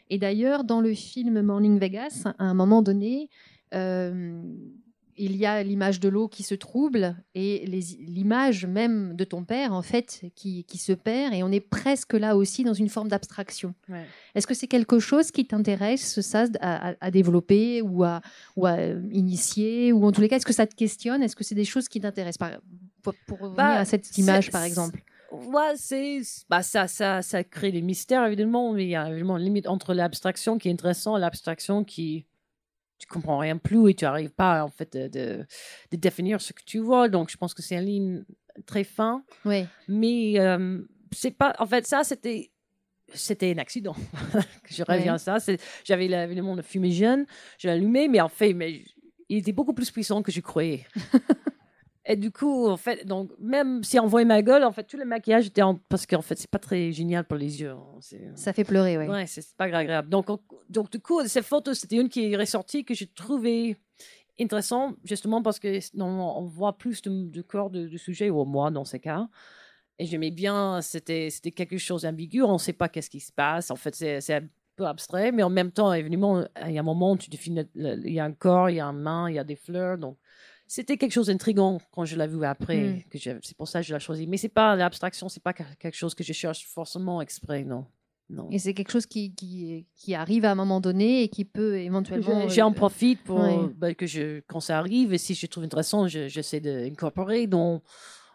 Et 0.10 0.18
d'ailleurs, 0.18 0.64
dans 0.64 0.82
le 0.82 0.94
film 0.94 1.42
Morning 1.42 1.80
Vegas, 1.80 2.24
à 2.26 2.44
un 2.44 2.54
moment 2.54 2.82
donné, 2.82 3.30
euh, 3.76 4.42
il 5.22 5.36
y 5.36 5.46
a 5.46 5.62
l'image 5.64 6.00
de 6.00 6.08
l'eau 6.08 6.28
qui 6.30 6.44
se 6.44 6.56
trouble 6.56 7.16
et 7.36 7.66
l'image 7.68 8.66
même 8.66 9.16
de 9.16 9.26
ton 9.26 9.44
père, 9.44 9.74
en 9.74 9.82
fait, 9.82 10.22
qui, 10.34 10.64
qui 10.64 10.78
se 10.78 10.94
perd. 10.94 11.34
Et 11.34 11.44
on 11.44 11.52
est 11.52 11.60
presque 11.60 12.14
là 12.14 12.38
aussi 12.38 12.64
dans 12.64 12.74
une 12.74 12.88
forme 12.88 13.10
d'abstraction. 13.10 13.76
Est-ce 14.34 14.48
que 14.48 14.54
c'est 14.54 14.68
quelque 14.68 14.98
chose 15.00 15.32
qui 15.32 15.46
t'intéresse, 15.46 16.22
ça, 16.22 16.46
à, 16.62 16.94
à- 17.02 17.12
développer 17.12 17.82
ou 17.82 18.04
à, 18.06 18.22
ou 18.56 18.66
à 18.66 18.78
initier 19.12 19.92
Ou 19.92 20.06
en 20.06 20.12
tous 20.14 20.22
les 20.22 20.30
cas, 20.30 20.38
est-ce 20.38 20.46
que 20.46 20.54
ça 20.54 20.66
te 20.66 20.74
questionne? 20.76 21.22
Est-ce 21.22 21.36
que 21.36 21.44
c'est 21.44 21.54
des 21.56 21.66
choses 21.66 21.90
qui 21.90 22.00
t'intéressent? 22.00 22.50
Pour, 23.04 23.14
pour 23.28 23.40
revenir 23.40 23.58
Bah, 23.58 23.78
à 23.80 23.86
cette 23.86 24.18
image, 24.18 24.50
par 24.52 24.64
exemple 24.64 25.04
Ouais, 25.32 25.74
c'est 25.76 26.22
bah 26.50 26.64
ça, 26.64 26.88
ça, 26.88 27.22
ça 27.22 27.44
crée 27.44 27.72
des 27.72 27.82
mystères 27.82 28.26
évidemment, 28.26 28.74
mais 28.74 28.86
il 28.86 28.90
y 28.90 28.96
a 28.96 29.10
évidemment 29.10 29.38
une 29.38 29.44
limite 29.44 29.68
entre 29.68 29.94
l'abstraction 29.94 30.58
qui 30.58 30.70
est 30.70 30.72
intéressant 30.72 31.18
et 31.18 31.20
l'abstraction 31.20 31.84
qui 31.84 32.26
tu 32.98 33.08
comprends 33.08 33.38
rien 33.38 33.58
plus 33.58 33.90
et 33.90 33.94
tu 33.94 34.06
n'arrives 34.06 34.32
pas 34.32 34.64
en 34.64 34.70
fait 34.70 34.92
de, 34.98 35.08
de, 35.08 35.46
de 35.92 35.98
définir 35.98 36.42
ce 36.42 36.52
que 36.54 36.64
tu 36.66 36.80
vois. 36.80 37.10
Donc 37.10 37.30
je 37.30 37.38
pense 37.38 37.54
que 37.54 37.62
c'est 37.62 37.76
une 37.76 37.86
ligne 37.86 38.26
très 38.66 38.84
fin, 38.84 39.24
Oui. 39.46 39.66
mais 39.88 40.40
euh, 40.40 40.82
c'est 41.12 41.32
pas 41.32 41.54
en 41.60 41.66
fait 41.68 41.86
ça 41.88 42.04
c'était 42.04 42.52
c'était 43.14 43.54
un 43.54 43.58
accident. 43.60 43.96
je 44.70 44.84
reviens 44.84 45.14
Ouais. 45.18 45.32
à 45.32 45.40
ça. 45.40 45.54
J'avais 45.84 46.06
évidemment 46.06 46.56
le 46.56 46.62
fumigène, 46.62 47.26
je 47.58 47.68
allumé, 47.70 48.08
mais 48.08 48.22
en 48.22 48.30
fait, 48.30 48.54
mais 48.54 48.84
il 49.30 49.38
était 49.38 49.52
beaucoup 49.52 49.74
plus 49.74 49.90
puissant 49.92 50.22
que 50.24 50.32
je 50.32 50.42
croyais. 50.42 50.86
Et 52.12 52.16
du 52.16 52.32
coup, 52.32 52.68
en 52.68 52.76
fait, 52.76 53.06
donc 53.06 53.30
même 53.40 53.84
si 53.84 54.00
on 54.00 54.08
voyait 54.08 54.26
ma 54.26 54.42
gueule, 54.42 54.64
en 54.64 54.72
fait, 54.72 54.84
tout 54.84 54.98
le 54.98 55.06
maquillage 55.06 55.46
était 55.46 55.62
en... 55.62 55.76
parce 55.76 56.08
qu'en 56.08 56.24
fait, 56.24 56.36
c'est 56.36 56.50
pas 56.50 56.58
très 56.58 56.92
génial 56.92 57.24
pour 57.24 57.38
les 57.38 57.62
yeux. 57.62 57.70
hein. 57.70 57.86
C'est- 58.02 58.32
Ça 58.36 58.52
fait 58.52 58.64
pleurer, 58.64 58.98
oui. 58.98 59.06
Ouais, 59.06 59.28
c'est 59.28 59.46
pas 59.56 59.66
agréable. 59.66 60.10
Donc, 60.10 60.28
on- 60.32 60.40
donc 60.70 60.92
du 60.92 61.00
coup, 61.00 61.24
cette 61.28 61.46
photo, 61.46 61.76
c'était 61.76 61.98
une 61.98 62.10
qui 62.10 62.32
est 62.32 62.36
ressortie 62.36 62.84
que 62.84 62.96
j'ai 62.96 63.06
trouvée 63.06 63.78
intéressante, 64.42 64.96
justement 65.04 65.44
parce 65.44 65.60
que 65.60 65.80
non, 65.96 66.08
on 66.36 66.46
voit 66.46 66.80
plus 66.80 67.04
de, 67.04 67.42
corps 67.44 67.70
de, 67.70 67.96
sujet, 67.98 68.32
ou 68.32 68.44
moi 68.44 68.72
dans 68.72 68.86
ces 68.86 69.00
cas. 69.00 69.28
Et 70.00 70.08
j'aimais 70.08 70.32
bien, 70.32 70.82
c'était 70.82 71.30
c'était 71.30 71.52
quelque 71.52 71.78
chose 71.78 72.02
d'ambigu, 72.04 72.42
on 72.42 72.54
ne 72.54 72.58
sait 72.58 72.74
pas 72.74 72.90
qu'est-ce 72.90 73.10
qui 73.12 73.20
se 73.20 73.32
passe. 73.32 73.70
En 73.70 73.76
fait, 73.76 73.94
c'est 73.94 74.34
un 74.34 74.48
peu 74.76 74.88
abstrait, 74.88 75.32
mais 75.32 75.44
en 75.44 75.50
même 75.52 75.72
temps, 75.72 75.94
évidemment, 75.94 76.44
il 76.66 76.72
y 76.72 76.78
a 76.78 76.82
un 76.82 76.84
moment 76.84 77.12
où 77.12 77.18
tu 77.18 77.30
définis, 77.30 77.70
il 77.76 78.14
y 78.14 78.20
a 78.20 78.24
un 78.24 78.32
corps, 78.32 78.72
il 78.72 78.78
y 78.78 78.80
a 78.80 78.86
une 78.88 79.00
main, 79.00 79.30
il 79.30 79.36
y 79.36 79.40
a 79.40 79.44
des 79.44 79.58
fleurs. 79.58 79.98
Donc, 80.00 80.18
c'était 80.72 80.98
quelque 80.98 81.12
chose 81.12 81.28
d'intrigant 81.28 81.80
quand 81.92 82.06
je 82.06 82.16
l'ai 82.16 82.28
vu 82.28 82.46
après. 82.46 82.78
Mm. 82.78 83.04
que 83.10 83.18
C'est 83.18 83.58
pour 83.58 83.68
ça 83.68 83.82
que 83.82 83.88
je 83.88 83.94
l'ai 83.94 84.00
choisi. 84.00 84.28
Mais 84.28 84.38
c'est 84.38 84.50
pas 84.50 84.76
l'abstraction, 84.76 85.28
c'est 85.28 85.42
pas 85.44 85.52
quelque 85.54 85.96
chose 85.96 86.14
que 86.14 86.24
je 86.24 86.32
cherche 86.32 86.66
forcément 86.68 87.22
exprès, 87.22 87.64
non. 87.64 87.86
Non. 88.30 88.48
Et 88.52 88.60
c'est 88.60 88.76
quelque 88.76 88.92
chose 88.92 89.08
qui, 89.08 89.34
qui, 89.34 89.88
qui 89.96 90.14
arrive 90.14 90.46
à 90.46 90.52
un 90.52 90.56
moment 90.56 90.80
donné 90.80 91.24
et 91.24 91.30
qui 91.30 91.44
peut 91.46 91.80
éventuellement. 91.80 92.48
Je- 92.48 92.54
J'en 92.54 92.70
euh, 92.70 92.76
profite 92.76 93.24
pour 93.24 93.40
ouais. 93.40 93.58
ben, 93.76 93.96
que 93.96 94.06
je, 94.06 94.42
quand 94.42 94.60
ça 94.60 94.78
arrive, 94.78 95.12
et 95.12 95.18
si 95.18 95.34
je 95.34 95.48
trouve 95.48 95.64
intéressant, 95.64 96.08
je- 96.08 96.28
j'essaie 96.28 96.60
d'incorporer 96.60 97.48
dans, 97.48 97.82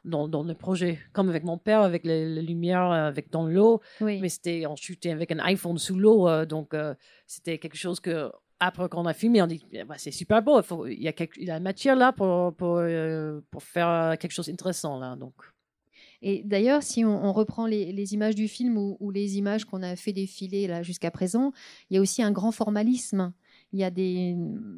dans, 0.04 0.26
dans 0.26 0.42
le 0.42 0.54
projet. 0.54 0.98
Comme 1.12 1.28
avec 1.28 1.44
mon 1.44 1.58
père, 1.58 1.82
avec 1.82 2.04
les, 2.04 2.28
les 2.28 2.42
lumières 2.42 2.90
euh, 2.90 3.06
avec 3.06 3.30
dans 3.30 3.46
l'eau, 3.46 3.80
oui. 4.00 4.18
mais 4.20 4.28
c'était 4.28 4.64
chutait 4.74 5.12
avec 5.12 5.30
un 5.30 5.38
iPhone 5.38 5.78
sous 5.78 5.96
l'eau, 5.96 6.26
euh, 6.28 6.44
donc 6.44 6.74
euh, 6.74 6.92
c'était 7.28 7.58
quelque 7.58 7.76
chose 7.78 8.00
que 8.00 8.32
après 8.60 8.88
qu'on 8.88 9.06
a 9.06 9.14
filmé, 9.14 9.42
on 9.42 9.46
dit 9.46 9.64
bah, 9.86 9.94
c'est 9.98 10.10
super 10.10 10.42
beau, 10.42 10.60
il, 10.86 11.02
y 11.02 11.08
a 11.08 11.12
quelque, 11.12 11.58
matière 11.60 11.96
là 11.96 12.12
pour, 12.12 12.54
pour, 12.54 12.78
euh, 12.78 13.40
faire 13.58 14.16
quelque 14.18 14.32
chose 14.32 14.46
d'intéressant. 14.46 15.00
Et 16.22 16.42
d'ailleurs, 16.44 16.82
si 16.82 17.04
on, 17.04 17.32
reprend 17.32 17.66
les, 17.66 18.14
images 18.14 18.34
du 18.34 18.48
film 18.48 18.78
ou, 18.78 18.96
ou 19.00 19.10
les 19.10 19.36
images 19.36 19.64
qu'on 19.64 19.82
a 19.82 19.96
fait 19.96 20.12
défiler 20.12 20.82
jusqu'à 20.82 21.10
présent, 21.10 21.52
il 21.90 21.94
y 21.94 21.98
a 21.98 22.00
aussi 22.00 22.22
un 22.22 22.32
grand 22.32 22.52
formalisme 22.52 23.32
il 23.74 23.80
y 23.80 23.84
a 23.84 23.90
des 23.90 24.36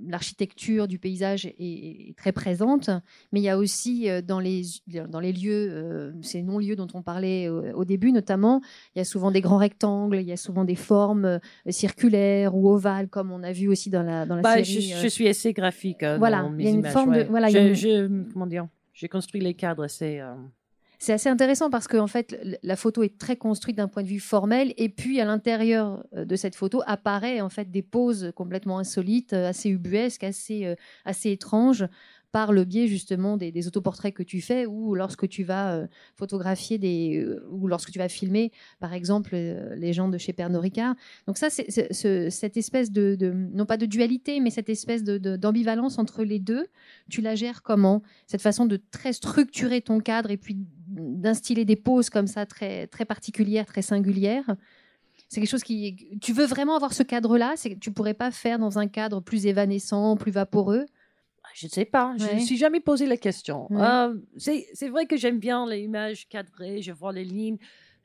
l'architecture 0.09 0.89
du 0.89 0.99
paysage 0.99 1.45
est, 1.59 2.17
très 2.17 2.33
présente, 2.33 2.89
mais 3.31 3.41
il 3.41 3.43
y 3.43 3.49
a 3.51 3.59
aussi 3.59 4.09
euh, 4.09 4.23
dans 4.23 4.41
les 4.41 4.63
dans 4.87 5.21
les 5.21 5.35
lieux, 5.35 5.69
euh, 5.71 6.13
ces 6.23 6.43
non-lieux 6.43 6.77
dont 6.77 6.87
on 6.95 7.03
parlait 7.03 7.49
au, 7.49 7.85
début 7.85 8.11
notamment, 8.11 8.63
il 8.95 8.99
y 8.99 9.03
a 9.03 9.05
souvent 9.05 9.31
des 9.31 9.43
grands 9.43 9.59
rectangles, 9.59 10.17
il 10.17 10.27
y 10.27 10.33
a 10.33 10.39
souvent 10.39 10.65
des 10.65 10.77
formes 10.77 11.27
euh, 11.27 11.39
circulaires 11.69 12.57
ou 12.57 12.71
ovales, 12.71 13.09
comme 13.09 13.31
on 13.31 13.43
a 13.43 13.53
vu 13.53 13.69
aussi 13.69 13.91
dans 13.91 14.03
la 14.03 14.25
dans 14.25 14.37
la 14.37 14.41
bah, 14.41 14.65
série. 14.65 14.95
Je, 15.03 15.09
suis 15.09 15.29
assez 15.29 15.53
graphique. 15.53 16.03
voilà, 16.03 16.41
dans 16.41 16.51
mes 16.51 16.63
il 16.63 16.67
y 16.67 16.69
a 16.69 16.73
une 16.73 16.79
images, 16.79 16.93
forme 16.95 17.15
de 17.15 17.25
voilà. 17.25 17.51
Je, 17.51 18.33
comment 18.33 18.47
dire, 18.47 18.67
j'ai 18.95 19.09
construit 19.09 19.43
les 19.43 19.53
cadres 19.53 19.85
assez. 19.85 20.23
C'est 20.99 21.13
assez 21.13 21.29
intéressant 21.29 21.69
parce 21.69 21.89
que 21.89 21.97
fait, 22.07 22.37
la 22.63 22.77
photo 22.77 23.03
est 23.03 23.19
très 23.19 23.37
construite 23.37 23.77
d'un 23.77 23.89
point 23.89 24.03
de 24.03 24.09
vue 24.09 24.21
formel, 24.21 24.73
et 24.77 24.89
puis 24.89 25.21
à 25.21 25.25
l'intérieur 25.25 26.05
euh, 26.15 26.25
de 26.25 26.37
cette 26.37 26.55
photo 26.55 26.83
apparaît 26.87 27.41
en 27.41 27.49
fait 27.49 27.71
des 27.71 27.83
poses 27.83 28.33
complètement 28.35 28.79
insolites, 28.79 29.33
euh, 29.33 29.49
assez 29.49 29.69
ubuesques, 29.69 30.25
assez, 30.25 30.65
euh, 30.65 30.75
assez 31.05 31.31
étranges, 31.31 31.87
par 32.33 32.53
le 32.53 32.65
biais 32.65 32.87
justement 32.87 33.37
des, 33.37 33.67
autoportraits 33.67 34.15
que 34.15 34.23
tu 34.23 34.41
fais 34.41 34.67
ou 34.67 34.95
lorsque 34.95 35.29
tu 35.29 35.43
vas 35.43 35.87
photographier 36.15 36.79
des 36.79 37.27
ou 37.51 37.67
lorsque 37.67 37.91
tu 37.91 37.99
vas 37.99 38.09
filmer 38.09 38.53
par 38.79 38.93
exemple 38.93 39.35
les 39.35 39.93
gens 39.93 40.09
de 40.09 40.19
chez 40.19 40.33
Pernod 40.33 40.61
Ricard. 40.61 40.95
Donc 41.27 41.39
ça 41.39 41.49
c'est 41.51 41.93
cette 42.31 42.57
espèce 42.57 42.91
de, 42.91 43.17
non 43.53 43.65
pas 43.65 43.77
de 43.77 43.87
dualité 43.87 44.41
mais 44.41 44.51
cette 44.51 44.69
espèce 44.69 45.03
d'ambivalence 45.03 45.99
entre 45.99 46.25
les 46.25 46.39
deux, 46.39 46.67
tu 47.09 47.21
la 47.23 47.35
gères 47.35 47.63
comment? 47.63 48.03
Cette 48.27 48.43
façon 48.43 48.67
de 48.67 48.81
très 48.91 49.13
structurer 49.13 49.81
ton 49.81 50.01
cadre 50.01 50.31
et 50.31 50.37
puis 50.37 50.57
d'instiller 50.89 51.65
des 51.65 51.77
poses 51.77 52.11
comme 52.11 52.27
ça 52.27 52.47
très, 52.47 52.87
très 52.87 53.05
particulières, 53.05 53.67
très 53.67 53.83
singulières. 53.83 54.57
C'est 55.29 55.41
quelque 55.41 55.51
chose 55.51 55.65
qui. 55.65 56.19
Tu 56.21 56.33
veux 56.33 56.47
vraiment 56.47 56.77
avoir 56.77 56.93
ce 56.93 57.03
cadre-là? 57.03 57.55
Tu 57.81 57.91
pourrais 57.91 58.15
pas 58.15 58.31
faire 58.31 58.59
dans 58.59 58.79
un 58.79 58.87
cadre 58.87 59.21
plus 59.21 59.47
évanescent, 59.47 60.17
plus 60.17 60.31
vaporeux? 60.31 60.87
Je 61.57 61.67
ne 61.67 61.71
sais 61.71 61.87
pas, 61.87 62.15
je 62.19 62.27
ne 62.27 62.35
me 62.35 62.41
suis 62.41 62.59
jamais 62.59 62.81
posé 62.81 63.07
la 63.07 63.17
question. 63.17 63.67
Euh, 63.71 64.15
c'est 64.37 64.89
vrai 64.91 65.07
que 65.07 65.17
j'aime 65.17 65.39
bien 65.39 65.67
les 65.67 65.81
images 65.81 66.29
cadrées, 66.29 66.83
je 66.83 66.93
vois 66.93 67.13
les 67.15 67.25
lignes. 67.25 67.57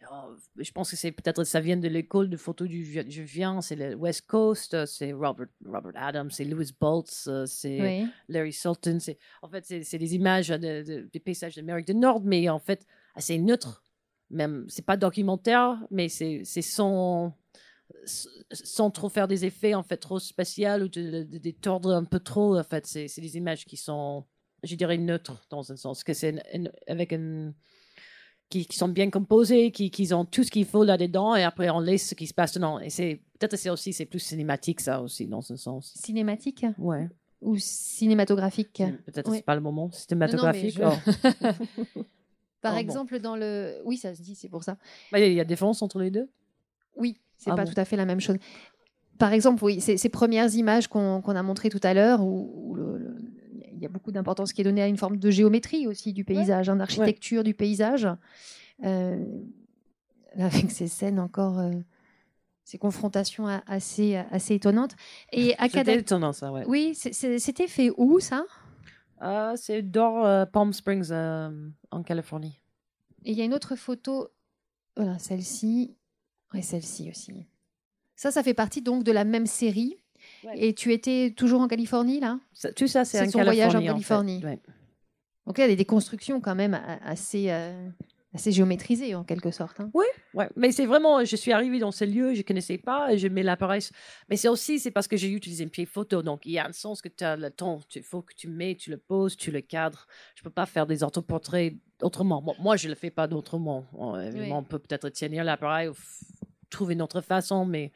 Oh, 0.10 0.34
je 0.58 0.72
pense 0.72 0.90
que 0.90 0.96
c'est 0.96 1.12
peut-être 1.12 1.44
ça 1.44 1.60
vient 1.60 1.78
de 1.78 1.88
l'école 1.88 2.30
de 2.30 2.38
photo 2.38 2.66
du 2.66 2.86
je 2.86 3.22
viens, 3.22 3.62
c'est 3.62 3.76
le 3.76 3.94
West 3.94 4.26
Coast, 4.26 4.86
c'est 4.86 5.12
Robert 5.12 5.48
Robert 5.66 5.92
Adams, 5.96 6.32
c'est 6.32 6.46
Louis 6.46 6.72
Boltz, 6.80 7.30
c'est 7.46 8.08
Larry 8.30 8.54
Sultan. 8.54 8.98
En 9.42 9.50
fait 9.50 9.66
c'est 9.66 9.98
des 9.98 10.16
images 10.16 10.48
des 10.48 11.22
paysages 11.24 11.56
d'Amérique 11.56 11.88
du 11.88 11.96
Nord, 11.96 12.22
mais 12.24 12.48
en 12.48 12.60
fait 12.60 12.88
assez 13.16 13.38
neutre. 13.38 13.84
Même 14.30 14.66
c'est 14.70 14.86
pas 14.86 14.96
documentaire, 14.96 15.78
mais 15.92 16.08
c'est 16.08 16.44
sans 16.62 17.38
sans 18.06 18.92
trop 18.92 19.10
faire 19.10 19.28
des 19.28 19.46
effets 19.46 19.74
en 19.74 19.84
fait 19.84 19.98
trop 19.98 20.20
spatial 20.20 20.84
ou 20.84 20.88
de, 20.88 21.24
des 21.24 21.54
tordre 21.54 21.94
un 21.94 22.04
peu 22.04 22.20
trop. 22.20 22.58
En 22.58 22.64
fait, 22.64 22.86
c'est 22.86 23.22
des 23.22 23.38
images 23.38 23.66
qui 23.66 23.78
sont, 23.78 24.26
je 24.64 24.76
dirais, 24.76 24.98
neutres 24.98 25.46
dans 25.50 25.72
un 25.72 25.76
sens 25.76 26.04
que 26.04 26.14
c'est 26.14 26.42
avec 26.88 27.12
une 27.12 27.54
qui, 28.52 28.78
sont 28.78 28.90
bien 28.90 29.10
composés, 29.10 29.72
qui, 29.72 29.90
qui 29.90 30.14
ont 30.14 30.26
tout 30.26 30.44
ce 30.44 30.52
qu'il 30.52 30.66
faut 30.66 30.84
là-dedans, 30.84 31.36
et 31.36 31.44
après 31.44 31.70
on 31.70 31.80
laisse 31.80 32.10
ce 32.10 32.16
qui 32.16 32.28
se 32.28 32.34
passe 32.34 32.54
dedans. 32.54 32.80
Et 32.80 32.90
c'est 32.90 33.22
peut-être 33.40 33.56
c'est 33.56 33.70
aussi 33.70 33.94
c'est 33.94 34.06
plus 34.06 34.20
cinématique 34.20 34.82
ça 34.82 35.02
aussi 35.02 35.26
dans 35.26 35.52
un 35.52 35.58
sens. 35.58 35.94
Cinématique? 35.96 36.66
Ouais. 36.78 37.10
Ou 37.42 37.58
cinématographique? 37.58 38.84
Peut-être 39.06 39.34
c'est 39.34 39.42
pas 39.46 39.56
le 39.56 39.62
moment 39.62 39.90
cinématographique. 39.92 40.80
Oh. 40.84 40.92
Par 42.62 42.76
oh, 42.76 42.78
exemple 42.78 43.20
dans 43.20 43.36
le, 43.36 43.82
oui 43.86 43.98
ça 43.98 44.14
se 44.14 44.22
dit 44.22 44.36
c'est 44.36 44.50
pour 44.50 44.64
ça. 44.64 44.78
Bah, 45.12 45.20
il 45.20 45.34
y 45.34 45.40
a 45.40 45.46
différence 45.46 45.82
entre 45.82 46.00
les 46.00 46.12
deux? 46.12 46.30
Oui, 46.96 47.18
c'est 47.42 47.50
ah 47.50 47.56
pas 47.56 47.66
tout 47.66 47.74
à 47.76 47.86
fait 47.86 47.96
la 47.96 48.06
même 48.06 48.20
chose. 48.20 48.38
Par 49.18 49.34
exemple, 49.34 49.64
oui, 49.64 49.82
ces, 49.82 49.98
ces 49.98 50.10
premières 50.10 50.54
images 50.54 50.88
qu'on 50.88 51.22
a 51.22 51.44
montrées 51.44 51.70
tout 51.70 51.80
à 51.84 51.94
l'heure, 51.94 52.22
où, 52.22 52.78
il 53.74 53.82
y 53.82 53.86
a 53.86 53.90
beaucoup 53.90 54.12
d'importance 54.12 54.54
qui 54.54 54.62
est 54.62 54.64
donnée 54.64 54.84
à 54.84 54.88
une 54.88 54.98
forme 54.98 55.18
de 55.18 55.32
géométrie 55.32 55.88
aussi 55.88 56.14
du 56.14 56.24
paysage, 56.24 56.70
hein, 56.70 56.76
d'architecture 56.76 57.44
du 57.44 57.56
paysage. 57.56 58.08
Euh, 58.84 59.26
avec 60.38 60.70
ces 60.72 60.88
scènes 60.88 61.20
encore, 61.20 61.58
euh, 61.60 61.72
ces 62.64 62.78
confrontations 62.78 63.48
assez, 63.66 64.16
assez 64.16 64.56
étonnantes. 64.56 64.96
Et 65.32 65.56
C'était 65.72 65.98
étonnant 65.98 66.32
ça, 66.32 66.52
ouais. 66.52 66.64
Oui, 66.68 66.94
c'était 66.96 67.68
fait 67.68 67.92
où 67.98 68.20
ça? 68.20 68.46
Euh, 69.24 69.54
C'est 69.56 69.82
dans 69.82 70.46
Palm 70.46 70.74
Springs 70.74 71.12
en 71.12 72.04
Californie. 72.04 72.60
Et 73.26 73.32
il 73.32 73.38
y 73.38 73.42
a 73.42 73.46
une 73.46 73.54
autre 73.54 73.76
photo, 73.76 74.30
voilà, 74.96 75.20
celle-ci, 75.20 75.96
et 76.54 76.62
celle-ci 76.62 77.10
aussi. 77.10 77.34
Ça, 78.16 78.32
ça 78.32 78.44
fait 78.44 78.54
partie 78.54 78.82
donc 78.82 79.04
de 79.04 79.12
la 79.12 79.24
même 79.24 79.48
série 79.48 79.98
et 80.54 80.74
tu 80.74 80.94
étais 80.94 81.34
toujours 81.36 81.62
en 81.62 81.68
Californie, 81.68 82.20
là? 82.20 82.40
Tout 82.76 82.88
ça, 82.88 83.06
c'est 83.06 83.28
son 83.30 83.44
voyage 83.44 83.76
en 83.76 83.84
Californie. 83.84 84.42
Donc 85.46 85.58
il 85.58 85.62
y 85.62 85.72
a 85.72 85.76
des 85.76 85.86
constructions 85.86 86.40
quand 86.40 86.56
même 86.56 86.80
assez, 87.04 87.50
euh, 87.50 87.90
assez 88.34 88.52
géométrisées, 88.52 89.16
en 89.16 89.24
quelque 89.24 89.50
sorte. 89.50 89.80
Hein. 89.80 89.90
Oui, 89.94 90.06
ouais. 90.36 90.48
mais 90.56 90.72
c'est 90.72 90.86
vraiment, 90.86 91.26
je 91.26 91.36
suis 91.36 91.52
arrivée 91.52 91.80
dans 91.80 91.92
ce 91.92 92.06
lieu, 92.06 92.36
je 92.36 92.40
ne 92.40 92.44
connaissais 92.44 92.78
pas, 92.78 93.16
je 93.18 93.28
mets 93.28 93.42
l'appareil. 93.42 93.82
Mais 94.30 94.38
c'est 94.38 94.48
aussi, 94.48 94.80
c'est 94.80 94.92
parce 94.92 95.08
que 95.08 95.18
j'ai 95.18 95.30
utilisé 95.30 95.64
une 95.64 95.72
pied 95.72 95.88
photo. 95.88 96.22
Donc 96.22 96.46
il 96.46 96.52
y 96.52 96.60
a 96.60 96.68
un 96.68 96.72
sens 96.72 97.02
que 97.02 97.10
tu 97.10 97.24
as 97.24 97.36
le 97.36 97.50
temps. 97.50 97.80
Il 97.96 98.04
faut 98.04 98.22
que 98.22 98.36
tu 98.36 98.48
mets, 98.48 98.76
tu 98.76 98.92
le 98.92 98.98
poses, 98.98 99.36
tu 99.36 99.50
le 99.50 99.62
cadres. 99.62 100.06
Je 100.36 100.42
ne 100.42 100.44
peux 100.44 100.54
pas 100.54 100.68
faire 100.68 100.86
des 100.86 101.04
autoportraits 101.04 101.74
autrement. 102.02 102.44
moi, 102.60 102.78
je 102.78 102.88
ne 102.88 102.92
le 102.92 102.96
fais 102.96 103.12
pas 103.12 103.28
d'autrement. 103.28 103.86
On 103.94 104.64
peut 104.64 104.80
peut-être 104.80 105.10
tenir 105.10 105.44
l'appareil 105.44 105.90
ou 106.72 106.76
trouver 106.78 106.94
une 106.94 107.02
autre 107.02 107.22
façon, 107.22 107.66
mais 107.66 107.92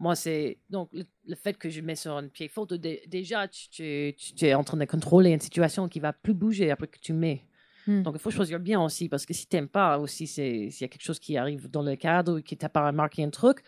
moi, 0.00 0.14
c'est 0.16 0.58
donc 0.70 0.88
le, 0.92 1.34
fait 1.34 1.58
que 1.58 1.68
je 1.68 1.82
mets 1.82 1.94
sur 1.94 2.16
un 2.16 2.26
pied 2.28 2.48
photo, 2.48 2.76
déjà, 2.78 3.46
tu, 3.48 4.14
es 4.40 4.54
en 4.54 4.64
train 4.64 4.78
de 4.78 4.86
contrôler 4.86 5.30
une 5.30 5.40
situation 5.40 5.88
qui 5.88 6.00
va 6.00 6.14
plus 6.14 6.34
bouger 6.34 6.70
après 6.70 6.86
que 6.86 6.98
tu 6.98 7.12
mets. 7.12 7.44
Hmm. 7.86 8.02
Donc, 8.02 8.14
il 8.16 8.20
faut 8.20 8.30
choisir 8.30 8.58
bien 8.60 8.82
aussi, 8.82 9.10
parce 9.10 9.26
que 9.26 9.34
si 9.34 9.46
tu 9.46 9.56
n'aimes 9.56 9.68
pas 9.68 9.98
aussi, 9.98 10.26
s'il 10.26 10.68
y 10.68 10.84
a 10.84 10.88
quelque 10.88 11.04
chose 11.04 11.18
qui 11.18 11.36
arrive 11.36 11.70
dans 11.70 11.82
le 11.82 11.96
cadre 11.96 12.38
ou 12.38 12.42
qui 12.42 12.56
t'a 12.56 12.70
pas 12.70 12.86
remarqué 12.86 13.22
un 13.22 13.30
truc, 13.30 13.58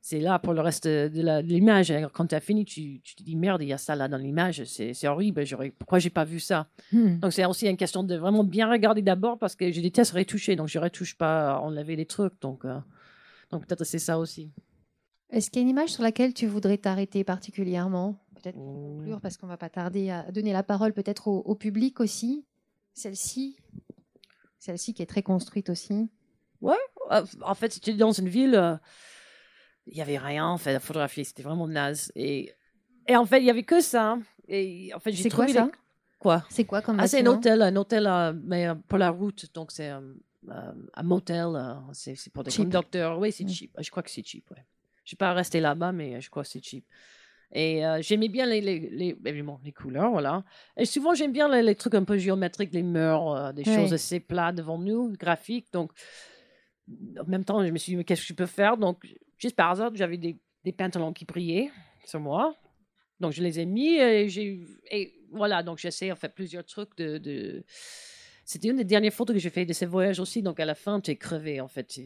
c'est 0.00 0.18
là 0.18 0.38
pour 0.38 0.54
le 0.54 0.62
reste 0.62 0.88
de 0.88 1.40
l'image. 1.42 1.92
Quand 2.14 2.26
tu 2.26 2.34
as 2.34 2.40
fini, 2.40 2.64
tu, 2.64 3.00
te 3.00 3.22
dis 3.22 3.36
merde, 3.36 3.62
il 3.62 3.68
y 3.68 3.72
a 3.72 3.78
ça 3.78 3.94
là 3.94 4.08
dans 4.08 4.16
l'image, 4.16 4.64
c'est 4.64 5.06
horrible, 5.06 5.44
pourquoi 5.78 5.98
j'ai 5.98 6.10
pas 6.10 6.24
vu 6.24 6.40
ça? 6.40 6.68
Hmm. 6.90 7.18
Donc, 7.18 7.34
c'est 7.34 7.44
aussi 7.44 7.68
une 7.68 7.76
question 7.76 8.02
de 8.02 8.16
vraiment 8.16 8.44
bien 8.44 8.70
regarder 8.70 9.02
d'abord, 9.02 9.38
parce 9.38 9.54
que 9.54 9.70
je 9.70 9.80
déteste 9.80 10.12
retoucher, 10.12 10.56
donc 10.56 10.68
je 10.68 10.78
retouche 10.78 11.16
pas 11.16 11.58
enlever 11.58 11.96
les 11.96 12.06
trucs. 12.06 12.40
Donc, 12.40 12.64
euh, 12.64 12.78
donc 13.52 13.66
peut-être 13.66 13.84
c'est 13.84 13.98
ça 13.98 14.18
aussi. 14.18 14.50
Est-ce 15.30 15.50
qu'il 15.50 15.60
y 15.60 15.62
a 15.62 15.64
une 15.64 15.68
image 15.68 15.90
sur 15.90 16.02
laquelle 16.02 16.34
tu 16.34 16.46
voudrais 16.46 16.78
t'arrêter 16.78 17.22
particulièrement? 17.22 18.18
Peut-être 18.34 18.56
pour 18.56 18.74
conclure, 18.74 19.20
parce 19.20 19.36
qu'on 19.36 19.46
ne 19.46 19.52
va 19.52 19.56
pas 19.56 19.68
tarder 19.68 20.10
à 20.10 20.30
donner 20.32 20.52
la 20.52 20.62
parole 20.62 20.92
peut-être 20.92 21.28
au, 21.28 21.54
public 21.54 22.00
aussi. 22.00 22.44
Celle-ci, 22.92 23.56
celle-ci 24.58 24.94
qui 24.94 25.02
est 25.02 25.06
très 25.06 25.22
construite 25.22 25.70
aussi. 25.70 26.10
Ouais, 26.60 26.76
euh, 27.12 27.24
en 27.42 27.54
fait, 27.54 27.72
c'était 27.72 27.94
dans 27.94 28.12
une 28.12 28.28
ville, 28.28 28.54
euh, 28.54 28.76
il 29.86 29.94
n'y 29.94 30.02
avait 30.02 30.18
rien 30.18 30.46
en 30.46 30.58
fait 30.58 30.74
à 30.74 30.80
photographier, 30.80 31.24
c'était 31.24 31.42
vraiment 31.42 31.68
naze. 31.68 32.10
Et, 32.14 32.52
et 33.06 33.16
en 33.16 33.24
fait, 33.24 33.38
il 33.38 33.44
n'y 33.44 33.50
avait 33.50 33.64
que 33.64 33.80
ça. 33.80 34.18
Et 34.48 34.92
en 34.94 34.98
fait, 34.98 35.12
j'ai 35.12 35.28
trouvé 35.28 35.52
quoi 35.52 35.54
ça? 35.54 35.70
Quoi? 36.18 36.44
C'est 36.50 36.64
quoi 36.64 36.82
comme 36.82 37.00
ah, 37.00 37.08
C'est 37.08 37.26
un 37.26 37.26
hôtel, 37.26 37.62
un 37.62 37.76
hôtel 37.76 38.06
euh, 38.06 38.32
mais 38.44 38.68
pour 38.88 38.98
la 38.98 39.10
route, 39.10 39.52
donc 39.54 39.72
c'est 39.72 39.90
un 40.48 41.02
motel, 41.02 41.56
c'est 41.92 42.32
pour 42.32 42.44
des 42.44 42.50
conducteurs. 42.50 43.18
Oui, 43.18 43.32
c'est 43.32 43.44
mm. 43.44 43.48
cheap. 43.48 43.76
Je 43.78 43.90
crois 43.90 44.02
que 44.02 44.10
c'est 44.10 44.26
cheap, 44.26 44.50
ouais. 44.50 44.64
Je 45.04 45.14
ne 45.14 45.18
pas 45.18 45.32
rester 45.32 45.60
là-bas, 45.60 45.92
mais 45.92 46.20
je 46.20 46.30
crois 46.30 46.44
que 46.44 46.48
c'est 46.48 46.64
cheap. 46.64 46.84
Et 47.54 47.84
euh, 47.84 48.00
j'aimais 48.00 48.28
bien 48.28 48.46
les, 48.46 48.60
les, 48.60 48.78
les, 48.78 49.16
évidemment, 49.26 49.60
les 49.62 49.72
couleurs, 49.72 50.10
voilà. 50.10 50.42
Et 50.76 50.86
souvent, 50.86 51.14
j'aime 51.14 51.32
bien 51.32 51.48
les, 51.60 51.74
trucs 51.74 51.94
un 51.94 52.04
peu 52.04 52.16
géométriques, 52.16 52.72
les 52.72 52.82
murs, 52.82 53.32
euh, 53.32 53.52
des 53.52 53.64
choses 53.64 53.92
assez 53.92 54.20
plates 54.20 54.56
devant 54.56 54.78
nous, 54.78 55.12
graphiques. 55.12 55.70
Donc, 55.72 55.92
en 57.20 57.24
même 57.26 57.44
temps, 57.44 57.64
je 57.64 57.70
me 57.70 57.76
suis 57.76 57.92
dit, 57.92 57.96
mais 57.96 58.04
qu'est-ce 58.04 58.22
que 58.22 58.28
je 58.28 58.34
peux 58.34 58.46
faire? 58.46 58.78
Donc, 58.78 59.06
juste 59.36 59.54
par 59.54 59.70
hasard, 59.70 59.90
j'avais 59.94 60.16
des, 60.16 60.38
des, 60.64 60.72
pantalons 60.72 61.12
qui 61.12 61.26
brillaient 61.26 61.70
sur 62.06 62.20
moi. 62.20 62.56
Donc, 63.20 63.32
je 63.32 63.42
les 63.42 63.60
ai 63.60 63.66
mis 63.66 63.96
et 63.96 64.30
j'ai. 64.30 64.64
Et 64.90 65.14
voilà, 65.30 65.62
donc 65.62 65.78
j'essaie 65.78 66.10
en 66.10 66.16
fait 66.16 66.34
plusieurs 66.34 66.64
trucs 66.64 66.96
de. 66.96 67.18
de... 67.18 67.64
C'était 68.44 68.68
une 68.68 68.76
des 68.76 68.84
dernières 68.84 69.12
photos 69.12 69.34
que 69.34 69.40
j'ai 69.40 69.50
fait 69.50 69.66
de 69.66 69.72
ces 69.72 69.86
voyages 69.86 70.20
aussi. 70.20 70.42
Donc, 70.42 70.60
à 70.60 70.64
la 70.64 70.74
fin, 70.74 71.00
tu 71.00 71.10
es 71.10 71.16
crevé, 71.16 71.60
en 71.60 71.68
fait 71.68 71.98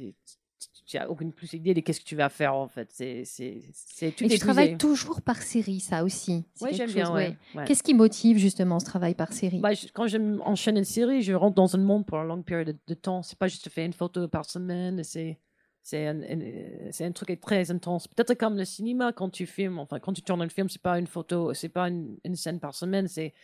tu 0.87 0.97
n'as 0.97 1.09
aucune 1.09 1.33
plus 1.33 1.53
idée 1.53 1.75
de 1.75 1.81
qu'est-ce 1.81 2.01
que 2.01 2.07
tu 2.07 2.17
vas 2.17 2.29
faire 2.29 2.55
en 2.55 2.69
fait. 2.69 2.89
C'est, 2.93 3.25
c'est, 3.25 3.63
c'est 3.73 4.13
tout 4.13 4.25
Et 4.25 4.29
tu 4.29 4.39
travailles 4.39 4.79
toujours 4.79 5.21
par 5.21 5.43
série, 5.43 5.81
ça 5.81 6.05
aussi. 6.05 6.45
Oui, 6.61 6.71
j'aime 6.73 6.93
bien. 6.93 7.13
Ouais. 7.13 7.37
Qu'est-ce 7.67 7.83
qui 7.83 7.95
motive 7.95 8.39
justement 8.39 8.79
ce 8.79 8.85
travail 8.85 9.15
par 9.15 9.33
série? 9.33 9.61
Bah, 9.61 9.71
Quand 9.95 10.07
j'enchaîne 10.07 10.79
une 10.79 10.85
série, 10.85 11.23
je 11.23 11.33
rentre 11.33 11.55
dans 11.55 11.75
un 11.75 11.81
monde 11.81 12.07
pour 12.07 12.19
une 12.19 12.29
longue 12.29 12.45
période 12.45 12.77
de, 12.87 12.95
temps. 12.95 13.23
C'est 13.23 13.39
pas 13.39 13.49
juste 13.49 13.69
faire 13.69 13.85
une 13.85 13.93
photo 13.93 14.29
par 14.29 14.45
semaine. 14.45 15.03
C'est, 15.03 15.39
c'est 15.83 16.07
un, 16.07 16.23
un- 16.23 16.91
c'est 16.91 17.05
un 17.05 17.13
truc 17.13 17.39
très 17.41 17.71
intense. 17.71 18.09
Peut-être 18.09 18.35
comme 18.35 18.57
le 18.57 18.65
cinéma, 18.65 19.13
quand 19.13 19.31
tu 19.31 19.47
filmes, 19.47 19.79
enfin, 19.79 19.99
quand 19.99 20.13
tu 20.13 20.23
tournes 20.23 20.43
un 20.43 20.49
film, 20.49 20.69
c'est 20.69 20.83
pas 20.83 20.99
une 20.99 21.07
photo, 21.07 21.53
c'est 21.53 21.69
pas 21.69 21.89
une, 21.89 22.17
une 22.25 22.37
scène 22.37 22.61
par 22.61 22.75
semaine, 22.75 23.09
c'est 23.09 23.35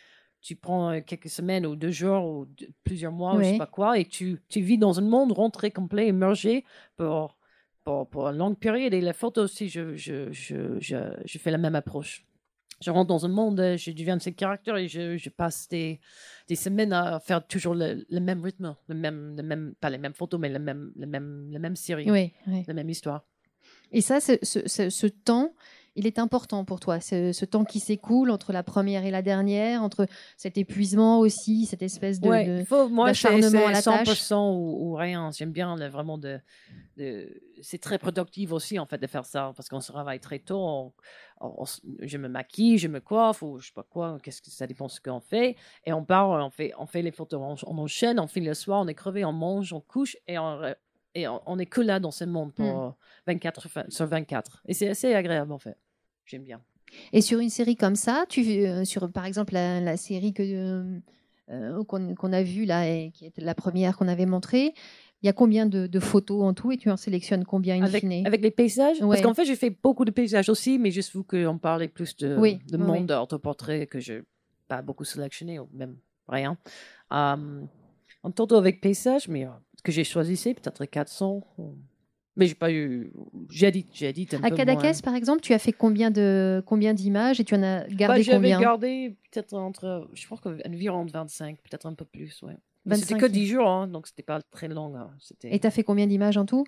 tu 0.43 0.55
prends 0.55 0.91
euh, 0.91 0.99
quelques 1.01 1.29
semaines 1.29 1.65
ou 1.65 1.75
deux 1.75 1.89
jours 1.91 2.23
ou 2.25 2.45
deux- 2.45 2.67
plusieurs 2.83 3.11
mois 3.13 3.33
ou 3.35 3.37
je 3.39 3.45
sais 3.53 3.57
pas 3.57 3.65
quoi 3.65 3.97
et 3.97 4.05
tu, 4.05 4.39
tu 4.49 4.59
vis 4.61 4.77
dans 4.77 4.99
un 4.99 5.03
monde 5.03 5.31
rentré 5.31 5.71
complet, 5.71 6.09
immergé 6.09 6.65
pour, 6.97 7.37
pour, 7.83 8.07
pour 8.09 8.27
une 8.27 8.37
longue 8.37 8.59
période. 8.59 8.93
Et 8.93 9.01
la 9.01 9.13
photo 9.13 9.41
aussi, 9.43 9.69
je, 9.69 9.95
je, 9.95 10.31
je, 10.31 10.77
je, 10.79 10.97
je 11.25 11.37
fais 11.39 11.49
la 11.49 11.57
même 11.57 11.75
approche. 11.75 12.25
Je 12.81 12.91
rentre 12.91 13.07
dans 13.07 13.25
un 13.25 13.29
monde, 13.29 13.59
euh, 13.61 13.77
je 13.77 13.91
deviens 13.91 14.19
ces 14.19 14.33
caractères 14.33 14.75
et 14.75 14.89
je, 14.89 15.15
je 15.15 15.29
passe 15.29 15.69
des, 15.69 16.01
des 16.49 16.55
semaines 16.57 16.91
à 16.91 17.21
faire 17.21 17.47
toujours 17.47 17.75
le, 17.75 18.05
le 18.09 18.19
même 18.19 18.41
rythme, 18.43 18.75
le 18.89 18.95
même, 18.95 19.37
le 19.37 19.43
même, 19.43 19.73
pas 19.79 19.89
les 19.89 19.97
mêmes 19.97 20.13
photos, 20.13 20.37
mais 20.39 20.49
le 20.49 20.59
même, 20.59 20.91
le 20.97 21.05
même, 21.07 21.47
la 21.51 21.59
même 21.59 21.77
série, 21.77 22.11
Oui, 22.11 22.33
oui. 22.47 22.65
la 22.67 22.73
même 22.73 22.89
histoire. 22.89 23.23
Et 23.93 24.01
ça, 24.01 24.19
ce, 24.19 24.33
ce- 24.41 24.67
ce- 24.67 24.89
ce 24.89 25.07
temps, 25.07 25.53
il 25.95 26.07
est 26.07 26.17
important 26.19 26.65
pour 26.65 26.79
toi, 26.79 26.99
ce, 26.99 27.31
ce 27.33 27.45
temps 27.45 27.63
qui 27.65 27.79
s'écoule 27.79 28.31
entre 28.31 28.51
la 28.51 28.63
première 28.63 29.05
et 29.05 29.11
la 29.11 29.21
dernière, 29.21 29.83
entre 29.83 30.07
cet 30.37 30.57
épuisement 30.57 31.19
aussi, 31.19 31.65
cette 31.65 31.81
espèce 31.83 32.19
de... 32.19 32.29
Ouais, 32.29 32.45
de- 32.45 32.59
il 32.61 32.65
faut, 32.65 32.89
moi, 32.89 33.07
d'acharnement 33.07 33.67
à 33.67 33.71
la 33.71 33.81
tâche. 33.81 34.07
100% 34.21 34.55
ou, 34.55 34.91
ou 34.91 34.95
rien. 34.95 35.29
J'aime 35.31 35.51
bien 35.51 35.75
le- 35.75 35.87
vraiment 35.87 36.17
de. 36.17 36.39
de 36.97 37.29
c'est 37.61 37.77
très 37.79 37.97
productif 37.97 38.51
aussi, 38.51 38.77
en 38.79 38.85
fait, 38.85 38.97
de 38.97 39.07
faire 39.07 39.25
ça, 39.25 39.53
parce 39.55 39.69
qu'on 39.69 39.79
se 39.81 39.91
réveille 39.91 40.19
très 40.19 40.39
tôt. 40.39 40.59
on- 40.59 40.93
on- 41.41 41.53
on 41.59 41.63
s- 41.63 41.81
je 42.01 42.17
me 42.17 42.27
maquille, 42.27 42.77
je 42.77 42.87
me 42.87 42.99
coiffe, 42.99 43.41
ou 43.41 43.59
je 43.59 43.67
sais 43.67 43.73
pas 43.73 43.83
quoi, 43.83 44.17
qu'est-ce 44.21 44.41
que 44.41 44.49
ça 44.49 44.65
dépend 44.67 44.85
de 44.87 44.91
ce 44.91 44.99
qu'on 45.01 45.19
fait. 45.19 45.55
Et 45.85 45.93
on 45.93 46.03
part, 46.05 46.29
on 46.29 46.49
fait, 46.49 46.71
on 46.77 46.85
fait 46.85 47.01
les 47.01 47.11
photos, 47.11 47.39
on, 47.67 47.77
enchaîne, 47.77 48.19
on 48.19 48.27
finit 48.27 48.47
le 48.47 48.53
soir, 48.53 48.81
on 48.81 48.87
est 48.87 48.93
crevé, 48.93 49.23
on 49.25 49.33
mange, 49.33 49.73
on 49.73 49.81
couche, 49.81 50.17
et 50.27 50.37
on, 50.37 50.61
et 51.15 51.27
est 51.59 51.65
que 51.67 51.81
là 51.81 51.99
dans 51.99 52.09
ce 52.11 52.23
monde 52.25 52.53
pour 52.55 52.65
24 53.27 53.69
fa- 53.69 53.85
sur 53.89 54.07
24. 54.07 54.61
Et 54.67 54.73
c'est 54.73 54.89
assez 54.89 55.13
agréable, 55.13 55.51
en 55.51 55.59
fait. 55.59 55.77
J'aime 56.25 56.43
bien. 56.43 56.61
Et 57.11 57.21
sur 57.21 57.39
une 57.39 57.49
série 57.49 57.75
comme 57.75 57.95
ça, 57.95 58.25
tu, 58.29 58.41
euh, 58.65 58.85
sur 58.85 59.11
par 59.11 59.25
exemple 59.25 59.53
la, 59.53 59.79
la 59.81 59.97
série 59.97 60.33
que 60.33 60.43
euh, 60.43 60.99
euh, 61.49 61.83
qu'on 61.83 62.33
a 62.33 62.43
vue 62.43 62.65
là, 62.65 62.87
et 62.87 63.11
qui 63.11 63.25
était 63.25 63.41
la 63.41 63.55
première 63.55 63.97
qu'on 63.97 64.07
avait 64.07 64.25
montrée, 64.25 64.73
il 65.21 65.25
y 65.25 65.29
a 65.29 65.33
combien 65.33 65.65
de, 65.65 65.87
de 65.87 65.99
photos 65.99 66.43
en 66.43 66.53
tout 66.53 66.71
et 66.71 66.77
tu 66.77 66.89
en 66.91 66.97
sélectionnes 66.97 67.45
combien 67.45 67.75
in 67.81 67.83
Avec, 67.85 68.01
fine? 68.01 68.25
avec 68.27 68.41
les 68.41 68.51
paysages? 68.51 69.01
Ouais. 69.01 69.07
Parce 69.07 69.21
qu'en 69.21 69.33
fait, 69.33 69.45
j'ai 69.45 69.55
fait 69.55 69.69
beaucoup 69.69 70.05
de 70.05 70.11
paysages 70.11 70.49
aussi, 70.49 70.77
mais 70.77 70.91
juste 70.91 71.13
vous 71.13 71.23
qu'on 71.23 71.57
parlait 71.57 71.87
plus 71.87 72.15
de, 72.17 72.37
Oui, 72.37 72.59
de 72.67 72.77
oui, 72.77 72.83
monde 72.83 73.11
autoportrait 73.11 73.87
que 73.87 73.99
je 73.99 74.13
n'ai 74.13 74.21
pas 74.67 74.81
beaucoup 74.81 75.05
sélectionné, 75.05 75.59
ou 75.59 75.67
même 75.73 75.97
rien. 76.27 76.57
Um, 77.09 77.67
en 78.21 78.31
total 78.31 78.57
avec 78.59 78.81
paysages, 78.81 79.27
mais 79.27 79.47
que 79.83 79.91
j'ai 79.91 80.03
choisi, 80.03 80.37
c'est 80.37 80.53
peut-être 80.53 80.85
400. 80.85 81.41
ou- 81.57 81.75
Mais 82.35 82.47
j'ai 82.47 82.55
pas 82.55 82.71
eu. 82.71 83.11
J'édite, 83.49 83.89
j'édite 83.93 84.33
un 84.33 84.43
À 84.43 84.49
peu 84.49 84.55
Cadaqués, 84.55 84.87
moins. 84.87 84.99
par 85.03 85.13
exemple, 85.15 85.41
tu 85.41 85.53
as 85.53 85.59
fait 85.59 85.71
combien 85.71 86.09
de 86.09 86.63
combien 86.65 86.93
d'images 86.95 87.39
et 87.39 87.43
tu 87.43 87.53
en 87.53 87.61
as 87.61 87.81
Bah, 87.81 87.87
gardé 87.89 88.23
J'avais 88.23 88.37
combien 88.37 88.59
gardé 88.59 89.17
peut-être 89.31 89.53
entre. 89.53 90.09
Je 90.13 90.27
pense 90.27 90.39
qu'environ 90.41 91.05
25, 91.05 91.57
peut-être 91.61 91.85
un 91.85 91.93
peu 91.93 92.05
plus, 92.05 92.41
ouais. 92.41 92.57
C'était 92.85 93.13
25, 93.13 93.19
que 93.19 93.25
oui. 93.27 93.31
10 93.31 93.47
jours, 93.47 93.67
hein, 93.69 93.87
donc 93.87 94.07
c'était 94.07 94.23
pas 94.23 94.41
très 94.41 94.67
long. 94.67 94.95
hein. 94.95 95.11
Et 95.43 95.59
tu 95.59 95.67
as 95.67 95.71
fait 95.71 95.83
combien 95.83 96.07
d'images 96.07 96.37
en 96.37 96.45
tout? 96.45 96.65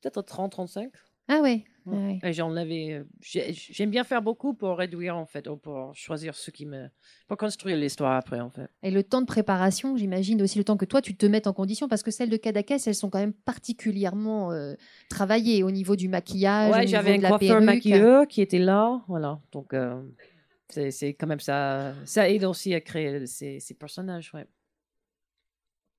Peut-être 0.00 0.22
30, 0.22 0.52
35. 0.52 0.90
Ah 1.28 1.40
ouais. 1.40 1.64
Ouais. 1.86 1.96
ouais, 1.96 2.18
ouais. 2.22 2.30
Et 2.30 2.32
j'en 2.32 2.54
avais. 2.56 2.92
euh, 2.92 3.04
j'ai- 3.20 3.52
J'aime 3.52 3.90
bien 3.90 4.04
faire 4.04 4.22
beaucoup 4.22 4.54
pour 4.54 4.78
réduire, 4.78 5.16
en 5.16 5.26
fait, 5.26 5.46
ou 5.48 5.56
pour 5.58 5.94
choisir 5.94 6.34
ce 6.34 6.50
qui 6.50 6.64
me. 6.64 6.88
pour 7.28 7.36
construire 7.36 7.76
l'histoire 7.76 8.12
après, 8.16 8.40
en 8.40 8.48
fait. 8.50 8.70
Et 8.82 8.90
le 8.90 9.02
temps 9.02 9.20
de 9.20 9.26
préparation, 9.26 9.96
j'imagine 9.96 10.40
aussi 10.42 10.56
le 10.58 10.64
temps 10.64 10.76
que 10.78 10.84
toi 10.86 11.02
tu 11.02 11.14
te 11.14 11.26
mettes 11.26 11.46
en 11.46 11.52
condition, 11.52 11.86
parce 11.88 12.02
que 12.02 12.10
celles 12.10 12.30
de 12.30 12.36
Cadaqués, 12.38 12.76
elles 12.86 12.94
sont 12.94 13.10
quand 13.10 13.18
même 13.18 13.34
particulièrement 13.34 14.52
euh, 14.52 14.74
travaillées 15.10 15.62
au 15.62 15.70
niveau 15.70 15.94
du 15.96 16.08
maquillage, 16.08 16.70
au 16.70 16.72
Ouais, 16.74 16.80
niveau 16.80 16.90
j'avais 16.90 17.14
un 17.14 17.18
de 17.18 17.22
la 17.22 17.28
coiffeur 17.30 17.60
maquilleur 17.60 18.26
qui 18.28 18.40
était 18.40 18.58
là, 18.58 19.02
voilà. 19.08 19.40
Donc, 19.52 19.74
euh, 19.74 20.02
c'est 20.70 20.90
c'est 20.90 21.12
quand 21.14 21.26
même 21.26 21.40
ça. 21.40 21.92
Ça 22.06 22.30
aide 22.30 22.44
aussi 22.44 22.72
à 22.74 22.80
créer 22.80 23.26
ces, 23.26 23.60
ces 23.60 23.74
personnages, 23.74 24.32
ouais. 24.34 24.46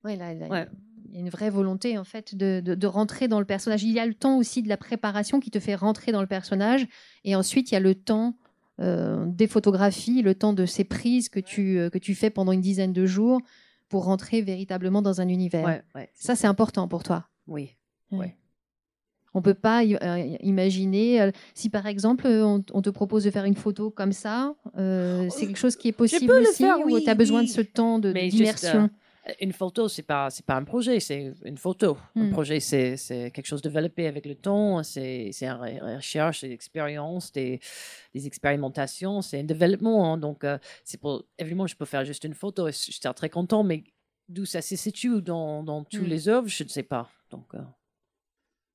Ouais, 0.03 0.15
là, 0.15 0.33
là, 0.33 0.47
Ouais. 0.47 0.65
Il 1.07 1.13
y 1.13 1.17
a 1.17 1.19
une 1.19 1.29
vraie 1.29 1.49
volonté 1.49 1.97
en 1.97 2.03
fait 2.03 2.35
de, 2.35 2.61
de- 2.63 2.75
de 2.75 2.87
rentrer 2.87 3.27
dans 3.27 3.39
le 3.39 3.45
personnage. 3.45 3.83
Il 3.83 3.91
y 3.91 3.99
a 3.99 4.05
le 4.05 4.13
temps 4.13 4.37
aussi 4.37 4.61
de 4.63 4.69
la 4.69 4.77
préparation 4.77 5.39
qui 5.39 5.51
te 5.51 5.59
fait 5.59 5.75
rentrer 5.75 6.11
dans 6.11 6.21
le 6.21 6.27
personnage, 6.27 6.87
et 7.23 7.35
ensuite 7.35 7.71
il 7.71 7.75
y 7.75 7.77
a 7.77 7.79
le 7.81 7.95
temps 7.95 8.35
euh, 8.81 9.25
des 9.27 9.47
photographies, 9.47 10.21
le 10.21 10.35
temps 10.35 10.53
de 10.53 10.65
ces 10.65 10.83
prises 10.83 11.29
que 11.29 11.39
tu 11.39 11.77
euh, 11.79 11.89
que 11.89 11.97
tu 11.97 12.15
fais 12.15 12.29
pendant 12.29 12.51
une 12.51 12.61
dizaine 12.61 12.91
de 12.93 13.05
jours 13.05 13.39
pour 13.87 14.05
rentrer 14.05 14.41
véritablement 14.41 15.01
dans 15.01 15.21
un 15.21 15.27
univers. 15.29 15.63
Ouais, 15.65 15.83
ouais. 15.95 16.09
Ça 16.15 16.35
c'est 16.35 16.47
important 16.47 16.87
pour 16.87 17.03
toi. 17.03 17.27
Oui. 17.47 17.75
Ouais. 18.11 18.35
On 19.37 19.41
peut 19.41 19.53
pas 19.53 19.83
euh, 19.83 20.37
imaginer 20.41 21.21
euh, 21.21 21.31
si 21.53 21.69
par 21.69 21.85
exemple 21.87 22.25
on, 22.27 22.63
on 22.73 22.81
te 22.81 22.89
propose 22.89 23.25
de 23.25 23.31
faire 23.31 23.43
une 23.45 23.55
photo 23.55 23.91
comme 23.91 24.13
ça, 24.13 24.55
euh, 24.77 25.27
c'est 25.29 25.45
quelque 25.45 25.57
chose 25.57 25.75
qui 25.75 25.89
est 25.89 25.91
possible 25.91 26.31
aussi 26.41 26.63
faire, 26.63 26.79
ou 26.79 26.99
tu 26.99 27.09
as 27.09 27.15
besoin 27.15 27.43
de 27.43 27.49
ce 27.49 27.61
temps 27.61 27.99
d'immersion? 27.99 28.89
Une 29.41 29.53
photo, 29.53 29.87
c'est 29.87 30.03
pas 30.03 30.29
c'est 30.29 30.45
pas 30.45 30.55
un 30.55 30.63
projet, 30.63 30.99
c'est 30.99 31.33
une 31.45 31.57
photo. 31.57 31.97
Un 32.15 32.25
Hmm. 32.25 32.31
projet, 32.31 32.59
c'est 32.59 32.95
c'est 32.95 33.31
quelque 33.31 33.47
chose 33.47 33.61
développé 33.61 34.05
avec 34.07 34.25
le 34.27 34.35
temps. 34.35 34.83
C'est 34.83 35.31
c'est 35.33 35.47
une 35.47 35.53
re- 35.57 35.95
recherche, 35.97 36.41
des 36.41 36.51
expériences, 36.51 37.31
des, 37.31 37.59
des 38.13 38.27
expérimentations. 38.27 39.21
C'est 39.23 39.39
un 39.39 39.43
développement. 39.43 40.13
hein. 40.13 40.17
donc 40.19 40.43
euh, 40.43 40.59
c'est 40.83 40.99
pour 40.99 41.23
évidemment, 41.39 41.65
je 41.65 41.75
peux 41.75 41.85
faire 41.85 42.05
juste 42.05 42.23
une 42.23 42.35
photo. 42.35 42.67
et 42.67 42.71
je 42.71 42.77
suis 42.77 42.99
très 42.99 43.29
content, 43.29 43.63
mais 43.63 43.83
d'où 44.29 44.45
ça 44.45 44.61
se 44.61 44.75
situe 44.75 45.21
dans 45.23 45.63
dans 45.63 45.83
tous 45.83 46.03
Hmm. 46.03 46.07
les 46.07 46.27
œuvres, 46.29 46.47
je 46.47 46.63
ne 46.63 46.69
sais 46.69 46.83
pas. 46.83 47.09
Donc 47.31 47.55
euh, 47.55 47.61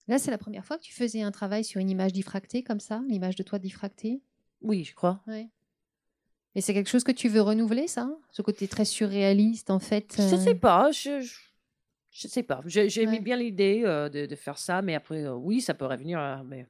Là, 0.08 0.18
c'est 0.18 0.32
la 0.32 0.38
première 0.38 0.64
fois 0.64 0.76
que 0.78 0.82
tu 0.82 0.92
faisais 0.92 1.22
un 1.22 1.30
travail 1.30 1.62
sur 1.62 1.80
une 1.80 1.90
image 1.90 2.12
diffractée 2.12 2.64
comme 2.64 2.80
ça, 2.80 3.00
l'image 3.08 3.36
de 3.36 3.44
toi 3.44 3.58
diffractée? 3.60 4.20
oui, 4.62 4.82
je 4.84 4.94
crois. 4.94 5.22
Et 6.54 6.60
c'est 6.60 6.74
quelque 6.74 6.88
chose 6.90 7.04
que 7.04 7.12
tu 7.12 7.28
veux 7.28 7.40
renouveler, 7.42 7.86
ça? 7.86 8.10
Ce 8.32 8.42
côté 8.42 8.66
très 8.66 8.84
surréaliste, 8.84 9.70
en 9.70 9.78
fait. 9.78 10.14
Je 10.16 10.22
euh, 10.22 10.36
sais 10.36 10.54
pas, 10.56 10.90
je, 10.90 11.20
je, 11.20 11.34
je 12.10 12.28
sais 12.28 12.42
pas. 12.42 12.60
Je- 12.66 12.88
J'ai 12.88 13.02
aimé 13.02 13.18
Ouais. 13.18 13.20
bien 13.20 13.36
l'idée 13.36 13.82
euh, 13.84 14.08
de, 14.08 14.26
de 14.26 14.36
faire 14.36 14.58
ça, 14.58 14.82
mais 14.82 14.94
après, 14.94 15.24
euh, 15.24 15.34
oui, 15.34 15.60
ça 15.60 15.74
peut 15.74 15.86
revenir. 15.86 16.18
euh, 16.20 16.42
mais 16.44 16.66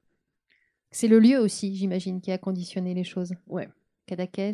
C'est 0.90 1.08
le 1.08 1.18
lieu 1.18 1.38
aussi, 1.38 1.74
j'imagine, 1.76 2.20
qui 2.20 2.30
a 2.30 2.38
conditionné 2.38 2.92
les 2.94 3.04
choses. 3.04 3.32
ouais. 3.46 3.68
Cadaqués. 4.06 4.52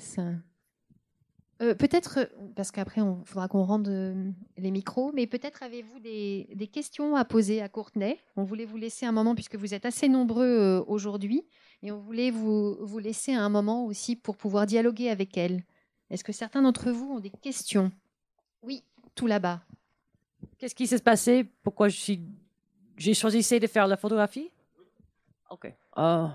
Euh. 1.63 1.75
Peut-être, 1.75 2.19
euh, 2.19 2.27
parce 2.55 2.71
qu'après, 2.71 3.01
il 3.01 3.25
faudra 3.25 3.49
qu'on 3.49 3.65
rende 3.65 3.89
euh, 3.89 4.31
les 4.59 4.71
micros, 4.71 5.13
mais 5.13 5.27
peut-être 5.27 5.63
avez-vous 5.63 5.99
des, 6.01 6.49
des 6.55 6.67
questions 6.67 7.17
à 7.17 7.25
poser 7.25 7.63
à 7.63 7.69
Courtenay? 7.69 8.19
On 8.37 8.45
voulait 8.45 8.67
vous 8.67 8.77
laisser 8.77 9.07
un 9.07 9.13
moment, 9.13 9.35
puisque 9.35 9.57
vous 9.57 9.75
êtes 9.75 9.87
assez 9.87 10.09
nombreux 10.09 10.45
euh, 10.45 10.85
aujourd'hui, 10.87 11.45
et 11.83 11.93
on 11.93 11.99
voulait 11.99 12.31
vous, 12.31 12.77
vous 12.81 12.99
laisser 12.99 13.33
un 13.33 13.49
moment 13.49 13.87
aussi 13.87 14.17
pour 14.17 14.37
pouvoir 14.37 14.67
dialoguer 14.67 15.11
avec 15.11 15.37
elle. 15.37 15.63
Est-ce 16.11 16.25
que 16.25 16.33
certains 16.33 16.63
d'entre 16.63 16.91
vous 16.91 17.13
ont 17.13 17.21
des 17.21 17.31
questions? 17.31 17.91
Oui, 18.63 18.85
tout 19.15 19.27
là-bas. 19.27 19.63
Qu'est-ce 20.59 20.75
qui 20.75 20.87
s'est 20.87 20.99
passé? 20.99 21.45
Pourquoi 21.63 21.89
je 21.89 21.97
suis... 21.97 22.23
j'ai 22.97 23.15
choisi 23.15 23.59
de 23.59 23.67
faire 23.67 23.87
la 23.87 23.97
photographie? 23.97 24.51
Ok. 25.51 25.73
Euh, 25.99 26.27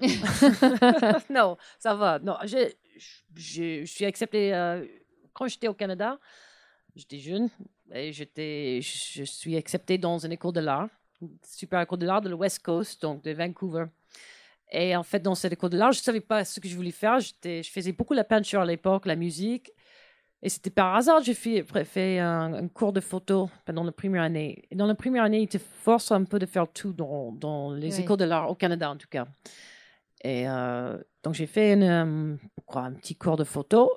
non, 1.30 1.56
ça 1.78 1.94
va. 1.94 2.18
Non, 2.18 2.36
je, 2.44 2.72
je, 3.34 3.84
suis 3.84 4.04
acceptée 4.04 4.54
euh, 4.54 4.84
quand 5.32 5.46
j'étais 5.46 5.68
au 5.68 5.74
Canada. 5.74 6.18
J'étais 6.96 7.18
jeune 7.18 7.48
et 7.92 8.12
j'étais, 8.12 8.80
je 8.82 9.22
suis 9.22 9.56
acceptée 9.56 9.98
dans 9.98 10.18
une 10.18 10.32
école 10.32 10.52
de 10.52 10.60
l'art, 10.60 10.88
une 11.22 11.36
super 11.46 11.80
école 11.80 11.98
de 12.00 12.06
l'art 12.06 12.20
de 12.20 12.28
la 12.28 12.34
West 12.34 12.60
Coast, 12.60 13.00
donc 13.00 13.22
de 13.22 13.30
Vancouver. 13.32 13.84
Et 14.72 14.96
en 14.96 15.02
fait, 15.02 15.20
dans 15.20 15.34
cette 15.34 15.52
école 15.52 15.70
de 15.70 15.78
l'art, 15.78 15.92
je 15.92 16.00
ne 16.00 16.02
savais 16.02 16.20
pas 16.20 16.44
ce 16.44 16.60
que 16.60 16.68
je 16.68 16.74
voulais 16.76 16.90
faire. 16.90 17.20
J'étais, 17.20 17.62
je 17.62 17.70
faisais 17.70 17.92
beaucoup 17.92 18.14
la 18.14 18.24
peinture 18.24 18.60
à 18.60 18.66
l'époque, 18.66 19.06
la 19.06 19.16
musique. 19.16 19.72
Et 20.42 20.48
c'était 20.48 20.70
par 20.70 20.94
hasard, 20.94 21.22
j'ai 21.22 21.34
fait, 21.34 21.64
fait 21.84 22.18
un, 22.20 22.54
un 22.54 22.68
cours 22.68 22.92
de 22.92 23.00
photo 23.00 23.50
pendant 23.64 23.82
la 23.82 23.92
première 23.92 24.22
année. 24.22 24.62
Et 24.70 24.76
dans 24.76 24.86
la 24.86 24.94
première 24.94 25.24
année, 25.24 25.40
ils 25.40 25.48
te 25.48 25.58
forcent 25.58 26.12
un 26.12 26.24
peu 26.24 26.38
de 26.38 26.46
faire 26.46 26.68
tout 26.68 26.92
dans, 26.92 27.32
dans 27.32 27.72
les 27.72 27.96
Oui. 27.96 28.02
écoles 28.02 28.18
de 28.18 28.24
l'art, 28.24 28.50
au 28.50 28.54
Canada 28.54 28.90
en 28.90 28.96
tout 28.96 29.08
cas. 29.08 29.26
Et 30.24 30.48
euh, 30.48 30.98
donc, 31.22 31.34
j'ai 31.34 31.46
fait 31.46 31.74
une, 31.74 31.82
euh, 31.82 32.36
un 32.74 32.92
petit 32.92 33.14
cours 33.14 33.36
de 33.36 33.44
photo. 33.44 33.90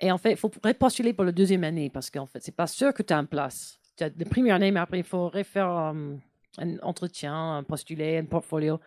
Et 0.00 0.10
en 0.10 0.18
fait, 0.18 0.32
il 0.32 0.36
faut 0.36 0.50
repostuler 0.62 1.12
pour 1.12 1.24
la 1.24 1.32
deuxième 1.32 1.64
année 1.64 1.90
parce 1.90 2.10
qu'en 2.10 2.26
fait, 2.26 2.40
c'est 2.42 2.54
pas 2.54 2.66
sûr 2.66 2.92
que 2.92 3.02
tu 3.02 3.12
as 3.12 3.18
une 3.18 3.26
place. 3.26 3.78
Tu 3.96 4.04
as 4.04 4.10
la 4.16 4.24
première 4.26 4.56
année, 4.56 4.70
mais 4.70 4.80
après, 4.80 4.98
il 4.98 5.04
faut 5.04 5.28
refaire 5.28 5.70
euh, 5.70 6.14
un 6.58 6.78
entretien, 6.82 7.56
un 7.56 7.62
postuler, 7.62 8.18
un 8.18 8.24
portfolio. 8.24 8.80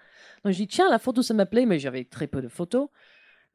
Donc, 0.44 0.54
j'ai 0.54 0.66
dit, 0.66 0.68
tiens, 0.68 0.90
la 0.90 1.00
photo, 1.00 1.22
ça 1.22 1.34
me 1.34 1.46
plaît, 1.46 1.66
mais 1.66 1.80
j'avais 1.80 2.06
très 2.06 2.28
peu 2.28 2.42
de 2.42 2.48
photos. 2.48 2.90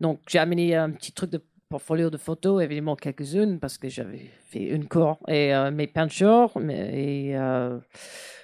Donc, 0.01 0.20
j'ai 0.28 0.39
amené 0.39 0.74
un 0.74 0.91
petit 0.91 1.12
truc 1.12 1.30
de 1.30 1.43
portfolio 1.74 2.08
de 2.08 2.18
photos, 2.18 2.62
évidemment 2.62 2.94
quelques-unes, 2.94 3.58
parce 3.58 3.78
que 3.78 3.88
j'avais 3.88 4.30
fait 4.48 4.62
une 4.62 4.86
cours. 4.86 5.18
Et 5.26 5.52
euh, 5.52 5.72
mes 5.72 5.88
peintures, 5.88 6.52
mais, 6.60 6.82
et, 7.02 7.36
euh, 7.36 7.80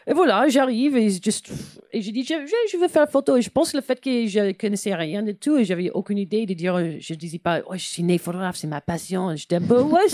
et 0.08 0.12
voilà, 0.14 0.48
j'arrive 0.48 0.96
et, 0.96 1.10
juste, 1.10 1.52
et 1.92 2.02
je, 2.02 2.10
je, 2.10 2.44
je, 2.72 2.76
veux 2.76 2.88
faire 2.88 3.02
la 3.02 3.06
photo. 3.06 3.36
Et 3.36 3.42
je 3.42 3.50
pense 3.50 3.70
que 3.70 3.76
le 3.76 3.84
fait 3.84 4.00
que 4.00 4.26
je 4.26 4.50
connaissais 4.50 4.92
rien 4.96 5.22
du 5.22 5.36
tout 5.36 5.56
et 5.58 5.64
j'avais 5.64 5.90
aucune 5.90 6.18
idée 6.18 6.44
de 6.44 6.54
dire, 6.54 6.76
je 6.98 7.14
disais 7.14 7.38
pas, 7.38 7.60
ouais, 7.68 7.78
je 7.78 7.86
suis 7.86 8.02
né 8.02 8.18
photographe, 8.18 8.56
c'est 8.56 8.66
ma 8.66 8.80
passion. 8.80 9.36
J'étais 9.36 9.56
un 9.56 9.62
peu, 9.62 9.80
ouais, 9.80 10.08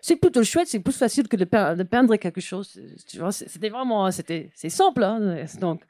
c'est 0.00 0.16
plutôt 0.16 0.42
chouette, 0.42 0.68
c'est 0.68 0.80
plus 0.80 0.96
facile 0.96 1.28
que 1.28 1.36
de, 1.36 1.44
peindre, 1.44 1.76
de 1.76 1.82
peindre 1.82 2.16
quelque 2.16 2.40
chose. 2.40 2.80
C'était 2.96 3.68
vraiment, 3.68 4.10
c'était, 4.10 4.48
simple, 4.54 5.04
hein. 5.04 5.44
Donc, 5.60 5.82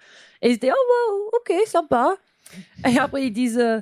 et 0.42 0.58
oh, 0.64 0.66
wow, 0.66 1.30
ok, 1.38 1.68
sympa. 1.68 2.16
Et 2.88 2.98
après, 2.98 3.26
ils 3.26 3.32
disent, 3.32 3.58
euh, 3.58 3.80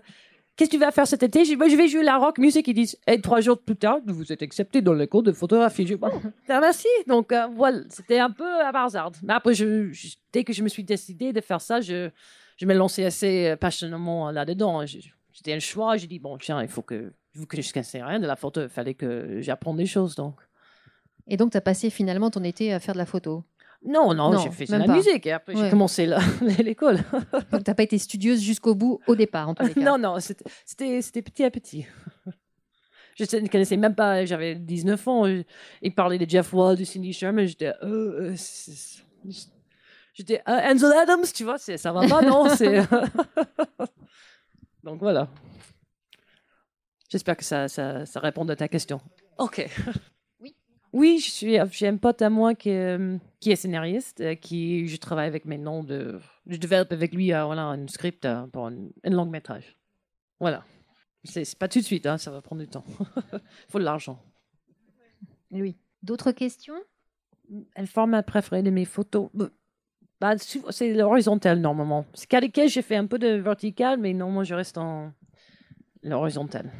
Qu'est-ce 0.56 0.70
que 0.70 0.76
tu 0.76 0.80
vas 0.80 0.90
faire 0.90 1.06
cet 1.06 1.22
été? 1.22 1.44
Je, 1.44 1.52
je 1.52 1.76
vais 1.76 1.88
jouer 1.88 2.02
la 2.02 2.18
rock 2.18 2.38
music. 2.38 2.68
Ils 2.68 2.74
disent, 2.74 2.98
et 3.06 3.20
trois 3.20 3.40
jours 3.40 3.58
plus 3.58 3.76
tard, 3.76 4.00
vous 4.04 4.32
êtes 4.32 4.42
accepté 4.42 4.82
dans 4.82 4.92
les 4.92 5.06
cours 5.08 5.22
de 5.22 5.32
photographie. 5.32 5.86
Je 5.86 5.94
dis, 5.94 5.98
bon, 5.98 6.10
merci. 6.48 6.88
Donc, 7.06 7.32
euh, 7.32 7.46
voilà, 7.54 7.80
c'était 7.88 8.18
un 8.18 8.30
peu 8.30 8.60
à 8.60 8.68
hasard. 8.84 9.12
Mais 9.22 9.32
après, 9.32 9.54
je, 9.54 9.90
dès 10.32 10.44
que 10.44 10.52
je 10.52 10.62
me 10.62 10.68
suis 10.68 10.84
décidé 10.84 11.32
de 11.32 11.40
faire 11.40 11.60
ça, 11.60 11.80
je, 11.80 12.10
je 12.58 12.66
me 12.66 12.74
lançais 12.74 13.04
assez 13.04 13.48
euh, 13.48 13.56
passionnément 13.56 14.30
là-dedans. 14.30 14.84
C'était 15.32 15.54
un 15.54 15.58
choix. 15.58 15.96
J'ai 15.96 16.06
dit, 16.06 16.18
bon, 16.18 16.36
tiens, 16.36 16.60
il 16.60 16.68
faut 16.68 16.82
que, 16.82 17.14
vu 17.34 17.46
que 17.46 17.60
je 17.60 18.04
rien 18.04 18.20
de 18.20 18.26
la 18.26 18.36
photo, 18.36 18.62
il 18.62 18.68
fallait 18.68 18.94
que 18.94 19.40
j'apprenne 19.40 19.76
des 19.76 19.86
choses. 19.86 20.14
Donc. 20.16 20.38
Et 21.28 21.38
donc, 21.38 21.52
tu 21.52 21.56
as 21.56 21.62
passé 21.62 21.88
finalement 21.88 22.30
ton 22.30 22.44
été 22.44 22.74
à 22.74 22.78
faire 22.80 22.94
de 22.94 22.98
la 22.98 23.06
photo? 23.06 23.42
Non, 23.84 24.14
non, 24.14 24.38
j'ai 24.38 24.50
fait 24.50 24.66
de 24.66 24.76
la 24.76 24.86
musique 24.86 25.26
et 25.26 25.32
après 25.32 25.56
j'ai 25.56 25.70
commencé 25.70 26.06
l'école. 26.62 26.98
Donc 27.50 27.64
t'as 27.64 27.74
pas 27.74 27.82
été 27.82 27.98
studieuse 27.98 28.40
jusqu'au 28.40 28.74
bout 28.74 29.00
au 29.06 29.16
départ 29.16 29.48
en 29.48 29.54
tous 29.54 29.66
les 29.66 29.74
cas. 29.74 29.80
Non, 29.80 29.98
non, 29.98 30.18
c'était 30.20 31.22
petit 31.22 31.44
à 31.44 31.50
petit. 31.50 31.86
Je 33.14 33.24
ne 33.36 33.46
connaissais 33.46 33.76
même 33.76 33.94
pas, 33.94 34.24
j'avais 34.24 34.54
19 34.54 35.08
ans. 35.08 35.26
Il 35.82 35.94
parlait 35.94 36.18
de 36.18 36.28
Jeff 36.28 36.50
Wall, 36.54 36.78
de 36.78 36.84
Cindy 36.84 37.12
Sherman. 37.12 37.44
J'étais, 37.44 37.74
euh, 37.82 38.32
euh 38.32 39.30
j'étais 40.14 40.40
euh, 40.48 40.72
Ansel 40.72 40.92
Adams, 40.92 41.26
tu 41.34 41.44
vois, 41.44 41.58
ça 41.58 41.92
va 41.92 42.08
pas, 42.08 42.22
non 42.22 42.46
Donc 44.82 44.98
voilà. 45.00 45.28
J'espère 47.10 47.36
que 47.36 47.44
ça, 47.44 47.68
ça, 47.68 48.06
ça 48.06 48.20
répond 48.20 48.48
à 48.48 48.56
ta 48.56 48.66
question. 48.66 48.98
Ok. 49.36 49.68
Oui, 50.92 51.18
je 51.18 51.30
suis, 51.30 51.56
j'ai 51.70 51.88
un 51.88 51.96
pote 51.96 52.20
à 52.20 52.28
moi 52.28 52.54
qui, 52.54 52.68
est, 52.68 52.98
qui 53.40 53.50
est 53.50 53.56
scénariste, 53.56 54.20
euh, 54.20 54.34
qui 54.34 54.86
je 54.88 54.96
travaille 54.98 55.26
avec 55.26 55.46
maintenant 55.46 55.82
de, 55.82 56.20
je 56.46 56.56
développe 56.58 56.92
avec 56.92 57.14
lui 57.14 57.32
euh, 57.32 57.44
voilà 57.44 57.64
un 57.64 57.86
script 57.88 58.26
euh, 58.26 58.46
pour 58.48 58.66
un, 58.66 58.76
long 59.04 59.24
métrage. 59.24 59.76
Voilà. 60.38 60.64
C'est, 61.24 61.56
pas 61.56 61.68
tout 61.68 61.78
de 61.78 61.84
suite, 61.84 62.04
hein, 62.06 62.18
ça 62.18 62.30
va 62.30 62.42
prendre 62.42 62.60
du 62.60 62.68
temps. 62.68 62.84
Il 63.32 63.40
faut 63.68 63.78
de 63.78 63.84
l'argent. 63.84 64.22
Oui. 65.50 65.76
D'autres 66.02 66.32
questions? 66.32 66.74
Le 67.48 67.86
format 67.86 68.22
préféré 68.22 68.62
de 68.62 68.70
mes 68.70 68.84
photos, 68.84 69.30
bah, 70.20 70.36
c'est 70.38 70.92
l'horizontal 70.92 71.60
normalement. 71.60 72.06
C'est 72.12 72.26
qu'à 72.26 72.40
lesquels 72.40 72.68
j'ai 72.68 72.82
fait 72.82 72.96
un 72.96 73.06
peu 73.06 73.18
de 73.18 73.28
vertical, 73.28 73.98
mais 73.98 74.12
normalement 74.12 74.44
je 74.44 74.54
reste 74.54 74.78
en 74.78 75.12
l'horizontal. 76.02 76.70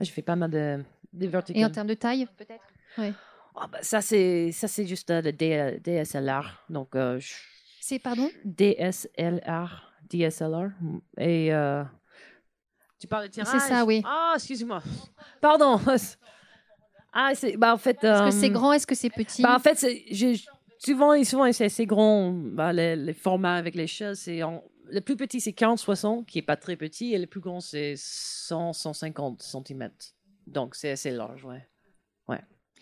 Je 0.00 0.10
fais 0.10 0.22
pas 0.22 0.36
mal 0.36 0.50
de, 0.50 0.82
de 1.12 1.26
vertical. 1.26 1.60
Et 1.60 1.64
en 1.64 1.70
termes 1.70 1.88
de 1.88 1.94
taille, 1.94 2.26
peut-être 2.36 2.64
oui. 2.98 3.12
Oh, 3.54 3.66
bah, 3.70 3.78
ça, 3.82 4.00
c'est, 4.00 4.52
ça, 4.52 4.68
c'est 4.68 4.86
juste 4.86 5.10
euh, 5.10 5.22
le 5.22 5.32
DSLR. 5.32 6.64
Donc, 6.68 6.94
euh, 6.94 7.20
C'est, 7.80 7.98
pardon? 7.98 8.30
DSLR. 8.44 9.92
DSLR. 10.08 10.70
Et 11.18 11.52
euh, 11.52 11.84
tu 12.98 13.06
parles 13.06 13.24
de 13.24 13.32
tirage 13.32 13.48
C'est 13.50 13.68
ça, 13.68 13.84
oui. 13.84 14.02
Ah, 14.04 14.32
excuse-moi. 14.36 14.82
Pardon. 15.40 15.80
Ah, 17.12 17.32
c'est, 17.34 17.56
bah, 17.56 17.74
en 17.74 17.76
fait. 17.76 18.04
Est-ce 18.04 18.26
que 18.26 18.30
c'est 18.30 18.50
grand 18.50 18.72
Est-ce 18.72 18.86
que 18.86 18.94
c'est 18.94 19.10
petit? 19.10 19.42
Bah, 19.42 19.56
En 19.56 19.58
fait, 19.58 19.76
c'est, 19.76 20.04
souvent, 20.78 21.24
souvent 21.24 21.52
c'est 21.52 21.64
assez 21.64 21.84
grand. 21.84 22.30
Bah, 22.30 22.72
les, 22.72 23.12
formats 23.14 23.56
avec 23.56 23.74
les 23.74 23.88
chats, 23.88 24.14
c'est 24.14 24.40
le 24.92 25.00
plus 25.00 25.16
petit, 25.16 25.40
c'est 25.40 25.50
40-60, 25.50 26.24
qui 26.24 26.38
est 26.38 26.42
pas 26.42 26.56
très 26.56 26.76
petit, 26.76 27.12
et 27.12 27.18
le 27.18 27.26
plus 27.26 27.40
grand, 27.40 27.58
c'est 27.58 27.94
100-150 27.94 29.40
cm. 29.40 29.90
Donc, 30.46 30.76
c'est 30.76 30.90
assez 30.90 31.10
large, 31.10 31.44
ouais. 31.44 31.66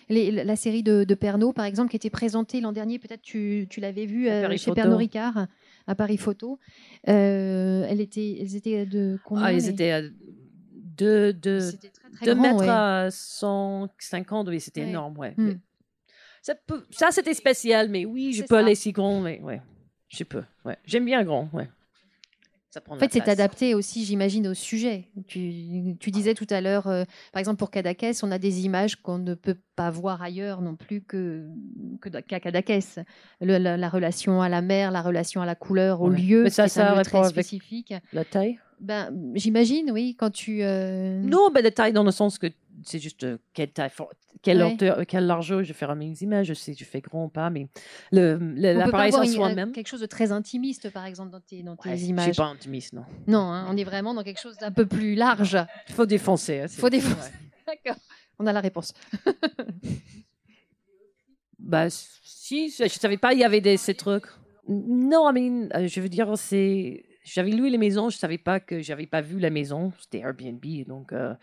Ouais 0.09 0.31
la 0.31 0.57
série 0.57 0.83
de, 0.83 1.05
de, 1.05 1.15
Pernod, 1.15 1.55
par 1.55 1.65
exemple, 1.65 1.91
qui 1.91 1.97
était 1.97 2.11
présentée 2.11 2.61
l'an 2.61 2.73
dernier, 2.73 2.99
peut-être 2.99 3.23
tu, 3.23 3.67
tu 3.71 3.81
l'avais 3.81 4.07
vue 4.07 4.29
euh, 4.29 4.57
chez 4.57 4.73
Pernod 4.73 4.99
Ricard 4.99 5.47
à 5.87 5.95
Paris 5.95 6.17
Photo. 6.17 6.59
Euh, 7.09 7.87
elle 7.89 8.01
était, 8.01 8.39
elles 8.41 8.57
étaient 8.57 8.87
de 8.87 9.19
combien 9.25 9.45
Ah, 9.45 9.53
elles 9.53 9.69
étaient 9.69 9.93
à 9.93 10.03
2 10.03 11.35
mètres 12.35 12.69
à 12.69 13.11
150, 13.11 14.49
oui, 14.49 14.61
c'était 14.61 14.89
énorme, 14.89 15.19
ouais. 15.19 15.35
Hmm. 15.37 15.59
Ça, 16.43 16.55
ça 16.91 17.11
c'était 17.11 17.35
spécial, 17.35 17.89
mais 17.89 18.05
oui, 18.05 18.33
je 18.33 18.45
peux 18.45 18.57
aller 18.57 18.75
si 18.75 18.93
grand, 18.93 19.21
mais 19.21 19.41
ouais, 19.43 19.61
je 20.09 20.25
peux, 20.25 20.43
ouais. 20.65 20.77
J'aime 20.87 21.05
bien 21.05 21.23
grand, 21.25 21.49
ouais 21.53 21.69
en 22.89 22.97
fait, 22.97 23.13
c'est 23.13 23.29
adapté 23.29 23.75
aussi, 23.75 24.05
j'imagine, 24.05 24.47
au 24.49 24.55
sujet. 24.55 25.09
Tu, 25.27 25.97
tu 25.99 26.11
disais 26.11 26.35
tout 26.35 26.47
à 26.51 26.61
l'heure, 26.61 26.87
euh, 26.87 27.05
par 27.33 27.41
exemple, 27.41 27.59
pour 27.59 27.71
Cadaqués, 27.71 28.13
on 28.23 28.31
a 28.31 28.39
des 28.39 28.67
images 28.67 28.97
qu'on 28.97 29.19
ne 29.19 29.35
peut 29.35 29.57
pas 29.75 29.91
voir 29.91 30.23
ailleurs 30.23 30.61
non 30.61 30.77
plus 30.77 31.01
que, 31.01 31.47
qu'à 32.29 32.41
Cadaqués. 32.41 32.81
la, 33.41 33.89
relation 33.89 34.43
à 34.43 34.49
la 34.49 34.61
mer, 34.61 34.91
la 34.91 35.03
relation 35.03 35.41
à 35.41 35.47
la 35.47 35.55
couleur, 35.55 36.03
au 36.03 36.11
lieu, 36.11 36.45
Mais 36.45 36.51
ça, 36.51 36.69
ça 36.69 36.95
un 36.95 37.03
très 37.03 37.25
spécifique. 37.25 37.95
La 38.13 38.25
taille? 38.25 38.59
Ben, 38.81 39.11
J'imagine, 39.35 39.91
oui, 39.91 40.15
quand 40.19 40.31
tu... 40.31 40.63
Euh, 40.63 41.21
non, 41.23 41.51
ben, 41.53 41.63
la 41.63 41.71
taille 41.71 41.93
dans 41.93 42.05
le 42.05 42.11
sens 42.11 42.39
que 42.39 42.49
c'est 42.85 42.99
juste 42.99 43.25
euh, 43.25 43.39
quelle 43.55 43.71
taille, 43.71 43.91
quelle 44.43 44.63
hauteur, 44.63 45.07
quelle 45.07 45.27
largeur 45.27 45.65
je 45.65 45.73
fais 45.73 45.95
mes 45.95 46.13
images, 46.21 46.47
je 46.47 46.55
sais, 46.55 46.75
je 46.75 46.85
fais 46.85 47.01
grand 47.01 47.25
ou 47.25 47.29
pas, 47.29 47.51
mais 47.51 47.69
l'appareil 48.13 49.15
en 49.15 49.25
soi-même. 49.25 49.73
Quelque 49.73 49.89
chose 49.89 50.01
de 50.01 50.07
très 50.07 50.33
intimiste, 50.33 50.91
par 50.91 51.07
exemple, 51.07 51.31
dans 51.31 51.41
tes, 51.41 51.63
dans 51.63 51.77
tes 51.77 51.97
images. 51.97 52.29
Je 52.29 52.33
suis 52.33 52.43
pas 52.43 52.49
intimiste, 52.49 52.93
non. 52.93 53.05
Non, 53.27 53.41
hein, 53.41 53.67
on 53.69 53.77
est 53.77 53.85
vraiment 53.85 54.15
dans 54.15 54.23
quelque 54.23 54.41
chose 54.41 54.57
d'un 54.59 54.73
peu 54.73 54.87
plus 54.87 55.15
large. 55.15 55.59
Il 55.89 55.95
faut 55.95 56.07
défoncer. 56.07 56.55
Il 56.55 56.61
hein, 56.61 56.69
faut 56.69 56.91
défoncer. 56.91 57.33
D'accord. 57.67 58.01
On 58.39 58.47
a 58.47 58.53
la 58.53 58.61
réponse. 58.61 58.95
bah, 61.59 61.89
si, 61.91 62.71
je 62.71 62.89
savais 62.89 63.19
pas, 63.19 63.35
il 63.35 63.41
y 63.41 63.45
avait 63.45 63.61
des, 63.61 63.77
ces 63.77 63.95
trucs. 63.95 64.27
Non, 64.69 65.33
mais 65.33 65.51
euh, 65.75 65.89
je 65.89 66.01
veux 66.01 66.09
dire, 66.09 66.37
c'est. 66.37 67.05
J'avais 67.25 67.51
loué 67.51 67.69
les 67.69 67.79
maisons, 67.79 68.09
je 68.09 68.17
savais 68.17 68.39
pas 68.39 68.59
que 68.59 68.81
j'avais 68.81 69.07
pas 69.07 69.21
vu 69.21 69.39
la 69.39 69.51
maison. 69.51 69.93
C'était 70.01 70.19
Airbnb, 70.19 70.65
donc. 70.87 71.13
Euh, 71.13 71.35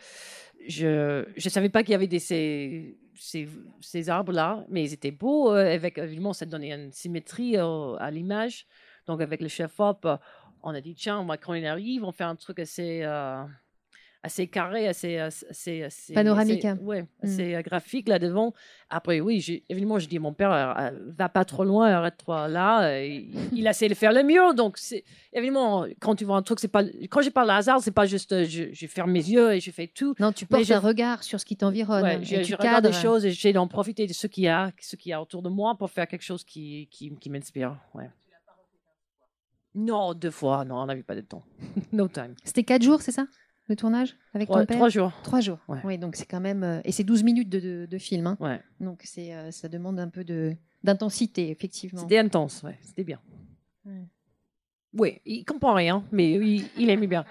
je 0.67 1.25
ne 1.33 1.49
savais 1.49 1.69
pas 1.69 1.83
qu'il 1.83 1.91
y 1.91 1.95
avait 1.95 2.07
des, 2.07 2.19
ces, 2.19 2.97
ces, 3.15 3.47
ces 3.81 4.09
arbres-là, 4.09 4.65
mais 4.69 4.83
ils 4.83 4.93
étaient 4.93 5.11
beaux. 5.11 5.51
Euh, 5.53 5.73
avec, 5.73 5.97
évidemment, 5.97 6.33
ça 6.33 6.45
donnait 6.45 6.73
une 6.73 6.91
symétrie 6.91 7.57
euh, 7.57 7.95
à 7.97 8.11
l'image. 8.11 8.65
Donc, 9.07 9.21
avec 9.21 9.41
le 9.41 9.47
chef-op, 9.47 10.05
euh, 10.05 10.17
on 10.63 10.73
a 10.73 10.81
dit, 10.81 10.95
tiens, 10.95 11.25
quand 11.41 11.53
il 11.53 11.65
arrive, 11.65 12.03
on 12.03 12.11
fait 12.11 12.23
un 12.23 12.35
truc 12.35 12.59
assez 12.59 13.03
assez 14.25 14.47
carré, 14.47 14.87
assez, 14.87 15.17
assez, 15.17 15.83
assez 15.83 16.13
panoramique. 16.13 16.65
Assez, 16.65 16.81
ouais, 16.81 17.03
mm. 17.03 17.07
assez 17.23 17.61
graphique 17.63 18.09
là 18.09 18.19
devant. 18.19 18.53
Après, 18.89 19.19
oui, 19.19 19.63
évidemment, 19.69 19.99
je 19.99 20.07
dis 20.07 20.19
mon 20.19 20.33
père, 20.33 20.51
euh, 20.51 20.73
euh, 20.77 21.13
va 21.17 21.29
pas 21.29 21.45
trop 21.45 21.63
loin, 21.63 21.89
arrête-toi 21.91 22.47
là. 22.47 23.01
il, 23.03 23.67
a 23.67 23.69
essayé 23.69 23.89
de 23.89 23.95
faire 23.95 24.11
le 24.11 24.23
mieux. 24.23 24.53
Donc, 24.55 24.79
évidemment, 25.31 25.85
quand 25.99 26.15
tu 26.15 26.25
vois 26.25 26.37
un 26.37 26.41
truc, 26.41 26.59
c'est 26.59 26.67
pas. 26.67 26.83
Quand 27.09 27.21
je 27.21 27.29
parle 27.29 27.47
de 27.47 27.53
hasard, 27.53 27.81
c'est 27.81 27.91
pas 27.91 28.05
juste 28.05 28.31
euh, 28.31 28.45
je, 28.45 28.65
je, 28.71 28.87
ferme 28.87 29.11
mes 29.11 29.27
yeux 29.27 29.53
et 29.53 29.59
je 29.59 29.71
fais 29.71 29.87
tout. 29.87 30.15
Non, 30.19 30.31
tu 30.31 30.45
portes 30.45 30.69
un 30.71 30.79
regard 30.79 31.23
sur 31.23 31.39
ce 31.39 31.45
qui 31.45 31.55
t'environne. 31.55 32.03
Ouais, 32.03 32.19
je, 32.23 32.41
je 32.43 32.55
regarde 32.55 32.85
des 32.85 32.93
choses 32.93 33.25
et 33.25 33.31
j'essaie 33.31 33.53
d'en 33.53 33.67
profiter 33.67 34.07
de 34.07 34.13
ce 34.13 34.27
qu'il 34.27 34.45
y 34.45 34.47
a, 34.47 34.71
ce 34.79 34.95
qu'il 34.95 35.11
y 35.11 35.13
a 35.13 35.21
autour 35.21 35.43
de 35.43 35.49
moi 35.49 35.75
pour 35.77 35.89
faire 35.91 36.07
quelque 36.07 36.23
chose 36.23 36.43
qui, 36.43 36.87
qui, 36.91 37.15
qui 37.15 37.29
m'inspire. 37.29 37.77
Ouais. 37.93 38.09
Non, 39.75 40.13
deux 40.13 40.31
fois. 40.31 40.63
Non, 40.63 40.77
on 40.77 40.85
n'avait 40.85 41.03
pas 41.03 41.15
de 41.15 41.21
temps. 41.21 41.43
no 41.91 42.07
time. 42.07 42.33
C'était 42.43 42.63
quatre 42.63 42.81
jours, 42.81 43.01
c'est 43.01 43.11
ça? 43.11 43.27
Le 43.67 43.75
tournage 43.75 44.15
avec 44.33 44.47
ton 44.47 44.65
père 44.65 44.77
Trois 44.77 44.89
jours. 44.89 45.11
Trois 45.23 45.41
jours. 45.41 45.59
Oui, 45.83 45.97
donc 45.97 46.15
c'est 46.15 46.25
quand 46.25 46.39
même. 46.39 46.63
Euh, 46.63 46.81
et 46.83 46.91
c'est 46.91 47.03
12 47.03 47.23
minutes 47.23 47.49
de, 47.49 47.85
de, 47.85 47.97
film. 47.97 48.27
Hein. 48.27 48.37
Ouais. 48.39 48.61
Donc 48.79 49.01
c'est, 49.03 49.33
euh, 49.33 49.51
ça 49.51 49.67
demande 49.67 49.99
un 49.99 50.09
peu 50.09 50.23
de, 50.23 50.55
d'intensité, 50.83 51.49
effectivement. 51.49 52.01
C'était 52.01 52.19
intense, 52.19 52.63
ouais. 52.63 52.77
C'était 52.81 53.03
bien. 53.03 53.19
Oui, 54.93 55.19
il 55.25 55.43
comprend 55.43 55.73
rien, 55.73 56.03
mais 56.11 56.31
il, 56.31 56.65
il 56.77 56.89
aime 56.89 57.05
bien. 57.05 57.25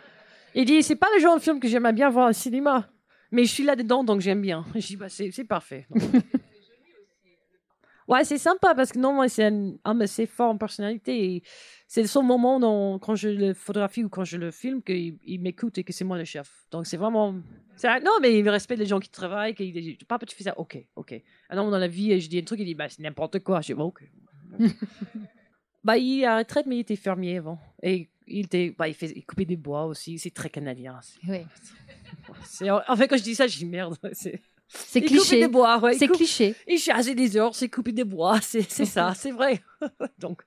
Il 0.54 0.66
dit 0.66 0.82
c'est 0.82 0.96
pas 0.96 1.08
le 1.14 1.20
genre 1.20 1.36
de 1.36 1.42
film 1.42 1.58
que 1.58 1.66
j'aimerais 1.66 1.92
bien 1.92 2.10
voir 2.10 2.30
au 2.30 2.32
cinéma, 2.32 2.88
mais 3.32 3.44
je 3.44 3.50
suis 3.50 3.64
là-dedans, 3.64 4.04
donc 4.04 4.20
j'aime 4.20 4.40
bien. 4.40 4.64
Je 4.74 4.86
dis 4.86 4.96
bah, 4.96 5.08
c'est, 5.08 5.30
c'est 5.30 5.44
parfait. 5.44 5.86
Ouais, 8.06 8.24
c'est 8.24 8.38
sympa 8.38 8.74
parce 8.74 8.92
que 8.92 8.98
non, 8.98 9.14
moi, 9.14 9.28
c'est 9.28 9.44
un 9.44 9.74
homme 9.84 10.02
assez 10.02 10.26
fort 10.26 10.50
en 10.50 10.58
personnalité. 10.58 11.42
C'est 11.86 12.02
le 12.02 12.08
seul 12.08 12.24
moment 12.24 12.98
quand 12.98 13.14
je 13.14 13.28
le 13.28 13.54
photographie 13.54 14.04
ou 14.04 14.08
quand 14.08 14.24
je 14.24 14.36
le 14.36 14.50
filme 14.50 14.82
qu'il 14.82 15.18
il, 15.24 15.40
m'écoute 15.40 15.78
et 15.78 15.84
que 15.84 15.92
c'est 15.92 16.04
moi 16.04 16.18
le 16.18 16.24
chef. 16.24 16.66
Donc, 16.70 16.86
c'est 16.86 16.96
vraiment. 16.96 17.32
non, 17.32 18.18
mais 18.20 18.38
il 18.38 18.48
respecte 18.48 18.80
les 18.80 18.86
gens 18.86 19.00
qui 19.00 19.08
travaillent. 19.08 19.54
Qu'il 19.54 19.72
dit 19.72 19.98
Papa, 20.06 20.26
tu 20.26 20.36
fais 20.36 20.44
ça 20.44 20.58
Ok, 20.58 20.78
ok. 20.96 21.20
Alors, 21.48 21.70
dans 21.70 21.78
la 21.78 21.88
vie, 21.88 22.20
je 22.20 22.28
dis 22.28 22.38
un 22.38 22.42
truc, 22.42 22.60
il 22.60 22.66
dit 22.66 22.74
bah, 22.74 22.88
C'est 22.88 23.02
n'importe 23.02 23.40
quoi. 23.40 23.60
Je 23.62 23.68
dis 23.68 23.74
bah, 23.74 23.84
Ok. 23.84 24.02
bah, 25.84 25.96
il 25.96 26.20
est 26.20 26.26
à 26.26 26.38
retraite, 26.38 26.66
mais 26.66 26.76
il 26.76 26.80
était 26.80 26.96
fermier 26.96 27.38
avant. 27.38 27.58
Et 27.82 28.10
il, 28.26 28.44
était, 28.46 28.74
bah, 28.76 28.88
il, 28.88 28.94
fait, 28.94 29.12
il 29.14 29.24
coupait 29.24 29.44
des 29.44 29.56
bois 29.56 29.86
aussi. 29.86 30.18
C'est 30.18 30.30
très 30.30 30.50
canadien. 30.50 31.00
Oui. 31.26 31.38
En 32.60 32.96
fait, 32.96 33.08
quand 33.08 33.16
je 33.16 33.22
dis 33.22 33.34
ça, 33.34 33.46
je 33.46 33.56
dis 33.56 33.66
merde. 33.66 33.96
C'est 34.12 34.40
Coupe 34.72 35.04
cliché. 35.06 35.40
des 35.40 35.48
bois, 35.48 35.78
ouais. 35.78 35.94
C'est 35.94 36.08
cliché. 36.08 36.54
Il 36.66 36.78
chasse 36.78 37.06
des 37.06 37.36
heures, 37.36 37.54
c'est 37.54 37.68
couper 37.68 37.92
des 37.92 38.04
bois, 38.04 38.40
c'est 38.42 38.62
c'est 38.62 38.84
ça, 38.86 39.12
c'est 39.14 39.30
vrai. 39.30 39.62
Donc, 40.18 40.42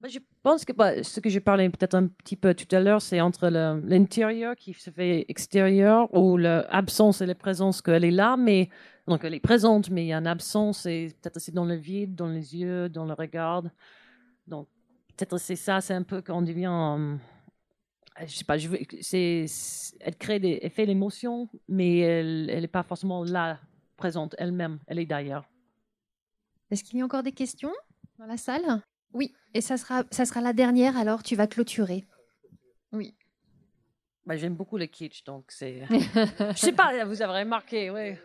Moi, 0.00 0.08
je 0.08 0.18
pense 0.44 0.64
que 0.64 0.72
bah, 0.72 1.02
ce 1.02 1.18
que 1.18 1.28
j'ai 1.28 1.40
parlé 1.40 1.68
peut-être 1.70 1.94
un 1.94 2.06
petit 2.06 2.36
peu 2.36 2.54
tout 2.54 2.72
à 2.74 2.78
l'heure, 2.78 3.02
c'est 3.02 3.20
entre 3.20 3.48
le- 3.48 3.80
l'intérieur 3.84 4.54
qui 4.54 4.72
se 4.74 4.90
fait 4.90 5.24
extérieur 5.28 6.08
ou 6.14 6.36
l'absence 6.36 7.20
et 7.20 7.26
la 7.26 7.34
présence 7.34 7.82
qu'elle 7.82 8.04
est 8.04 8.12
là, 8.12 8.36
mais 8.36 8.68
donc 9.08 9.24
elle 9.24 9.34
est 9.34 9.40
présente, 9.40 9.90
mais 9.90 10.04
il 10.04 10.08
y 10.08 10.12
a 10.12 10.18
une 10.18 10.28
absence 10.28 10.86
et 10.86 11.12
peut-être 11.20 11.40
c'est 11.40 11.52
dans 11.54 11.64
le 11.64 11.74
vide, 11.74 12.14
dans 12.14 12.28
les 12.28 12.54
yeux, 12.56 12.88
dans 12.88 13.06
le 13.06 13.14
regard. 13.14 13.64
Donc 14.46 14.68
peut-être 15.16 15.36
c'est 15.38 15.56
ça, 15.56 15.80
c'est 15.80 15.94
un 15.94 16.04
peu 16.04 16.22
quand 16.22 16.38
on 16.38 16.42
devient, 16.42 16.70
euh, 16.70 17.16
je 18.26 18.34
sais 18.34 18.44
pas, 18.44 18.58
je 18.58 18.68
veux- 18.68 18.78
c'est, 19.00 19.46
c'est- 19.46 19.96
elle 20.00 20.16
crée 20.16 20.40
des, 20.40 20.58
elle 20.62 20.70
fait 20.70 20.86
l'émotion, 20.86 21.48
mais 21.68 21.98
elle, 21.98 22.50
elle 22.50 22.64
est 22.64 22.68
pas 22.68 22.82
forcément 22.82 23.24
là 23.24 23.60
présente 23.96 24.34
elle-même, 24.38 24.78
elle 24.86 24.98
est 24.98 25.06
d'ailleurs. 25.06 25.48
Est-ce 26.70 26.84
qu'il 26.84 26.98
y 26.98 27.02
a 27.02 27.04
encore 27.04 27.22
des 27.22 27.32
questions 27.32 27.72
dans 28.18 28.26
la 28.26 28.36
salle? 28.36 28.82
Oui, 29.12 29.34
et 29.54 29.60
ça 29.60 29.76
sera, 29.76 30.04
ça 30.10 30.24
sera 30.24 30.40
la 30.40 30.52
dernière, 30.52 30.96
alors 30.96 31.22
tu 31.22 31.34
vas 31.34 31.46
clôturer. 31.46 32.04
Oui. 32.92 33.14
Bah, 34.26 34.36
j'aime 34.36 34.54
beaucoup 34.54 34.76
le 34.76 34.86
kitsch, 34.86 35.24
donc 35.24 35.46
c'est. 35.48 35.82
je 35.90 36.52
sais 36.56 36.72
pas, 36.72 37.04
vous 37.04 37.22
avez 37.22 37.40
remarqué, 37.40 37.90
oui. 37.90 38.16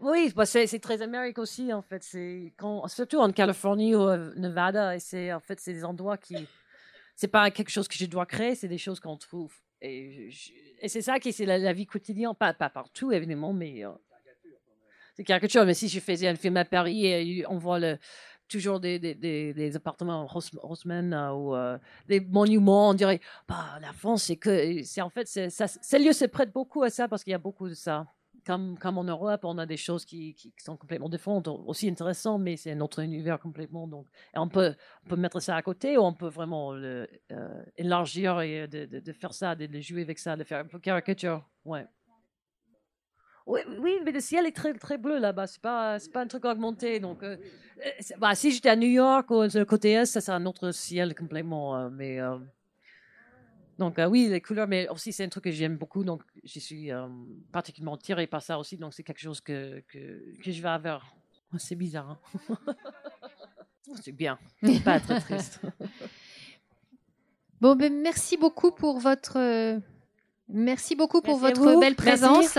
Oui, 0.00 0.32
bah, 0.34 0.46
c'est, 0.46 0.66
c'est 0.66 0.78
très 0.78 1.02
américain 1.02 1.42
aussi, 1.42 1.72
en 1.72 1.82
fait. 1.82 2.02
C'est 2.02 2.54
quand, 2.56 2.88
surtout 2.88 3.18
en 3.18 3.30
Californie 3.30 3.94
ou 3.94 4.00
au 4.00 4.16
Nevada, 4.16 4.96
et 4.96 5.00
c'est 5.00 5.32
en 5.32 5.40
fait 5.40 5.60
c'est 5.60 5.74
des 5.74 5.84
endroits 5.84 6.16
qui, 6.16 6.36
c'est 7.20 7.28
pas 7.28 7.50
quelque 7.50 7.68
chose 7.68 7.86
que 7.86 7.96
je 7.98 8.06
dois 8.06 8.24
créer, 8.24 8.54
c'est 8.54 8.66
des 8.66 8.78
choses 8.78 8.98
qu'on 8.98 9.18
trouve. 9.18 9.52
Et, 9.82 10.30
c'est 10.86 11.02
ça 11.02 11.20
qui 11.20 11.34
c'est 11.34 11.44
la, 11.44 11.72
vie 11.74 11.84
quotidienne, 11.84 12.32
pas, 12.34 12.54
pas 12.54 12.70
partout 12.70 13.12
évidemment, 13.12 13.52
mais 13.52 13.84
euh, 13.84 13.90
c'est 15.14 15.24
caricature. 15.24 15.66
Mais 15.66 15.74
si 15.74 15.86
je 15.88 16.00
faisais 16.00 16.28
un 16.28 16.34
film 16.34 16.56
à 16.56 16.64
Paris 16.64 17.04
et 17.04 17.44
on 17.46 17.58
voit 17.58 17.78
toujours 18.48 18.80
des, 18.80 18.98
des, 18.98 19.14
des, 19.14 19.52
des 19.52 19.76
appartements 19.76 20.26
Hauss- 20.34 20.58
Haussmann 20.62 21.12
euh, 21.12 21.32
ou 21.32 21.54
euh, 21.54 21.76
des 22.08 22.20
monuments, 22.20 22.88
on 22.88 22.94
dirait, 22.94 23.20
bah, 23.46 23.78
la 23.82 23.92
France, 23.92 24.24
c'est 24.24 24.36
que, 24.36 24.82
c'est 24.82 25.02
en 25.02 25.10
fait, 25.10 25.26
ça, 25.26 25.68
ces 25.68 25.98
lieux 25.98 26.14
se 26.14 26.24
prêtent 26.24 26.54
beaucoup 26.54 26.82
à 26.82 26.88
ça 26.88 27.06
parce 27.06 27.22
qu'il 27.22 27.32
y 27.32 27.34
a 27.34 27.38
beaucoup 27.38 27.68
de 27.68 27.74
ça. 27.74 28.06
Comme, 28.80 28.98
en 28.98 29.04
Europe, 29.04 29.44
on 29.44 29.58
a 29.58 29.66
des 29.66 29.76
choses 29.76 30.04
qui, 30.04 30.36
sont 30.58 30.76
complètement 30.76 31.08
différentes, 31.08 31.48
aussi 31.48 31.88
intéressantes, 31.88 32.42
mais 32.42 32.56
c'est 32.56 32.72
un 32.72 32.80
autre 32.80 33.00
univers 33.00 33.38
complètement. 33.38 33.86
Donc, 33.86 34.06
on 34.34 34.48
peut, 34.48 34.74
mettre 35.16 35.40
ça 35.40 35.56
à 35.56 35.62
côté 35.62 35.96
ou 35.96 36.02
on 36.02 36.14
peut 36.14 36.28
vraiment 36.28 36.72
le, 36.72 37.08
euh, 37.32 37.62
élargir 37.76 38.40
et 38.40 38.66
de, 38.66 38.86
de, 38.86 39.12
faire 39.12 39.32
ça, 39.34 39.54
de, 39.54 39.80
jouer 39.80 40.02
avec 40.02 40.18
ça, 40.18 40.36
de 40.36 40.44
faire 40.44 40.60
un 40.60 40.66
peu 40.66 40.78
caricature. 40.78 41.44
Ouais. 41.64 41.86
Oui, 43.46 43.60
oui, 43.80 43.98
mais 44.04 44.12
le 44.12 44.20
ciel 44.20 44.46
est 44.46 44.54
très, 44.54 44.74
très 44.74 44.98
bleu 44.98 45.18
là-bas. 45.18 45.46
C'est 45.46 45.60
pas, 45.60 45.98
c'est 45.98 46.12
pas 46.12 46.22
un 46.22 46.26
truc 46.26 46.44
augmenté. 46.44 47.00
Donc, 47.00 47.22
euh, 47.22 47.36
euh, 47.84 47.90
bah, 48.18 48.34
si 48.34 48.52
j'étais 48.52 48.68
à 48.68 48.76
New 48.76 48.88
York 48.88 49.30
ou 49.30 49.48
sur 49.48 49.58
le 49.58 49.64
côté 49.64 49.92
est, 49.92 50.06
ça 50.06 50.20
serait 50.20 50.36
un 50.36 50.46
autre 50.46 50.70
ciel 50.72 51.14
complètement. 51.14 51.76
euh, 51.76 51.90
mais 51.90 52.20
euh, 52.20 52.38
donc 53.80 53.98
euh, 53.98 54.06
oui, 54.06 54.28
les 54.28 54.40
couleurs, 54.40 54.68
mais 54.68 54.88
aussi 54.90 55.12
c'est 55.12 55.24
un 55.24 55.28
truc 55.28 55.44
que 55.44 55.50
j'aime 55.50 55.76
beaucoup. 55.76 56.04
Donc, 56.04 56.22
je 56.44 56.60
suis 56.60 56.92
euh, 56.92 57.08
particulièrement 57.50 57.96
tirée 57.96 58.28
par 58.28 58.42
ça 58.42 58.58
aussi. 58.58 58.76
Donc, 58.76 58.94
c'est 58.94 59.02
quelque 59.02 59.18
chose 59.20 59.40
que, 59.40 59.80
que, 59.88 59.98
que 60.42 60.52
je 60.52 60.62
vais 60.62 60.78
vers. 60.78 61.04
Oh, 61.52 61.56
C'est 61.58 61.74
bizarre. 61.74 62.20
hein. 62.50 62.56
c'est 64.02 64.12
bien. 64.12 64.38
Pas 64.84 65.00
très 65.00 65.18
triste. 65.20 65.60
Bon, 67.60 67.74
ben, 67.74 67.92
merci 68.02 68.36
beaucoup 68.36 68.70
pour 68.70 69.00
votre, 69.00 69.38
euh, 69.38 69.78
merci 70.48 70.94
beaucoup 70.94 71.20
pour 71.22 71.40
Merci 71.40 71.60
votre 71.60 71.80
belle 71.80 71.96
Merci. 71.98 72.18
présence. 72.26 72.58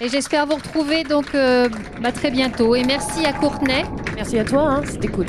Et 0.00 0.08
j'espère 0.08 0.46
vous 0.46 0.54
retrouver 0.56 1.02
donc 1.04 1.34
euh, 1.34 1.68
bah, 2.00 2.12
très 2.12 2.30
bientôt. 2.30 2.74
Et 2.74 2.84
merci 2.84 3.24
à 3.26 3.32
Courtenay. 3.32 3.84
Merci 4.14 4.38
à 4.38 4.44
toi. 4.44 4.62
hein. 4.62 4.82
C'était 4.86 5.08
cool. 5.08 5.26